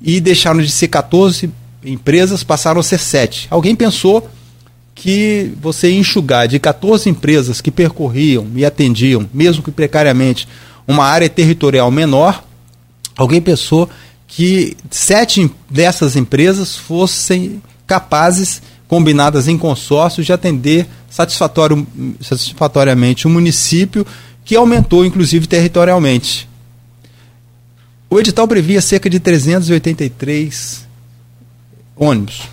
e 0.02 0.20
deixaram 0.20 0.62
de 0.62 0.70
ser 0.70 0.88
14 0.88 1.50
empresas, 1.84 2.44
passaram 2.44 2.80
a 2.80 2.84
ser 2.84 3.00
7. 3.00 3.48
Alguém 3.50 3.76
pensou 3.76 4.30
que 4.94 5.52
você 5.62 5.92
enxugar 5.92 6.48
de 6.48 6.60
14 6.60 7.10
empresas 7.10 7.62
que 7.62 7.70
percorriam 7.70 8.48
e 8.56 8.66
atendiam, 8.66 9.30
mesmo 9.34 9.62
que 9.62 9.72
precariamente, 9.72 10.48
uma 10.88 11.06
área 11.06 11.30
territorial 11.30 11.92
menor, 11.92 12.44
alguém 13.16 13.42
pensou 13.42 13.90
que 14.28 14.76
sete 14.90 15.50
dessas 15.70 16.16
empresas 16.16 16.76
fossem 16.76 17.62
capazes, 17.86 18.62
combinadas 18.88 19.48
em 19.48 19.58
consórcio, 19.58 20.24
de 20.24 20.34
atender 20.34 20.88
satisfatório, 21.10 21.86
satisfatoriamente 22.22 23.28
o 23.28 23.30
município, 23.30 24.06
que 24.44 24.56
aumentou 24.56 25.06
inclusive 25.06 25.48
territorialmente. 25.48 26.48
O 28.10 28.20
edital 28.20 28.48
previa 28.48 28.82
cerca 28.82 29.10
de 29.10 29.20
383 29.20 30.88
ônibus. 31.96 32.44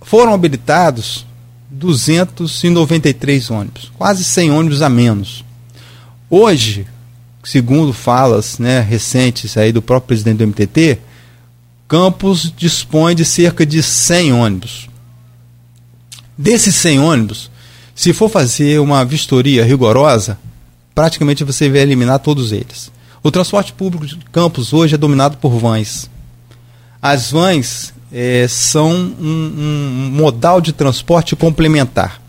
Foram 0.00 0.34
habilitados 0.34 1.24
293 1.70 3.50
ônibus, 3.50 3.92
quase 3.96 4.24
100 4.24 4.50
ônibus 4.50 4.82
a 4.82 4.88
menos. 4.88 5.44
Hoje, 6.28 6.86
segundo 7.44 7.92
falas 7.92 8.58
né, 8.58 8.80
recentes 8.80 9.56
aí 9.56 9.70
do 9.70 9.80
próprio 9.80 10.08
presidente 10.08 10.38
do 10.38 10.46
MTT, 10.48 10.98
Campos 11.90 12.52
dispõe 12.56 13.16
de 13.16 13.24
cerca 13.24 13.66
de 13.66 13.82
100 13.82 14.32
ônibus. 14.32 14.89
Desses 16.40 16.74
100 16.76 17.00
ônibus, 17.00 17.50
se 17.94 18.14
for 18.14 18.30
fazer 18.30 18.80
uma 18.80 19.04
vistoria 19.04 19.62
rigorosa, 19.62 20.38
praticamente 20.94 21.44
você 21.44 21.68
vai 21.68 21.80
eliminar 21.80 22.18
todos 22.18 22.50
eles. 22.50 22.90
O 23.22 23.30
transporte 23.30 23.74
público 23.74 24.06
de 24.06 24.16
Campos 24.32 24.72
hoje 24.72 24.94
é 24.94 24.96
dominado 24.96 25.36
por 25.36 25.50
vans. 25.58 26.08
As 27.02 27.30
vans 27.30 27.92
é, 28.10 28.46
são 28.48 28.90
um, 28.90 29.20
um, 29.20 30.10
modal 30.14 30.62
de 30.62 30.72
transporte 30.72 31.36
complementar. 31.36 32.22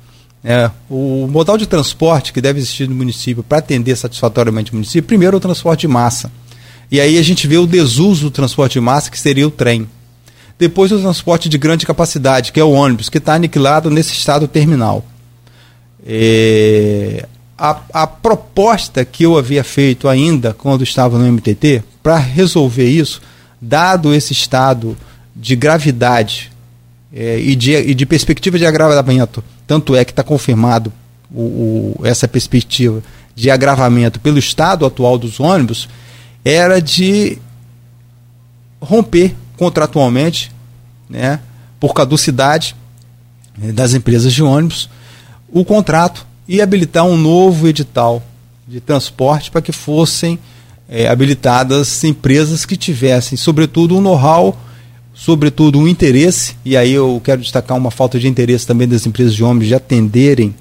É, 0.44 0.70
o 0.90 1.26
modal 1.32 1.58
de 1.58 1.66
transporte 1.66 2.34
que 2.34 2.42
deve 2.42 2.60
existir 2.60 2.90
no 2.90 2.96
município 2.96 3.42
para 3.42 3.60
atender 3.60 3.96
satisfatoriamente 3.96 4.74
o 4.74 4.76
município, 4.76 5.08
primeiro 5.08 5.38
é 5.38 5.40
o 5.40 5.42
transporte 5.42 5.82
de 5.82 5.88
massa. 5.88 6.30
E 6.92 7.00
aí 7.00 7.18
a 7.18 7.24
gente 7.24 7.48
vê 7.48 7.58
o 7.58 7.66
desuso 7.66 8.26
do 8.26 8.32
transporte 8.32 8.74
de 8.74 8.82
massa, 8.82 9.10
que 9.10 9.18
seria 9.18 9.48
o 9.48 9.52
trem. 9.52 9.88
Depois 10.62 10.92
o 10.92 11.00
transporte 11.00 11.50
de 11.50 11.58
grande 11.58 11.88
capacidade, 11.88 12.52
que 12.52 12.60
é 12.60 12.64
o 12.64 12.70
ônibus, 12.70 13.10
que 13.10 13.18
está 13.18 13.34
aniquilado 13.34 13.90
nesse 13.90 14.14
estado 14.14 14.48
terminal. 14.48 15.04
É, 16.06 17.26
a, 17.58 17.82
a 17.92 18.06
proposta 18.06 19.04
que 19.04 19.24
eu 19.24 19.40
havia 19.40 19.64
feito 19.64 20.08
ainda 20.08 20.54
quando 20.54 20.84
estava 20.84 21.18
no 21.18 21.26
MTT, 21.32 21.84
para 22.04 22.16
resolver 22.16 22.88
isso, 22.88 23.24
dado 23.60 24.14
esse 24.14 24.34
estado 24.34 24.96
de 25.36 25.56
gravidade 25.56 26.52
é, 27.12 27.40
e, 27.40 27.56
de, 27.56 27.76
e 27.76 27.96
de 27.96 28.06
perspectiva 28.06 28.60
de 28.60 28.66
agravamento, 28.68 29.44
tanto 29.66 29.96
é 29.96 30.06
que 30.06 30.12
está 30.12 30.22
confirmado 30.24 30.94
o, 31.34 31.96
o, 31.98 32.02
essa 32.04 32.28
perspectiva 32.28 33.02
de 33.34 33.50
agravamento 33.50 34.20
pelo 34.20 34.38
estado 34.38 34.86
atual 34.86 35.18
dos 35.18 35.40
ônibus, 35.40 35.90
era 36.46 36.80
de 36.80 37.40
romper 38.80 39.34
contratualmente, 39.62 40.52
né, 41.08 41.40
por 41.80 41.94
caducidade 41.94 42.76
né, 43.56 43.72
das 43.72 43.94
empresas 43.94 44.34
de 44.34 44.42
ônibus, 44.42 44.90
o 45.54 45.64
contrato 45.64 46.26
e 46.48 46.60
habilitar 46.60 47.06
um 47.06 47.16
novo 47.16 47.68
edital 47.68 48.24
de 48.68 48.82
transporte 48.82 49.52
para 49.52 49.62
que 49.62 49.72
fossem 49.72 50.40
é, 50.90 51.08
habilitadas 51.08 52.04
empresas 52.04 52.66
que 52.66 52.76
tivessem, 52.76 53.38
sobretudo, 53.38 53.96
um 53.96 54.02
know-how, 54.02 54.60
sobretudo 55.14 55.78
um 55.78 55.88
interesse, 55.88 56.56
e 56.66 56.76
aí 56.76 56.94
eu 56.94 57.22
quero 57.24 57.44
destacar 57.44 57.78
uma 57.78 57.92
falta 57.92 58.20
de 58.20 58.28
interesse 58.28 58.66
também 58.66 58.88
das 58.88 59.06
empresas 59.06 59.36
de 59.36 59.44
ônibus 59.44 59.68
de 59.68 59.76
atenderem 59.76 60.56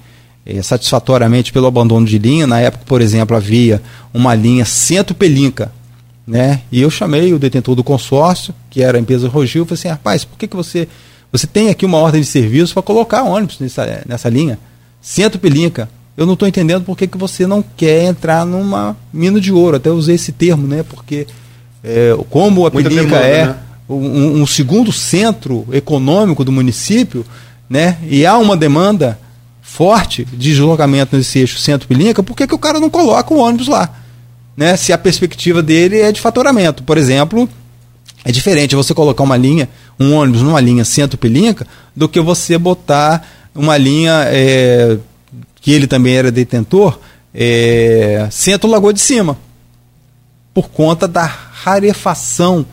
é, 0.44 0.60
satisfatoriamente 0.60 1.54
pelo 1.54 1.66
abandono 1.66 2.04
de 2.04 2.18
linha. 2.18 2.46
Na 2.46 2.60
época, 2.60 2.84
por 2.84 3.00
exemplo, 3.00 3.34
havia 3.34 3.80
uma 4.12 4.34
linha 4.34 4.66
Centro 4.66 5.14
Pelinca, 5.14 5.72
né? 6.26 6.62
E 6.70 6.80
eu 6.80 6.90
chamei 6.90 7.32
o 7.32 7.38
detentor 7.38 7.74
do 7.74 7.84
consórcio, 7.84 8.54
que 8.68 8.82
era 8.82 8.98
a 8.98 9.00
empresa 9.00 9.28
Rogil, 9.28 9.64
e 9.64 9.66
falei 9.66 9.78
assim, 9.78 9.88
rapaz, 9.88 10.24
por 10.24 10.38
que, 10.38 10.46
que 10.46 10.56
você. 10.56 10.88
Você 11.32 11.46
tem 11.46 11.68
aqui 11.68 11.86
uma 11.86 11.98
ordem 11.98 12.20
de 12.20 12.26
serviço 12.26 12.74
para 12.74 12.82
colocar 12.82 13.22
ônibus 13.22 13.58
nessa, 13.60 14.02
nessa 14.06 14.28
linha. 14.28 14.58
Centro 15.00 15.38
Pelinca. 15.38 15.88
Eu 16.16 16.26
não 16.26 16.34
estou 16.34 16.46
entendendo 16.46 16.84
por 16.84 16.96
que, 16.96 17.06
que 17.06 17.16
você 17.16 17.46
não 17.46 17.64
quer 17.76 18.04
entrar 18.04 18.44
numa 18.44 18.96
mina 19.12 19.40
de 19.40 19.52
ouro. 19.52 19.76
Até 19.76 19.90
usei 19.90 20.16
esse 20.16 20.32
termo, 20.32 20.66
né? 20.66 20.82
Porque 20.82 21.26
é, 21.82 22.16
como 22.28 22.66
a 22.66 22.70
Muita 22.70 22.88
Pelinca 22.90 23.04
demanda, 23.04 23.26
é 23.26 23.46
né? 23.46 23.56
um, 23.88 24.42
um, 24.42 24.46
segundo 24.46 24.92
centro 24.92 25.66
econômico 25.72 26.44
do 26.44 26.52
município, 26.52 27.24
né? 27.68 27.96
E 28.08 28.26
há 28.26 28.36
uma 28.36 28.56
demanda 28.56 29.18
forte 29.62 30.24
de 30.24 30.50
deslocamento 30.50 31.16
nesse 31.16 31.38
eixo 31.38 31.58
centro 31.58 31.88
Pelinca, 31.88 32.22
por 32.22 32.36
que, 32.36 32.46
que 32.46 32.54
o 32.54 32.58
cara 32.58 32.80
não 32.80 32.90
coloca 32.90 33.32
o 33.32 33.38
ônibus 33.38 33.68
lá? 33.68 33.88
Né? 34.60 34.76
Se 34.76 34.92
a 34.92 34.98
perspectiva 34.98 35.62
dele 35.62 36.00
é 36.00 36.12
de 36.12 36.20
faturamento. 36.20 36.82
Por 36.82 36.98
exemplo, 36.98 37.48
é 38.22 38.30
diferente 38.30 38.76
você 38.76 38.92
colocar 38.92 39.22
uma 39.22 39.38
linha, 39.38 39.66
um 39.98 40.12
ônibus 40.12 40.42
numa 40.42 40.60
linha 40.60 40.84
centro 40.84 41.16
Pelinca, 41.16 41.66
do 41.96 42.06
que 42.06 42.20
você 42.20 42.58
botar 42.58 43.26
uma 43.54 43.78
linha 43.78 44.24
é, 44.26 44.98
que 45.62 45.72
ele 45.72 45.86
também 45.86 46.14
era 46.14 46.30
detentor, 46.30 46.98
é, 47.34 48.28
Centro 48.30 48.68
Lagoa 48.68 48.92
de 48.92 49.00
Cima, 49.00 49.38
por 50.52 50.68
conta 50.68 51.08
da 51.08 51.24
rarefação 51.24 52.66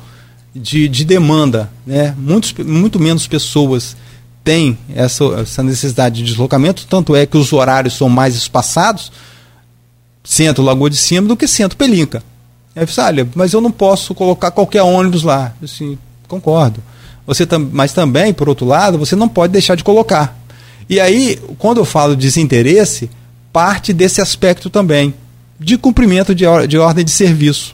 de, 0.54 0.90
de 0.90 1.06
demanda. 1.06 1.70
Né? 1.86 2.14
Muitos, 2.18 2.52
muito 2.66 3.00
menos 3.00 3.26
pessoas 3.28 3.96
têm 4.44 4.78
essa, 4.94 5.24
essa 5.40 5.64
necessidade 5.64 6.18
de 6.18 6.24
deslocamento, 6.26 6.86
tanto 6.90 7.16
é 7.16 7.26
que 7.26 7.38
os 7.38 7.54
horários 7.54 7.96
são 7.96 8.10
mais 8.10 8.36
espaçados, 8.36 9.10
Centro 10.28 10.62
Lagoa 10.62 10.90
de 10.90 10.98
Cima, 10.98 11.26
do 11.26 11.38
que 11.38 11.48
Centro 11.48 11.78
Pelinca. 11.78 12.22
Aí 12.76 12.86
você, 12.86 13.00
olha, 13.00 13.26
mas 13.34 13.54
eu 13.54 13.62
não 13.62 13.72
posso 13.72 14.14
colocar 14.14 14.52
qualquer 14.52 14.84
ônibus 14.84 15.24
lá. 15.24 15.54
Assim, 15.64 15.98
concordo. 16.28 16.84
Você 17.26 17.46
tam, 17.46 17.70
mas 17.72 17.94
também, 17.94 18.34
por 18.34 18.50
outro 18.50 18.66
lado, 18.66 18.98
você 18.98 19.16
não 19.16 19.30
pode 19.30 19.54
deixar 19.54 19.76
de 19.76 19.86
colocar. 19.86 20.38
E 20.90 21.00
aí, 21.00 21.40
quando 21.58 21.78
eu 21.78 21.86
falo 21.86 22.14
desinteresse, 22.14 23.10
parte 23.54 23.94
desse 23.94 24.20
aspecto 24.20 24.70
também, 24.70 25.14
de 25.58 25.78
cumprimento 25.78 26.36
de, 26.36 26.46
or 26.46 26.68
de 26.68 26.78
ordem 26.78 27.06
de 27.06 27.12
serviço. 27.12 27.74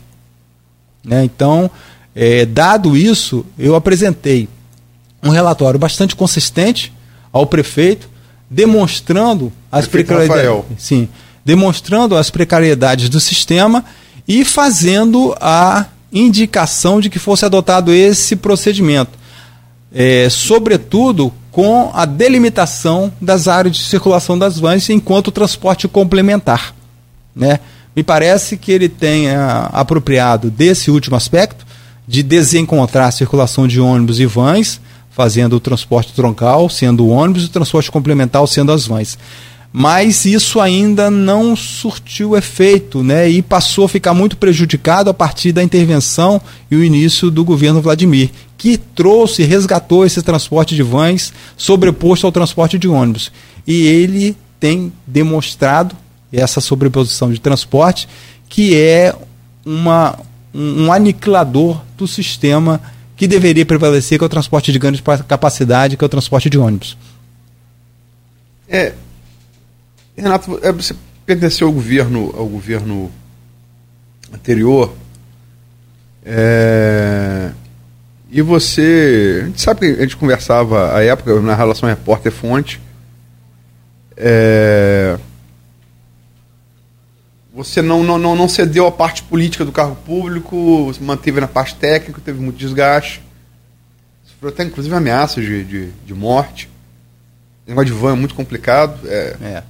Né? 1.04 1.24
Então, 1.24 1.72
é, 2.16 2.46
dado 2.46 2.96
isso, 2.96 3.44
eu 3.58 3.76
apresentei 3.76 4.48
um 5.24 5.30
relatório 5.30 5.80
bastante 5.80 6.16
consistente 6.16 6.94
ao 7.32 7.48
prefeito, 7.48 8.08
demonstrando 8.48 9.52
as 9.72 9.88
precariedades. 9.88 10.66
Sim, 10.78 11.10
demonstrando 11.46 12.16
as 12.16 12.30
precariedades 12.30 13.10
do 13.10 13.20
sistema 13.20 13.84
e 14.28 14.46
fazendo 14.46 15.36
a 15.40 15.86
indicação 16.12 17.02
de 17.02 17.10
que 17.10 17.20
fosse 17.20 17.46
adotado 17.46 17.92
esse 17.92 18.36
procedimento. 18.36 19.12
É, 19.94 20.28
sobretudo 20.30 21.32
com 21.52 21.92
a 21.94 22.06
delimitação 22.06 23.12
das 23.22 23.48
áreas 23.48 23.76
de 23.76 23.84
circulação 23.84 24.38
das 24.38 24.60
vans 24.60 24.90
enquanto 24.90 25.32
transporte 25.32 25.88
complementar. 25.88 26.74
Né? 27.36 27.60
Me 27.96 28.04
parece 28.04 28.58
que 28.58 28.72
ele 28.72 28.90
tenha 28.90 29.70
apropriado 29.72 30.50
desse 30.50 30.90
último 30.90 31.16
aspecto 31.16 31.66
de 32.08 32.24
desencontrar 32.24 33.08
a 33.08 33.12
circulação 33.12 33.68
de 33.68 33.80
ônibus 33.80 34.20
e 34.20 34.26
vans, 34.26 34.82
fazendo 35.12 35.56
o 35.56 35.60
transporte 35.60 36.12
troncal 36.14 36.68
sendo 36.70 37.06
o 37.06 37.10
ônibus 37.10 37.44
e 37.44 37.46
o 37.46 37.50
transporte 37.50 37.92
complementar 37.92 38.46
sendo 38.48 38.72
as 38.72 38.88
vans 38.88 39.18
mas 39.76 40.24
isso 40.24 40.62
ainda 40.62 41.10
não 41.10 41.56
surtiu 41.56 42.38
efeito, 42.38 43.02
né? 43.02 43.28
E 43.28 43.42
passou 43.42 43.86
a 43.86 43.90
ficar 43.90 44.14
muito 44.14 44.38
prejudicado 44.38 45.10
a 45.10 45.14
partir 45.16 45.52
da 45.52 45.64
intervenção 45.64 46.40
e 46.70 46.76
o 46.76 46.84
início 46.84 47.32
do 47.32 47.44
governo 47.44 47.82
Vladimir, 47.82 48.30
que 48.56 48.78
trouxe, 48.78 49.42
resgatou 49.42 50.06
esse 50.06 50.22
transporte 50.22 50.76
de 50.76 50.84
vans 50.84 51.34
sobreposto 51.58 52.28
ao 52.28 52.32
transporte 52.32 52.78
de 52.78 52.88
ônibus. 52.88 53.32
E 53.66 53.88
ele 53.88 54.38
tem 54.60 54.94
demonstrado 55.08 55.96
essa 56.32 56.62
sobreposição 56.62 57.34
de 57.34 57.40
transporte 57.40 58.08
que 58.48 58.78
é 58.78 59.16
uma, 59.66 60.20
um, 60.54 60.86
um 60.86 60.94
aniquilador 60.94 61.82
do 61.98 62.08
sistema 62.08 62.80
que 63.18 63.28
deveria 63.28 63.66
prevalecer, 63.66 64.20
que 64.20 64.24
é 64.24 64.28
o 64.28 64.30
transporte 64.30 64.72
de 64.72 64.78
grande 64.78 65.02
capacidade, 65.28 65.98
que 65.98 66.04
é 66.04 66.06
o 66.06 66.10
transporte 66.10 66.48
de 66.48 66.60
ônibus. 66.60 66.96
É, 68.70 68.94
Renato, 70.16 70.60
é, 70.62 70.72
você 70.72 70.96
pertenceu 71.26 71.68
ao 71.68 71.74
governo, 71.74 72.34
ao 72.36 72.48
governo 72.48 73.12
anterior. 74.34 74.94
É, 76.26 77.52
e 78.30 78.42
você. 78.42 79.42
A 79.44 79.46
gente 79.48 79.62
sabe 79.62 79.80
que 79.80 80.00
a 80.00 80.04
gente 80.04 80.18
conversava 80.18 80.96
à 80.96 81.04
época 81.04 81.40
na 81.42 81.56
relação 81.56 81.88
repórter-fonte. 81.90 82.80
É, 84.16 85.18
você 87.54 87.82
não, 87.82 88.04
não, 88.04 88.18
não, 88.18 88.36
não 88.36 88.50
cedeu 88.50 88.88
a 88.88 88.92
parte 88.92 89.22
política 89.24 89.64
do 89.64 89.72
carro 89.72 89.96
público, 89.96 90.92
se 90.94 91.02
manteve 91.04 91.40
na 91.40 91.48
parte 91.48 91.76
técnica, 91.76 92.20
teve 92.24 92.40
muito 92.40 92.58
desgaste. 92.58 93.22
Sofreu 94.24 94.50
até 94.50 94.64
inclusive 94.64 94.96
ameaças 94.96 95.46
de, 95.46 95.64
de, 95.64 95.92
de 95.92 96.14
morte. 96.14 96.68
O 97.66 97.70
negócio 97.70 97.94
de 97.94 98.00
van 98.00 98.14
é 98.14 98.16
muito 98.16 98.34
complicado. 98.34 99.00
É, 99.08 99.38
é. 99.42 99.64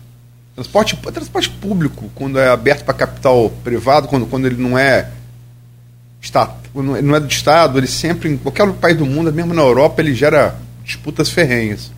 Transporte, 0.55 0.95
transporte 0.95 1.49
público, 1.49 2.11
quando 2.13 2.37
é 2.37 2.47
aberto 2.49 2.85
para 2.85 2.93
capital 2.93 3.49
privado, 3.63 4.07
quando, 4.07 4.27
quando 4.27 4.45
ele 4.45 4.61
não 4.61 4.77
é 4.77 5.09
está, 6.21 6.55
não 6.73 7.15
é 7.15 7.19
do 7.19 7.27
Estado, 7.27 7.79
ele 7.79 7.87
sempre, 7.87 8.29
em 8.29 8.37
qualquer 8.37 8.71
país 8.73 8.95
do 8.95 9.05
mundo, 9.05 9.33
mesmo 9.33 9.53
na 9.53 9.63
Europa, 9.63 10.01
ele 10.01 10.13
gera 10.13 10.55
disputas 10.85 11.29
ferrenhas. 11.29 11.91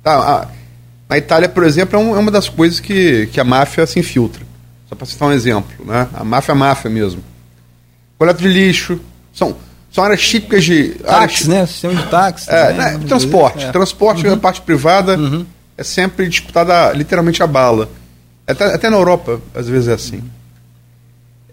Tá, 0.00 0.16
a, 0.16 0.48
na 1.08 1.18
Itália, 1.18 1.48
por 1.48 1.64
exemplo, 1.64 1.98
é, 1.98 2.02
um, 2.02 2.16
é, 2.16 2.18
uma 2.20 2.30
das 2.30 2.48
coisas 2.48 2.78
que, 2.78 3.26
que 3.26 3.40
a 3.40 3.44
máfia 3.44 3.84
se 3.84 3.98
infiltra. 3.98 4.42
Só 4.88 4.94
para 4.94 5.06
citar 5.06 5.28
um 5.28 5.32
exemplo. 5.32 5.84
Né? 5.84 6.08
A 6.14 6.22
máfia 6.22 6.52
é 6.52 6.54
a 6.54 6.58
máfia 6.58 6.88
mesmo. 6.88 7.22
Coleta 8.16 8.40
de 8.40 8.48
lixo. 8.48 9.00
São, 9.34 9.56
são 9.90 10.04
áreas 10.04 10.22
típicas 10.22 10.64
de. 10.64 10.90
Táxi, 10.90 11.48
né? 11.48 11.66
Sistema 11.66 11.94
de 11.94 12.06
táxi. 12.08 12.50
É, 12.50 12.72
né? 12.72 13.00
Transporte. 13.08 13.64
É. 13.64 13.72
Transporte 13.72 14.26
uhum. 14.26 14.34
a 14.34 14.36
parte 14.36 14.60
privada. 14.60 15.16
Uhum 15.18 15.44
é 15.82 15.84
sempre 15.84 16.28
disputada 16.28 16.92
literalmente 16.92 17.42
a 17.42 17.46
bala. 17.46 17.90
Até, 18.46 18.74
até 18.74 18.88
na 18.88 18.96
Europa, 18.96 19.40
às 19.54 19.68
vezes 19.68 19.88
é 19.88 19.92
assim. 19.92 20.22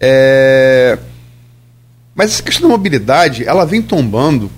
É... 0.00 0.98
Mas 2.14 2.32
essa 2.32 2.42
questão 2.42 2.68
da 2.68 2.76
mobilidade, 2.76 3.46
ela 3.46 3.66
vem 3.66 3.82
tombando 3.82 4.50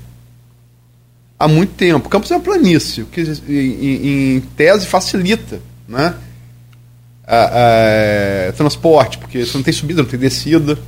há 1.38 1.48
muito 1.48 1.74
tempo. 1.74 2.08
Campos 2.08 2.30
é 2.30 2.36
uma 2.36 2.42
planície, 2.42 3.04
que 3.04 3.20
em, 3.48 4.36
em 4.36 4.40
tese 4.56 4.86
facilita 4.86 5.60
né? 5.88 6.14
A, 7.26 8.48
a, 8.48 8.52
transporte, 8.52 9.18
porque 9.18 9.44
você 9.44 9.56
não 9.56 9.62
tem 9.62 9.72
subida, 9.72 10.02
não 10.02 10.08
tem 10.08 10.18
descida. 10.18 10.78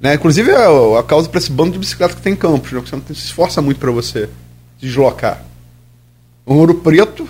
Né? 0.00 0.14
Inclusive 0.14 0.50
é 0.50 0.98
a, 0.98 1.02
causa 1.02 1.28
para 1.28 1.38
esse 1.38 1.50
bando 1.50 1.72
de 1.72 1.78
bicicleta 1.78 2.14
que 2.14 2.22
tem 2.22 2.32
em 2.32 2.36
Campos, 2.36 2.72
né? 2.72 2.80
você 2.80 2.94
não 2.94 3.02
tem, 3.02 3.14
se 3.14 3.24
esforça 3.24 3.60
muito 3.60 3.78
para 3.78 3.90
você 3.90 4.28
deslocar. 4.78 5.44
O 6.46 6.54
Ouro 6.54 6.76
Preto 6.76 7.28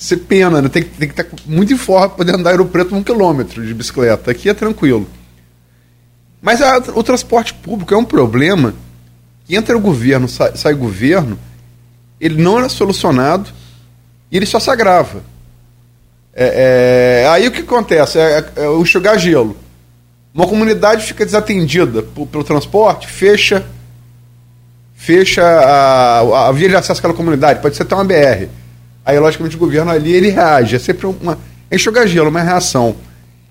ser 0.00 0.16
pena, 0.16 0.62
né? 0.62 0.68
Tem, 0.70 0.82
tem 0.82 1.08
que 1.08 1.20
estar 1.20 1.36
muito 1.46 1.74
em 1.74 1.76
forma 1.76 2.08
para 2.08 2.16
poder 2.16 2.34
andar 2.34 2.58
em 2.58 2.66
Preto 2.66 2.94
um 2.96 3.02
quilômetro 3.02 3.64
de 3.64 3.74
bicicleta. 3.74 4.30
Aqui 4.30 4.48
é 4.48 4.54
tranquilo. 4.54 5.06
Mas 6.40 6.62
a, 6.62 6.78
o 6.94 7.02
transporte 7.02 7.52
público 7.52 7.92
é 7.92 7.96
um 7.98 8.04
problema 8.04 8.74
que 9.44 9.54
entra 9.54 9.76
o 9.76 9.80
governo, 9.80 10.26
sai, 10.26 10.56
sai 10.56 10.72
governo, 10.72 11.38
ele 12.18 12.42
não 12.42 12.58
era 12.58 12.70
solucionado 12.70 13.50
e 14.32 14.38
ele 14.38 14.46
só 14.46 14.58
se 14.58 14.70
agrava. 14.70 15.22
É, 16.32 17.24
é, 17.24 17.28
aí 17.28 17.46
o 17.46 17.52
que 17.52 17.60
acontece? 17.60 18.18
É, 18.18 18.38
é, 18.38 18.62
é 18.62 18.68
o 18.68 18.80
enxugar 18.80 19.18
gelo. 19.18 19.54
Uma 20.32 20.46
comunidade 20.46 21.04
fica 21.04 21.26
desatendida 21.26 22.02
por, 22.02 22.26
pelo 22.26 22.42
transporte, 22.42 23.06
fecha 23.06 23.66
fecha 24.94 25.42
a, 25.42 26.48
a 26.48 26.52
via 26.52 26.68
de 26.68 26.76
acesso 26.76 27.00
àquela 27.00 27.14
comunidade, 27.14 27.60
pode 27.60 27.74
ser 27.74 27.84
até 27.84 27.94
uma 27.94 28.04
BR 28.04 28.59
Aí, 29.10 29.18
logicamente, 29.18 29.56
o 29.56 29.58
governo 29.58 29.90
ali 29.90 30.12
ele 30.12 30.30
reage. 30.30 30.76
É 30.76 30.78
sempre 30.78 31.06
uma. 31.06 31.36
enxugar 31.70 32.06
gelo, 32.06 32.28
uma 32.28 32.40
reação. 32.40 32.94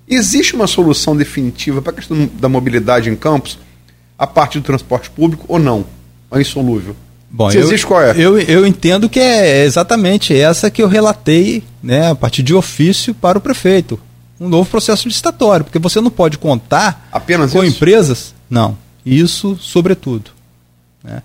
Existe 0.08 0.56
uma 0.56 0.68
solução 0.68 1.16
definitiva 1.16 1.82
para 1.82 1.92
a 1.92 1.96
questão 1.96 2.30
da 2.40 2.48
mobilidade 2.48 3.10
em 3.10 3.16
campos, 3.16 3.60
a 4.18 4.26
parte 4.26 4.58
do 4.58 4.64
transporte 4.64 5.10
público 5.10 5.46
ou 5.48 5.60
não? 5.60 5.86
É 6.32 6.40
insolúvel? 6.40 6.96
Bom, 7.30 7.52
Se 7.52 7.58
eu, 7.58 7.64
existe, 7.64 7.86
qual 7.86 8.02
é? 8.02 8.12
Eu, 8.18 8.40
eu 8.40 8.66
entendo 8.66 9.08
que 9.08 9.20
é 9.20 9.64
exatamente 9.64 10.36
essa 10.36 10.72
que 10.72 10.82
eu 10.82 10.88
relatei 10.88 11.64
né, 11.84 12.10
a 12.10 12.16
partir 12.16 12.42
de 12.42 12.56
ofício 12.56 13.14
para 13.14 13.38
o 13.38 13.42
prefeito. 13.42 14.00
Um 14.40 14.48
novo 14.48 14.68
processo 14.70 15.08
licitatório, 15.08 15.66
porque 15.66 15.78
você 15.78 16.00
não 16.00 16.10
pode 16.10 16.38
contar 16.38 17.08
Apenas 17.12 17.52
com 17.52 17.64
isso? 17.64 17.76
empresas. 17.76 18.34
Não, 18.50 18.78
isso 19.06 19.58
sobretudo. 19.60 20.32
Né? 21.04 21.22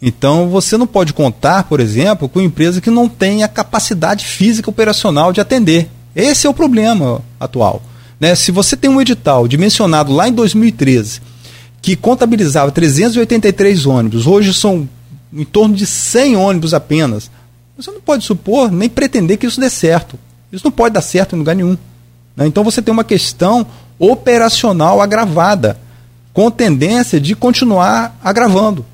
Então 0.00 0.48
você 0.48 0.76
não 0.76 0.86
pode 0.86 1.12
contar, 1.12 1.64
por 1.64 1.80
exemplo, 1.80 2.28
com 2.28 2.40
empresa 2.40 2.80
que 2.80 2.90
não 2.90 3.08
tenha 3.08 3.48
capacidade 3.48 4.26
física 4.26 4.68
operacional 4.68 5.32
de 5.32 5.40
atender. 5.40 5.88
Esse 6.14 6.46
é 6.46 6.50
o 6.50 6.54
problema 6.54 7.22
atual. 7.40 7.82
Né? 8.20 8.34
Se 8.34 8.50
você 8.50 8.76
tem 8.76 8.90
um 8.90 9.00
edital 9.00 9.48
dimensionado 9.48 10.12
lá 10.12 10.28
em 10.28 10.32
2013 10.32 11.20
que 11.80 11.96
contabilizava 11.96 12.70
383 12.70 13.86
ônibus, 13.86 14.26
hoje 14.26 14.52
são 14.52 14.88
em 15.32 15.44
torno 15.44 15.74
de 15.74 15.86
100 15.86 16.36
ônibus 16.36 16.74
apenas, 16.74 17.30
você 17.76 17.90
não 17.90 18.00
pode 18.00 18.24
supor 18.24 18.70
nem 18.70 18.88
pretender 18.88 19.36
que 19.36 19.46
isso 19.46 19.60
dê 19.60 19.68
certo. 19.68 20.18
Isso 20.50 20.64
não 20.64 20.72
pode 20.72 20.94
dar 20.94 21.02
certo 21.02 21.34
em 21.34 21.38
lugar 21.38 21.54
nenhum. 21.54 21.76
Né? 22.36 22.46
Então 22.46 22.64
você 22.64 22.80
tem 22.80 22.92
uma 22.92 23.04
questão 23.04 23.66
operacional 23.98 25.00
agravada, 25.00 25.78
com 26.32 26.50
tendência 26.50 27.18
de 27.20 27.34
continuar 27.34 28.18
agravando. 28.22 28.84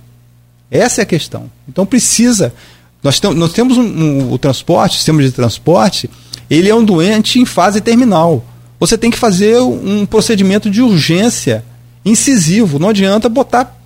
Essa 0.72 1.02
é 1.02 1.04
a 1.04 1.06
questão. 1.06 1.50
Então 1.68 1.84
precisa. 1.84 2.54
Nós, 3.02 3.20
nós 3.20 3.52
temos 3.52 3.76
um, 3.76 3.82
um, 3.82 4.32
o 4.32 4.38
transporte, 4.38 4.94
o 4.94 4.96
sistema 4.96 5.22
de 5.22 5.30
transporte, 5.30 6.08
ele 6.48 6.70
é 6.70 6.74
um 6.74 6.82
doente 6.82 7.38
em 7.38 7.44
fase 7.44 7.82
terminal. 7.82 8.42
Você 8.80 8.96
tem 8.96 9.10
que 9.10 9.18
fazer 9.18 9.60
um 9.60 10.06
procedimento 10.06 10.70
de 10.70 10.80
urgência 10.80 11.62
incisivo. 12.02 12.78
Não 12.78 12.88
adianta 12.88 13.28
botar 13.28 13.78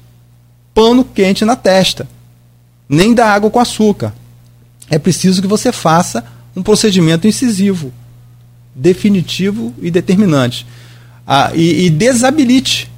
pano 0.73 1.05
quente 1.05 1.45
na 1.45 1.57
testa, 1.57 2.07
nem 2.89 3.13
dar 3.13 3.35
água 3.35 3.51
com 3.51 3.59
açúcar. 3.59 4.15
É 4.89 4.99
preciso 4.99 5.43
que 5.43 5.49
você 5.49 5.73
faça 5.73 6.25
um 6.55 6.63
procedimento 6.63 7.27
incisivo, 7.27 7.93
definitivo 8.75 9.75
e 9.83 9.91
determinante. 9.91 10.65
Ah, 11.27 11.51
e, 11.53 11.87
e 11.87 11.91
desabilite 11.91 12.89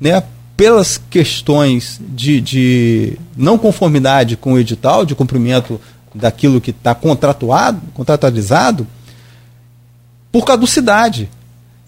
né, 0.00 0.22
pelas 0.62 0.96
questões 1.10 2.00
de, 2.00 2.40
de 2.40 3.18
não 3.36 3.58
conformidade 3.58 4.36
com 4.36 4.52
o 4.52 4.58
edital, 4.60 5.04
de 5.04 5.12
cumprimento 5.12 5.80
daquilo 6.14 6.60
que 6.60 6.70
está 6.70 6.94
contratuado, 6.94 7.82
contratualizado, 7.92 8.86
por 10.30 10.44
caducidade. 10.44 11.28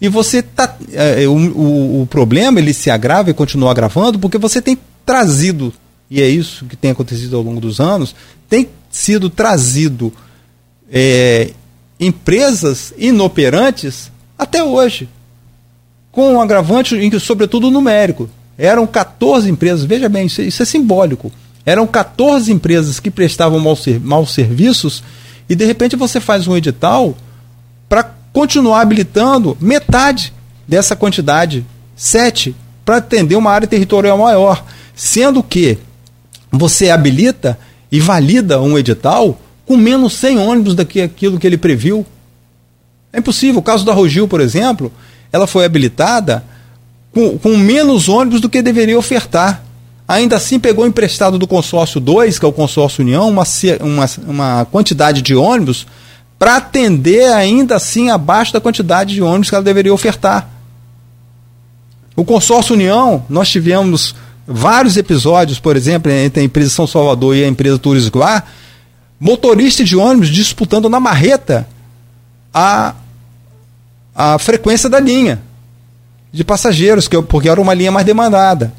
E 0.01 0.09
você 0.09 0.41
tá. 0.41 0.75
É, 0.91 1.25
o, 1.25 1.31
o, 1.31 2.01
o, 2.01 2.07
problema 2.07 2.59
ele 2.59 2.73
se 2.73 2.91
agrava 2.91 3.29
e 3.29 3.33
continua 3.33 3.71
agravando 3.71 4.19
porque 4.19 4.37
você 4.37 4.61
tem 4.61 4.77
trazido, 5.05 5.73
e 6.11 6.21
é 6.21 6.27
isso 6.27 6.65
que 6.65 6.75
tem 6.75 6.91
acontecido 6.91 7.37
ao 7.37 7.43
longo 7.43 7.61
dos 7.61 7.79
anos, 7.79 8.13
tem 8.49 8.67
sido 8.91 9.29
trazido 9.29 10.11
é, 10.91 11.51
empresas 11.97 12.93
inoperantes 12.97 14.11
até 14.37 14.61
hoje. 14.61 15.07
Com 16.11 16.33
um 16.33 16.41
agravante, 16.41 17.19
sobretudo 17.21 17.71
numérico. 17.71 18.29
Eram 18.57 18.87
14 18.87 19.49
empresas, 19.49 19.83
veja 19.83 20.07
bem, 20.07 20.27
isso, 20.27 20.41
isso 20.41 20.61
é 20.61 20.65
simbólico. 20.65 21.31
Eram 21.65 21.85
14 21.87 22.51
empresas 22.51 22.99
que 22.99 23.11
prestavam 23.11 23.59
maus, 23.59 23.85
maus 24.01 24.31
serviços 24.33 25.03
E 25.49 25.55
de 25.55 25.65
repente 25.65 25.95
você 25.95 26.19
faz 26.19 26.47
um 26.47 26.55
edital 26.55 27.15
para 27.89 28.03
continuar 28.31 28.81
habilitando 28.81 29.57
metade 29.59 30.33
dessa 30.67 30.95
quantidade, 30.95 31.65
sete, 31.95 32.55
para 32.83 32.97
atender 32.97 33.35
uma 33.35 33.51
área 33.51 33.67
territorial 33.67 34.17
maior. 34.17 34.63
Sendo 34.95 35.43
que 35.43 35.77
você 36.51 36.89
habilita 36.89 37.57
e 37.91 37.99
valida 37.99 38.61
um 38.61 38.77
edital 38.77 39.39
com 39.65 39.75
menos 39.75 40.13
100 40.13 40.37
ônibus 40.37 40.75
do 40.75 40.85
que 40.85 41.01
aquilo 41.01 41.39
que 41.39 41.47
ele 41.47 41.57
previu. 41.57 42.05
É 43.11 43.19
impossível. 43.19 43.59
O 43.59 43.63
caso 43.63 43.85
da 43.85 43.93
Rogil, 43.93 44.27
por 44.27 44.41
exemplo, 44.41 44.91
ela 45.31 45.47
foi 45.47 45.65
habilitada 45.65 46.43
com, 47.15 47.37
com 47.37 47.57
menos 47.57 48.09
ônibus 48.09 48.41
do 48.41 48.49
que 48.49 48.61
deveria 48.61 48.99
ofertar. 48.99 49.63
Ainda 50.05 50.35
assim, 50.35 50.59
pegou 50.59 50.85
emprestado 50.85 51.39
do 51.39 51.47
consórcio 51.47 52.01
2, 52.01 52.37
que 52.37 52.45
é 52.45 52.47
o 52.47 52.51
consórcio 52.51 53.01
União, 53.01 53.29
uma, 53.29 53.43
uma, 53.79 54.05
uma 54.27 54.65
quantidade 54.65 55.21
de 55.21 55.33
ônibus 55.33 55.87
para 56.37 56.57
atender 56.57 57.31
ainda 57.31 57.77
assim 57.77 58.09
abaixo 58.09 58.51
da 58.51 58.59
quantidade 58.59 59.15
de 59.15 59.21
ônibus 59.21 59.49
que 59.49 59.55
ela 59.55 59.63
deveria 59.63 59.93
ofertar. 59.93 60.49
O 62.17 62.25
consórcio 62.25 62.75
União, 62.75 63.25
nós 63.29 63.47
tivemos 63.47 64.13
vários 64.45 64.97
episódios, 64.97 65.57
por 65.57 65.77
exemplo, 65.77 66.11
entre 66.11 66.41
a 66.41 66.43
empresa 66.43 66.69
São 66.69 66.85
Salvador 66.85 67.35
e 67.35 67.45
a 67.45 67.47
empresa 67.47 67.79
Turisguar, 67.79 68.45
motorista 69.17 69.85
de 69.85 69.95
ônibus 69.95 70.27
disputando 70.27 70.89
na 70.89 70.99
marreta 70.99 71.65
a, 72.53 72.93
a 74.13 74.37
frequência 74.37 74.89
da 74.89 74.99
linha 74.99 75.41
de 76.35 76.43
passageiros, 76.43 77.07
que, 77.07 77.19
porque 77.21 77.47
era 77.47 77.61
uma 77.61 77.73
linha 77.73 77.91
mais 77.91 78.05
demandada. 78.05 78.73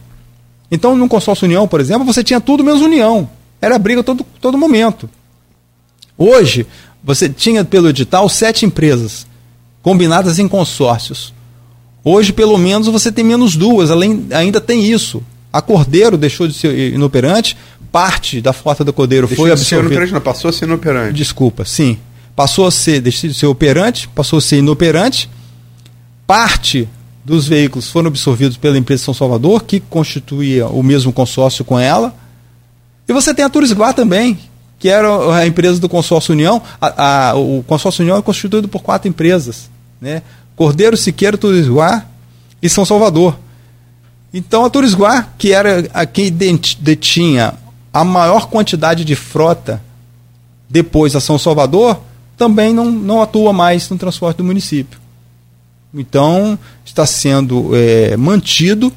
Então, 0.70 0.94
no 0.94 1.08
consórcio 1.08 1.46
União, 1.46 1.66
por 1.66 1.80
exemplo, 1.80 2.04
você 2.04 2.22
tinha 2.22 2.38
tudo 2.38 2.62
menos 2.62 2.82
União. 2.82 3.28
Era 3.62 3.78
briga 3.78 4.02
todo, 4.02 4.24
todo 4.40 4.58
momento. 4.58 5.08
Hoje, 6.18 6.66
você 7.02 7.30
tinha 7.30 7.64
pelo 7.64 7.88
edital 7.88 8.28
sete 8.28 8.66
empresas 8.66 9.26
combinadas 9.82 10.38
em 10.38 10.46
consórcios. 10.46 11.32
Hoje, 12.04 12.30
pelo 12.32 12.58
menos, 12.58 12.88
você 12.88 13.10
tem 13.10 13.24
menos 13.24 13.56
duas, 13.56 13.90
além, 13.90 14.26
ainda 14.32 14.60
tem 14.60 14.84
isso. 14.84 15.22
A 15.50 15.62
Cordeiro 15.62 16.18
deixou 16.18 16.46
de 16.46 16.52
ser 16.52 16.92
inoperante, 16.92 17.56
parte 17.90 18.42
da 18.42 18.52
frota 18.52 18.84
da 18.84 18.92
Cordeiro 18.92 19.26
deixou 19.26 19.46
foi 19.46 19.52
absorvida. 19.52 20.06
Ser 20.06 20.12
não, 20.12 20.20
passou 20.20 20.50
a 20.50 20.52
ser 20.52 20.66
inoperante. 20.66 21.14
Desculpa, 21.14 21.64
sim. 21.64 21.98
Passou 22.34 22.66
a 22.66 22.70
ser, 22.70 23.00
deixou 23.00 23.30
de 23.30 23.34
ser 23.34 23.46
operante, 23.46 24.08
passou 24.08 24.38
a 24.38 24.42
ser 24.42 24.58
inoperante. 24.58 25.30
Parte 26.26 26.86
dos 27.27 27.48
veículos 27.48 27.90
foram 27.90 28.07
absorvidos 28.07 28.57
pela 28.57 28.78
empresa 28.78 29.03
São 29.03 29.12
Salvador, 29.12 29.65
que 29.65 29.81
constituía 29.81 30.69
o 30.69 30.81
mesmo 30.81 31.12
consórcio 31.12 31.65
com 31.65 31.77
ela. 31.77 32.15
E 33.09 33.12
você 33.12 33.35
tem 33.35 33.44
a 33.44 33.48
Turisguar 33.51 33.93
também, 33.94 34.39
que 34.78 34.89
era 34.89 35.35
a 35.35 35.44
empresa 35.44 35.81
do 35.81 35.89
consórcio 35.89 36.32
União. 36.32 36.62
A, 36.81 37.31
a, 37.31 37.35
o 37.35 37.65
consórcio 37.66 38.03
União 38.03 38.16
é 38.16 38.23
constituído 38.23 38.69
por 38.69 38.81
quatro 38.81 39.09
empresas, 39.09 39.69
né? 40.01 40.23
Cordeiro, 40.55 40.97
Siqueiro, 40.97 41.36
Turisguar 41.36 42.09
e 42.62 42.69
São 42.69 42.85
Salvador. 42.85 43.36
Então 44.32 44.65
a 44.65 44.70
Turisguar, 44.70 45.35
que 45.36 45.53
era 45.53 45.89
a 45.93 46.07
quem 46.07 46.31
detinha 46.31 47.55
a 47.93 48.05
maior 48.05 48.47
quantidade 48.48 49.05
de 49.05 49.16
frota 49.16 49.82
depois 50.70 51.16
a 51.16 51.20
São 51.20 51.40
Salvador, 51.40 52.01
também 52.36 52.73
não, 52.73 52.85
não 52.89 53.20
atua 53.20 53.53
mais 53.53 53.90
no 53.90 53.98
transporte 53.98 54.36
do 54.36 54.44
município. 54.44 55.01
Então, 55.93 56.59
está 56.97 57.05
sendo 57.05 57.77
é, 57.77 58.16
mantido 58.16 58.90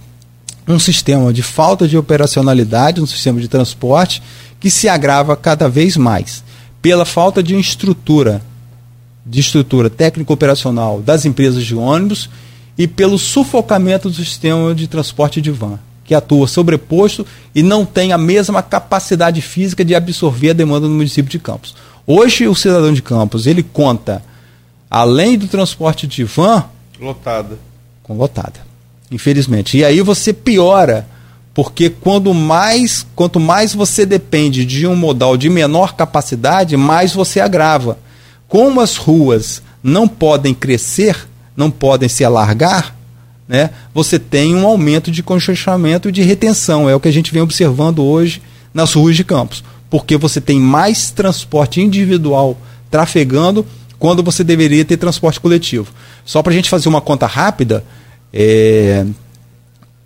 um 0.65 0.79
sistema 0.79 1.33
de 1.33 1.43
falta 1.43 1.85
de 1.85 1.97
operacionalidade 1.97 3.01
no 3.01 3.07
sistema 3.07 3.41
de 3.41 3.49
transporte 3.49 4.23
que 4.57 4.69
se 4.69 4.87
agrava 4.87 5.35
cada 5.35 5.67
vez 5.67 5.97
mais 5.97 6.41
pela 6.81 7.03
falta 7.03 7.43
de 7.43 7.59
estrutura, 7.59 8.41
de 9.25 9.41
estrutura 9.41 9.89
técnico-operacional 9.89 11.01
das 11.01 11.25
empresas 11.25 11.65
de 11.65 11.75
ônibus 11.75 12.29
e 12.77 12.87
pelo 12.87 13.17
sufocamento 13.19 14.09
do 14.09 14.15
sistema 14.15 14.73
de 14.73 14.87
transporte 14.87 15.41
de 15.41 15.51
van, 15.51 15.77
que 16.05 16.15
atua 16.15 16.47
sobreposto 16.47 17.25
e 17.53 17.61
não 17.61 17.85
tem 17.85 18.13
a 18.13 18.17
mesma 18.17 18.63
capacidade 18.63 19.41
física 19.41 19.83
de 19.83 19.93
absorver 19.93 20.51
a 20.51 20.53
demanda 20.53 20.87
do 20.87 20.93
município 20.93 21.29
de 21.29 21.39
Campos. 21.39 21.75
Hoje, 22.07 22.47
o 22.47 22.55
cidadão 22.55 22.93
de 22.93 23.01
Campos, 23.01 23.45
ele 23.45 23.61
conta, 23.61 24.23
além 24.89 25.37
do 25.37 25.49
transporte 25.49 26.07
de 26.07 26.23
van, 26.23 26.63
Lotada. 26.99 27.57
Lotada. 28.15 28.59
Infelizmente. 29.11 29.77
E 29.77 29.85
aí 29.85 30.01
você 30.01 30.31
piora, 30.33 31.07
porque 31.53 31.89
quando 31.89 32.33
mais, 32.33 33.05
quanto 33.15 33.39
mais 33.39 33.73
você 33.73 34.05
depende 34.05 34.65
de 34.65 34.85
um 34.85 34.95
modal 34.95 35.35
de 35.35 35.49
menor 35.49 35.95
capacidade, 35.95 36.77
mais 36.77 37.13
você 37.13 37.39
agrava. 37.39 37.97
Como 38.47 38.81
as 38.81 38.95
ruas 38.95 39.61
não 39.83 40.07
podem 40.07 40.53
crescer, 40.53 41.27
não 41.55 41.71
podem 41.71 42.09
se 42.09 42.23
alargar, 42.23 42.95
né, 43.47 43.71
você 43.93 44.19
tem 44.19 44.55
um 44.55 44.65
aumento 44.65 45.09
de 45.09 45.23
congestionamento 45.23 46.09
e 46.09 46.11
de 46.11 46.21
retenção. 46.21 46.87
É 46.87 46.95
o 46.95 46.99
que 46.99 47.07
a 47.07 47.11
gente 47.11 47.33
vem 47.33 47.41
observando 47.41 48.03
hoje 48.03 48.41
nas 48.73 48.93
ruas 48.93 49.15
de 49.15 49.23
Campos. 49.23 49.63
Porque 49.89 50.17
você 50.17 50.39
tem 50.39 50.59
mais 50.59 51.09
transporte 51.09 51.81
individual 51.81 52.55
trafegando 52.91 53.65
quando 53.97 54.23
você 54.23 54.43
deveria 54.43 54.85
ter 54.85 54.97
transporte 54.97 55.39
coletivo. 55.39 55.91
Só 56.23 56.41
para 56.43 56.53
a 56.53 56.55
gente 56.55 56.69
fazer 56.69 56.87
uma 56.87 57.01
conta 57.01 57.25
rápida, 57.25 57.83
é, 58.33 59.05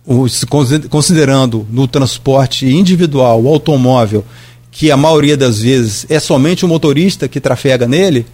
os, 0.06 0.44
considerando 0.90 1.66
no 1.70 1.88
transporte 1.88 2.66
individual, 2.66 3.42
o 3.42 3.48
automóvel, 3.48 4.24
que 4.70 4.90
a 4.90 4.96
maioria 4.96 5.36
das 5.36 5.60
vezes 5.60 6.06
é 6.08 6.18
somente 6.18 6.64
o 6.64 6.68
motorista 6.68 7.28
que 7.28 7.40
trafega 7.40 7.86
nele, 7.86 8.26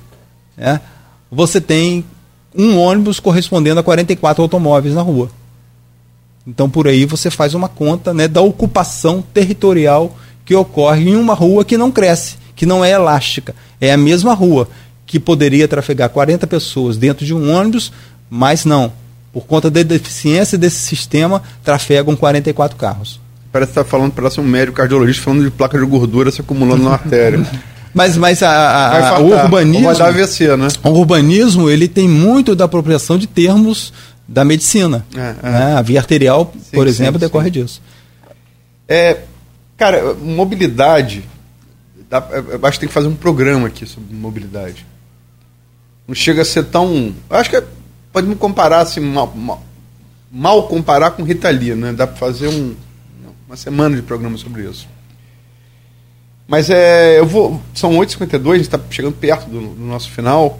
né, 0.56 0.80
você 1.30 1.60
tem 1.60 2.04
um 2.56 2.78
ônibus 2.78 3.20
correspondendo 3.20 3.80
a 3.80 3.82
44 3.82 4.42
automóveis 4.42 4.94
na 4.94 5.02
rua. 5.02 5.30
Então 6.46 6.68
por 6.68 6.88
aí 6.88 7.04
você 7.04 7.30
faz 7.30 7.54
uma 7.54 7.68
conta 7.68 8.12
né, 8.12 8.26
da 8.26 8.40
ocupação 8.40 9.22
territorial 9.22 10.16
que 10.44 10.54
ocorre 10.54 11.10
em 11.10 11.14
uma 11.14 11.34
rua 11.34 11.64
que 11.64 11.76
não 11.76 11.92
cresce, 11.92 12.36
que 12.56 12.66
não 12.66 12.84
é 12.84 12.90
elástica. 12.90 13.54
É 13.80 13.92
a 13.92 13.96
mesma 13.96 14.34
rua 14.34 14.68
que 15.06 15.20
poderia 15.20 15.68
trafegar 15.68 16.08
40 16.08 16.46
pessoas 16.46 16.96
dentro 16.96 17.24
de 17.24 17.34
um 17.34 17.54
ônibus, 17.54 17.92
mas 18.28 18.64
não. 18.64 18.92
Por 19.32 19.46
conta 19.46 19.70
da 19.70 19.82
deficiência 19.82 20.58
desse 20.58 20.78
sistema, 20.78 21.42
trafegam 21.62 22.16
44 22.16 22.76
carros. 22.76 23.20
Parece 23.52 23.72
que 23.72 23.78
está 23.78 23.88
falando, 23.88 24.12
parece 24.12 24.40
um 24.40 24.44
médico 24.44 24.76
cardiologista 24.76 25.22
falando 25.22 25.44
de 25.44 25.50
placa 25.50 25.78
de 25.78 25.84
gordura 25.84 26.30
se 26.30 26.40
acumulando 26.40 26.84
na 26.84 26.92
artéria. 26.92 27.40
Mas, 27.92 28.16
mas 28.16 28.40
a, 28.40 28.48
a, 28.48 29.08
a, 29.16 29.18
o 29.18 29.32
urbanismo. 29.32 29.86
Vai 29.86 29.96
dar 29.96 30.10
AVC, 30.10 30.56
né? 30.56 30.68
O 30.84 30.90
urbanismo 30.90 31.68
ele 31.68 31.88
tem 31.88 32.08
muito 32.08 32.54
da 32.54 32.66
apropriação 32.66 33.18
de 33.18 33.26
termos 33.26 33.92
da 34.28 34.44
medicina. 34.44 35.04
É, 35.12 35.34
é. 35.42 35.50
Né? 35.50 35.74
A 35.74 35.82
via 35.82 35.98
arterial, 35.98 36.54
sim, 36.54 36.70
por 36.72 36.86
exemplo, 36.86 37.14
sim, 37.14 37.26
decorre 37.26 37.46
sim. 37.46 37.50
disso. 37.50 37.82
É, 38.86 39.22
cara, 39.76 40.14
mobilidade. 40.14 41.24
Dá, 42.08 42.24
eu 42.30 42.60
acho 42.62 42.78
que 42.78 42.78
tem 42.78 42.88
que 42.88 42.94
fazer 42.94 43.08
um 43.08 43.16
programa 43.16 43.66
aqui 43.66 43.84
sobre 43.84 44.14
mobilidade 44.14 44.86
não 46.10 46.14
chega 46.14 46.42
a 46.42 46.44
ser 46.44 46.64
tão. 46.64 47.14
Acho 47.30 47.50
que 47.50 47.62
pode 48.12 48.26
me 48.26 48.34
comparar 48.34 48.80
assim, 48.80 49.00
mal, 49.00 49.32
mal, 49.34 49.62
mal, 50.30 50.68
comparar 50.68 51.12
com 51.12 51.22
Rita 51.22 51.50
Lee, 51.50 51.74
né? 51.74 51.92
Dá 51.92 52.06
para 52.06 52.16
fazer 52.16 52.48
um, 52.48 52.74
uma 53.46 53.56
semana 53.56 53.96
de 53.96 54.02
programa 54.02 54.36
sobre 54.36 54.68
isso. 54.68 54.88
Mas 56.46 56.68
é, 56.68 57.18
eu 57.18 57.26
vou. 57.26 57.60
São 57.74 57.92
8h52, 57.92 58.50
a 58.50 58.56
gente 58.56 58.60
está 58.62 58.80
chegando 58.90 59.14
perto 59.14 59.48
do, 59.48 59.74
do 59.74 59.84
nosso 59.84 60.10
final. 60.10 60.58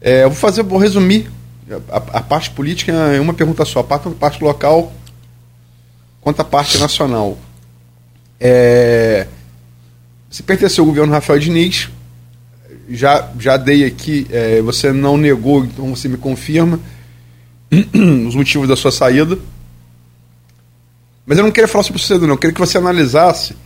É, 0.00 0.24
eu 0.24 0.30
vou 0.30 0.38
fazer, 0.38 0.62
vou 0.62 0.78
resumir 0.78 1.30
a, 1.90 1.96
a, 1.96 2.22
parte 2.22 2.50
política 2.50 2.92
em 3.14 3.18
uma 3.18 3.34
pergunta 3.34 3.64
só, 3.64 3.82
parte, 3.82 4.06
a 4.06 4.10
parte 4.10 4.44
local 4.44 4.92
quanto 6.20 6.40
a 6.40 6.44
parte 6.44 6.78
nacional. 6.78 7.38
É, 8.38 9.26
se 10.28 10.42
pertenceu 10.42 10.84
ao 10.84 10.88
governo 10.88 11.12
Rafael 11.12 11.38
Diniz, 11.38 11.88
já, 12.88 13.30
já 13.38 13.56
dei 13.56 13.84
aqui, 13.84 14.26
é, 14.30 14.60
você 14.62 14.92
não 14.92 15.16
negou, 15.16 15.64
então 15.64 15.94
você 15.94 16.08
me 16.08 16.16
confirma 16.16 16.78
os 18.26 18.34
motivos 18.34 18.68
da 18.68 18.76
sua 18.76 18.92
saída. 18.92 19.38
Mas 21.24 21.38
eu 21.38 21.44
não 21.44 21.50
queria 21.50 21.66
falar 21.66 21.82
sobre 21.82 22.00
você, 22.00 22.16
não. 22.18 22.28
Eu 22.28 22.38
queria 22.38 22.54
que 22.54 22.60
você 22.60 22.78
analisasse, 22.78 23.56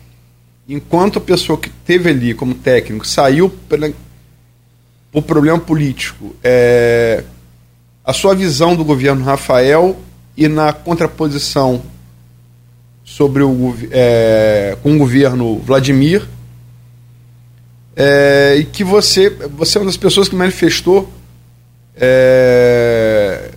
enquanto 0.68 1.18
a 1.18 1.20
pessoa 1.20 1.58
que 1.58 1.68
teve 1.68 2.08
ali 2.08 2.32
como 2.32 2.54
técnico 2.54 3.06
saiu 3.06 3.50
pela, 3.68 3.92
por 5.12 5.22
problema 5.22 5.58
político, 5.58 6.34
é, 6.42 7.24
a 8.04 8.12
sua 8.12 8.34
visão 8.34 8.74
do 8.74 8.84
governo 8.84 9.22
Rafael 9.24 9.98
e 10.36 10.48
na 10.48 10.72
contraposição 10.72 11.82
sobre 13.04 13.42
o, 13.42 13.76
é, 13.90 14.78
com 14.82 14.94
o 14.94 14.98
governo 14.98 15.58
Vladimir 15.58 16.26
é, 18.02 18.56
e 18.56 18.64
que 18.64 18.82
você, 18.82 19.28
você 19.28 19.76
é 19.76 19.80
uma 19.82 19.86
das 19.86 19.98
pessoas 19.98 20.26
que 20.26 20.34
manifestou 20.34 21.12
é, 21.94 23.50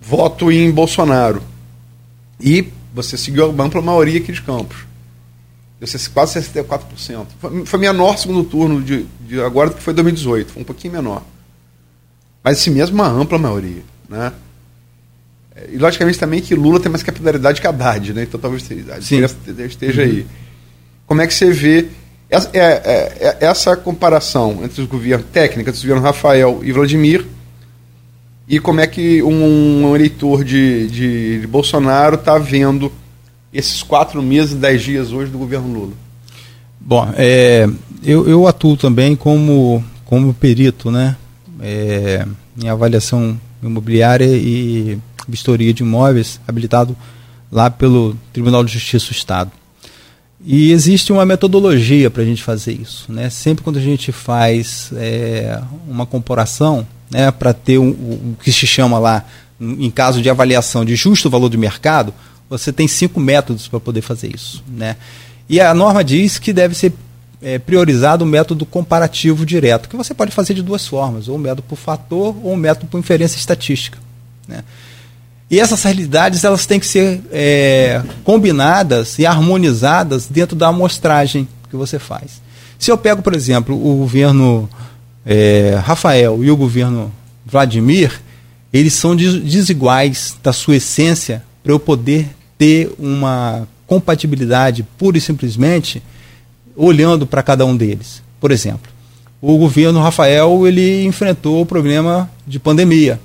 voto 0.00 0.50
em 0.50 0.68
Bolsonaro. 0.72 1.40
E 2.40 2.66
você 2.92 3.16
seguiu 3.16 3.44
a 3.44 3.64
ampla 3.64 3.80
maioria 3.80 4.18
aqui 4.18 4.32
de 4.32 4.42
Campos. 4.42 4.78
deu 5.78 5.88
quase 6.12 6.40
64%. 6.40 7.26
Foi, 7.38 7.64
foi 7.64 7.78
menor 7.78 8.18
segundo 8.18 8.42
turno 8.42 8.82
de, 8.82 9.06
de 9.20 9.40
agora 9.40 9.70
do 9.70 9.76
que 9.76 9.82
foi 9.82 9.94
2018, 9.94 10.54
foi 10.54 10.62
um 10.62 10.64
pouquinho 10.64 10.94
menor. 10.94 11.22
Mas 12.42 12.58
assim 12.58 12.70
mesmo 12.70 12.96
uma 12.96 13.06
ampla 13.06 13.38
maioria, 13.38 13.84
né? 14.08 14.32
E 15.70 15.76
logicamente 15.78 16.18
também 16.18 16.40
que 16.40 16.56
Lula 16.56 16.80
tem 16.80 16.90
mais 16.90 17.04
capilaridade 17.04 17.60
que 17.60 17.66
Haddad, 17.68 18.12
né? 18.12 18.24
Então 18.24 18.40
talvez 18.40 18.68
esteja 19.68 20.02
aí. 20.02 20.26
Como 21.06 21.20
é 21.20 21.28
que 21.28 21.34
você 21.34 21.52
vê 21.52 21.86
essa, 22.32 22.48
é, 22.54 22.60
é, 22.60 23.36
é, 23.40 23.46
essa 23.46 23.76
comparação 23.76 24.60
entre 24.64 24.80
os 24.80 24.88
governos 24.88 25.26
técnicos, 25.30 25.68
entre 25.68 25.72
os 25.72 25.82
governos 25.82 26.02
Rafael 26.02 26.60
e 26.62 26.72
Vladimir, 26.72 27.26
e 28.48 28.58
como 28.58 28.80
é 28.80 28.86
que 28.86 29.22
um, 29.22 29.84
um 29.84 29.94
eleitor 29.94 30.42
de, 30.42 30.88
de, 30.88 31.40
de 31.42 31.46
Bolsonaro 31.46 32.14
está 32.14 32.38
vendo 32.38 32.90
esses 33.52 33.82
quatro 33.82 34.22
meses, 34.22 34.54
dez 34.54 34.80
dias 34.80 35.12
hoje 35.12 35.30
do 35.30 35.36
governo 35.36 35.74
Lula? 35.74 35.92
Bom, 36.80 37.06
é, 37.18 37.68
eu, 38.02 38.26
eu 38.26 38.48
atuo 38.48 38.78
também 38.78 39.14
como, 39.14 39.84
como 40.06 40.32
perito, 40.32 40.90
né? 40.90 41.16
É, 41.60 42.26
em 42.60 42.66
avaliação 42.66 43.38
imobiliária 43.62 44.26
e 44.26 44.98
vistoria 45.28 45.72
de 45.74 45.82
imóveis, 45.82 46.40
habilitado 46.48 46.96
lá 47.50 47.70
pelo 47.70 48.16
Tribunal 48.32 48.64
de 48.64 48.72
Justiça 48.72 49.08
do 49.08 49.12
Estado. 49.12 49.52
E 50.44 50.72
existe 50.72 51.12
uma 51.12 51.24
metodologia 51.24 52.10
para 52.10 52.22
a 52.22 52.26
gente 52.26 52.42
fazer 52.42 52.72
isso. 52.72 53.10
Né? 53.12 53.30
Sempre 53.30 53.62
quando 53.62 53.78
a 53.78 53.82
gente 53.82 54.10
faz 54.10 54.90
é, 54.96 55.60
uma 55.88 56.04
comparação, 56.04 56.86
né, 57.10 57.30
para 57.30 57.52
ter 57.52 57.78
o, 57.78 57.90
o 57.90 58.36
que 58.42 58.50
se 58.50 58.66
chama 58.66 58.98
lá, 58.98 59.24
em 59.60 59.90
caso 59.90 60.20
de 60.20 60.28
avaliação 60.28 60.84
de 60.84 60.96
justo 60.96 61.30
valor 61.30 61.48
de 61.48 61.56
mercado, 61.56 62.12
você 62.50 62.72
tem 62.72 62.88
cinco 62.88 63.20
métodos 63.20 63.68
para 63.68 63.78
poder 63.78 64.02
fazer 64.02 64.34
isso. 64.34 64.64
Né? 64.68 64.96
E 65.48 65.60
a 65.60 65.72
norma 65.72 66.02
diz 66.02 66.38
que 66.38 66.52
deve 66.52 66.74
ser 66.74 66.92
é, 67.40 67.58
priorizado 67.58 68.24
o 68.24 68.26
método 68.26 68.66
comparativo 68.66 69.46
direto, 69.46 69.88
que 69.88 69.96
você 69.96 70.12
pode 70.12 70.32
fazer 70.32 70.54
de 70.54 70.62
duas 70.62 70.86
formas, 70.86 71.28
ou 71.28 71.36
o 71.36 71.38
método 71.38 71.62
por 71.62 71.76
fator 71.76 72.34
ou 72.42 72.52
o 72.52 72.56
método 72.56 72.86
por 72.88 72.98
inferência 72.98 73.38
estatística. 73.38 73.98
Né? 74.48 74.64
E 75.52 75.60
essas 75.60 75.82
realidades 75.82 76.44
elas 76.44 76.64
têm 76.64 76.80
que 76.80 76.86
ser 76.86 77.20
é, 77.30 78.02
combinadas 78.24 79.18
e 79.18 79.26
harmonizadas 79.26 80.26
dentro 80.26 80.56
da 80.56 80.68
amostragem 80.68 81.46
que 81.68 81.76
você 81.76 81.98
faz. 81.98 82.40
Se 82.78 82.90
eu 82.90 82.96
pego, 82.96 83.20
por 83.20 83.34
exemplo, 83.34 83.76
o 83.76 83.98
governo 83.98 84.66
é, 85.26 85.78
Rafael 85.84 86.42
e 86.42 86.50
o 86.50 86.56
governo 86.56 87.12
Vladimir, 87.44 88.18
eles 88.72 88.94
são 88.94 89.14
desiguais 89.14 90.38
da 90.42 90.54
sua 90.54 90.76
essência 90.76 91.44
para 91.62 91.70
eu 91.70 91.78
poder 91.78 92.30
ter 92.56 92.90
uma 92.98 93.68
compatibilidade 93.86 94.82
pura 94.96 95.18
e 95.18 95.20
simplesmente 95.20 96.02
olhando 96.74 97.26
para 97.26 97.42
cada 97.42 97.66
um 97.66 97.76
deles. 97.76 98.22
Por 98.40 98.50
exemplo, 98.50 98.90
o 99.38 99.58
governo 99.58 100.00
Rafael 100.00 100.66
ele 100.66 101.04
enfrentou 101.04 101.60
o 101.60 101.66
problema 101.66 102.30
de 102.46 102.58
pandemia 102.58 103.20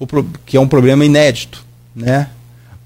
o, 0.00 0.06
que 0.46 0.56
é 0.56 0.60
um 0.60 0.66
problema 0.66 1.04
inédito. 1.04 1.64
Né? 1.94 2.28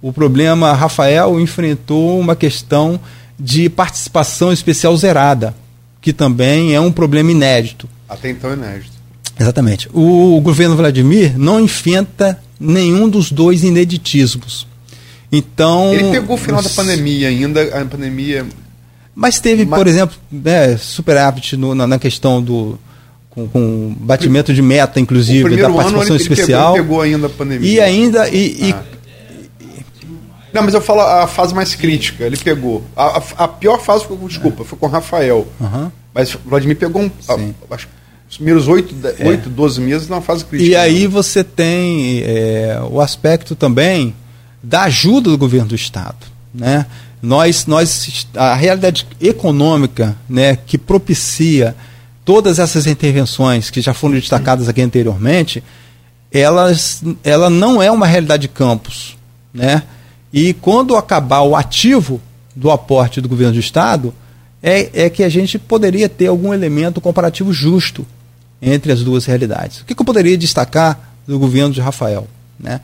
O 0.02 0.12
problema, 0.12 0.74
Rafael 0.74 1.40
enfrentou 1.40 2.18
uma 2.20 2.36
questão 2.36 3.00
de 3.38 3.70
participação 3.70 4.52
especial 4.52 4.94
zerada, 4.96 5.54
que 6.00 6.12
também 6.12 6.74
é 6.74 6.80
um 6.80 6.92
problema 6.92 7.30
inédito. 7.30 7.88
Até 8.08 8.28
então 8.28 8.52
inédito. 8.52 8.92
Exatamente. 9.38 9.88
O, 9.92 10.36
o 10.36 10.40
governo 10.40 10.76
Vladimir 10.76 11.38
não 11.38 11.58
enfrenta 11.60 12.38
nenhum 12.60 13.08
dos 13.08 13.30
dois 13.32 13.64
ineditismos. 13.64 14.66
Então. 15.32 15.92
Ele 15.92 16.10
pegou 16.10 16.36
o 16.36 16.38
final 16.38 16.62
da 16.62 16.70
pandemia 16.70 17.28
ainda, 17.28 17.80
a 17.80 17.84
pandemia. 17.84 18.46
Mas 19.14 19.40
teve, 19.40 19.64
Mas... 19.64 19.78
por 19.78 19.86
exemplo, 19.86 20.16
né, 20.30 20.76
superávit 20.76 21.56
no, 21.56 21.74
na, 21.74 21.86
na 21.86 21.98
questão 21.98 22.42
do, 22.42 22.78
com, 23.34 23.48
com 23.48 23.96
batimento 23.98 24.54
de 24.54 24.62
meta, 24.62 25.00
inclusive, 25.00 25.56
da 25.56 25.68
participação 25.70 26.14
ano, 26.14 26.16
especial. 26.16 26.72
Pegou, 26.74 26.86
pegou 26.86 27.02
ainda 27.02 27.26
a 27.26 27.30
pandemia. 27.30 27.68
E 27.68 27.80
ainda. 27.80 28.28
E, 28.28 28.72
ah. 28.72 28.82
Não, 30.52 30.62
mas 30.62 30.72
eu 30.72 30.80
falo 30.80 31.00
a 31.00 31.26
fase 31.26 31.52
mais 31.52 31.74
crítica, 31.74 32.24
ele 32.24 32.36
pegou. 32.36 32.84
A, 32.96 33.18
a, 33.18 33.44
a 33.44 33.48
pior 33.48 33.80
fase 33.80 34.04
foi, 34.06 34.16
desculpa, 34.18 34.62
é. 34.62 34.64
foi 34.64 34.78
com 34.78 34.86
o 34.86 34.88
Rafael. 34.88 35.48
Uhum. 35.60 35.90
Mas 36.14 36.32
o 36.32 36.38
Vladimir 36.46 36.76
pegou 36.76 37.02
um, 37.02 37.10
a, 37.28 37.74
acho, 37.74 37.88
os 38.30 38.36
primeiros 38.36 38.68
8, 38.68 38.94
é. 39.18 39.28
8, 39.28 39.50
12 39.50 39.80
meses 39.80 40.08
numa 40.08 40.20
fase 40.20 40.44
crítica. 40.44 40.70
E 40.70 40.76
aí 40.76 41.08
você 41.08 41.42
tem 41.42 42.22
é, 42.22 42.80
o 42.88 43.00
aspecto 43.00 43.56
também 43.56 44.14
da 44.62 44.82
ajuda 44.84 45.30
do 45.30 45.36
governo 45.36 45.68
do 45.68 45.74
Estado. 45.74 46.26
Né? 46.54 46.86
Nós, 47.20 47.66
nós, 47.66 48.28
a 48.34 48.54
realidade 48.54 49.06
econômica 49.20 50.16
né, 50.28 50.56
que 50.56 50.78
propicia 50.78 51.74
todas 52.24 52.58
essas 52.58 52.86
intervenções 52.86 53.70
que 53.70 53.80
já 53.80 53.92
foram 53.92 54.14
destacadas 54.14 54.68
aqui 54.68 54.80
anteriormente, 54.80 55.62
elas, 56.32 57.02
ela 57.22 57.50
não 57.50 57.82
é 57.82 57.90
uma 57.90 58.06
realidade 58.06 58.42
de 58.42 58.48
campos. 58.48 59.16
Né? 59.52 59.82
E 60.32 60.52
quando 60.54 60.96
acabar 60.96 61.42
o 61.42 61.54
ativo 61.54 62.20
do 62.56 62.70
aporte 62.70 63.20
do 63.20 63.28
governo 63.28 63.54
do 63.54 63.60
Estado, 63.60 64.14
é, 64.62 65.04
é 65.04 65.10
que 65.10 65.22
a 65.22 65.28
gente 65.28 65.58
poderia 65.58 66.08
ter 66.08 66.26
algum 66.26 66.54
elemento 66.54 67.00
comparativo 67.00 67.52
justo 67.52 68.06
entre 68.60 68.90
as 68.90 69.02
duas 69.02 69.26
realidades. 69.26 69.80
O 69.80 69.84
que, 69.84 69.94
que 69.94 70.00
eu 70.00 70.06
poderia 70.06 70.38
destacar 70.38 71.12
do 71.26 71.38
governo 71.38 71.74
de 71.74 71.80
Rafael? 71.80 72.26
Né? 72.58 72.80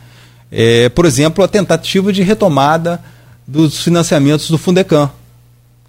É, 0.52 0.88
por 0.90 1.06
exemplo, 1.06 1.42
a 1.42 1.48
tentativa 1.48 2.12
de 2.12 2.22
retomada 2.22 3.02
dos 3.46 3.82
financiamentos 3.82 4.50
do 4.50 4.58
Fundecam, 4.58 5.10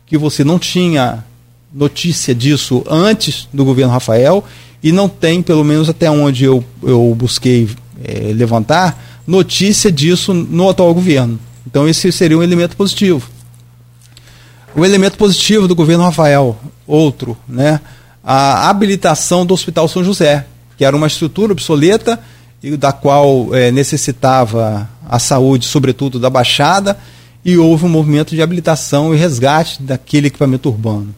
que 0.05 0.17
você 0.17 0.43
não 0.43 0.57
tinha 0.57 1.23
notícia 1.73 2.35
disso 2.35 2.84
antes 2.89 3.48
do 3.53 3.64
governo 3.64 3.93
Rafael 3.93 4.43
e 4.84 4.91
não 4.91 5.07
tem, 5.07 5.41
pelo 5.41 5.64
menos 5.64 5.89
até 5.89 6.10
onde 6.10 6.43
eu, 6.43 6.64
eu 6.84 7.14
busquei 7.18 7.69
é, 8.03 8.34
levantar, 8.34 9.02
notícia 9.26 9.91
disso 9.91 10.34
no 10.34 10.69
atual 10.69 10.93
governo. 10.93 11.39
Então 11.65 11.88
esse 11.88 12.11
seria 12.11 12.38
um 12.38 12.43
elemento 12.43 12.76
positivo. 12.76 13.30
O 14.76 14.85
elemento 14.85 15.18
positivo 15.18 15.68
do 15.68 15.76
governo 15.76 16.03
Rafael, 16.03 16.57
outro, 16.88 17.38
né? 17.48 17.80
A 18.23 18.69
habilitação 18.69 19.45
do 19.45 19.53
Hospital 19.53 19.88
São 19.88 20.03
José, 20.03 20.45
que 20.77 20.85
era 20.85 20.95
uma 20.95 21.07
estrutura 21.07 21.52
obsoleta 21.52 22.19
e 22.64 22.77
da 22.77 22.91
qual 22.91 23.53
é, 23.53 23.72
necessitava 23.72 24.89
a 25.07 25.19
saúde, 25.19 25.65
sobretudo 25.65 26.19
da 26.19 26.30
Baixada, 26.30 26.98
e 27.43 27.57
houve 27.57 27.85
um 27.85 27.89
movimento 27.89 28.35
de 28.35 28.41
habilitação 28.41 29.14
e 29.14 29.18
resgate 29.18 29.81
daquele 29.81 30.27
equipamento 30.27 30.69
urbano. 30.69 31.14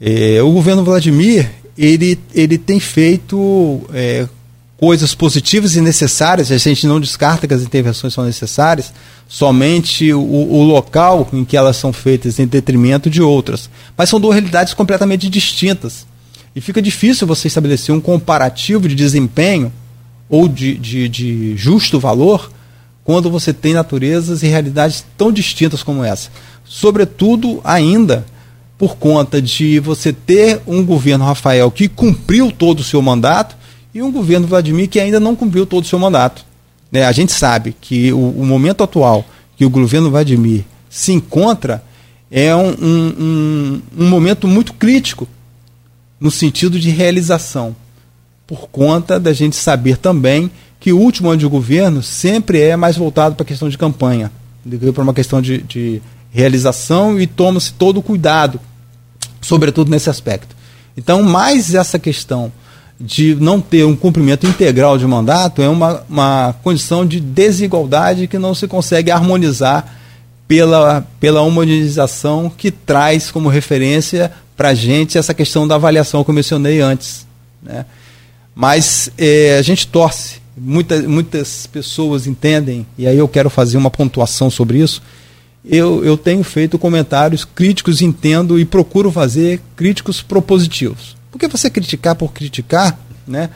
É, 0.00 0.40
o 0.42 0.52
governo 0.52 0.84
Vladimir 0.84 1.50
ele, 1.78 2.18
ele 2.34 2.58
tem 2.58 2.80
feito 2.80 3.80
é, 3.92 4.28
coisas 4.76 5.14
positivas 5.14 5.76
e 5.76 5.80
necessárias, 5.80 6.50
a 6.50 6.56
gente 6.58 6.86
não 6.86 7.00
descarta 7.00 7.46
que 7.46 7.54
as 7.54 7.62
intervenções 7.62 8.14
são 8.14 8.24
necessárias, 8.24 8.92
somente 9.28 10.12
o, 10.12 10.20
o, 10.20 10.62
local 10.64 11.28
em 11.32 11.44
que 11.44 11.56
elas 11.56 11.76
são 11.76 11.92
feitas 11.92 12.38
em 12.38 12.46
detrimento 12.46 13.10
de 13.10 13.22
outras. 13.22 13.70
Mas 13.96 14.08
são 14.08 14.20
duas 14.20 14.34
realidades 14.34 14.74
completamente 14.74 15.28
distintas. 15.28 16.06
E 16.54 16.60
fica 16.60 16.82
difícil 16.82 17.26
você 17.26 17.46
estabelecer 17.46 17.94
um 17.94 18.00
comparativo 18.00 18.88
de 18.88 18.94
desempenho 18.94 19.72
ou 20.28 20.48
de, 20.48 20.74
de, 20.76 21.08
de 21.08 21.56
justo 21.56 22.00
valor 22.00 22.50
quando 23.04 23.30
você 23.30 23.52
tem 23.52 23.72
naturezas 23.74 24.42
e 24.42 24.46
realidades 24.46 25.04
tão 25.16 25.32
distintas 25.32 25.82
como 25.82 26.04
essa. 26.04 26.30
Sobretudo, 26.64 27.60
ainda 27.64 28.24
por 28.78 28.96
conta 28.96 29.42
de 29.42 29.80
você 29.80 30.12
ter 30.12 30.62
um 30.64 30.84
governo 30.84 31.24
Rafael 31.24 31.68
que 31.70 31.88
cumpriu 31.88 32.52
todo 32.52 32.78
o 32.78 32.84
seu 32.84 33.02
mandato 33.02 33.56
e 33.92 34.00
um 34.00 34.12
governo 34.12 34.46
Vladimir 34.46 34.88
que 34.88 35.00
ainda 35.00 35.18
não 35.18 35.34
cumpriu 35.34 35.66
todo 35.66 35.84
o 35.84 35.88
seu 35.88 35.98
mandato. 35.98 36.46
Né? 36.90 37.04
A 37.04 37.10
gente 37.10 37.32
sabe 37.32 37.74
que 37.80 38.12
o, 38.12 38.18
o, 38.18 38.46
momento 38.46 38.84
atual 38.84 39.24
que 39.56 39.64
o 39.64 39.70
governo 39.70 40.10
Vladimir 40.10 40.64
se 40.88 41.12
encontra 41.12 41.82
é 42.30 42.54
um, 42.54 42.68
um, 42.68 43.14
um, 43.18 43.82
um 43.98 44.08
momento 44.08 44.46
muito 44.46 44.72
crítico 44.72 45.26
no 46.20 46.30
sentido 46.30 46.78
de 46.78 46.90
realização, 46.90 47.74
por 48.46 48.68
conta 48.68 49.18
da 49.18 49.32
gente 49.32 49.56
saber 49.56 49.96
também 49.96 50.50
que 50.80 50.92
o 50.92 50.98
último 50.98 51.28
ano 51.28 51.38
de 51.38 51.46
governo 51.46 52.02
sempre 52.02 52.60
é 52.60 52.76
mais 52.76 52.96
voltado 52.96 53.34
para 53.34 53.42
a 53.42 53.46
questão 53.46 53.68
de 53.68 53.76
campanha, 53.76 54.30
para 54.94 55.02
uma 55.02 55.14
questão 55.14 55.42
de, 55.42 55.58
de 55.62 56.00
realização 56.30 57.20
e 57.20 57.26
toma-se 57.26 57.72
todo 57.72 57.98
o 57.98 58.02
cuidado, 58.02 58.60
sobretudo 59.40 59.90
nesse 59.90 60.10
aspecto. 60.10 60.56
Então, 60.96 61.22
mais 61.22 61.74
essa 61.74 61.98
questão 61.98 62.52
de 63.00 63.34
não 63.36 63.60
ter 63.60 63.84
um 63.84 63.94
cumprimento 63.94 64.46
integral 64.46 64.98
de 64.98 65.06
mandato 65.06 65.62
é 65.62 65.68
uma, 65.68 66.02
uma 66.08 66.54
condição 66.62 67.06
de 67.06 67.20
desigualdade 67.20 68.26
que 68.26 68.38
não 68.38 68.54
se 68.54 68.66
consegue 68.66 69.10
harmonizar 69.10 69.96
pela, 70.48 71.06
pela 71.20 71.42
humanização 71.42 72.50
que 72.50 72.70
traz 72.70 73.30
como 73.30 73.48
referência 73.48 74.32
para 74.56 74.70
a 74.70 74.74
gente 74.74 75.16
essa 75.16 75.32
questão 75.32 75.68
da 75.68 75.76
avaliação 75.76 76.24
que 76.24 76.30
eu 76.30 76.34
mencionei 76.34 76.80
antes. 76.80 77.26
Né? 77.62 77.84
Mas 78.54 79.10
é, 79.16 79.56
a 79.56 79.62
gente 79.62 79.86
torce, 79.86 80.40
muita, 80.56 81.00
muitas 81.02 81.68
pessoas 81.68 82.26
entendem, 82.26 82.84
e 82.98 83.06
aí 83.06 83.16
eu 83.16 83.28
quero 83.28 83.48
fazer 83.48 83.76
uma 83.76 83.90
pontuação 83.90 84.50
sobre 84.50 84.78
isso, 84.78 85.00
eu, 85.64 86.04
eu 86.04 86.16
tenho 86.16 86.42
feito 86.42 86.78
comentários 86.78 87.44
críticos, 87.44 88.00
entendo 88.00 88.58
e 88.58 88.64
procuro 88.64 89.10
fazer 89.10 89.60
críticos 89.76 90.22
propositivos. 90.22 91.16
Porque 91.30 91.48
você 91.48 91.68
criticar 91.68 92.14
por 92.14 92.32
criticar, 92.32 92.98
né? 93.26 93.50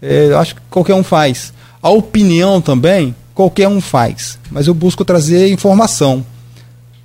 É, 0.00 0.26
eu 0.26 0.38
acho 0.38 0.54
que 0.54 0.60
qualquer 0.68 0.94
um 0.94 1.04
faz. 1.04 1.52
A 1.82 1.88
opinião 1.88 2.60
também, 2.60 3.14
qualquer 3.34 3.68
um 3.68 3.80
faz. 3.80 4.38
Mas 4.50 4.66
eu 4.66 4.74
busco 4.74 5.04
trazer 5.04 5.50
informação. 5.50 6.24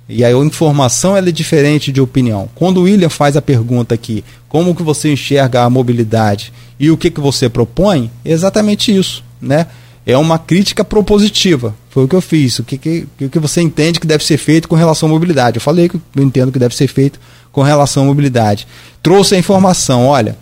E 0.08 0.24
a 0.24 0.32
informação 0.32 1.16
ela 1.16 1.28
é 1.28 1.32
diferente 1.32 1.92
de 1.92 2.00
opinião. 2.00 2.48
Quando 2.54 2.78
o 2.78 2.82
William 2.82 3.08
faz 3.08 3.36
a 3.36 3.42
pergunta 3.42 3.94
aqui, 3.94 4.24
como 4.48 4.74
que 4.74 4.82
você 4.82 5.12
enxerga 5.12 5.62
a 5.62 5.70
mobilidade 5.70 6.52
e 6.78 6.90
o 6.90 6.96
que, 6.96 7.10
que 7.10 7.20
você 7.20 7.48
propõe, 7.48 8.10
é 8.24 8.32
exatamente 8.32 8.94
isso, 8.94 9.22
né? 9.40 9.68
É 10.04 10.16
uma 10.16 10.38
crítica 10.38 10.84
propositiva. 10.84 11.74
Foi 11.90 12.04
o 12.04 12.08
que 12.08 12.14
eu 12.14 12.20
fiz. 12.20 12.58
O 12.60 12.64
que, 12.64 12.78
que, 12.78 13.06
o 13.20 13.28
que 13.28 13.38
você 13.38 13.60
entende 13.60 14.00
que 14.00 14.06
deve 14.06 14.24
ser 14.24 14.38
feito 14.38 14.68
com 14.68 14.76
relação 14.76 15.08
à 15.08 15.12
mobilidade? 15.12 15.58
Eu 15.58 15.60
falei 15.60 15.88
que 15.88 15.96
eu 15.96 16.22
entendo 16.22 16.50
que 16.50 16.58
deve 16.58 16.74
ser 16.74 16.86
feito 16.86 17.20
com 17.52 17.62
relação 17.62 18.04
à 18.04 18.06
mobilidade. 18.06 18.66
Trouxe 19.02 19.34
a 19.34 19.38
informação, 19.38 20.06
olha, 20.06 20.38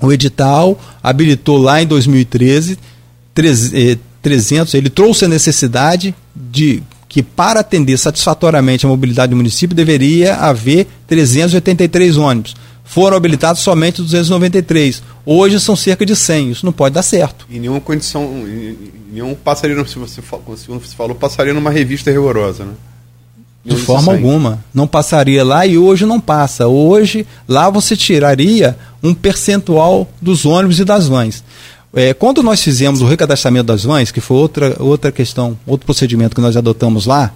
o 0.00 0.10
edital 0.10 0.80
habilitou 1.02 1.58
lá 1.58 1.82
em 1.82 1.86
2013 1.86 2.78
300, 4.22 4.74
ele 4.74 4.90
trouxe 4.90 5.24
a 5.24 5.28
necessidade 5.28 6.14
de 6.34 6.82
que 7.08 7.22
para 7.22 7.60
atender 7.60 7.98
satisfatoriamente 7.98 8.86
a 8.86 8.88
mobilidade 8.88 9.30
do 9.30 9.36
município 9.36 9.74
deveria 9.74 10.36
haver 10.36 10.86
383 11.08 12.16
ônibus. 12.16 12.54
Foram 12.90 13.16
habilitados 13.16 13.62
somente 13.62 14.02
293. 14.02 15.00
Hoje 15.24 15.60
são 15.60 15.76
cerca 15.76 16.04
de 16.04 16.16
100. 16.16 16.50
Isso 16.50 16.66
não 16.66 16.72
pode 16.72 16.92
dar 16.92 17.04
certo. 17.04 17.46
Em 17.48 17.60
nenhuma 17.60 17.80
condição, 17.80 18.24
em 18.24 18.76
nenhum 19.12 19.32
passaria, 19.32 19.76
se 19.86 19.96
você, 19.96 20.20
se 20.20 20.66
você 20.66 20.96
falou, 20.96 21.14
passaria 21.14 21.54
numa 21.54 21.70
revista 21.70 22.10
rigorosa, 22.10 22.64
né? 22.64 22.72
De 23.64 23.76
forma 23.76 24.12
alguma. 24.12 24.64
Não 24.74 24.88
passaria 24.88 25.44
lá 25.44 25.64
e 25.64 25.78
hoje 25.78 26.04
não 26.04 26.18
passa. 26.18 26.66
Hoje, 26.66 27.24
lá 27.46 27.70
você 27.70 27.96
tiraria 27.96 28.76
um 29.00 29.14
percentual 29.14 30.10
dos 30.20 30.44
ônibus 30.44 30.80
e 30.80 30.84
das 30.84 31.06
vans. 31.06 31.44
É, 31.94 32.12
quando 32.12 32.42
nós 32.42 32.60
fizemos 32.60 33.02
o 33.02 33.06
recadastramento 33.06 33.66
das 33.66 33.84
vans, 33.84 34.10
que 34.10 34.20
foi 34.20 34.36
outra, 34.36 34.76
outra 34.80 35.12
questão, 35.12 35.56
outro 35.64 35.86
procedimento 35.86 36.34
que 36.34 36.40
nós 36.40 36.56
adotamos 36.56 37.06
lá, 37.06 37.32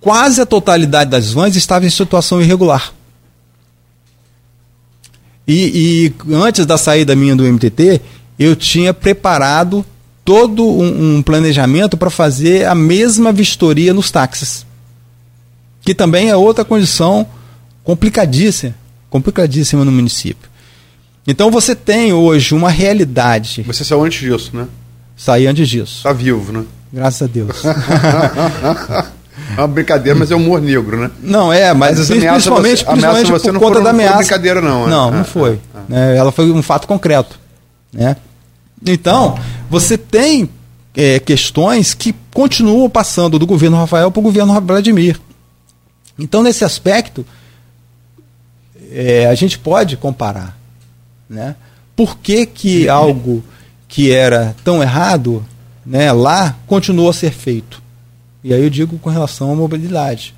quase 0.00 0.40
a 0.40 0.46
totalidade 0.46 1.10
das 1.10 1.32
vans 1.32 1.54
estava 1.54 1.84
em 1.84 1.90
situação 1.90 2.40
irregular. 2.40 2.94
E, 5.48 6.12
e 6.28 6.34
antes 6.34 6.66
da 6.66 6.76
saída 6.76 7.16
minha 7.16 7.34
do 7.34 7.42
MTT, 7.42 8.02
eu 8.38 8.54
tinha 8.54 8.92
preparado 8.92 9.82
todo 10.22 10.62
um, 10.62 11.16
um 11.16 11.22
planejamento 11.22 11.96
para 11.96 12.10
fazer 12.10 12.66
a 12.66 12.74
mesma 12.74 13.32
vistoria 13.32 13.94
nos 13.94 14.10
táxis. 14.10 14.66
Que 15.80 15.94
também 15.94 16.28
é 16.28 16.36
outra 16.36 16.66
condição 16.66 17.26
complicadíssima, 17.82 18.74
complicadíssima 19.08 19.86
no 19.86 19.90
município. 19.90 20.50
Então 21.26 21.50
você 21.50 21.74
tem 21.74 22.12
hoje 22.12 22.54
uma 22.54 22.68
realidade. 22.68 23.62
Você 23.62 23.84
saiu 23.84 24.04
antes 24.04 24.20
disso, 24.20 24.50
né? 24.54 24.68
Saí 25.16 25.46
antes 25.46 25.66
disso. 25.66 25.96
Está 25.96 26.12
vivo, 26.12 26.52
né? 26.52 26.64
Graças 26.92 27.22
a 27.22 27.26
Deus. 27.26 27.62
é 29.56 29.60
uma 29.60 29.68
brincadeira, 29.68 30.18
mas 30.18 30.30
é 30.30 30.34
humor 30.34 30.60
negro, 30.60 30.98
né? 30.98 31.10
Não, 31.22 31.52
é, 31.52 31.72
mas, 31.72 31.98
mas 31.98 32.08
principalmente, 32.08 32.78
você, 32.78 32.84
principalmente 32.84 33.30
você 33.30 33.52
por 33.52 33.58
conta 33.58 33.72
foram, 33.72 33.84
da 33.84 33.90
ameaça. 33.90 34.10
Não 34.10 34.18
foi 34.18 34.26
brincadeira, 34.26 34.60
não. 34.60 34.86
É? 34.86 34.90
Não, 34.90 35.10
não 35.10 35.20
ah, 35.20 35.24
foi. 35.24 35.60
Ah, 35.74 35.80
ah. 35.90 35.94
É, 35.94 36.16
ela 36.16 36.32
foi 36.32 36.50
um 36.50 36.62
fato 36.62 36.86
concreto. 36.86 37.38
Né? 37.92 38.16
Então, 38.86 39.38
você 39.70 39.96
tem 39.96 40.48
é, 40.96 41.18
questões 41.18 41.94
que 41.94 42.14
continuam 42.32 42.88
passando 42.90 43.38
do 43.38 43.46
governo 43.46 43.76
Rafael 43.76 44.10
para 44.10 44.20
o 44.20 44.22
governo 44.22 44.60
Vladimir. 44.60 45.18
Então, 46.18 46.42
nesse 46.42 46.64
aspecto, 46.64 47.24
é, 48.90 49.26
a 49.26 49.34
gente 49.34 49.58
pode 49.58 49.96
comparar. 49.96 50.58
Né? 51.28 51.54
Por 51.94 52.18
que, 52.18 52.46
que 52.46 52.88
algo 52.88 53.42
que 53.86 54.12
era 54.12 54.54
tão 54.64 54.82
errado 54.82 55.44
né, 55.84 56.12
lá 56.12 56.56
continuou 56.66 57.10
a 57.10 57.14
ser 57.14 57.32
feito? 57.32 57.82
E 58.48 58.54
aí 58.54 58.62
eu 58.62 58.70
digo 58.70 58.98
com 58.98 59.10
relação 59.10 59.52
à 59.52 59.54
mobilidade. 59.54 60.34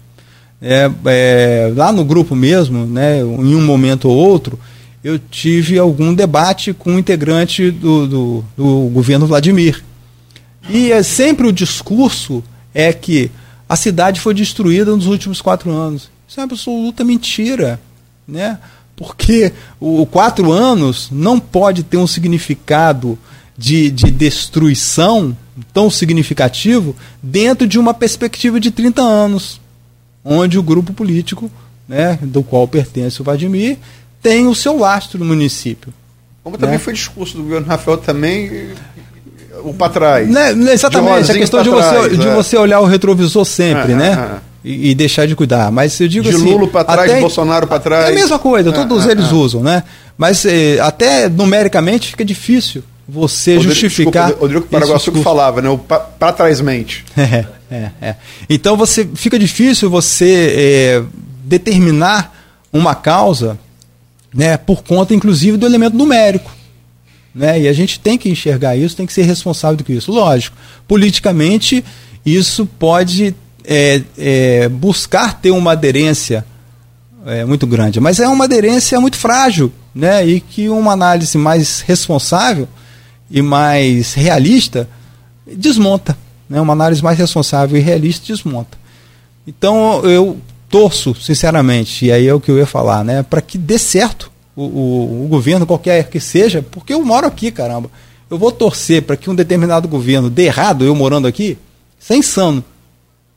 É, 0.60 0.90
é, 1.06 1.72
lá 1.76 1.92
no 1.92 2.04
grupo 2.04 2.34
mesmo, 2.34 2.84
né, 2.84 3.20
em 3.20 3.54
um 3.54 3.64
momento 3.64 4.08
ou 4.08 4.16
outro, 4.16 4.58
eu 5.04 5.16
tive 5.16 5.78
algum 5.78 6.12
debate 6.12 6.72
com 6.72 6.94
um 6.94 6.98
integrante 6.98 7.70
do, 7.70 8.08
do, 8.08 8.44
do 8.56 8.90
governo 8.92 9.28
Vladimir. 9.28 9.84
E 10.68 10.90
é 10.90 11.04
sempre 11.04 11.46
o 11.46 11.52
discurso 11.52 12.42
é 12.74 12.92
que 12.92 13.30
a 13.68 13.76
cidade 13.76 14.20
foi 14.20 14.34
destruída 14.34 14.90
nos 14.90 15.06
últimos 15.06 15.40
quatro 15.40 15.70
anos. 15.70 16.10
Isso 16.28 16.40
é 16.40 16.42
uma 16.42 16.52
absoluta 16.52 17.04
mentira. 17.04 17.80
Né? 18.26 18.58
porque 19.00 19.50
o 19.80 20.04
quatro 20.04 20.52
anos 20.52 21.08
não 21.10 21.40
pode 21.40 21.82
ter 21.82 21.96
um 21.96 22.06
significado 22.06 23.18
de, 23.60 23.90
de 23.90 24.10
destruição 24.10 25.36
tão 25.70 25.90
significativo 25.90 26.96
dentro 27.22 27.68
de 27.68 27.78
uma 27.78 27.92
perspectiva 27.92 28.58
de 28.58 28.70
30 28.70 29.02
anos, 29.02 29.60
onde 30.24 30.58
o 30.58 30.62
grupo 30.62 30.94
político, 30.94 31.50
né, 31.86 32.18
do 32.22 32.42
qual 32.42 32.66
pertence 32.66 33.20
o 33.20 33.24
Vladimir, 33.24 33.76
tem 34.22 34.46
o 34.46 34.54
seu 34.54 34.78
lastro 34.78 35.18
no 35.18 35.26
município. 35.26 35.92
Como 36.42 36.56
também 36.56 36.76
né? 36.76 36.78
foi 36.78 36.94
discurso 36.94 37.36
do 37.36 37.42
governo 37.42 37.66
Rafael 37.66 37.98
também 37.98 38.70
o 39.62 39.74
para 39.74 39.92
trás. 39.92 40.30
Né, 40.30 40.52
exatamente, 40.72 41.30
a 41.30 41.34
questão 41.34 41.62
de, 41.62 41.68
trás, 41.68 41.84
você, 41.84 42.14
é. 42.14 42.16
de 42.16 42.28
você 42.28 42.56
olhar 42.56 42.80
o 42.80 42.86
retrovisor 42.86 43.44
sempre, 43.44 43.92
é, 43.92 43.94
né? 43.94 44.12
É, 44.36 44.50
e, 44.64 44.90
e, 44.90 44.94
deixar 44.94 45.26
de 45.26 45.36
cuidar. 45.36 45.70
Mas 45.70 46.00
eu 46.00 46.08
digo 46.08 46.30
de 46.30 46.34
assim. 46.34 46.50
Lula 46.50 46.66
para 46.66 46.84
trás, 46.84 47.10
até, 47.10 47.20
Bolsonaro 47.20 47.66
para 47.66 47.78
trás. 47.78 48.08
É 48.08 48.12
a 48.12 48.14
mesma 48.14 48.38
coisa, 48.38 48.72
todos 48.72 49.06
é, 49.06 49.10
eles 49.10 49.30
usam, 49.32 49.62
né? 49.62 49.82
Mas 50.16 50.46
eh, 50.46 50.78
até 50.80 51.28
numericamente 51.28 52.08
fica 52.08 52.24
difícil 52.24 52.82
você 53.10 53.54
Rodrigo, 53.54 53.74
justificar. 53.74 54.26
Desculpa, 54.26 54.40
Rodrigo 54.40 54.66
Paraguaçu 54.66 55.12
que 55.12 55.22
falava, 55.22 55.60
né? 55.60 55.68
O 55.68 55.78
para 55.78 56.32
trás 56.32 56.60
mente. 56.60 57.04
É, 57.70 57.76
é, 57.76 57.90
é. 58.02 58.16
Então 58.48 58.76
você 58.76 59.08
fica 59.14 59.38
difícil 59.38 59.88
você 59.88 60.54
é, 60.56 61.02
determinar 61.44 62.36
uma 62.72 62.96
causa, 62.96 63.56
né? 64.34 64.56
Por 64.56 64.82
conta, 64.82 65.14
inclusive, 65.14 65.56
do 65.56 65.66
elemento 65.66 65.96
numérico. 65.96 66.50
Né? 67.32 67.60
E 67.60 67.68
a 67.68 67.72
gente 67.72 68.00
tem 68.00 68.18
que 68.18 68.28
enxergar 68.28 68.76
isso, 68.76 68.96
tem 68.96 69.06
que 69.06 69.12
ser 69.12 69.22
responsável 69.22 69.84
que 69.84 69.92
isso. 69.92 70.10
Lógico, 70.10 70.56
politicamente 70.88 71.84
isso 72.26 72.66
pode 72.66 73.36
é, 73.64 74.02
é, 74.18 74.68
buscar 74.68 75.40
ter 75.40 75.52
uma 75.52 75.72
aderência 75.72 76.44
é, 77.24 77.44
muito 77.44 77.68
grande, 77.68 78.00
mas 78.00 78.18
é 78.18 78.26
uma 78.26 78.46
aderência 78.46 79.00
muito 79.00 79.16
frágil, 79.16 79.72
né? 79.94 80.26
E 80.26 80.40
que 80.40 80.68
uma 80.68 80.92
análise 80.92 81.38
mais 81.38 81.82
responsável 81.82 82.68
e 83.30 83.40
mais 83.40 84.14
realista 84.14 84.88
desmonta, 85.46 86.16
né? 86.48 86.60
Uma 86.60 86.72
análise 86.72 87.02
mais 87.02 87.18
responsável 87.18 87.78
e 87.78 87.80
realista 87.80 88.26
desmonta. 88.26 88.78
Então 89.46 90.02
eu 90.04 90.38
torço, 90.68 91.14
sinceramente, 91.14 92.06
e 92.06 92.12
aí 92.12 92.26
é 92.26 92.34
o 92.34 92.40
que 92.40 92.50
eu 92.50 92.58
ia 92.58 92.66
falar, 92.66 93.04
né? 93.04 93.22
Para 93.22 93.40
que 93.40 93.58
dê 93.58 93.78
certo 93.78 94.30
o, 94.54 94.62
o, 94.62 95.24
o 95.24 95.28
governo, 95.28 95.66
qualquer 95.66 96.08
que 96.08 96.20
seja, 96.20 96.62
porque 96.62 96.92
eu 96.92 97.04
moro 97.04 97.26
aqui, 97.26 97.50
caramba. 97.50 97.90
Eu 98.28 98.38
vou 98.38 98.52
torcer 98.52 99.02
para 99.02 99.16
que 99.16 99.28
um 99.28 99.34
determinado 99.34 99.88
governo 99.88 100.30
dê 100.30 100.44
errado, 100.44 100.84
eu 100.84 100.94
morando 100.94 101.26
aqui, 101.26 101.58
isso 101.98 102.12
é 102.12 102.16
insano. 102.16 102.64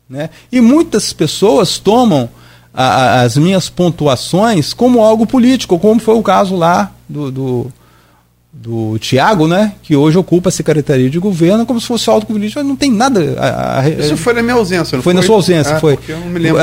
Né? 0.07 0.29
E 0.51 0.61
muitas 0.61 1.11
pessoas 1.13 1.79
tomam 1.79 2.29
a, 2.73 2.83
a, 2.83 3.21
as 3.21 3.37
minhas 3.37 3.69
pontuações 3.69 4.73
como 4.73 5.03
algo 5.03 5.25
político, 5.25 5.79
como 5.79 5.99
foi 5.99 6.15
o 6.15 6.21
caso 6.21 6.55
lá 6.55 6.91
do, 7.09 7.31
do, 7.31 7.73
do 8.53 8.97
Tiago, 8.99 9.47
né? 9.47 9.73
que 9.81 9.95
hoje 9.95 10.17
ocupa 10.17 10.49
a 10.49 10.51
Secretaria 10.51 11.09
de 11.09 11.17
Governo, 11.19 11.65
como 11.65 11.81
se 11.81 11.87
fosse 11.87 12.05
político, 12.25 12.59
mas 12.59 12.67
não 12.67 12.75
tem 12.75 12.91
nada. 12.91 13.35
A, 13.39 13.89
Isso 13.89 14.15
foi 14.15 14.33
na 14.33 14.43
minha 14.43 14.53
ausência, 14.53 14.95
não 14.95 15.01
foi? 15.03 15.13
Foi 15.13 15.13
na 15.13 15.23
sua 15.23 15.35
ausência, 15.35 15.75
ah, 15.75 15.79
foi. 15.79 15.97
Eu 16.07 16.19
não 16.19 16.27
me 16.27 16.39
lembro. 16.39 16.61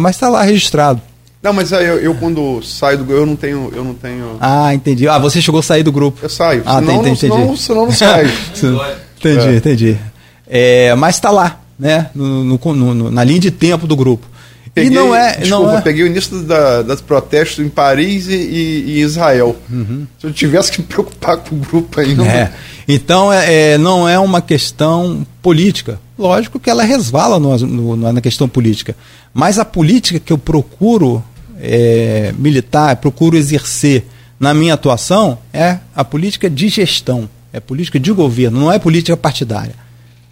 mas 0.00 0.16
está 0.16 0.28
lá 0.28 0.42
registrado. 0.42 1.02
Não, 1.42 1.52
mas 1.52 1.72
eu, 1.72 1.78
eu, 1.80 2.14
quando 2.14 2.62
saio 2.62 2.96
do 2.96 3.04
grupo, 3.04 3.20
eu 3.20 3.26
não 3.26 3.36
tenho, 3.36 3.70
eu 3.76 3.84
não 3.84 3.92
tenho. 3.92 4.38
Ah, 4.40 4.72
entendi. 4.72 5.06
Ah, 5.06 5.18
você 5.18 5.42
chegou 5.42 5.60
a 5.60 5.62
sair 5.62 5.82
do 5.82 5.92
grupo. 5.92 6.18
Eu 6.22 6.28
saio. 6.30 6.62
Ah, 6.64 6.78
senão, 6.78 6.94
entendi, 6.94 7.26
entendi. 7.26 7.34
Senão, 7.34 7.56
senão 7.56 7.84
não 7.84 7.92
saio. 7.92 8.30
entendi, 9.18 9.48
é. 9.48 9.56
entendi. 9.56 9.98
É, 10.46 10.94
mas 10.94 11.16
está 11.16 11.30
lá 11.30 11.60
né, 11.78 12.08
no, 12.14 12.44
no, 12.44 12.58
no, 12.74 13.10
na 13.10 13.24
linha 13.24 13.40
de 13.40 13.50
tempo 13.50 13.86
do 13.86 13.94
grupo. 13.94 14.26
Peguei, 14.74 14.90
e 14.90 14.94
não 14.94 15.14
é. 15.14 15.36
Desculpa, 15.36 15.66
não 15.72 15.78
é... 15.78 15.80
peguei 15.80 16.02
o 16.02 16.06
início 16.08 16.42
da, 16.42 16.82
das 16.82 17.00
protestos 17.00 17.64
em 17.64 17.68
Paris 17.68 18.26
e, 18.26 18.34
e, 18.34 18.84
e 18.86 19.00
Israel. 19.02 19.54
Uhum. 19.70 20.04
Se 20.18 20.26
eu 20.26 20.32
tivesse 20.32 20.72
que 20.72 20.80
me 20.80 20.86
preocupar 20.86 21.36
com 21.36 21.54
o 21.54 21.58
grupo 21.60 22.00
aí, 22.00 22.14
não. 22.14 22.26
É. 22.26 22.52
Então, 22.88 23.32
é, 23.32 23.72
é, 23.72 23.78
não 23.78 24.08
é 24.08 24.18
uma 24.18 24.42
questão 24.42 25.24
política. 25.40 26.00
Lógico 26.18 26.58
que 26.58 26.68
ela 26.68 26.82
resvala 26.82 27.38
no, 27.38 27.56
no, 27.56 28.12
na 28.12 28.20
questão 28.20 28.48
política. 28.48 28.96
Mas 29.32 29.58
a 29.58 29.64
política 29.64 30.18
que 30.18 30.32
eu 30.32 30.38
procuro 30.38 31.22
é, 31.60 32.34
militar, 32.36 32.96
procuro 32.96 33.36
exercer 33.36 34.04
na 34.38 34.52
minha 34.52 34.74
atuação 34.74 35.38
é 35.52 35.78
a 35.94 36.04
política 36.04 36.50
de 36.50 36.68
gestão, 36.68 37.28
é 37.52 37.60
política 37.60 37.98
de 38.00 38.10
governo, 38.12 38.60
não 38.60 38.72
é 38.72 38.78
política 38.78 39.16
partidária. 39.16 39.74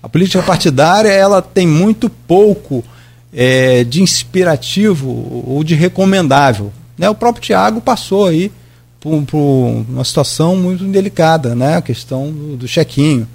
A 0.02 0.08
política 0.08 0.42
partidária 0.42 1.08
ela 1.08 1.40
tem 1.40 1.66
muito 1.66 2.10
pouco 2.10 2.84
é, 3.32 3.84
de 3.84 4.02
inspirativo 4.02 5.44
ou 5.46 5.64
de 5.64 5.74
recomendável. 5.74 6.72
Né? 6.98 7.08
O 7.08 7.14
próprio 7.14 7.42
Tiago 7.42 7.80
passou 7.80 8.26
aí 8.26 8.52
por, 9.00 9.22
por, 9.22 9.84
uma 9.88 10.04
situação 10.04 10.54
muito 10.54 10.84
delicada, 10.84 11.54
né? 11.54 11.76
a 11.76 11.82
questão 11.82 12.30
do, 12.30 12.56
do 12.56 12.68
chequinho. 12.68 13.26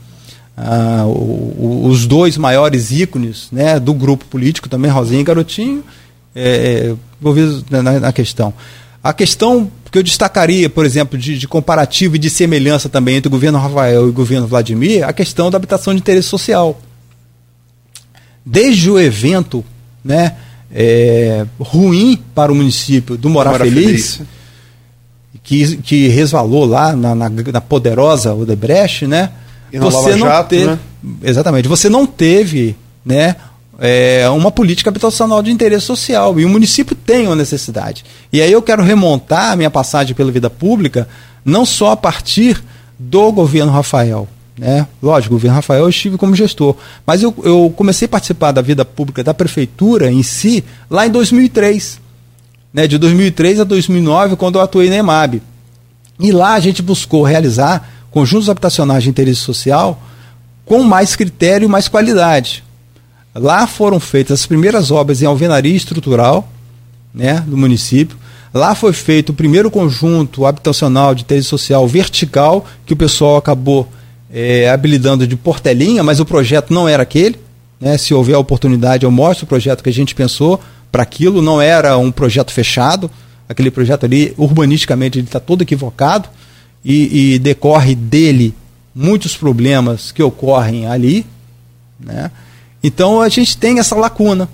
Ah, 0.56 1.03
o, 1.06 1.10
o, 1.10 1.88
os 1.88 2.07
dois 2.07 2.36
maiores 2.36 2.91
ícones 2.91 3.48
né, 3.52 3.80
do 3.80 3.94
grupo 3.94 4.26
político, 4.26 4.68
também 4.68 4.90
Rosinha 4.90 5.22
e 5.22 5.24
Garotinho, 5.24 5.84
é, 6.36 6.95
é 7.72 7.82
na, 7.82 7.99
na, 7.99 8.11
questão. 8.11 8.52
A 9.03 9.14
questão 9.14 9.72
que 9.91 9.99
eu 9.99 10.03
destacaria, 10.03 10.68
por 10.68 10.84
exemplo, 10.84 11.18
de, 11.18 11.38
de, 11.38 11.48
comparativo 11.48 12.15
e 12.15 12.19
de 12.19 12.30
semelhança 12.30 12.90
também 12.90 13.18
entre 13.18 13.28
o 13.28 13.32
governo 13.32 13.60
Rafael 13.60 14.07
e 14.07 14.10
o 14.10 14.14
governo 14.14 14.48
Vladimir, 14.48 15.07
a 15.07 15.14
questão 15.14 15.52
da 15.52 15.57
habitação 15.57 15.94
de 15.94 15.99
interesse 15.99 16.28
social. 16.28 16.82
Desde 18.44 18.90
o 18.90 18.99
evento 18.99 19.64
né, 20.03 20.36
é, 20.74 21.45
ruim 21.60 22.19
para 22.36 22.52
o 22.52 22.56
município 22.56 23.18
do 23.18 23.30
Morar, 23.30 23.52
Morar 23.52 23.65
Feliz, 23.65 24.15
Feliz, 24.15 24.22
Que, 25.44 25.78
que 25.78 26.07
resvalou 26.10 26.65
lá 26.65 26.94
na, 26.94 27.15
na, 27.15 27.30
na 27.30 27.61
poderosa 27.61 28.34
Odebrecht, 28.34 29.07
né? 29.07 29.32
E 29.72 29.80
você 29.80 30.15
não 30.15 30.28
Jato, 30.28 30.49
teve, 30.49 30.65
né? 30.65 30.80
Exatamente. 31.24 31.68
Você 31.68 31.90
não 31.90 32.06
teve 32.06 32.76
né, 33.06 33.36
é, 33.80 34.28
uma 34.30 34.52
política 34.52 34.90
habitacional 34.90 35.41
de 35.41 35.52
interesse 35.52 35.86
social. 35.86 36.40
E 36.40 36.45
o 36.45 36.49
município 36.49 36.95
tem 36.95 37.28
uma 37.28 37.36
necessidade. 37.36 38.03
E 38.32 38.41
aí 38.41 38.52
eu 38.52 38.61
quero 38.61 38.84
remontar 38.84 39.52
a 39.52 39.56
minha 39.56 39.72
passagem 39.72 40.15
pela 40.15 40.32
vida 40.32 40.49
pública, 40.49 41.07
não 41.45 41.65
só 41.65 41.91
a 41.91 41.98
partir 41.98 42.61
do 42.98 43.32
governo 43.32 43.72
Rafael. 43.72 44.28
Né? 44.57 44.88
Lógico, 45.01 45.35
o 45.35 45.38
governo 45.38 45.55
Rafael 45.55 45.84
eu 45.84 45.89
estive 45.89 46.17
como 46.17 46.35
gestor. 46.35 46.75
Mas 47.05 47.21
eu, 47.21 47.34
eu 47.43 47.71
comecei 47.75 48.05
a 48.05 48.09
participar 48.09 48.51
da 48.51 48.61
vida 48.61 48.84
pública 48.84 49.23
da 49.23 49.34
prefeitura 49.34 50.11
em 50.11 50.23
si 50.23 50.63
lá 50.89 51.05
em 51.05 51.11
2003. 51.11 51.99
Né? 52.73 52.88
De 52.88 52.97
2003 52.97 53.59
a 53.59 53.63
2009, 53.63 54.35
quando 54.35 54.55
eu 54.55 54.61
atuei 54.61 54.89
na 54.89 54.95
EMAB. 54.95 55.41
E 56.19 56.31
lá 56.31 56.53
a 56.53 56.59
gente 56.59 56.81
buscou 56.81 57.23
realizar 57.23 57.88
conjuntos 58.09 58.49
habitacionais 58.49 59.03
de 59.03 59.09
interesse 59.09 59.41
social 59.41 60.01
com 60.65 60.81
mais 60.84 61.15
critério 61.15 61.65
e 61.65 61.69
mais 61.69 61.88
qualidade. 61.88 62.63
Lá 63.35 63.67
foram 63.67 63.99
feitas 63.99 64.39
as 64.39 64.45
primeiras 64.47 64.89
obras 64.89 65.21
em 65.21 65.25
alvenaria 65.25 65.75
estrutural 65.75 66.49
né, 67.13 67.43
do 67.45 67.55
município. 67.55 68.17
Lá 68.51 68.73
foi 68.73 68.91
feito 68.91 69.29
o 69.29 69.34
primeiro 69.34 69.69
conjunto 69.69 70.45
habitacional 70.45 71.13
de 71.13 71.21
interesse 71.21 71.47
social 71.47 71.88
vertical, 71.88 72.65
que 72.85 72.93
o 72.93 72.97
pessoal 72.97 73.38
acabou 73.38 73.88
é, 74.31 74.69
habilitando 74.69 75.25
de 75.25 75.35
portelinha, 75.35 76.03
mas 76.03 76.19
o 76.19 76.25
projeto 76.25 76.73
não 76.73 76.87
era 76.87 77.03
aquele. 77.03 77.39
Né? 77.79 77.97
Se 77.97 78.13
houver 78.13 78.35
oportunidade, 78.35 79.05
eu 79.05 79.11
mostro 79.11 79.45
o 79.45 79.47
projeto 79.47 79.83
que 79.83 79.89
a 79.89 79.93
gente 79.93 80.15
pensou 80.15 80.59
para 80.91 81.03
aquilo. 81.03 81.41
Não 81.41 81.61
era 81.61 81.97
um 81.97 82.11
projeto 82.11 82.51
fechado. 82.51 83.09
Aquele 83.47 83.71
projeto 83.71 84.05
ali, 84.05 84.33
urbanisticamente, 84.37 85.17
ele 85.17 85.27
está 85.27 85.39
todo 85.39 85.61
equivocado 85.61 86.27
e, 86.83 87.35
e, 87.35 87.39
decorre 87.39 87.95
dele 87.95 88.53
muitos 88.93 89.37
problemas 89.37 90.11
que 90.11 90.21
ocorrem 90.21 90.85
ali. 90.85 91.25
Né? 91.99 92.29
Então 92.83 93.21
a 93.21 93.29
gente 93.29 93.57
tem 93.57 93.79
essa 93.79 93.95
lacuna 93.95 94.49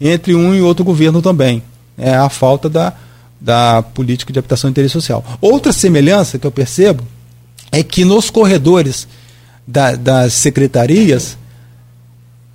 entre 0.00 0.34
um 0.34 0.54
e 0.54 0.60
outro 0.60 0.84
governo 0.84 1.20
também. 1.20 1.62
É 1.98 2.14
a 2.14 2.28
falta 2.28 2.68
da, 2.68 2.92
da 3.40 3.82
política 3.82 4.32
de 4.32 4.38
habitação 4.38 4.68
e 4.68 4.70
interesse 4.70 4.92
social. 4.92 5.24
Outra 5.40 5.72
semelhança 5.72 6.38
que 6.38 6.46
eu 6.46 6.52
percebo 6.52 7.02
é 7.72 7.82
que 7.82 8.04
nos 8.04 8.30
corredores 8.30 9.08
da, 9.66 9.96
das 9.96 10.34
secretarias 10.34 11.36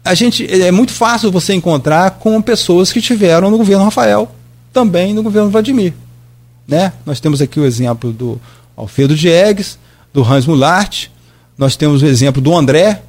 a 0.03 0.13
gente 0.13 0.45
é 0.51 0.71
muito 0.71 0.91
fácil 0.91 1.31
você 1.31 1.53
encontrar 1.53 2.11
com 2.11 2.41
pessoas 2.41 2.91
que 2.91 2.99
estiveram 2.99 3.51
no 3.51 3.57
governo 3.57 3.83
Rafael, 3.83 4.31
também 4.73 5.13
no 5.13 5.21
governo 5.21 5.49
Vladimir. 5.49 5.93
Né? 6.67 6.91
Nós 7.05 7.19
temos 7.19 7.41
aqui 7.41 7.59
o 7.59 7.65
exemplo 7.65 8.11
do 8.11 8.41
Alfredo 8.75 9.15
Diegues, 9.15 9.77
do 10.11 10.23
Hans 10.23 10.45
Mulart. 10.45 11.07
Nós 11.57 11.75
temos 11.75 12.01
o 12.01 12.05
exemplo 12.07 12.41
do 12.41 12.55
André, 12.55 13.03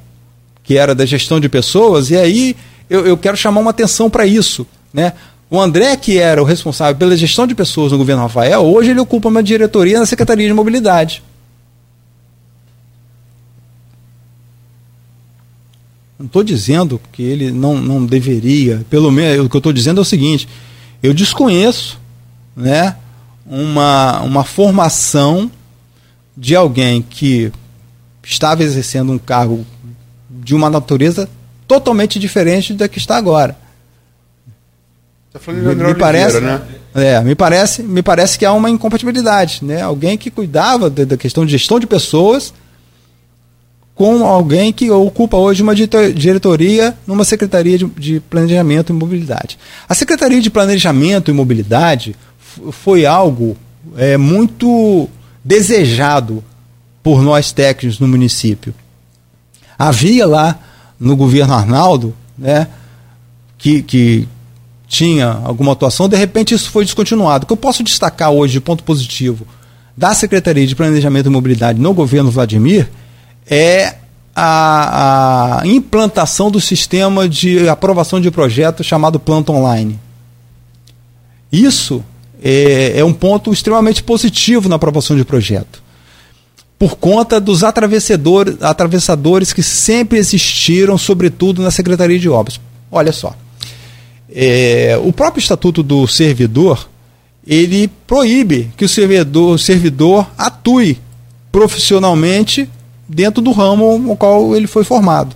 que 0.63 0.77
era 0.77 0.93
da 0.93 1.05
gestão 1.05 1.39
de 1.39 1.49
pessoas, 1.49 2.11
e 2.11 2.15
aí 2.15 2.55
eu, 2.89 3.05
eu 3.07 3.17
quero 3.17 3.35
chamar 3.35 3.61
uma 3.61 3.71
atenção 3.71 4.09
para 4.09 4.25
isso. 4.25 4.65
Né? 4.93 5.13
O 5.49 5.59
André, 5.59 5.95
que 5.97 6.19
era 6.19 6.41
o 6.41 6.45
responsável 6.45 6.95
pela 6.95 7.17
gestão 7.17 7.47
de 7.47 7.55
pessoas 7.55 7.91
no 7.91 7.97
governo 7.97 8.21
Rafael, 8.21 8.63
hoje 8.63 8.91
ele 8.91 8.99
ocupa 8.99 9.29
uma 9.29 9.41
diretoria 9.41 9.99
na 9.99 10.05
Secretaria 10.05 10.47
de 10.47 10.53
Mobilidade. 10.53 11.23
Não 16.23 16.27
estou 16.27 16.41
dizendo 16.41 17.01
que 17.11 17.21
ele 17.21 17.51
não, 17.51 17.77
não 17.77 18.05
deveria, 18.05 18.85
pelo 18.89 19.11
menos 19.11 19.45
o 19.45 19.49
que 19.49 19.57
eu 19.57 19.59
estou 19.59 19.73
dizendo 19.73 19.99
é 19.99 20.01
o 20.03 20.05
seguinte: 20.05 20.47
eu 21.03 21.13
desconheço 21.13 21.99
né, 22.55 22.95
uma, 23.45 24.21
uma 24.21 24.45
formação 24.45 25.51
de 26.37 26.55
alguém 26.55 27.01
que 27.01 27.51
estava 28.23 28.63
exercendo 28.63 29.11
um 29.11 29.17
cargo 29.17 29.65
de 30.29 30.55
uma 30.55 30.69
natureza 30.69 31.29
totalmente 31.67 32.17
diferente 32.17 32.73
da 32.73 32.87
que 32.87 32.99
está 32.99 33.17
agora. 33.17 33.57
Tá 35.33 35.39
falando 35.39 35.71
de 35.71 35.75
me, 35.75 35.83
me 35.89 35.95
parece, 35.95 36.39
né? 36.39 36.61
É, 36.95 37.19
me 37.19 37.35
parece, 37.35 37.83
me 37.83 38.01
parece 38.01 38.39
que 38.39 38.45
há 38.45 38.53
uma 38.53 38.69
incompatibilidade, 38.69 39.59
né? 39.61 39.81
Alguém 39.81 40.17
que 40.17 40.31
cuidava 40.31 40.89
da, 40.89 41.03
da 41.03 41.17
questão 41.17 41.45
de 41.45 41.51
gestão 41.51 41.81
de 41.81 41.85
pessoas 41.85 42.53
com 43.95 44.25
alguém 44.25 44.73
que 44.73 44.89
ocupa 44.89 45.37
hoje 45.37 45.61
uma 45.61 45.75
diretoria 45.75 46.97
numa 47.05 47.23
secretaria 47.23 47.77
de, 47.77 47.85
de 47.85 48.19
planejamento 48.19 48.91
e 48.91 48.95
mobilidade. 48.95 49.57
A 49.87 49.93
secretaria 49.93 50.41
de 50.41 50.49
planejamento 50.49 51.29
e 51.29 51.33
mobilidade 51.33 52.15
foi 52.71 53.05
algo 53.05 53.55
é, 53.95 54.17
muito 54.17 55.07
desejado 55.43 56.43
por 57.03 57.21
nós 57.21 57.51
técnicos 57.51 57.99
no 57.99 58.07
município. 58.07 58.73
Havia 59.77 60.25
lá 60.25 60.57
no 60.99 61.15
governo 61.15 61.53
Arnaldo, 61.53 62.15
né, 62.37 62.67
que, 63.57 63.81
que 63.83 64.27
tinha 64.87 65.27
alguma 65.27 65.73
atuação, 65.73 66.07
de 66.07 66.15
repente 66.15 66.53
isso 66.53 66.71
foi 66.71 66.85
descontinuado. 66.85 67.43
O 67.43 67.47
que 67.47 67.53
eu 67.53 67.57
posso 67.57 67.83
destacar 67.83 68.31
hoje 68.31 68.53
de 68.53 68.61
ponto 68.61 68.83
positivo 68.83 69.45
da 69.95 70.13
Secretaria 70.13 70.65
de 70.65 70.75
Planejamento 70.75 71.27
e 71.27 71.29
Mobilidade 71.29 71.79
no 71.79 71.93
governo 71.93 72.31
Vladimir 72.31 72.89
é 73.49 73.95
a, 74.35 75.61
a 75.61 75.67
implantação 75.67 76.49
do 76.49 76.59
sistema 76.59 77.27
de 77.27 77.67
aprovação 77.69 78.19
de 78.19 78.31
projetos 78.31 78.85
chamado 78.85 79.19
Planta 79.19 79.51
Online. 79.51 79.99
Isso 81.51 82.03
é, 82.41 82.99
é 82.99 83.05
um 83.05 83.13
ponto 83.13 83.53
extremamente 83.53 84.01
positivo 84.03 84.67
na 84.67 84.75
aprovação 84.75 85.15
de 85.15 85.23
projeto. 85.23 85.83
Por 86.79 86.95
conta 86.97 87.39
dos 87.39 87.63
atravessadores, 87.63 88.61
atravessadores 88.61 89.53
que 89.53 89.63
sempre 89.63 90.17
existiram, 90.17 90.97
sobretudo 90.97 91.61
na 91.61 91.71
Secretaria 91.71 92.19
de 92.19 92.27
Obras. 92.27 92.59
Olha 92.91 93.11
só. 93.11 93.35
É, 94.29 94.99
o 95.03 95.13
próprio 95.13 95.39
Estatuto 95.39 95.83
do 95.83 96.07
Servidor 96.07 96.89
ele 97.45 97.89
proíbe 98.07 98.71
que 98.77 98.85
o 98.85 98.89
servidor, 98.89 99.59
servidor 99.59 100.27
atue 100.37 100.97
profissionalmente 101.51 102.69
dentro 103.13 103.41
do 103.41 103.51
ramo 103.51 103.97
no 103.97 104.15
qual 104.15 104.55
ele 104.55 104.67
foi 104.67 104.83
formado. 104.83 105.35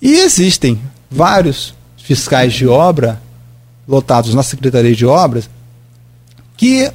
E 0.00 0.12
existem 0.20 0.80
vários 1.10 1.74
fiscais 1.96 2.52
de 2.52 2.66
obra 2.66 3.20
lotados 3.88 4.34
na 4.34 4.42
Secretaria 4.42 4.94
de 4.94 5.06
Obras 5.06 5.48
que 6.56 6.90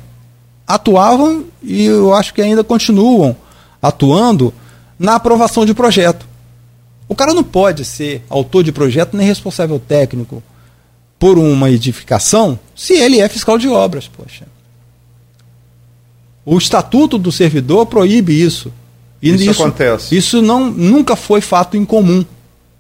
atuavam 0.68 1.46
e 1.64 1.86
eu 1.86 2.14
acho 2.14 2.34
que 2.34 2.42
ainda 2.42 2.64
continuam 2.64 3.36
atuando 3.82 4.54
na 4.98 5.16
aprovação 5.16 5.66
de 5.66 5.74
projeto. 5.74 6.28
O 7.08 7.16
cara 7.16 7.34
não 7.34 7.44
pode 7.44 7.84
ser 7.84 8.24
autor 8.30 8.64
de 8.64 8.72
projeto 8.72 9.18
nem 9.18 9.26
responsável 9.26 9.80
técnico 9.80 10.44
por 11.18 11.38
uma 11.40 11.70
edificação 11.72 12.60
se 12.76 12.94
ele 12.94 13.20
é 13.20 13.28
fiscal 13.28 13.58
de 13.58 13.68
obras, 13.68 14.08
poxa. 14.08 14.46
O 16.46 16.58
estatuto 16.58 17.18
do 17.18 17.32
servidor 17.32 17.86
proíbe 17.86 18.40
isso. 18.40 18.72
E 19.22 19.30
isso, 19.30 19.52
isso 19.52 19.62
acontece. 19.62 20.16
Isso 20.16 20.42
não, 20.42 20.70
nunca 20.70 21.16
foi 21.16 21.42
fato 21.42 21.76
incomum. 21.76 22.26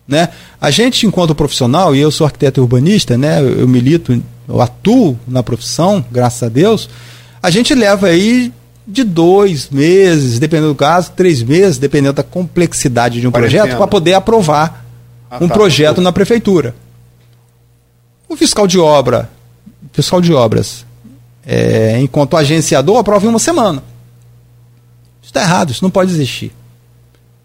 Né? 0.07 0.29
A 0.59 0.71
gente, 0.71 1.05
enquanto 1.05 1.35
profissional, 1.35 1.95
e 1.95 1.99
eu 1.99 2.09
sou 2.09 2.25
arquiteto 2.25 2.61
urbanista, 2.61 3.17
né? 3.17 3.41
eu, 3.41 3.59
eu 3.59 3.67
milito 3.67 4.19
eu 4.47 4.59
atuo 4.59 5.17
na 5.27 5.43
profissão, 5.43 6.03
graças 6.11 6.41
a 6.41 6.49
Deus, 6.49 6.89
a 7.41 7.51
gente 7.51 7.75
leva 7.75 8.07
aí 8.07 8.51
de 8.87 9.03
dois 9.03 9.69
meses, 9.69 10.39
dependendo 10.39 10.69
do 10.69 10.75
caso, 10.75 11.11
três 11.15 11.43
meses, 11.43 11.77
dependendo 11.77 12.13
da 12.13 12.23
complexidade 12.23 13.21
de 13.21 13.27
um 13.27 13.31
projeto, 13.31 13.77
para 13.77 13.85
poder 13.85 14.15
aprovar 14.15 14.83
ah, 15.29 15.37
um 15.39 15.47
tá, 15.47 15.53
projeto 15.53 15.97
tá. 15.97 16.01
na 16.01 16.11
prefeitura. 16.11 16.73
O 18.27 18.35
fiscal 18.35 18.65
de 18.65 18.79
obra, 18.79 19.29
fiscal 19.93 20.19
de 20.19 20.33
obras, 20.33 20.83
é, 21.45 21.99
enquanto 22.01 22.35
agenciador, 22.35 22.97
aprova 22.97 23.27
em 23.27 23.29
uma 23.29 23.39
semana. 23.39 23.83
Isso 25.29 25.37
está 25.37 25.43
errado, 25.43 25.69
isso 25.71 25.83
não 25.83 25.91
pode 25.91 26.11
existir. 26.11 26.51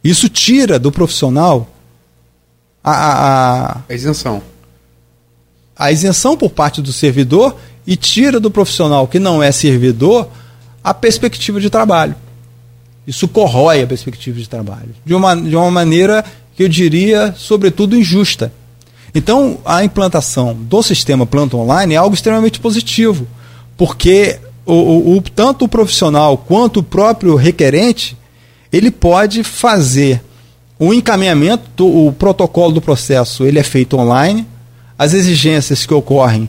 Isso 0.02 0.26
tira 0.26 0.78
do 0.78 0.90
profissional 0.90 1.68
a, 2.82 2.90
a, 2.90 3.72
a, 3.72 3.80
a 3.86 3.94
isenção 3.94 4.42
a 5.76 5.92
isenção 5.92 6.34
por 6.34 6.50
parte 6.50 6.80
do 6.80 6.94
servidor 6.94 7.56
e 7.86 7.94
tira 7.94 8.40
do 8.40 8.50
profissional 8.50 9.06
que 9.06 9.18
não 9.18 9.42
é 9.42 9.52
servidor 9.52 10.30
a 10.82 10.94
perspectiva 10.94 11.60
de 11.60 11.68
trabalho. 11.68 12.14
Isso 13.06 13.28
corrói 13.28 13.82
a 13.82 13.86
perspectiva 13.86 14.38
de 14.38 14.48
trabalho 14.48 14.94
de 15.04 15.14
uma, 15.14 15.36
de 15.36 15.54
uma 15.54 15.70
maneira 15.70 16.24
que 16.56 16.62
eu 16.62 16.68
diria, 16.68 17.34
sobretudo, 17.36 17.98
injusta. 17.98 18.50
Então, 19.14 19.58
a 19.62 19.84
implantação 19.84 20.54
do 20.54 20.82
sistema 20.82 21.26
planta 21.26 21.54
online 21.54 21.92
é 21.92 21.96
algo 21.98 22.14
extremamente 22.14 22.60
positivo, 22.60 23.26
porque 23.76 24.40
o, 24.66 24.72
o, 24.72 25.16
o, 25.16 25.20
tanto 25.22 25.64
o 25.64 25.68
profissional 25.68 26.38
quanto 26.38 26.80
o 26.80 26.82
próprio 26.82 27.34
requerente 27.36 28.16
ele 28.72 28.90
pode 28.90 29.44
fazer 29.44 30.22
o 30.78 30.92
encaminhamento, 30.92 31.86
o 31.86 32.12
protocolo 32.12 32.72
do 32.72 32.80
processo 32.80 33.44
ele 33.44 33.58
é 33.58 33.62
feito 33.62 33.96
online, 33.96 34.46
as 34.98 35.14
exigências 35.14 35.86
que 35.86 35.94
ocorrem, 35.94 36.48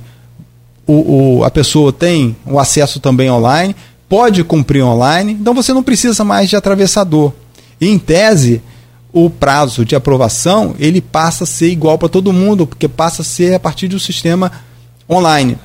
o, 0.88 1.38
o, 1.38 1.44
a 1.44 1.52
pessoa 1.52 1.92
tem 1.94 2.36
o 2.46 2.60
acesso 2.60 3.00
também 3.00 3.30
online, 3.30 3.76
pode 4.10 4.44
cumprir 4.44 4.84
online, 4.84 5.34
então 5.34 5.54
você 5.54 5.74
não 5.74 5.84
precisa 5.84 6.24
mais 6.24 6.50
de 6.50 6.56
atravessador. 6.56 7.32
E, 7.80 7.88
em 7.88 7.98
tese, 7.98 8.62
o 9.12 9.30
prazo 9.30 9.86
de 9.86 9.96
aprovação 9.96 10.76
ele 10.78 11.02
passa 11.02 11.44
a 11.44 11.48
ser 11.48 11.70
igual 11.70 11.98
para 11.98 12.10
todo 12.10 12.34
mundo, 12.34 12.68
porque 12.68 12.88
passa 12.88 13.22
a 13.22 13.26
ser 13.26 13.54
a 13.54 13.60
partir 13.60 13.88
do 13.88 14.00
sistema 14.00 14.52
online. 15.10 15.58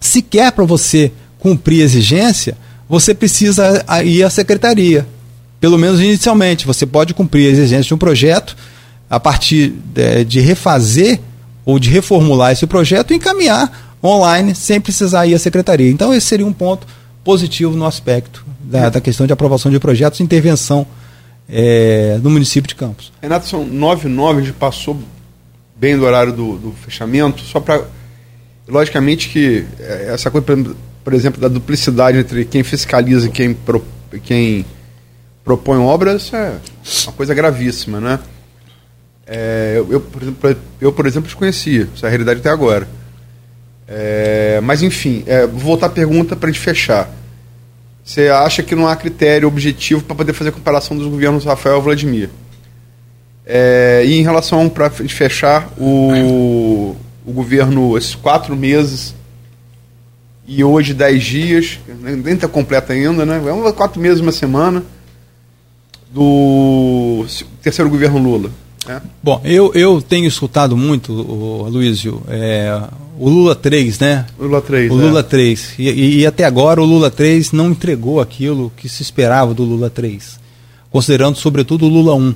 Se 0.00 0.22
quer 0.22 0.52
para 0.52 0.64
você 0.64 1.12
cumprir 1.38 1.82
a 1.82 1.84
exigência, 1.84 2.56
você 2.88 3.14
precisa 3.14 3.84
ir 4.04 4.22
à 4.22 4.30
secretaria. 4.30 5.06
Pelo 5.60 5.78
menos 5.78 6.00
inicialmente, 6.00 6.66
você 6.66 6.86
pode 6.86 7.14
cumprir 7.14 7.48
a 7.48 7.50
exigência 7.50 7.84
de 7.84 7.94
um 7.94 7.98
projeto 7.98 8.56
a 9.10 9.18
partir 9.18 9.74
de, 10.26 10.40
refazer 10.40 11.20
ou 11.64 11.78
de 11.78 11.90
reformular 11.90 12.52
esse 12.52 12.66
projeto 12.66 13.12
e 13.12 13.16
encaminhar 13.16 13.96
online 14.02 14.54
sem 14.54 14.80
precisar 14.80 15.26
ir 15.26 15.34
à 15.34 15.38
secretaria. 15.38 15.90
Então, 15.90 16.14
esse 16.14 16.26
seria 16.26 16.46
um 16.46 16.52
ponto 16.52 16.86
positivo 17.24 17.76
no 17.76 17.84
aspecto 17.84 18.44
da, 18.60 18.88
da 18.88 19.00
questão 19.00 19.26
de 19.26 19.32
aprovação 19.32 19.70
de 19.70 19.78
projetos 19.78 20.20
e 20.20 20.22
intervenção 20.22 20.86
é, 21.48 22.18
no 22.22 22.30
município 22.30 22.68
de 22.68 22.74
Campos. 22.74 23.12
Renato, 23.20 23.48
são 23.48 23.66
nove 23.66 24.08
nove, 24.08 24.40
a 24.40 24.44
gente 24.44 24.54
passou 24.54 24.98
bem 25.74 25.96
do 25.96 26.04
horário 26.04 26.32
do, 26.32 26.56
do 26.56 26.72
fechamento, 26.72 27.42
só 27.42 27.60
para. 27.60 27.82
Logicamente 28.66 29.30
que 29.30 29.64
é, 29.80 30.10
essa 30.12 30.30
coisa, 30.30 30.46
por 31.08 31.14
exemplo, 31.14 31.40
da 31.40 31.48
duplicidade 31.48 32.18
entre 32.18 32.44
quem 32.44 32.62
fiscaliza 32.62 33.28
e 33.28 33.30
quem, 33.30 33.54
pro, 33.54 33.82
quem 34.24 34.66
propõe 35.42 35.78
obras 35.78 36.30
é 36.34 36.58
uma 37.04 37.12
coisa 37.14 37.32
gravíssima, 37.32 37.98
né? 37.98 38.18
É, 39.26 39.76
eu, 39.78 39.90
eu, 39.90 40.00
por 40.02 40.22
exemplo, 40.22 40.56
eu, 40.78 40.92
por 40.92 41.06
exemplo, 41.06 41.26
desconhecia 41.26 41.88
essa 41.96 42.10
realidade 42.10 42.40
até 42.40 42.50
agora. 42.50 42.86
É, 43.88 44.60
mas, 44.62 44.82
enfim, 44.82 45.24
é, 45.26 45.46
vou 45.46 45.60
voltar 45.60 45.86
à 45.86 45.88
pergunta 45.88 46.36
para 46.36 46.50
a 46.50 46.52
gente 46.52 46.62
fechar. 46.62 47.10
Você 48.04 48.28
acha 48.28 48.62
que 48.62 48.74
não 48.74 48.86
há 48.86 48.94
critério 48.94 49.48
objetivo 49.48 50.02
para 50.02 50.14
poder 50.14 50.34
fazer 50.34 50.50
a 50.50 50.52
comparação 50.52 50.94
dos 50.94 51.06
governos 51.06 51.46
Rafael 51.46 51.78
e 51.78 51.80
Vladimir? 51.80 52.28
É, 53.46 54.02
e 54.04 54.12
em 54.12 54.22
relação, 54.22 54.68
para 54.68 54.90
fechar, 54.90 55.72
o, 55.78 56.94
o 57.24 57.32
governo, 57.32 57.96
esses 57.96 58.14
quatro 58.14 58.54
meses 58.54 59.16
e 60.48 60.64
hoje 60.64 60.94
dez 60.94 61.22
dias, 61.22 61.78
nem 62.00 62.34
está 62.34 62.48
completo 62.48 62.90
ainda, 62.90 63.26
né? 63.26 63.38
É 63.38 63.72
quatro 63.72 64.00
meses, 64.00 64.20
uma 64.20 64.32
semana, 64.32 64.82
do 66.10 67.26
terceiro 67.62 67.90
governo 67.90 68.18
Lula. 68.18 68.50
É. 68.88 68.98
Bom, 69.22 69.42
eu, 69.44 69.70
eu 69.74 70.00
tenho 70.00 70.26
escutado 70.26 70.74
muito, 70.74 71.12
o, 71.12 71.68
Luísio, 71.68 72.22
é, 72.28 72.80
o 73.18 73.28
Lula 73.28 73.54
3, 73.54 73.98
né? 73.98 74.24
O 74.38 74.44
Lula 74.44 74.62
3. 74.62 74.90
O 74.90 74.94
Lula 74.94 75.22
3. 75.22 75.74
É. 75.78 75.82
E, 75.82 76.20
e, 76.20 76.26
até 76.26 76.44
agora 76.44 76.80
o 76.80 76.86
Lula 76.86 77.10
3 77.10 77.52
não 77.52 77.70
entregou 77.70 78.18
aquilo 78.18 78.72
que 78.74 78.88
se 78.88 79.02
esperava 79.02 79.52
do 79.52 79.64
Lula 79.64 79.90
3, 79.90 80.40
considerando 80.90 81.36
sobretudo 81.36 81.84
o 81.84 81.88
Lula 81.90 82.14
1. 82.14 82.34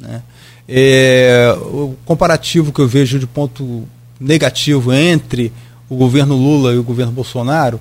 Né? 0.00 0.22
É, 0.68 1.56
o 1.58 1.94
comparativo 2.04 2.70
que 2.70 2.80
eu 2.80 2.86
vejo 2.86 3.18
de 3.18 3.26
ponto 3.26 3.84
negativo 4.20 4.92
entre 4.92 5.50
o 5.88 5.96
governo 5.96 6.34
Lula 6.34 6.72
e 6.72 6.78
o 6.78 6.82
governo 6.82 7.12
Bolsonaro, 7.12 7.80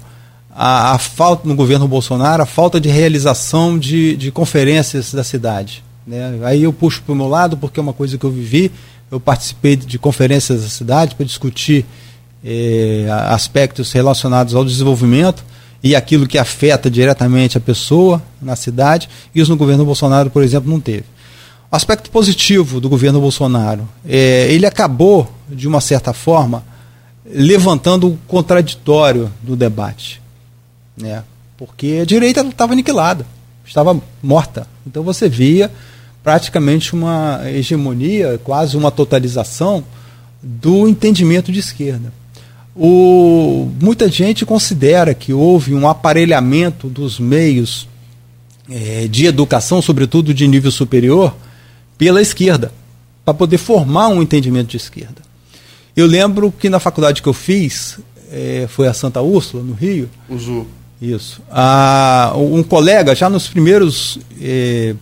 a, 0.56 0.94
a 0.94 0.98
falta 0.98 1.48
no 1.48 1.56
governo 1.56 1.88
Bolsonaro, 1.88 2.44
a 2.44 2.46
falta 2.46 2.80
de 2.80 2.90
realização 2.90 3.78
de, 3.78 4.16
de 4.16 4.32
conferências 4.32 5.14
da 5.14 5.24
cidade. 5.24 5.84
Né? 6.06 6.40
Aí 6.44 6.64
eu 6.64 6.72
puxo 6.72 7.02
para 7.04 7.14
o 7.14 7.16
meu 7.16 7.28
lado, 7.28 7.58
porque 7.58 7.80
é 7.80 7.84
uma 7.84 7.94
coisa 7.94 8.18
que 8.18 8.26
eu 8.26 8.32
vivi. 8.32 8.72
Eu 9.12 9.20
participei 9.20 9.76
de 9.76 10.00
conferências 10.00 10.62
da 10.62 10.70
cidade 10.70 11.16
para 11.16 11.26
discutir 11.26 11.86
eh, 12.44 13.08
aspectos 13.28 13.92
relacionados 13.92 14.56
ao 14.56 14.64
desenvolvimento 14.64 15.44
e 15.84 15.96
aquilo 15.96 16.28
que 16.28 16.38
afeta 16.38 16.90
diretamente 16.90 17.58
a 17.58 17.62
pessoa 17.62 18.22
na 18.42 18.56
cidade. 18.56 19.10
Isso 19.34 19.52
no 19.52 19.58
governo 19.58 19.86
Bolsonaro, 19.86 20.30
por 20.30 20.44
exemplo, 20.44 20.70
não 20.70 20.80
teve. 20.80 21.06
O 21.72 21.76
aspecto 21.76 22.10
positivo 22.10 22.80
do 22.80 22.88
governo 22.88 23.20
Bolsonaro, 23.20 23.88
é, 24.08 24.48
ele 24.52 24.66
acabou, 24.66 25.30
de 25.50 25.68
uma 25.68 25.82
certa 25.82 26.14
forma, 26.14 26.64
levantando 27.26 28.08
o 28.08 28.18
contraditório 28.28 29.32
do 29.42 29.56
debate. 29.56 30.22
Né? 30.98 31.24
Porque 31.58 32.00
a 32.02 32.06
direita 32.06 32.42
estava 32.42 32.74
aniquilada, 32.74 33.26
estava 33.66 34.00
morta. 34.22 34.68
Então 34.86 35.04
você 35.04 35.28
via 35.28 35.72
praticamente 36.24 36.94
uma 36.94 37.42
hegemonia, 37.46 38.40
quase 38.44 38.76
uma 38.76 38.92
totalização 38.92 39.84
do 40.42 40.88
entendimento 40.88 41.52
de 41.52 41.60
esquerda. 41.60 42.12
O, 42.76 43.72
muita 43.82 44.10
gente 44.10 44.46
considera 44.46 45.14
que 45.14 45.32
houve 45.32 45.74
um 45.74 45.88
aparelhamento 45.88 46.90
dos 46.90 47.20
meios 47.20 47.88
é, 48.70 49.08
de 49.08 49.26
educação, 49.26 49.82
sobretudo 49.82 50.34
de 50.34 50.48
nível 50.48 50.72
superior, 50.72 51.36
pela 51.98 52.22
esquerda, 52.22 52.74
para 53.24 53.34
poder 53.34 53.58
formar 53.58 54.10
um 54.10 54.22
entendimento 54.22 54.70
de 54.70 54.78
esquerda. 54.78 55.25
Eu 55.96 56.08
lembro 56.08 56.52
que 56.52 56.70
na 56.70 56.80
faculdade 56.80 57.22
que 57.22 57.28
eu 57.28 57.34
fiz, 57.34 58.00
é, 58.32 58.68
foi 58.70 58.88
a 58.88 58.94
Santa 58.94 59.22
Úrsula, 59.22 59.64
no 59.64 59.74
Rio. 59.74 60.10
Uso. 60.30 60.68
Isso. 61.02 61.42
Ah, 61.52 62.34
um 62.36 62.64
colega, 62.64 63.14
já 63.14 63.30
nos 63.30 63.48
primeiros 63.48 64.18
é, 64.42 64.96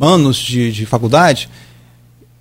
anos 0.00 0.36
de, 0.36 0.72
de 0.72 0.86
faculdade, 0.86 1.48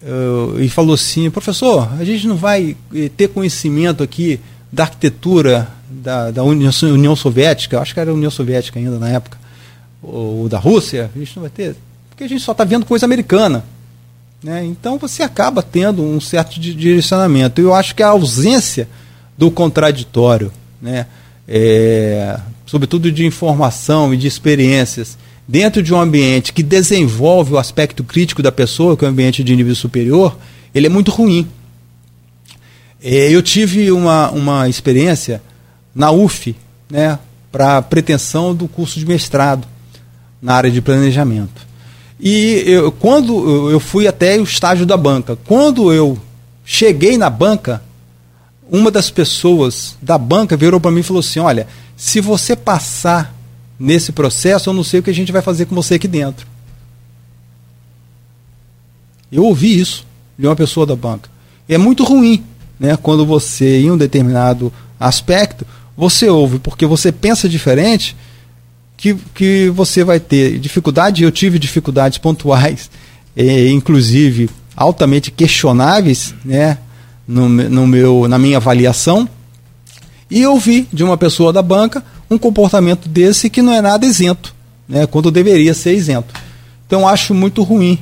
uh, 0.03 0.59
e 0.59 0.69
falou 0.69 0.95
assim: 0.95 1.29
professor, 1.29 1.89
a 1.99 2.03
gente 2.03 2.27
não 2.27 2.35
vai 2.35 2.75
eh, 2.93 3.09
ter 3.15 3.29
conhecimento 3.29 4.03
aqui 4.03 4.39
da 4.71 4.83
arquitetura 4.83 5.67
da, 5.89 6.31
da 6.31 6.43
União, 6.43 6.71
União 6.83 7.15
Soviética, 7.15 7.79
acho 7.79 7.93
que 7.93 7.99
era 7.99 8.11
a 8.11 8.13
União 8.13 8.31
Soviética 8.31 8.79
ainda 8.79 8.97
na 8.97 9.09
época, 9.09 9.37
ou 10.01 10.49
da 10.49 10.57
Rússia, 10.57 11.11
a 11.15 11.19
gente 11.19 11.35
não 11.35 11.43
vai 11.43 11.51
ter, 11.51 11.75
porque 12.09 12.23
a 12.23 12.27
gente 12.27 12.41
só 12.41 12.51
está 12.51 12.63
vendo 12.63 12.85
coisa 12.85 13.05
americana. 13.05 13.63
Né? 14.43 14.65
Então 14.65 14.97
você 14.97 15.23
acaba 15.23 15.63
tendo 15.63 16.03
um 16.03 16.19
certo 16.19 16.59
direcionamento. 16.59 17.61
Eu 17.61 17.73
acho 17.73 17.95
que 17.95 18.03
a 18.03 18.09
ausência 18.09 18.89
do 19.37 19.49
contraditório, 19.49 20.51
né? 20.81 21.07
É, 21.47 22.39
sobretudo 22.65 23.11
de 23.11 23.25
informação 23.25 24.13
e 24.13 24.17
de 24.17 24.27
experiências, 24.27 25.17
dentro 25.47 25.83
de 25.83 25.93
um 25.93 25.99
ambiente 25.99 26.53
que 26.53 26.63
desenvolve 26.63 27.53
o 27.53 27.57
aspecto 27.57 28.03
crítico 28.03 28.41
da 28.41 28.51
pessoa, 28.51 28.95
que 28.95 29.05
é 29.05 29.07
um 29.07 29.11
ambiente 29.11 29.43
de 29.43 29.55
nível 29.55 29.75
superior, 29.75 30.37
ele 30.73 30.87
é 30.87 30.89
muito 30.89 31.11
ruim. 31.11 31.47
É, 33.01 33.29
eu 33.29 33.41
tive 33.41 33.91
uma, 33.91 34.31
uma 34.31 34.69
experiência 34.69 35.41
na 35.93 36.11
UF, 36.11 36.55
né, 36.89 37.19
para 37.51 37.81
pretensão 37.81 38.55
do 38.55 38.67
curso 38.67 38.97
de 38.97 39.05
mestrado 39.05 39.67
na 40.41 40.55
área 40.55 40.71
de 40.71 40.81
planejamento. 40.81 41.72
E 42.25 42.63
eu, 42.65 42.89
quando 42.89 43.69
eu 43.69 43.81
fui 43.81 44.07
até 44.07 44.39
o 44.39 44.43
estágio 44.43 44.85
da 44.85 44.95
banca, 44.95 45.37
quando 45.45 45.91
eu 45.91 46.17
cheguei 46.63 47.17
na 47.17 47.29
banca, 47.29 47.83
uma 48.71 48.89
das 48.89 49.11
pessoas 49.11 49.97
da 50.01 50.17
banca 50.17 50.55
virou 50.55 50.79
para 50.79 50.89
mim 50.89 51.01
e 51.01 51.03
falou 51.03 51.19
assim: 51.19 51.39
Olha, 51.39 51.67
se 51.97 52.21
você 52.21 52.55
passar 52.55 53.35
nesse 53.77 54.13
processo, 54.13 54.69
eu 54.69 54.73
não 54.73 54.85
sei 54.85 55.01
o 55.01 55.03
que 55.03 55.09
a 55.09 55.13
gente 55.13 55.33
vai 55.33 55.41
fazer 55.41 55.65
com 55.65 55.75
você 55.75 55.95
aqui 55.95 56.07
dentro. 56.07 56.47
Eu 59.29 59.43
ouvi 59.43 59.77
isso 59.77 60.07
de 60.39 60.47
uma 60.47 60.55
pessoa 60.55 60.85
da 60.85 60.95
banca. 60.95 61.29
E 61.67 61.73
é 61.73 61.77
muito 61.77 62.05
ruim, 62.05 62.41
né? 62.79 62.95
Quando 62.95 63.25
você, 63.25 63.81
em 63.81 63.91
um 63.91 63.97
determinado 63.97 64.71
aspecto, 64.97 65.67
você 65.97 66.29
ouve, 66.29 66.57
porque 66.57 66.85
você 66.85 67.11
pensa 67.11 67.49
diferente, 67.49 68.15
que, 69.03 69.15
que 69.35 69.69
você 69.69 70.01
vai 70.01 70.17
ter 70.17 70.57
dificuldade. 70.57 71.23
Eu 71.23 71.31
tive 71.31 71.59
dificuldades 71.59 72.17
pontuais, 72.17 72.89
eh, 73.35 73.67
inclusive 73.69 74.49
altamente 74.75 75.29
questionáveis, 75.29 76.33
né? 76.45 76.77
No, 77.27 77.47
no 77.47 77.87
meu, 77.87 78.27
na 78.27 78.37
minha 78.37 78.57
avaliação. 78.57 79.27
E 80.31 80.45
ouvi 80.45 80.87
de 80.91 81.03
uma 81.03 81.17
pessoa 81.17 81.51
da 81.51 81.61
banca 81.61 82.03
um 82.29 82.37
comportamento 82.37 83.07
desse 83.07 83.49
que 83.49 83.61
não 83.61 83.73
é 83.73 83.81
nada 83.81 84.05
isento, 84.05 84.55
né, 84.89 85.05
quando 85.05 85.29
deveria 85.29 85.73
ser 85.73 85.93
isento. 85.93 86.33
Então 86.87 87.07
acho 87.07 87.33
muito 87.33 87.61
ruim 87.61 87.99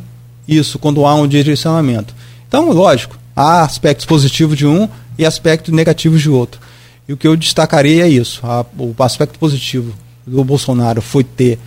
isso 0.48 0.80
quando 0.80 1.06
há 1.06 1.14
um 1.15 1.28
direcionamento. 1.28 2.15
Então, 2.48 2.72
lógico, 2.72 3.18
há 3.36 3.61
aspectos 3.61 4.06
positivos 4.06 4.57
de 4.57 4.65
um 4.65 4.88
e 5.18 5.26
aspectos 5.26 5.73
negativos 5.73 6.22
de 6.22 6.30
outro. 6.30 6.61
E 7.07 7.14
o 7.14 7.18
que 7.18 7.28
eu 7.28 7.36
destacaria 7.36 8.06
é 8.06 8.10
isso: 8.10 8.40
a, 8.44 8.65
o 8.78 8.95
aspecto 8.99 9.38
positivo 9.38 9.94
do 10.26 10.43
Bolsonaro 10.43 11.02
foi 11.02 11.23
ter 11.23 11.60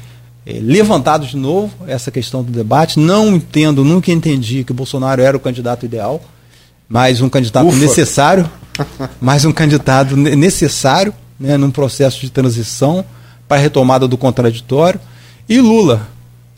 é, 0.47 0.59
levantado 0.61 1.27
de 1.27 1.37
novo 1.37 1.73
essa 1.87 2.11
questão 2.11 2.43
do 2.43 2.53
debate. 2.53 2.99
Não 2.99 3.35
entendo, 3.35 3.85
nunca 3.85 4.13
entendi 4.13 4.65
que 4.65 4.73
o 4.73 4.75
Bolsonaro 4.75 5.23
era 5.23 5.37
o 5.37 5.41
candidato 5.41 5.87
ideal, 5.87 6.23
mas 6.89 7.21
um 7.21 7.29
candidato 7.29 7.69
Ufa. 7.69 7.79
necessário, 7.79 8.51
mais 9.21 9.45
um 9.45 9.53
candidato 9.53 10.17
necessário 10.17 11.15
né, 11.39 11.57
num 11.57 11.71
processo 11.71 12.21
de 12.21 12.31
transição 12.31 13.05
para 13.49 13.59
a 13.59 13.61
retomada 13.61 14.07
do 14.07 14.17
contraditório. 14.17 15.01
E 15.49 15.61
Lula 15.61 16.09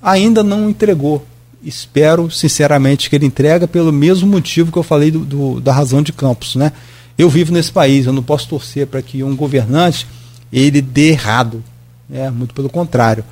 ainda 0.03 0.43
não 0.43 0.69
entregou. 0.69 1.25
Espero, 1.63 2.31
sinceramente, 2.31 3.11
que 3.11 3.17
ele 3.17 3.27
entregue 3.27 3.67
pelo 3.67 3.93
mesmo 3.93 4.29
motivo 4.29 4.71
que 4.71 4.79
eu 4.79 4.83
falei 4.83 5.11
do, 5.11 5.21
do, 5.21 5.61
da 5.61 5.73
razão 5.73 6.01
de 6.01 6.13
Campos. 6.13 6.55
Né? 6.55 6.73
Eu 7.19 7.29
vivo 7.29 7.53
nesse 7.53 7.73
país, 7.73 8.07
eu 8.07 8.13
não 8.13 8.23
posso 8.23 8.49
torcer 8.49 8.87
para 8.87 9.03
que 9.03 9.23
um 9.25 9.35
governante 9.35 10.07
ele 10.53 10.81
dê 10.81 11.09
errado. 11.09 11.63
Né? 12.09 12.31
Muito 12.31 12.55
pelo 12.55 12.69
contrário. 12.69 13.25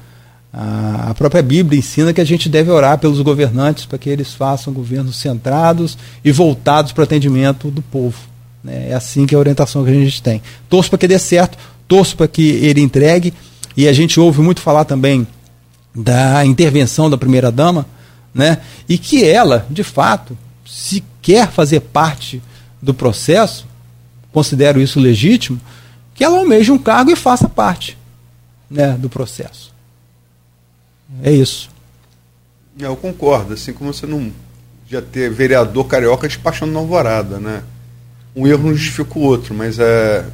A, 0.57 1.11
a 1.11 1.15
própria 1.15 1.43
Bíblia 1.43 1.79
ensina 1.79 2.13
que 2.13 2.21
a 2.21 2.25
gente 2.25 2.49
deve 2.49 2.71
orar 2.71 2.99
pelos 2.99 3.21
governantes 3.21 3.87
para 3.87 3.99
que 3.99 4.09
eles 4.09 4.33
façam 4.33 4.73
governos 4.73 5.17
centrados 5.17 5.99
e 6.25 6.31
voltados 6.31 6.93
para 6.93 7.03
o 7.03 7.05
atendimento 7.05 7.71
do 7.71 7.83
povo. 7.83 8.19
Né? 8.63 8.91
É 8.91 8.95
assim 8.95 9.27
que 9.27 9.35
é 9.35 9.37
a 9.37 9.41
orientação 9.41 9.85
que 9.85 9.91
a 9.91 9.95
gente 9.95 10.23
tem. 10.23 10.41
Torço 10.69 10.91
para 10.91 10.99
que 10.99 11.09
dê 11.09 11.19
certo, 11.19 11.59
torço 11.89 12.17
para 12.17 12.29
que 12.29 12.43
ele 12.43 12.81
entregue. 12.81 13.35
E 13.77 13.89
a 13.89 13.93
gente 13.93 14.21
ouve 14.21 14.41
muito 14.41 14.61
falar 14.61 14.85
também 14.85 15.27
da 15.93 16.45
intervenção 16.45 17.11
da 17.11 17.19
primeira-dama, 17.19 17.87
né? 18.33 18.59
e 18.89 18.97
que 18.99 19.25
ela, 19.25 19.67
de 19.69 19.83
fato, 19.83 20.37
se 20.65 21.03
quer 21.21 21.51
fazer 21.51 21.81
parte 21.81 22.41
do 22.81 22.95
processo, 22.95 23.67
considero 24.33 24.81
isso 24.81 25.01
legítimo, 25.01 25.61
que 26.15 26.23
ela 26.23 26.39
almeje 26.39 26.71
um 26.71 26.79
cargo 26.79 27.11
e 27.11 27.17
faça 27.17 27.49
parte 27.49 27.97
né, 28.71 28.97
do 28.99 29.09
processo. 29.09 29.73
É 31.23 31.31
isso. 31.31 31.71
É, 32.81 32.87
eu 32.87 32.97
concordo, 32.97 33.55
assim 33.55 33.73
como 33.73 33.93
você 33.93 34.07
não 34.07 34.33
já 34.89 35.01
ter 35.01 35.31
vereador 35.31 35.87
carioca 35.87 36.29
despachando 36.29 36.73
na 36.73 36.79
alvorada, 36.79 37.39
né? 37.39 37.63
Um 38.35 38.47
erro 38.47 38.69
não 38.69 38.75
justifica 38.75 39.19
o 39.19 39.23
outro, 39.23 39.55
mas 39.55 39.79
é. 39.79 40.27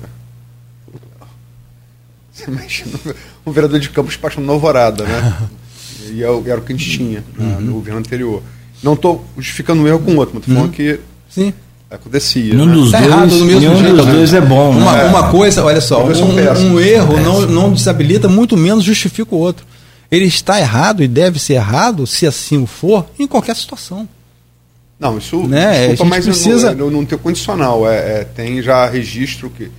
Você 2.32 2.50
imagina 2.50 2.98
um 3.44 3.52
vereador 3.52 3.78
de 3.78 3.90
Campos 3.90 4.14
despachando 4.14 4.46
na 4.46 4.52
alvorada, 4.52 5.04
né? 5.04 5.48
e 6.10 6.22
é 6.22 6.26
era 6.26 6.58
o 6.60 6.62
que 6.62 6.72
a 6.72 6.76
gente 6.76 6.90
tinha 6.90 7.24
né, 7.36 7.58
no 7.60 7.74
governo 7.74 8.00
anterior. 8.00 8.42
Não 8.82 8.94
estou 8.94 9.24
justificando 9.36 9.82
um 9.82 9.88
erro 9.88 10.00
com 10.00 10.12
o 10.12 10.16
outro, 10.16 10.34
mas 10.34 10.42
estou 10.42 10.54
falando 10.54 10.70
uhum. 10.70 10.74
que 10.74 11.00
Sim. 11.28 11.52
Acontecia. 11.90 12.54
Nenhum 12.54 12.66
né? 12.66 12.74
dos, 12.74 12.90
tá 12.92 12.98
dois, 13.00 13.10
errado, 13.10 13.28
do 13.28 13.44
mesmo 13.44 13.60
nenhum 13.60 13.96
dos 13.96 14.06
dois 14.06 14.34
é 14.34 14.40
bom. 14.40 14.70
Uma, 14.70 14.92
né? 14.96 15.04
uma 15.04 15.30
coisa, 15.30 15.64
olha 15.64 15.80
só, 15.80 16.04
um, 16.04 16.72
um 16.72 16.80
erro 16.80 17.20
não, 17.20 17.40
não 17.42 17.72
desabilita, 17.72 18.28
muito 18.28 18.56
menos 18.56 18.84
justifica 18.84 19.34
o 19.34 19.38
outro. 19.38 19.66
Ele 20.10 20.24
está 20.24 20.58
errado 20.58 21.02
e 21.02 21.08
deve 21.08 21.38
ser 21.38 21.54
errado, 21.54 22.06
se 22.06 22.26
assim 22.26 22.62
o 22.62 22.66
for, 22.66 23.06
em 23.18 23.26
qualquer 23.26 23.56
situação. 23.56 24.08
Não, 24.98 25.16
isso 25.16 25.46
né? 25.46 25.88
desculpa, 25.88 26.04
mas 26.04 26.24
precisa... 26.24 26.74
não, 26.74 26.90
não 26.90 27.04
tem 27.06 27.18
condicional. 27.18 27.88
É, 27.88 28.20
é, 28.20 28.24
tem 28.24 28.60
já 28.60 28.86
registro 28.86 29.48
que 29.48 29.70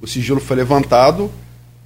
o 0.00 0.06
sigilo 0.06 0.40
foi 0.40 0.56
levantado 0.56 1.30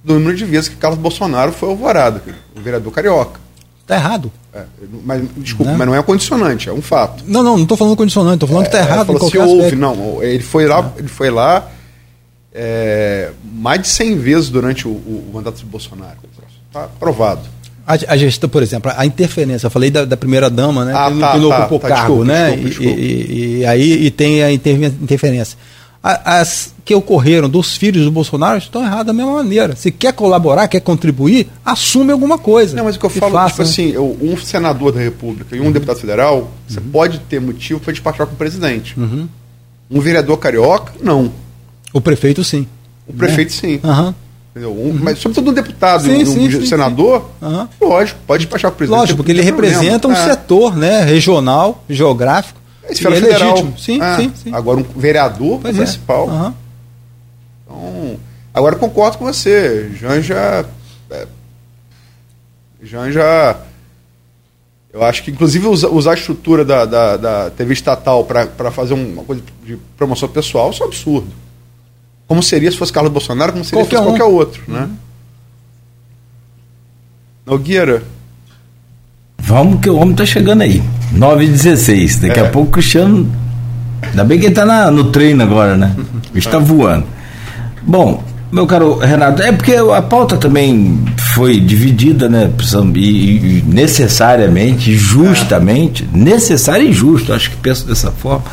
do 0.03 0.13
número 0.13 0.37
de 0.37 0.45
vezes 0.45 0.69
que 0.69 0.75
Carlos 0.75 0.99
Bolsonaro 0.99 1.51
foi 1.51 1.69
alvorado, 1.69 2.21
o 2.55 2.61
vereador 2.61 2.93
carioca. 2.93 3.44
Está 3.85 3.97
errado. 3.97 4.31
É, 4.51 4.63
mas, 5.03 5.21
desculpa, 5.37 5.71
né? 5.71 5.77
mas 5.77 5.87
não 5.87 5.95
é 5.95 6.01
condicionante, 6.01 6.67
é 6.67 6.73
um 6.73 6.81
fato. 6.81 7.23
Não, 7.27 7.43
não, 7.43 7.55
não 7.55 7.63
estou 7.63 7.77
falando 7.77 7.95
condicionante, 7.95 8.37
estou 8.37 8.49
falando 8.49 8.65
é, 8.65 8.69
que 8.69 8.75
está 8.75 8.87
errado. 8.87 9.05
Falou, 9.05 9.29
se 9.29 9.37
houve, 9.37 9.75
não, 9.75 10.23
ele 10.23 10.41
foi 10.41 10.65
lá, 10.65 10.91
ele 10.97 11.07
foi 11.07 11.29
lá 11.29 11.69
é, 12.51 13.29
mais 13.53 13.81
de 13.83 13.87
100 13.89 14.17
vezes 14.17 14.49
durante 14.49 14.87
o, 14.87 14.91
o, 14.91 15.29
mandato 15.31 15.59
de 15.59 15.65
Bolsonaro. 15.65 16.17
Está 16.67 16.87
provado. 16.99 17.41
A, 17.85 17.93
a, 17.93 18.17
gestão, 18.17 18.49
por 18.49 18.63
exemplo, 18.63 18.91
a 18.95 19.05
interferência, 19.05 19.67
eu 19.67 19.71
falei 19.71 19.91
da, 19.91 20.03
da 20.03 20.17
primeira 20.17 20.49
dama, 20.49 20.83
né? 20.83 20.93
Ah, 20.95 21.11
que, 21.11 21.19
tá, 21.19 21.37
não 21.37 21.49
tá, 21.49 21.59
ocupou 21.59 21.79
tá, 21.79 21.87
cargo, 21.89 22.23
desculpa, 22.23 22.25
né? 22.25 22.55
Desculpa, 22.55 22.69
desculpa. 22.69 22.99
E, 22.99 23.03
e, 23.03 23.57
e, 23.59 23.65
aí 23.67 24.05
e 24.05 24.09
tem 24.09 24.41
a 24.41 24.51
interferência. 24.51 25.57
As 26.07 26.71
que 26.85 26.93
ocorreram 26.93 27.49
dos 27.49 27.75
filhos 27.75 28.05
do 28.05 28.11
Bolsonaro 28.11 28.59
estão 28.59 28.83
erradas 28.83 29.07
da 29.07 29.13
mesma 29.13 29.33
maneira. 29.33 29.75
Se 29.75 29.89
quer 29.89 30.13
colaborar, 30.13 30.67
quer 30.67 30.79
contribuir, 30.79 31.47
assume 31.65 32.11
alguma 32.11 32.37
coisa. 32.37 32.75
Não, 32.75 32.83
mas 32.83 32.95
o 32.95 32.99
que 32.99 33.05
eu 33.07 33.09
falo, 33.09 33.33
faça, 33.33 33.63
tipo 33.63 33.63
né? 33.63 33.69
assim, 33.69 33.97
um 34.21 34.37
senador 34.37 34.91
da 34.91 34.99
República 34.99 35.55
e 35.55 35.59
um 35.59 35.65
uhum. 35.65 35.71
deputado 35.71 35.97
federal, 35.97 36.37
uhum. 36.37 36.47
você 36.67 36.79
pode 36.79 37.17
ter 37.21 37.41
motivo 37.41 37.79
para 37.79 37.91
despachar 37.91 38.27
com 38.27 38.33
o 38.33 38.37
presidente. 38.37 38.93
Uhum. 38.99 39.27
Um 39.89 39.99
vereador 39.99 40.37
carioca, 40.37 40.93
não. 41.01 41.31
O 41.91 41.99
prefeito, 41.99 42.43
sim. 42.43 42.67
O 43.07 43.13
prefeito, 43.13 43.49
né? 43.49 43.57
sim. 43.59 43.79
Uhum. 43.83 44.13
Um, 44.57 44.67
uhum. 44.67 44.99
Mas, 45.01 45.17
sobretudo, 45.17 45.49
um 45.49 45.53
deputado 45.53 46.03
sim, 46.03 46.21
um, 46.21 46.25
sim, 46.25 46.57
um 46.57 46.65
senador, 46.67 47.31
uhum. 47.41 47.67
lógico, 47.81 48.19
pode 48.27 48.45
despachar 48.45 48.69
com 48.69 48.75
o 48.75 48.77
presidente. 48.77 48.99
Lógico, 48.99 49.17
porque 49.17 49.31
ele 49.31 49.41
representa 49.41 50.07
um 50.07 50.13
é. 50.13 50.29
setor 50.29 50.77
né, 50.77 51.01
regional, 51.03 51.83
geográfico. 51.89 52.59
É 52.87 52.93
esfera 52.93 53.15
federal. 53.15 53.49
É 53.49 53.51
legítimo. 53.53 53.79
Sim, 53.79 54.01
é. 54.01 54.15
sim, 54.17 54.31
sim. 54.35 54.53
Agora, 54.53 54.79
um 54.79 54.83
vereador 54.83 55.59
pois 55.61 55.75
é. 55.75 55.79
municipal. 55.79 56.27
Uhum. 56.27 56.53
Então, 57.63 58.19
agora 58.53 58.75
concordo 58.75 59.17
com 59.17 59.25
você. 59.25 59.91
Janja. 59.95 60.65
É, 61.09 61.27
Janja. 62.81 63.57
Eu 64.93 65.03
acho 65.03 65.23
que, 65.23 65.31
inclusive, 65.31 65.67
usar, 65.67 65.89
usar 65.89 66.11
a 66.11 66.13
estrutura 66.13 66.63
da, 66.63 66.85
da, 66.85 67.17
da 67.17 67.49
TV 67.49 67.73
estatal 67.73 68.23
para 68.23 68.71
fazer 68.71 68.93
uma 68.93 69.23
coisa 69.23 69.41
de 69.65 69.75
promoção 69.97 70.29
pessoal, 70.29 70.71
isso 70.71 70.81
é 70.81 70.85
um 70.85 70.89
absurdo. 70.89 71.27
Como 72.27 72.41
seria 72.41 72.71
se 72.71 72.77
fosse 72.77 72.93
Carlos 72.93 73.11
Bolsonaro, 73.11 73.51
como 73.51 73.65
seria 73.65 73.83
qualquer 73.83 73.97
se 73.97 74.03
fosse 74.03 74.15
um. 74.15 74.17
qualquer 74.17 74.33
outro, 74.33 74.63
né? 74.67 74.83
Uhum. 74.83 74.95
Nogueira. 77.45 78.03
Vamos 79.37 79.81
que 79.81 79.89
o 79.89 79.97
homem 79.97 80.15
tá 80.15 80.25
chegando 80.25 80.61
aí. 80.61 80.81
9 81.11 81.45
e 81.45 81.47
16. 81.47 82.19
Daqui 82.19 82.39
é. 82.39 82.43
a 82.43 82.49
pouco 82.49 82.69
o 82.69 82.71
Cristiano. 82.71 83.29
Ainda 84.01 84.23
bem 84.23 84.39
que 84.39 84.45
ele 84.45 84.55
tá 84.55 84.65
na, 84.65 84.91
no 84.91 85.05
treino 85.05 85.43
agora, 85.43 85.75
né? 85.75 85.95
O 86.29 86.33
bicho 86.33 86.49
tá 86.49 86.59
voando. 86.59 87.05
Bom, 87.81 88.23
meu 88.51 88.65
caro 88.65 88.97
Renato, 88.99 89.41
é 89.41 89.51
porque 89.51 89.73
a 89.73 90.01
pauta 90.01 90.37
também 90.37 91.03
foi 91.33 91.59
dividida, 91.59 92.29
né? 92.29 92.49
E, 92.95 92.99
e 93.59 93.63
necessariamente, 93.67 94.95
justamente, 94.95 96.07
é. 96.13 96.17
necessário 96.17 96.87
e 96.87 96.93
justo, 96.93 97.33
acho 97.33 97.49
que 97.51 97.57
penso 97.57 97.85
dessa 97.87 98.11
forma, 98.11 98.43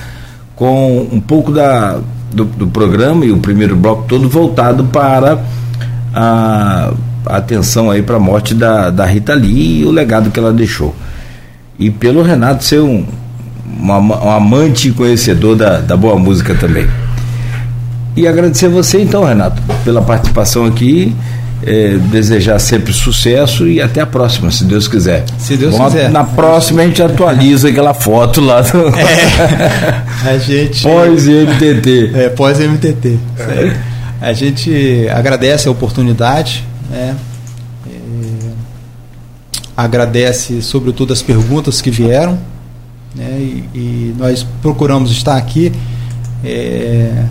com 0.57 1.07
um 1.13 1.21
pouco 1.21 1.53
da, 1.53 2.01
do, 2.33 2.45
do 2.45 2.67
programa 2.67 3.25
e 3.25 3.31
o 3.31 3.39
primeiro 3.39 3.77
bloco 3.77 4.05
todo 4.09 4.29
voltado 4.29 4.85
para 4.85 5.43
a, 6.15 6.93
a 7.27 7.37
atenção 7.37 7.91
aí 7.91 8.03
para 8.03 8.17
a 8.17 8.21
morte 8.21 8.55
da, 8.55 8.91
da 8.91 9.05
Rita 9.07 9.35
Lee 9.35 9.81
e 9.81 9.85
o 9.85 9.91
legado 9.91 10.31
que 10.31 10.39
ela 10.39 10.53
deixou. 10.53 10.95
E 11.83 11.91
pelo 11.91 12.23
Renato 12.23 12.63
ser 12.63 12.79
um, 12.79 13.05
uma, 13.77 13.99
um 13.99 14.31
amante 14.31 14.89
e 14.89 14.93
conhecedor 14.93 15.57
da, 15.57 15.81
da 15.81 15.97
boa 15.97 16.17
música 16.17 16.55
também. 16.55 16.87
E 18.17 18.25
agradecer 18.25 18.67
a 18.67 18.69
você 18.69 19.01
então, 19.01 19.25
Renato, 19.25 19.61
pela 19.85 20.01
participação 20.01 20.65
aqui. 20.65 21.13
É, 21.65 21.97
desejar 22.11 22.59
sempre 22.59 22.93
sucesso 22.93 23.69
e 23.69 23.81
até 23.81 24.01
a 24.01 24.07
próxima, 24.07 24.51
se 24.51 24.65
Deus 24.65 24.89
quiser. 24.89 25.25
Se 25.39 25.57
Deus 25.57 25.77
Bom, 25.77 25.85
quiser. 25.85 26.11
Na 26.11 26.25
próxima 26.25 26.83
a 26.83 26.87
gente 26.87 27.01
atualiza 27.01 27.69
aquela 27.69 27.95
foto 27.95 28.41
lá 28.41 28.63
do. 28.63 28.89
É, 28.89 30.03
a 30.29 30.39
gente. 30.39 30.83
Pós-MTT. 30.83 32.11
É, 32.15 32.29
pós-MTT. 32.31 33.17
É. 33.39 33.77
A 34.21 34.33
gente 34.33 35.09
agradece 35.09 35.69
a 35.69 35.71
oportunidade, 35.71 36.65
né? 36.91 37.15
Agradece, 39.77 40.61
sobretudo, 40.63 41.13
as 41.13 41.23
perguntas 41.23 41.81
que 41.81 41.91
vieram, 41.91 42.39
né? 43.15 43.39
E, 43.41 43.69
e 43.75 44.15
nós 44.19 44.47
procuramos 44.61 45.11
estar 45.11 45.37
aqui. 45.37 45.73
É, 46.45 47.25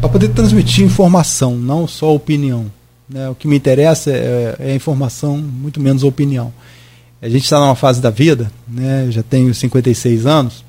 para 0.00 0.08
poder 0.10 0.28
transmitir 0.28 0.84
informação, 0.84 1.56
não 1.56 1.86
só 1.88 2.14
opinião. 2.14 2.70
Né? 3.08 3.28
O 3.28 3.34
que 3.34 3.48
me 3.48 3.56
interessa 3.56 4.10
é, 4.10 4.56
é 4.58 4.72
a 4.72 4.74
informação, 4.74 5.36
muito 5.36 5.80
menos 5.80 6.04
a 6.04 6.06
opinião. 6.06 6.52
A 7.20 7.28
gente 7.28 7.44
está 7.44 7.58
numa 7.58 7.74
fase 7.74 8.00
da 8.00 8.10
vida, 8.10 8.50
né? 8.68 9.06
já 9.10 9.22
tenho 9.22 9.54
56 9.54 10.26
anos, 10.26 10.64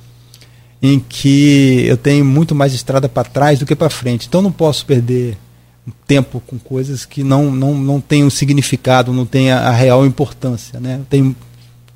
em 0.82 1.00
que 1.00 1.84
eu 1.86 1.98
tenho 1.98 2.24
muito 2.24 2.56
mais 2.56 2.74
estrada 2.74 3.10
para 3.10 3.28
trás 3.28 3.60
do 3.60 3.66
que 3.66 3.76
para 3.76 3.90
frente. 3.90 4.28
Então 4.28 4.42
não 4.42 4.52
posso 4.52 4.86
perder 4.86 5.38
tempo 6.06 6.42
com 6.46 6.58
coisas 6.58 7.06
que 7.06 7.24
não, 7.24 7.52
não, 7.52 7.76
não 7.76 8.02
têm 8.02 8.24
um 8.24 8.30
significado, 8.30 9.14
não 9.14 9.26
têm 9.26 9.52
a, 9.52 9.70
a 9.70 9.72
real 9.72 10.06
importância. 10.06 10.80
Né? 10.80 10.98
Eu 11.00 11.06
tenho 11.10 11.36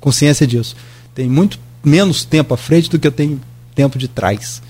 consciência 0.00 0.46
disso. 0.46 0.76
Tem 1.14 1.28
muito 1.28 1.58
menos 1.84 2.24
tempo 2.24 2.54
à 2.54 2.56
frente 2.56 2.88
do 2.88 2.98
que 2.98 3.06
eu 3.06 3.12
tenho 3.12 3.40
tempo 3.74 3.98
de 3.98 4.08
trás. 4.08 4.62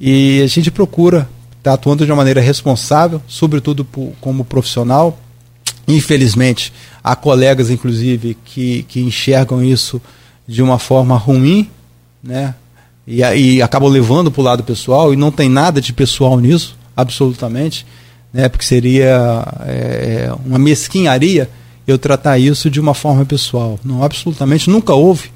E 0.00 0.40
a 0.42 0.46
gente 0.46 0.70
procura 0.70 1.28
está 1.64 1.72
atuando 1.72 2.04
de 2.04 2.12
uma 2.12 2.16
maneira 2.16 2.42
responsável, 2.42 3.22
sobretudo 3.26 3.86
por, 3.86 4.12
como 4.20 4.44
profissional. 4.44 5.18
Infelizmente, 5.88 6.70
há 7.02 7.16
colegas, 7.16 7.70
inclusive, 7.70 8.36
que, 8.44 8.82
que 8.82 9.00
enxergam 9.00 9.64
isso 9.64 10.00
de 10.46 10.62
uma 10.62 10.78
forma 10.78 11.16
ruim, 11.16 11.70
né? 12.22 12.54
e, 13.06 13.20
e 13.20 13.62
acabam 13.62 13.88
levando 13.88 14.30
para 14.30 14.40
o 14.40 14.44
lado 14.44 14.62
pessoal, 14.62 15.14
e 15.14 15.16
não 15.16 15.30
tem 15.30 15.48
nada 15.48 15.80
de 15.80 15.92
pessoal 15.92 16.38
nisso, 16.38 16.76
absolutamente, 16.94 17.86
né, 18.34 18.48
porque 18.48 18.66
seria 18.66 19.46
é, 19.64 20.28
uma 20.44 20.58
mesquinharia 20.58 21.48
eu 21.86 21.96
tratar 21.96 22.36
isso 22.36 22.68
de 22.68 22.80
uma 22.80 22.92
forma 22.92 23.24
pessoal. 23.24 23.78
Não, 23.84 24.02
absolutamente 24.02 24.68
nunca 24.68 24.92
houve, 24.92 25.30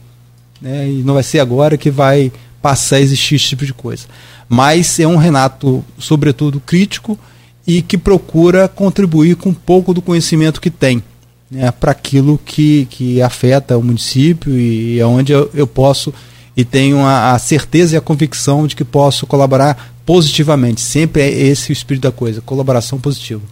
né, 0.61 0.89
e 0.89 1.05
não 1.05 1.15
vai 1.15 1.23
ser 1.23 1.39
agora 1.39 1.79
que 1.79 1.93
vai 1.93 2.33
passar 2.61 2.97
a 2.97 3.01
existir 3.01 3.37
esse 3.37 3.45
tipo 3.45 3.65
de 3.65 3.73
coisa. 3.73 4.07
Mas 4.49 4.99
é 4.99 5.07
um 5.07 5.16
Renato, 5.16 5.85
sobretudo, 5.97 6.59
crítico 6.59 7.16
e 7.65 7.83
que 7.83 7.97
procura 7.97 8.66
contribuir 8.66 9.37
com 9.37 9.51
um 9.51 9.55
pouco 9.55 9.95
do 9.95 10.03
conhecimento 10.03 10.61
que 10.61 10.70
tem 10.70 11.01
né, 11.49 11.70
para 11.70 11.93
aquilo 11.93 12.41
que, 12.45 12.89
que 12.91 13.23
afeta 13.23 13.79
o 13.79 13.83
município 13.83 14.59
e 14.59 14.99
é 14.99 15.07
onde 15.07 15.33
eu, 15.33 15.49
eu 15.55 15.66
posso 15.69 16.12
e 16.59 16.64
tenho 16.64 16.98
a, 17.06 17.35
a, 17.35 17.39
certeza 17.39 17.94
e 17.94 17.97
a 17.97 18.01
convicção 18.01 18.66
de 18.66 18.74
que 18.74 18.85
posso 18.85 19.28
colaborar 19.28 19.93
positivamente. 20.05 20.80
Sempre 20.80 21.22
é 21.22 21.30
esse 21.30 21.70
o 21.70 21.72
espírito 21.72 22.02
da 22.02 22.10
coisa, 22.10 22.40
colaboração 22.40 22.98
positiva. 22.98 23.43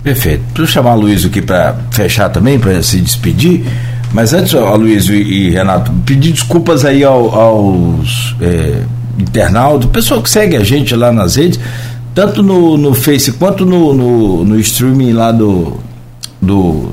Perfeito. 0.00 0.44
Eu 0.56 0.66
chamar 0.66 0.94
o 0.94 1.00
Luiz 1.00 1.24
aqui 1.24 1.42
para 1.42 1.76
fechar 1.90 2.28
também, 2.28 2.56
para 2.56 2.80
se 2.84 3.00
despedir. 3.00 3.64
Mas 4.12 4.32
antes, 4.32 4.54
ó, 4.54 4.76
Luiz 4.76 5.08
e, 5.08 5.50
Renato, 5.50 5.92
pedir 6.06 6.30
desculpas 6.32 6.84
aí 6.84 7.02
ao, 7.02 7.34
aos 7.34 8.36
é, 8.40 8.84
internautas, 9.18 9.86
o 9.86 9.90
pessoal 9.90 10.22
que 10.22 10.30
segue 10.30 10.56
a 10.56 10.62
gente 10.62 10.94
lá 10.94 11.12
nas 11.12 11.34
redes 11.34 11.58
tanto 12.14 12.42
no, 12.42 12.76
no 12.76 12.94
Face 12.94 13.32
quanto 13.32 13.64
no, 13.64 13.92
no, 13.92 14.44
no 14.44 14.60
streaming 14.60 15.12
lá 15.12 15.32
do. 15.32 15.78
do. 16.40 16.92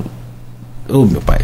Oh, 0.88 1.04
meu 1.04 1.20
pai. 1.20 1.40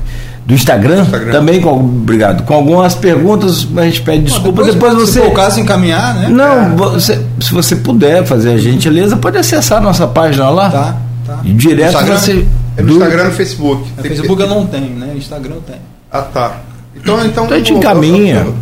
Do 0.46 0.52
Instagram, 0.52 1.02
Instagram. 1.02 1.32
também, 1.32 1.60
com, 1.60 1.72
obrigado. 1.72 2.44
Com 2.44 2.54
algumas 2.54 2.94
perguntas, 2.94 3.66
a 3.76 3.84
gente 3.84 4.02
pede 4.02 4.24
desculpa. 4.24 4.62
depois, 4.62 4.74
depois 4.74 4.94
você. 4.94 5.12
Se 5.12 5.18
for 5.20 5.28
o 5.28 5.34
caso, 5.34 5.58
encaminhar, 5.58 6.14
né? 6.14 6.28
Não, 6.28 6.62
é. 6.62 6.68
você, 6.68 7.24
se 7.40 7.52
você 7.52 7.76
puder 7.76 8.26
fazer 8.26 8.50
a 8.50 8.56
gentileza, 8.58 9.16
pode 9.16 9.38
acessar 9.38 9.78
a 9.78 9.80
nossa 9.80 10.06
página 10.06 10.50
lá. 10.50 10.70
Tá, 10.70 10.96
tá. 11.26 11.40
E 11.44 11.52
direto 11.54 11.94
Instagram, 11.94 12.18
você. 12.18 12.46
É 12.76 12.82
no 12.82 12.92
Instagram 12.92 13.22
e 13.22 13.26
no 13.26 13.32
Facebook. 13.32 13.90
No 13.96 14.02
Facebook 14.02 14.42
eu 14.42 14.48
não 14.48 14.66
tenho, 14.66 14.90
né? 14.96 15.14
Instagram 15.16 15.54
eu 15.54 15.62
tenho. 15.62 15.78
Ah, 16.12 16.22
tá. 16.22 16.60
Então, 16.94 17.24
então, 17.24 17.44
então 17.44 17.56
a 17.56 17.58
gente 17.58 17.72
encaminha. 17.72 18.36
Eu, 18.36 18.46
eu, 18.48 18.54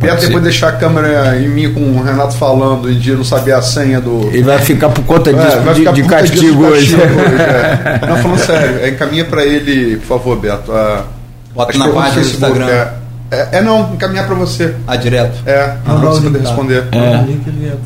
Pode 0.00 0.26
depois 0.26 0.44
deixar 0.44 0.68
a 0.68 0.72
câmera 0.72 1.36
em 1.40 1.48
mim 1.48 1.72
com 1.72 1.80
o 1.80 2.02
Renato 2.02 2.36
falando 2.36 2.90
e 2.90 2.94
de 2.94 3.12
não 3.12 3.24
saber 3.24 3.52
a 3.52 3.60
senha 3.60 4.00
do. 4.00 4.28
Ele 4.32 4.44
vai 4.44 4.58
ficar 4.58 4.90
por 4.90 5.04
conta 5.04 5.32
disso, 5.32 5.56
é, 5.56 5.72
de, 5.72 5.92
de, 5.92 6.08
castigo 6.08 6.66
hoje. 6.66 6.94
hoje 6.94 7.04
é. 7.04 8.00
Não, 8.06 8.16
falando 8.18 8.38
sério, 8.38 8.78
é, 8.80 8.88
encaminha 8.90 9.24
para 9.24 9.44
ele, 9.44 9.96
por 9.96 10.06
favor, 10.06 10.38
Beto. 10.38 10.70
A, 10.70 11.04
Bota 11.52 11.76
na 11.76 11.88
página 11.88 12.22
do 12.22 12.28
Instagram. 12.28 12.66
É, 12.68 12.92
é, 13.30 13.48
é, 13.52 13.60
não, 13.60 13.92
encaminhar 13.92 14.26
para 14.26 14.36
você. 14.36 14.74
Ah, 14.86 14.96
direto? 14.96 15.42
É, 15.44 15.74
ah, 15.84 15.94
para 15.96 16.08
você 16.08 16.22
poder 16.22 16.38
tá. 16.38 16.48
responder. 16.48 16.84
É. 16.92 17.24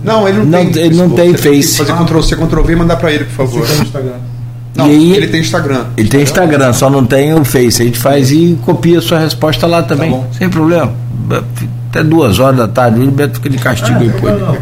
Não, 0.05 0.29
ele 0.29 0.39
não, 0.39 0.45
não 0.45 0.71
tem. 0.71 0.83
Ele 0.83 0.97
não 0.97 1.11
tem 1.11 1.35
Face. 1.35 1.79
Fazer 1.79 1.95
Ctrl 1.95 2.21
C, 2.21 2.37
Ctrl 2.37 2.63
V 2.63 2.73
e 2.73 2.77
mandar 2.77 2.97
para 2.97 3.11
ele, 3.11 3.25
por 3.25 3.47
favor. 3.47 3.67
Você 3.67 3.75
tem 3.75 3.83
Instagram. 3.85 4.13
Não, 4.75 4.85
aí, 4.85 5.17
ele 5.17 5.29
tem 5.29 5.41
Instagram. 5.41 5.87
Ele 5.97 6.09
tem 6.09 6.23
Instagram, 6.23 6.73
só 6.73 6.91
não 6.91 7.05
tem 7.07 7.35
o 7.35 7.45
Face. 7.45 7.83
A 7.83 7.85
gente 7.87 7.99
faz 7.99 8.31
e 8.31 8.59
copia 8.65 8.99
a 8.99 9.03
sua 9.03 9.19
resposta 9.19 9.67
lá 9.67 9.83
também. 9.83 10.13
Tá 10.13 10.27
sem 10.39 10.51
problema 10.51 10.93
até 11.93 12.03
duas 12.03 12.39
horas 12.39 12.57
da 12.57 12.69
tarde, 12.69 13.01
o 13.01 13.11
Beto 13.11 13.35
fica 13.36 13.51
de 13.51 13.59
castigo 13.59 13.97
ah, 13.97 14.05
depois. 14.05 14.40
Não, 14.40 14.55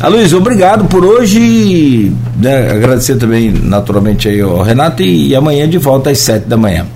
não. 0.00 0.10
Luiz, 0.10 0.32
obrigado 0.32 0.84
por 0.86 1.04
hoje. 1.04 2.12
Né, 2.36 2.70
agradecer 2.70 3.16
também, 3.16 3.52
naturalmente, 3.52 4.28
aí 4.28 4.40
ao 4.40 4.62
Renato 4.62 5.02
e, 5.02 5.28
e 5.28 5.36
amanhã 5.36 5.68
de 5.68 5.78
volta 5.78 6.10
às 6.10 6.18
sete 6.18 6.46
da 6.46 6.56
manhã. 6.56 6.86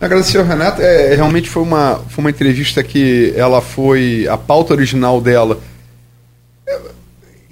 Agradecer 0.00 0.38
ao 0.38 0.44
Renato, 0.44 0.80
é, 0.80 1.14
realmente 1.14 1.48
foi 1.48 1.62
uma, 1.62 2.00
foi 2.08 2.24
uma 2.24 2.30
entrevista 2.30 2.82
que 2.82 3.34
ela 3.36 3.60
foi, 3.60 4.26
a 4.28 4.36
pauta 4.36 4.72
original 4.72 5.20
dela. 5.20 5.58
É, 6.66 6.78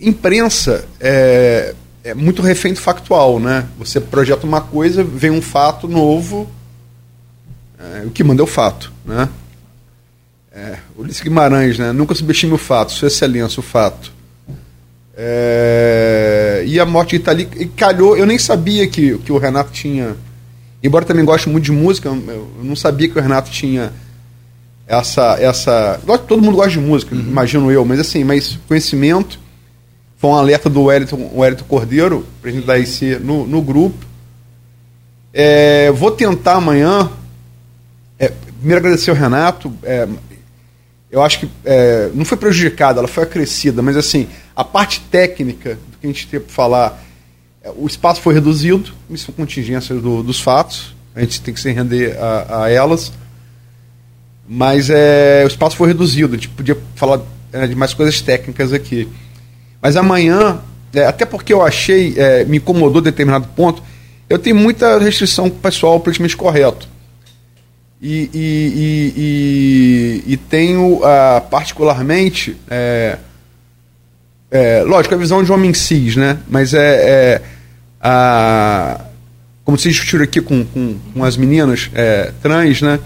imprensa 0.01 0.85
é, 1.01 1.75
é 2.05 2.15
muito 2.15 2.41
refém 2.41 2.73
do 2.73 2.81
factual, 2.81 3.39
né? 3.39 3.65
Você 3.79 4.01
projeta 4.01 4.47
uma 4.47 4.61
coisa, 4.61 5.05
vem 5.05 5.31
um 5.31 5.43
fato 5.43 5.87
novo, 5.89 6.49
é, 7.79 8.07
o 8.07 8.11
que 8.11 8.25
manda 8.25 8.43
é 8.43 8.45
o 8.45 8.47
fato, 8.47 8.93
né? 9.05 9.29
É, 10.53 10.79
Ulisses 10.97 11.23
Guimarães, 11.23 11.79
né? 11.79 11.93
Nunca 11.93 12.15
subestime 12.15 12.53
o 12.53 12.59
fato, 12.59 12.93
sua 12.93 13.09
excelência, 13.09 13.61
o 13.61 13.63
fato. 13.63 14.13
É, 15.17 16.63
e 16.67 16.79
a 16.79 16.87
morte 16.87 17.11
de 17.11 17.17
Itali 17.17 17.45
calhou, 17.77 18.17
eu 18.17 18.27
nem 18.27 18.39
sabia 18.39 18.87
que, 18.89 19.19
que 19.19 19.33
o 19.33 19.39
Renato 19.39 19.71
tinha. 19.73 20.17
Embora 20.83 21.05
também 21.05 21.25
goste 21.25 21.49
muito 21.49 21.65
de 21.65 21.73
música, 21.73 22.09
eu 22.09 22.51
não 22.63 22.77
sabia 22.77 23.09
que 23.09 23.19
o 23.19 23.23
Renato 23.23 23.51
tinha 23.51 23.93
essa. 24.87 25.37
essa 25.41 26.01
todo 26.27 26.43
mundo 26.43 26.57
gosta 26.57 26.71
de 26.71 26.81
música, 26.81 27.15
uhum. 27.15 27.21
imagino 27.21 27.71
eu, 27.71 27.85
mas 27.85 28.01
assim, 28.01 28.25
mas 28.25 28.59
conhecimento. 28.67 29.39
Foi 30.17 30.31
um 30.31 30.35
alerta 30.35 30.69
do 30.69 30.83
Wellington, 30.85 31.31
Wellington 31.33 31.65
Cordeiro, 31.65 32.27
presidente 32.43 32.67
da 32.67 32.77
IC, 32.77 33.21
no, 33.21 33.47
no 33.47 33.63
grupo. 33.63 34.05
É, 35.33 35.93
vou 35.93 36.11
tentar 36.11 36.55
amanhã. 36.55 37.09
É, 38.59 38.61
primeiro 38.61 38.81
agradecer 38.81 39.11
ao 39.11 39.17
Renato. 39.17 39.73
É, 39.83 40.09
eu 41.11 41.23
acho 41.23 41.41
que 41.41 41.49
é, 41.65 42.11
não 42.13 42.25
foi 42.25 42.37
prejudicada, 42.37 42.99
ela 42.99 43.09
foi 43.09 43.23
acrescida, 43.23 43.81
mas 43.81 43.97
assim, 43.97 44.29
a 44.55 44.63
parte 44.63 45.01
técnica 45.11 45.79
do 45.91 45.99
que 45.99 46.07
a 46.07 46.09
gente 46.09 46.27
tem 46.27 46.39
para 46.39 46.53
falar, 46.53 47.03
é, 47.63 47.71
o 47.75 47.87
espaço 47.87 48.21
foi 48.21 48.35
reduzido, 48.35 48.93
isso 49.09 49.27
são 49.27 49.35
contingências 49.35 50.03
do, 50.03 50.23
dos 50.23 50.41
fatos, 50.41 50.95
a 51.15 51.21
gente 51.21 51.41
tem 51.41 51.55
que 51.55 51.61
se 51.61 51.71
render 51.73 52.17
a, 52.19 52.65
a 52.65 52.71
elas, 52.71 53.11
mas 54.47 54.91
é, 54.91 55.45
o 55.45 55.49
espaço 55.49 55.77
foi 55.77 55.89
reduzido, 55.89 56.35
a 56.35 56.37
gente 56.37 56.51
podia 56.51 56.77
falar 56.95 57.21
é, 57.53 57.67
de 57.67 57.75
mais 57.75 57.95
coisas 57.95 58.21
técnicas 58.21 58.73
aqui. 58.73 59.09
Mas 59.81 59.97
amanhã, 59.97 60.61
é, 60.93 61.07
até 61.07 61.25
porque 61.25 61.55
eu 61.55 61.63
achei, 61.63 62.15
é, 62.19 62.45
me 62.45 62.59
incomodou 62.59 63.01
determinado 63.01 63.49
ponto, 63.57 63.83
eu 64.29 64.39
tenho 64.39 64.57
muita 64.57 64.99
restrição 64.99 65.49
pessoal 65.49 65.99
politicamente 66.01 66.37
correto. 66.37 66.87
E, 68.01 68.31
e, 68.33 69.13
e, 69.17 70.33
e, 70.33 70.37
tenho 70.37 70.99
uh, 70.99 71.41
particularmente, 71.51 72.57
é, 72.71 73.19
é, 74.51 74.83
lógico, 74.85 75.17
a 75.17 75.19
visão 75.19 75.43
de 75.43 75.51
homem 75.51 75.75
cis, 75.75 76.15
né? 76.15 76.39
Mas 76.49 76.75
é, 76.75 76.79
é 76.81 77.43
a, 78.01 79.01
como 79.65 79.77
se 79.77 79.89
discutiram 79.89 80.23
aqui 80.23 80.41
com, 80.41 80.65
com, 80.65 80.97
com 81.13 81.25
as 81.25 81.37
meninas 81.37 81.91
é, 81.93 82.33
trans, 82.41 82.81
né? 82.83 83.01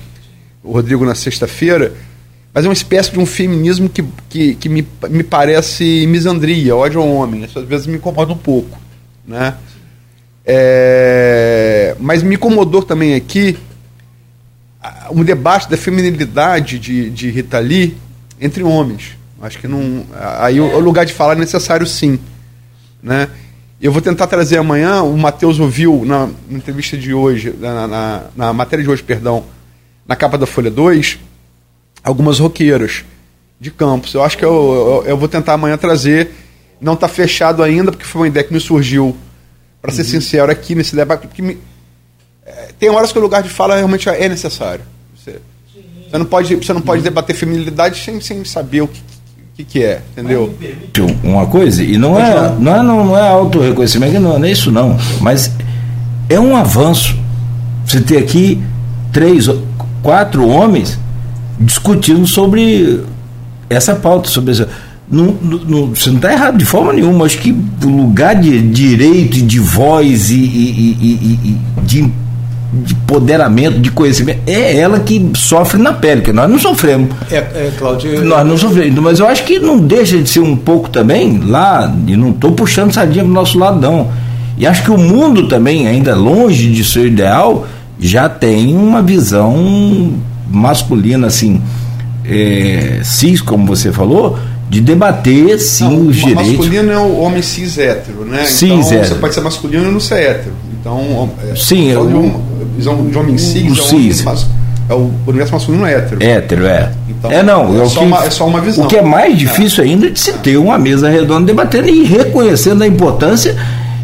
O 0.63 0.73
Rodrigo 0.73 1.07
na 1.07 1.15
sexta-feira, 1.15 1.95
mas 2.53 2.67
é 2.67 2.69
uma 2.69 2.75
espécie 2.75 3.11
de 3.11 3.19
um 3.19 3.25
feminismo 3.25 3.89
que, 3.89 4.05
que, 4.29 4.55
que 4.57 4.69
me, 4.69 4.87
me 5.09 5.23
parece 5.23 6.07
misandria, 6.07 6.77
ódio 6.77 7.01
ao 7.01 7.09
homem. 7.09 7.45
Isso 7.45 7.59
às 7.59 7.65
vezes 7.65 7.87
me 7.87 7.97
incomoda 7.97 8.31
um 8.31 8.39
pouco, 8.39 8.79
né? 9.27 9.55
É, 10.45 11.97
mas 11.99 12.23
me 12.23 12.35
incomodou 12.35 12.83
também 12.83 13.15
aqui 13.15 13.57
um 15.13 15.25
debate 15.25 15.69
da 15.69 15.77
feminilidade 15.77 16.79
de, 16.79 17.11
de 17.11 17.31
Rita 17.31 17.59
Lee 17.59 17.97
entre 18.41 18.63
homens. 18.63 19.17
Acho 19.41 19.59
que 19.59 19.69
não. 19.69 20.05
Aí 20.39 20.61
o, 20.61 20.65
o 20.65 20.81
lugar 20.81 21.05
de 21.05 21.13
falar 21.13 21.35
é 21.35 21.39
necessário 21.39 21.87
sim. 21.87 22.19
Né? 23.03 23.29
Eu 23.81 23.91
vou 23.91 24.01
tentar 24.01 24.27
trazer 24.29 24.59
amanhã, 24.59 25.03
o 25.03 25.17
Matheus 25.19 25.59
ouviu 25.59 26.05
na, 26.05 26.29
na, 26.49 26.57
entrevista 26.57 26.97
de 26.97 27.13
hoje, 27.13 27.53
na, 27.59 27.87
na, 27.89 28.23
na, 28.37 28.53
matéria 28.53 28.85
de 28.85 28.89
hoje, 28.89 29.03
perdão, 29.03 29.45
na 30.07 30.15
capa 30.15 30.39
da 30.39 30.47
Folha 30.47 30.71
2, 30.71 31.19
algumas 32.05 32.39
roqueiras 32.39 33.05
de 33.59 33.73
campos. 33.73 34.15
Eu 34.15 34.23
acho 34.23 34.39
que 34.39 34.45
eu, 34.45 35.03
eu, 35.05 35.11
eu 35.11 35.17
vou 35.17 35.27
tentar 35.27 35.55
amanhã 35.55 35.77
trazer. 35.77 36.31
Não 36.81 36.95
está 36.95 37.09
fechado 37.09 37.63
ainda, 37.63 37.91
porque 37.91 38.05
foi 38.05 38.23
uma 38.23 38.29
ideia 38.29 38.45
que 38.45 38.53
me 38.53 38.61
surgiu, 38.61 39.17
para 39.81 39.91
ser 39.91 40.03
uhum. 40.03 40.09
sincero, 40.09 40.53
aqui 40.53 40.77
nesse 40.77 40.95
debate, 40.95 41.27
porque 41.27 41.43
me, 41.43 41.59
tem 42.79 42.91
horas 42.91 43.13
que 43.13 43.19
o 43.19 43.23
lugar 43.23 43.43
de 43.43 43.49
fala 43.49 43.77
realmente 43.77 44.09
é 44.09 44.29
necessário. 44.29 44.85
Você, 46.13 46.19
não 46.19 46.27
pode, 46.27 46.55
você 46.57 46.73
não 46.75 46.83
pode 46.83 47.01
debater 47.01 47.35
feminilidade 47.35 47.99
sem, 47.99 48.21
sem 48.21 48.45
saber 48.45 48.83
o 48.83 48.89
que, 48.89 49.01
que, 49.57 49.65
que 49.65 49.83
é, 49.83 50.03
entendeu? 50.13 50.55
Uma 51.25 51.47
coisa, 51.47 51.83
e 51.83 51.97
não 51.97 52.21
é, 52.21 52.55
não 52.59 52.77
é, 52.77 52.83
não, 52.83 53.05
não 53.07 53.17
é 53.17 53.29
auto-reconhecimento, 53.31 54.21
não, 54.21 54.39
não 54.39 54.45
é 54.45 54.51
isso 54.51 54.71
não, 54.71 54.99
mas 55.23 55.51
é 56.29 56.39
um 56.39 56.55
avanço. 56.55 57.17
Você 57.87 57.99
ter 58.03 58.19
aqui 58.19 58.63
três, 59.11 59.49
quatro 60.03 60.47
homens 60.47 60.99
discutindo 61.59 62.27
sobre 62.27 63.01
essa 63.71 63.95
pauta, 63.95 64.29
sobre 64.29 64.51
essa. 64.51 64.69
Não, 65.11 65.33
não, 65.33 65.95
você 65.95 66.11
não 66.11 66.17
está 66.17 66.31
errado 66.31 66.59
de 66.59 66.65
forma 66.67 66.93
nenhuma. 66.93 67.25
Acho 67.25 67.39
que 67.39 67.53
o 67.53 67.89
lugar 67.89 68.35
de 68.35 68.61
direito, 68.61 69.41
de 69.41 69.59
voz 69.59 70.31
e, 70.31 70.35
e, 70.35 70.97
e, 71.01 71.41
e 71.45 71.61
de 71.83 72.13
de 72.73 72.95
empoderamento, 72.95 73.79
de 73.79 73.91
conhecimento, 73.91 74.41
é 74.47 74.77
ela 74.79 74.99
que 75.01 75.31
sofre 75.37 75.81
na 75.81 75.93
pele, 75.93 76.23
que 76.23 76.33
nós 76.33 76.49
não 76.49 76.59
sofremos. 76.59 77.11
É, 77.31 77.37
é 77.37 77.73
Cláudio. 77.79 78.25
Nós 78.25 78.47
não 78.47 78.57
sofremos, 78.57 78.99
mas 79.01 79.19
eu 79.19 79.29
acho 79.29 79.45
que 79.45 79.59
não 79.59 79.79
deixa 79.79 80.17
de 80.19 80.29
ser 80.31 80.41
um 80.41 80.57
pouco 80.57 80.89
também 80.89 81.39
lá, 81.45 81.93
e 82.07 82.17
não 82.17 82.31
estou 82.31 82.53
puxando 82.53 82.93
sardinha 82.93 83.25
para 83.25 83.31
o 83.31 83.35
nosso 83.35 83.59
lado, 83.59 83.79
não. 83.81 84.09
E 84.57 84.67
acho 84.67 84.83
que 84.85 84.91
o 84.91 84.97
mundo 84.99 85.49
também, 85.49 85.87
ainda 85.87 86.15
longe 86.15 86.71
de 86.71 86.83
ser 86.85 87.07
ideal, 87.07 87.67
já 88.01 88.29
tem 88.29 88.75
uma 88.75 89.03
visão 89.03 90.15
masculina, 90.51 91.27
assim, 91.27 91.61
é, 92.25 93.01
cis, 93.03 93.41
como 93.41 93.67
você 93.67 93.93
falou, 93.93 94.39
de 94.69 94.81
debater 94.81 95.59
sim 95.59 95.85
Não, 95.85 96.07
os 96.07 96.17
direitos. 96.17 96.49
Masculino 96.49 96.93
é 96.93 96.99
o 96.99 97.19
homem 97.21 97.43
cis 97.43 97.77
hétero, 97.77 98.25
né? 98.25 98.45
Cis 98.45 98.71
então, 98.71 98.81
hétero. 98.93 99.05
Você 99.07 99.15
pode 99.17 99.35
ser 99.35 99.41
masculino 99.43 99.89
e 99.89 99.93
não 99.93 100.01
ser 100.01 100.15
hétero. 100.15 100.53
Então, 100.81 101.31
é, 101.51 101.55
Sim, 101.55 101.95
o- 101.95 102.01
um, 102.03 102.41
visão 102.77 103.05
de 103.07 103.17
homem 103.19 103.39
cis, 103.39 103.55
o 103.55 103.59
é, 103.59 103.61
o 103.63 103.67
homem 103.69 104.13
cis. 104.13 104.23
mas- 104.25 104.47
é 104.89 104.95
o 104.95 105.11
universo 105.27 105.53
masculino 105.55 105.87
hétero. 105.87 106.23
Hétero, 106.23 106.67
é. 106.67 106.91
Então, 107.09 107.31
é 107.31 107.43
não, 107.43 107.83
é 107.83 107.87
só 107.89 108.01
que, 108.01 108.07
uma- 108.07 108.25
é 108.25 108.31
só 108.31 108.47
uma 108.47 108.61
visão. 108.61 108.85
O 108.85 108.89
que 108.89 108.97
é 108.97 109.03
mais 109.03 109.39
difícil 109.39 109.85
ainda 109.85 110.07
é 110.09 110.11
de 110.11 110.19
se 110.21 110.33
ter 110.35 110.57
uma 110.57 110.77
mesa 110.79 111.09
redonda 111.09 111.47
debatendo 111.47 111.89
e 111.89 112.05
reconhecendo 112.05 112.83
a 112.83 112.87
importância 112.87 113.57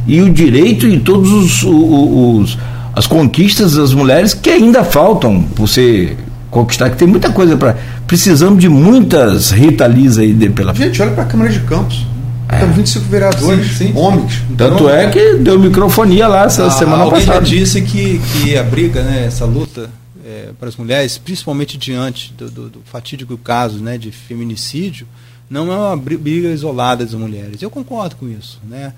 e 0.07 0.21
o 0.23 0.31
direito 0.31 0.87
e 0.87 0.99
todos 1.01 1.31
os, 1.33 1.63
o- 1.65 2.39
os- 2.41 2.59
as 2.95 3.07
conquistas 3.07 3.75
das 3.75 3.93
mulheres 3.93 4.33
que 4.35 4.49
ainda 4.51 4.85
faltam 4.85 5.43
por 5.43 5.69
ser 5.69 6.17
conquistar, 6.51 6.89
que 6.91 6.97
tem 6.97 7.07
muita 7.09 7.31
coisa 7.31 7.57
para 7.57 7.77
precisamos 8.07 8.59
de 8.61 8.69
muitas 8.69 9.51
Rita 9.51 9.87
Lisa 9.87 10.23
aí 10.23 10.33
de- 10.33 10.49
pela 10.49 10.73
Gente, 10.75 11.03
olha 11.03 11.11
para 11.11 11.25
a 11.25 11.27
Câmara 11.27 11.51
de 11.51 11.59
Campos. 11.61 12.07
Temos 12.49 12.77
25 12.77 13.05
vereadores, 13.07 13.67
Sim, 13.77 13.89
sim. 13.89 13.93
homens. 13.97 14.43
Tanto 14.57 14.89
é 14.89 15.11
que 15.11 15.35
deu 15.35 15.59
microfonia 15.59 16.27
lá 16.27 16.45
essa 16.45 16.67
Ah, 16.67 16.71
semana 16.71 17.05
alguém 17.05 17.21
passada. 17.25 17.45
já 17.45 17.57
disse 17.57 17.83
que, 17.83 18.19
que 18.43 18.57
a 18.57 18.63
briga, 18.63 19.03
né, 19.03 19.27
essa 19.27 19.45
luta 19.45 19.91
é, 20.25 20.51
para 20.59 20.69
as 20.69 20.77
mulheres, 20.77 21.19
principalmente 21.19 21.77
diante 21.77 22.33
do, 22.33 22.51
do- 22.51 22.69
do 22.71 22.81
fatídico 22.85 23.37
caso 23.39 23.79
né, 23.81 23.97
de 23.99 24.11
feminicídio, 24.11 25.07
não 25.49 25.71
é 25.73 25.77
uma 25.77 25.97
bri- 25.97 26.17
briga 26.17 26.49
isolada 26.49 27.05
das 27.05 27.15
mulheres. 27.15 27.61
Eu 27.63 27.71
concordo 27.71 28.17
com 28.17 28.29
isso. 28.29 28.59
Né? 28.69 28.93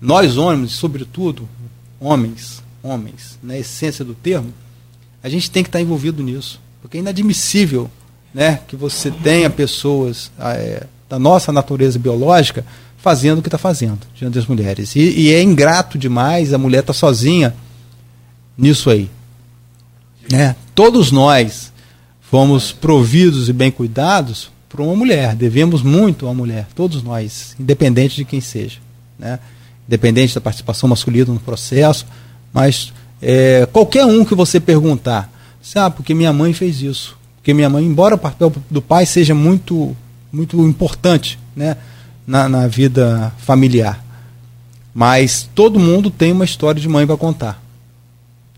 Nós, 0.00 0.36
homens, 0.36 0.72
sobretudo, 0.72 1.48
homens, 2.00 2.62
homens, 2.82 3.38
na 3.42 3.56
essência 3.56 4.04
do 4.04 4.14
termo, 4.14 4.52
a 5.22 5.28
gente 5.28 5.50
tem 5.50 5.62
que 5.62 5.68
estar 5.68 5.80
envolvido 5.80 6.22
nisso. 6.22 6.60
Porque 6.82 6.98
é 6.98 7.00
inadmissível 7.00 7.90
né, 8.34 8.60
que 8.68 8.76
você 8.76 9.10
tenha 9.10 9.48
pessoas 9.48 10.30
ah, 10.38 10.52
é, 10.54 10.82
da 11.08 11.18
nossa 11.18 11.50
natureza 11.52 11.98
biológica 11.98 12.64
fazendo 13.06 13.38
o 13.38 13.42
que 13.42 13.46
está 13.46 13.56
fazendo 13.56 14.00
diante 14.16 14.34
das 14.34 14.46
mulheres. 14.46 14.96
E, 14.96 15.00
e 15.00 15.32
é 15.32 15.40
ingrato 15.40 15.96
demais 15.96 16.52
a 16.52 16.58
mulher 16.58 16.80
estar 16.80 16.92
sozinha 16.92 17.54
nisso 18.58 18.90
aí. 18.90 19.08
Né? 20.28 20.56
Todos 20.74 21.12
nós 21.12 21.72
fomos 22.20 22.72
providos 22.72 23.48
e 23.48 23.52
bem 23.52 23.70
cuidados 23.70 24.50
por 24.68 24.80
uma 24.80 24.96
mulher. 24.96 25.36
Devemos 25.36 25.84
muito 25.84 26.26
uma 26.26 26.34
mulher, 26.34 26.66
todos 26.74 27.00
nós, 27.00 27.54
independente 27.60 28.16
de 28.16 28.24
quem 28.24 28.40
seja. 28.40 28.78
Né? 29.16 29.38
Independente 29.86 30.34
da 30.34 30.40
participação 30.40 30.88
masculina 30.88 31.32
no 31.32 31.38
processo, 31.38 32.04
mas 32.52 32.92
é, 33.22 33.68
qualquer 33.72 34.04
um 34.04 34.24
que 34.24 34.34
você 34.34 34.58
perguntar, 34.58 35.30
sabe, 35.62 35.94
porque 35.94 36.12
minha 36.12 36.32
mãe 36.32 36.52
fez 36.52 36.82
isso. 36.82 37.16
Porque 37.36 37.54
minha 37.54 37.70
mãe, 37.70 37.84
embora 37.84 38.16
o 38.16 38.18
papel 38.18 38.52
do 38.68 38.82
pai 38.82 39.06
seja 39.06 39.32
muito, 39.32 39.96
muito 40.32 40.60
importante 40.66 41.38
né, 41.54 41.76
na, 42.26 42.48
na 42.48 42.66
vida 42.66 43.32
familiar, 43.38 44.02
mas 44.94 45.48
todo 45.54 45.78
mundo 45.78 46.10
tem 46.10 46.32
uma 46.32 46.44
história 46.44 46.80
de 46.80 46.88
mãe 46.88 47.06
para 47.06 47.16
contar. 47.16 47.62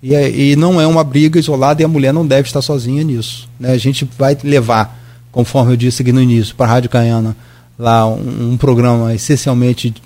E, 0.03 0.15
é- 0.15 0.31
e 0.31 0.57
não 0.57 0.81
é 0.81 0.87
uma 0.87 1.03
briga 1.03 1.39
isolada 1.39 1.83
e 1.83 1.85
a 1.85 1.89
mulher 1.89 2.13
não 2.13 2.27
deve 2.27 2.47
estar 2.49 2.63
sozinha 2.63 3.03
nisso. 3.03 3.49
Né? 3.59 3.73
A 3.73 3.79
gente 3.79 4.09
vai 4.17 4.37
levar, 4.45 4.97
conforme 5.33 5.73
eu 5.73 5.77
disse 5.77 6.03
aqui 6.03 6.13
no 6.13 6.23
início, 6.23 6.55
para 6.55 6.67
a 6.67 6.69
Rádio 6.69 6.89
Caiana, 6.91 7.37
lá 7.77 8.07
um, 8.07 8.53
um 8.53 8.57
programa 8.57 9.13
essencialmente 9.15 9.91
de, 9.91 10.01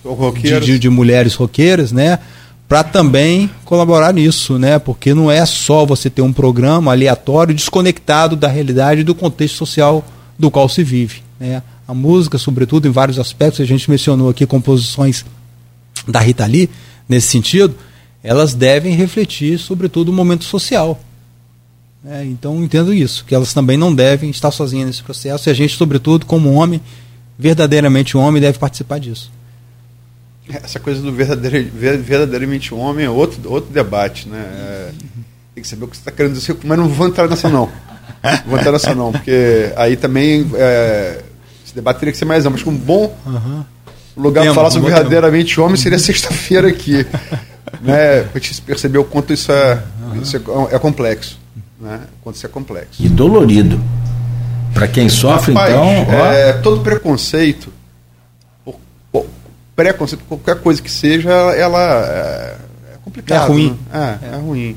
de- 0.67 0.79
de 0.79 0.89
mulheres 0.91 1.35
roqueiras, 1.35 1.93
né? 1.93 2.19
Para 2.69 2.83
também 2.83 3.51
colaborar 3.67 4.15
nisso, 4.15 4.59
né? 4.59 4.79
Porque 4.79 5.13
não 5.13 5.31
é 5.31 5.45
só 5.45 5.85
você 5.85 6.09
ter 6.09 6.23
um 6.23 6.33
programa 6.33 6.91
aleatório, 6.93 7.55
desconectado 7.55 8.35
da 8.35 8.49
realidade 8.49 9.03
e 9.03 9.05
do 9.05 9.15
contexto 9.15 9.57
social 9.57 10.03
do 10.39 10.51
qual 10.51 10.69
se 10.71 10.83
vive. 10.83 11.23
Né? 11.39 11.63
A 11.87 11.95
música, 11.95 12.39
sobretudo, 12.39 12.87
em 12.87 12.91
vários 12.91 13.19
aspectos, 13.19 13.61
a 13.61 13.65
gente 13.65 13.91
mencionou 13.91 14.29
aqui 14.29 14.47
composições 14.47 15.25
da 16.07 16.21
Rita 16.21 16.47
Lee, 16.47 16.71
nesse 17.09 17.29
sentido, 17.29 17.75
elas 18.23 18.55
devem 18.55 18.95
refletir, 18.95 19.59
sobretudo, 19.59 20.11
o 20.11 20.13
momento 20.13 20.45
social. 20.45 21.01
né? 22.03 22.25
então, 22.25 22.63
entendo 22.63 22.95
isso, 22.95 23.25
que 23.25 23.35
elas 23.35 23.53
também 23.53 23.77
não 23.77 23.95
devem 23.95 24.31
estar 24.31 24.51
sozinhas 24.51 24.87
nesse 24.87 25.03
processo, 25.03 25.49
e 25.49 25.51
a 25.51 25.55
gente, 25.55 25.77
sobretudo, 25.77 26.25
como 26.25 26.53
homem, 26.53 26.81
verdadeiramente 27.39 28.17
homem, 28.17 28.41
deve 28.41 28.59
participar 28.59 29.01
disso. 29.01 29.31
Essa 30.49 30.81
coisa 30.81 31.01
do 31.01 31.13
verdadeiramente 31.13 32.75
homem 32.75 33.07
é 33.07 33.11
outro, 33.11 33.41
outro 33.51 33.73
debate, 33.73 34.29
né? 34.29 34.39
É, 34.39 34.93
tem 35.55 35.63
que 35.63 35.69
saber 35.69 35.85
o 35.85 35.89
que 35.89 35.97
você 35.97 36.01
está 36.01 36.11
querendo 36.11 36.35
dizer, 36.35 36.57
mas 36.65 36.79
não 36.79 36.89
vou 36.89 37.07
entrar 37.07 37.29
nessa 37.29 37.49
não. 37.49 37.71
Não 38.23 38.43
vou 38.47 38.59
entrar 38.59 38.73
nessa 38.73 38.95
não, 38.95 39.13
porque 39.13 39.73
aí 39.77 39.97
também 39.97 40.51
é, 40.55 41.23
esse 41.73 41.75
debate 41.75 41.99
teria 42.01 42.13
que 42.13 42.19
ser 42.19 42.27
mais 42.27 42.45
amplo. 42.45 42.57
Acho 42.57 42.65
que 42.65 42.71
um 42.71 42.77
bom 42.77 43.17
lugar 44.17 44.45
para 44.45 44.55
falar 44.55 44.71
sobre 44.71 44.91
verdadeiramente 44.91 45.59
homem 45.59 45.77
seria 45.77 45.99
sexta-feira 45.99 46.69
aqui. 46.69 47.07
né? 47.81 48.25
Para 48.25 48.41
gente 48.41 48.61
perceber 48.61 48.99
o 48.99 49.05
quanto 49.05 49.33
isso 49.33 49.51
é, 49.51 49.83
isso 50.21 50.37
é, 50.37 50.41
é 50.75 50.79
complexo. 50.79 51.39
Né? 51.81 52.01
O 52.21 52.23
quanto 52.25 52.37
isso 52.37 52.45
é 52.47 52.49
complexo. 52.49 53.03
E 53.03 53.09
dolorido. 53.09 53.81
Para 54.75 54.87
quem 54.89 55.09
sofre, 55.09 55.53
Rapaz, 55.53 55.71
então, 55.75 56.07
ó, 56.19 56.27
é, 56.33 56.53
todo 56.55 56.81
preconceito, 56.83 57.71
por- 58.65 58.77
por- 59.11 59.27
preconceito, 59.77 60.25
qualquer 60.29 60.61
coisa 60.61 60.81
que 60.81 60.91
seja, 60.91 61.31
ela 61.31 61.81
é, 62.07 62.57
é 62.95 62.97
complicado. 63.05 63.45
É 63.45 63.47
ruim. 63.49 63.79
né? 63.93 64.19
É, 64.23 64.27
é, 64.35 64.37
ruim. 64.39 64.77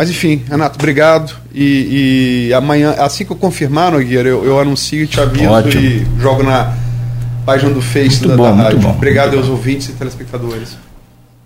Mas 0.00 0.08
enfim, 0.08 0.40
Renato, 0.48 0.78
obrigado. 0.78 1.34
E, 1.54 2.46
e 2.48 2.54
amanhã, 2.54 2.94
assim 3.00 3.22
que 3.22 3.32
eu 3.32 3.36
confirmar, 3.36 3.92
Nogueira, 3.92 4.26
eu, 4.30 4.42
eu 4.46 4.58
anuncio, 4.58 5.06
te 5.06 5.20
aviso 5.20 5.50
Ótimo. 5.50 5.82
e 5.82 6.06
jogo 6.18 6.42
na 6.42 6.72
página 7.44 7.70
do 7.70 7.82
Face 7.82 8.08
Muito 8.24 8.28
da, 8.28 8.36
bom, 8.36 8.44
da 8.44 8.50
muito 8.52 8.62
rádio. 8.64 8.78
bom. 8.78 8.90
Obrigado 8.92 9.36
aos 9.36 9.46
ouvintes 9.46 9.90
e 9.90 9.92
telespectadores. 9.92 10.78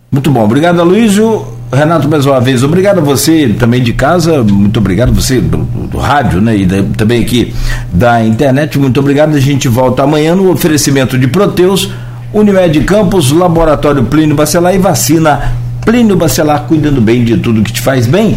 Muito 0.08 0.30
bom, 0.30 0.44
obrigado 0.44 0.80
Aloysio. 0.80 1.44
Renato, 1.72 2.08
mais 2.08 2.24
uma 2.26 2.40
vez, 2.40 2.62
obrigado 2.62 2.98
a 2.98 3.02
você 3.02 3.48
também 3.58 3.82
de 3.82 3.92
casa, 3.92 4.44
muito 4.44 4.78
obrigado 4.78 5.08
a 5.08 5.12
você 5.12 5.40
do, 5.40 5.56
do- 5.64 5.88
do 5.88 5.98
rádio, 5.98 6.40
né? 6.40 6.56
E 6.56 6.64
da- 6.64 6.84
também 6.96 7.24
aqui 7.24 7.52
da 7.92 8.24
internet, 8.24 8.78
muito 8.78 9.00
obrigado. 9.00 9.34
A 9.34 9.40
gente 9.40 9.66
volta 9.66 10.04
amanhã 10.04 10.36
no 10.36 10.52
oferecimento 10.52 11.18
de 11.18 11.26
Proteus, 11.26 11.90
Unimed 12.32 12.78
Campos, 12.84 13.32
Laboratório 13.32 14.04
Plínio 14.04 14.36
Bacelar 14.36 14.72
e 14.76 14.78
Vacina 14.78 15.52
Plínio 15.84 16.16
Bacelar, 16.16 16.64
cuidando 16.66 17.00
bem 17.00 17.24
de 17.24 17.36
tudo 17.36 17.62
que 17.62 17.72
te 17.72 17.80
faz 17.80 18.06
bem. 18.06 18.36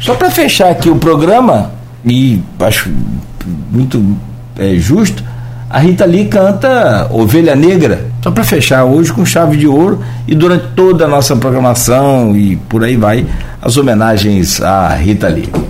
Só 0.00 0.14
para 0.14 0.30
fechar 0.30 0.70
aqui 0.70 0.90
o 0.90 0.96
programa, 0.96 1.72
e 2.04 2.40
acho 2.60 2.90
muito 3.72 4.16
é, 4.58 4.74
justo, 4.74 5.24
a 5.68 5.78
Rita 5.78 6.04
Lee 6.04 6.26
canta 6.26 7.08
Ovelha 7.10 7.56
Negra, 7.56 8.06
só 8.22 8.30
para 8.30 8.44
fechar 8.44 8.84
hoje 8.84 9.12
com 9.12 9.24
chave 9.24 9.56
de 9.56 9.66
ouro 9.66 10.00
e 10.28 10.34
durante 10.34 10.66
toda 10.76 11.04
a 11.04 11.08
nossa 11.08 11.34
programação 11.34 12.36
e 12.36 12.56
por 12.56 12.84
aí 12.84 12.96
vai, 12.96 13.26
as 13.60 13.76
homenagens 13.76 14.60
à 14.62 14.88
Rita 14.90 15.28
Lee. 15.28 15.64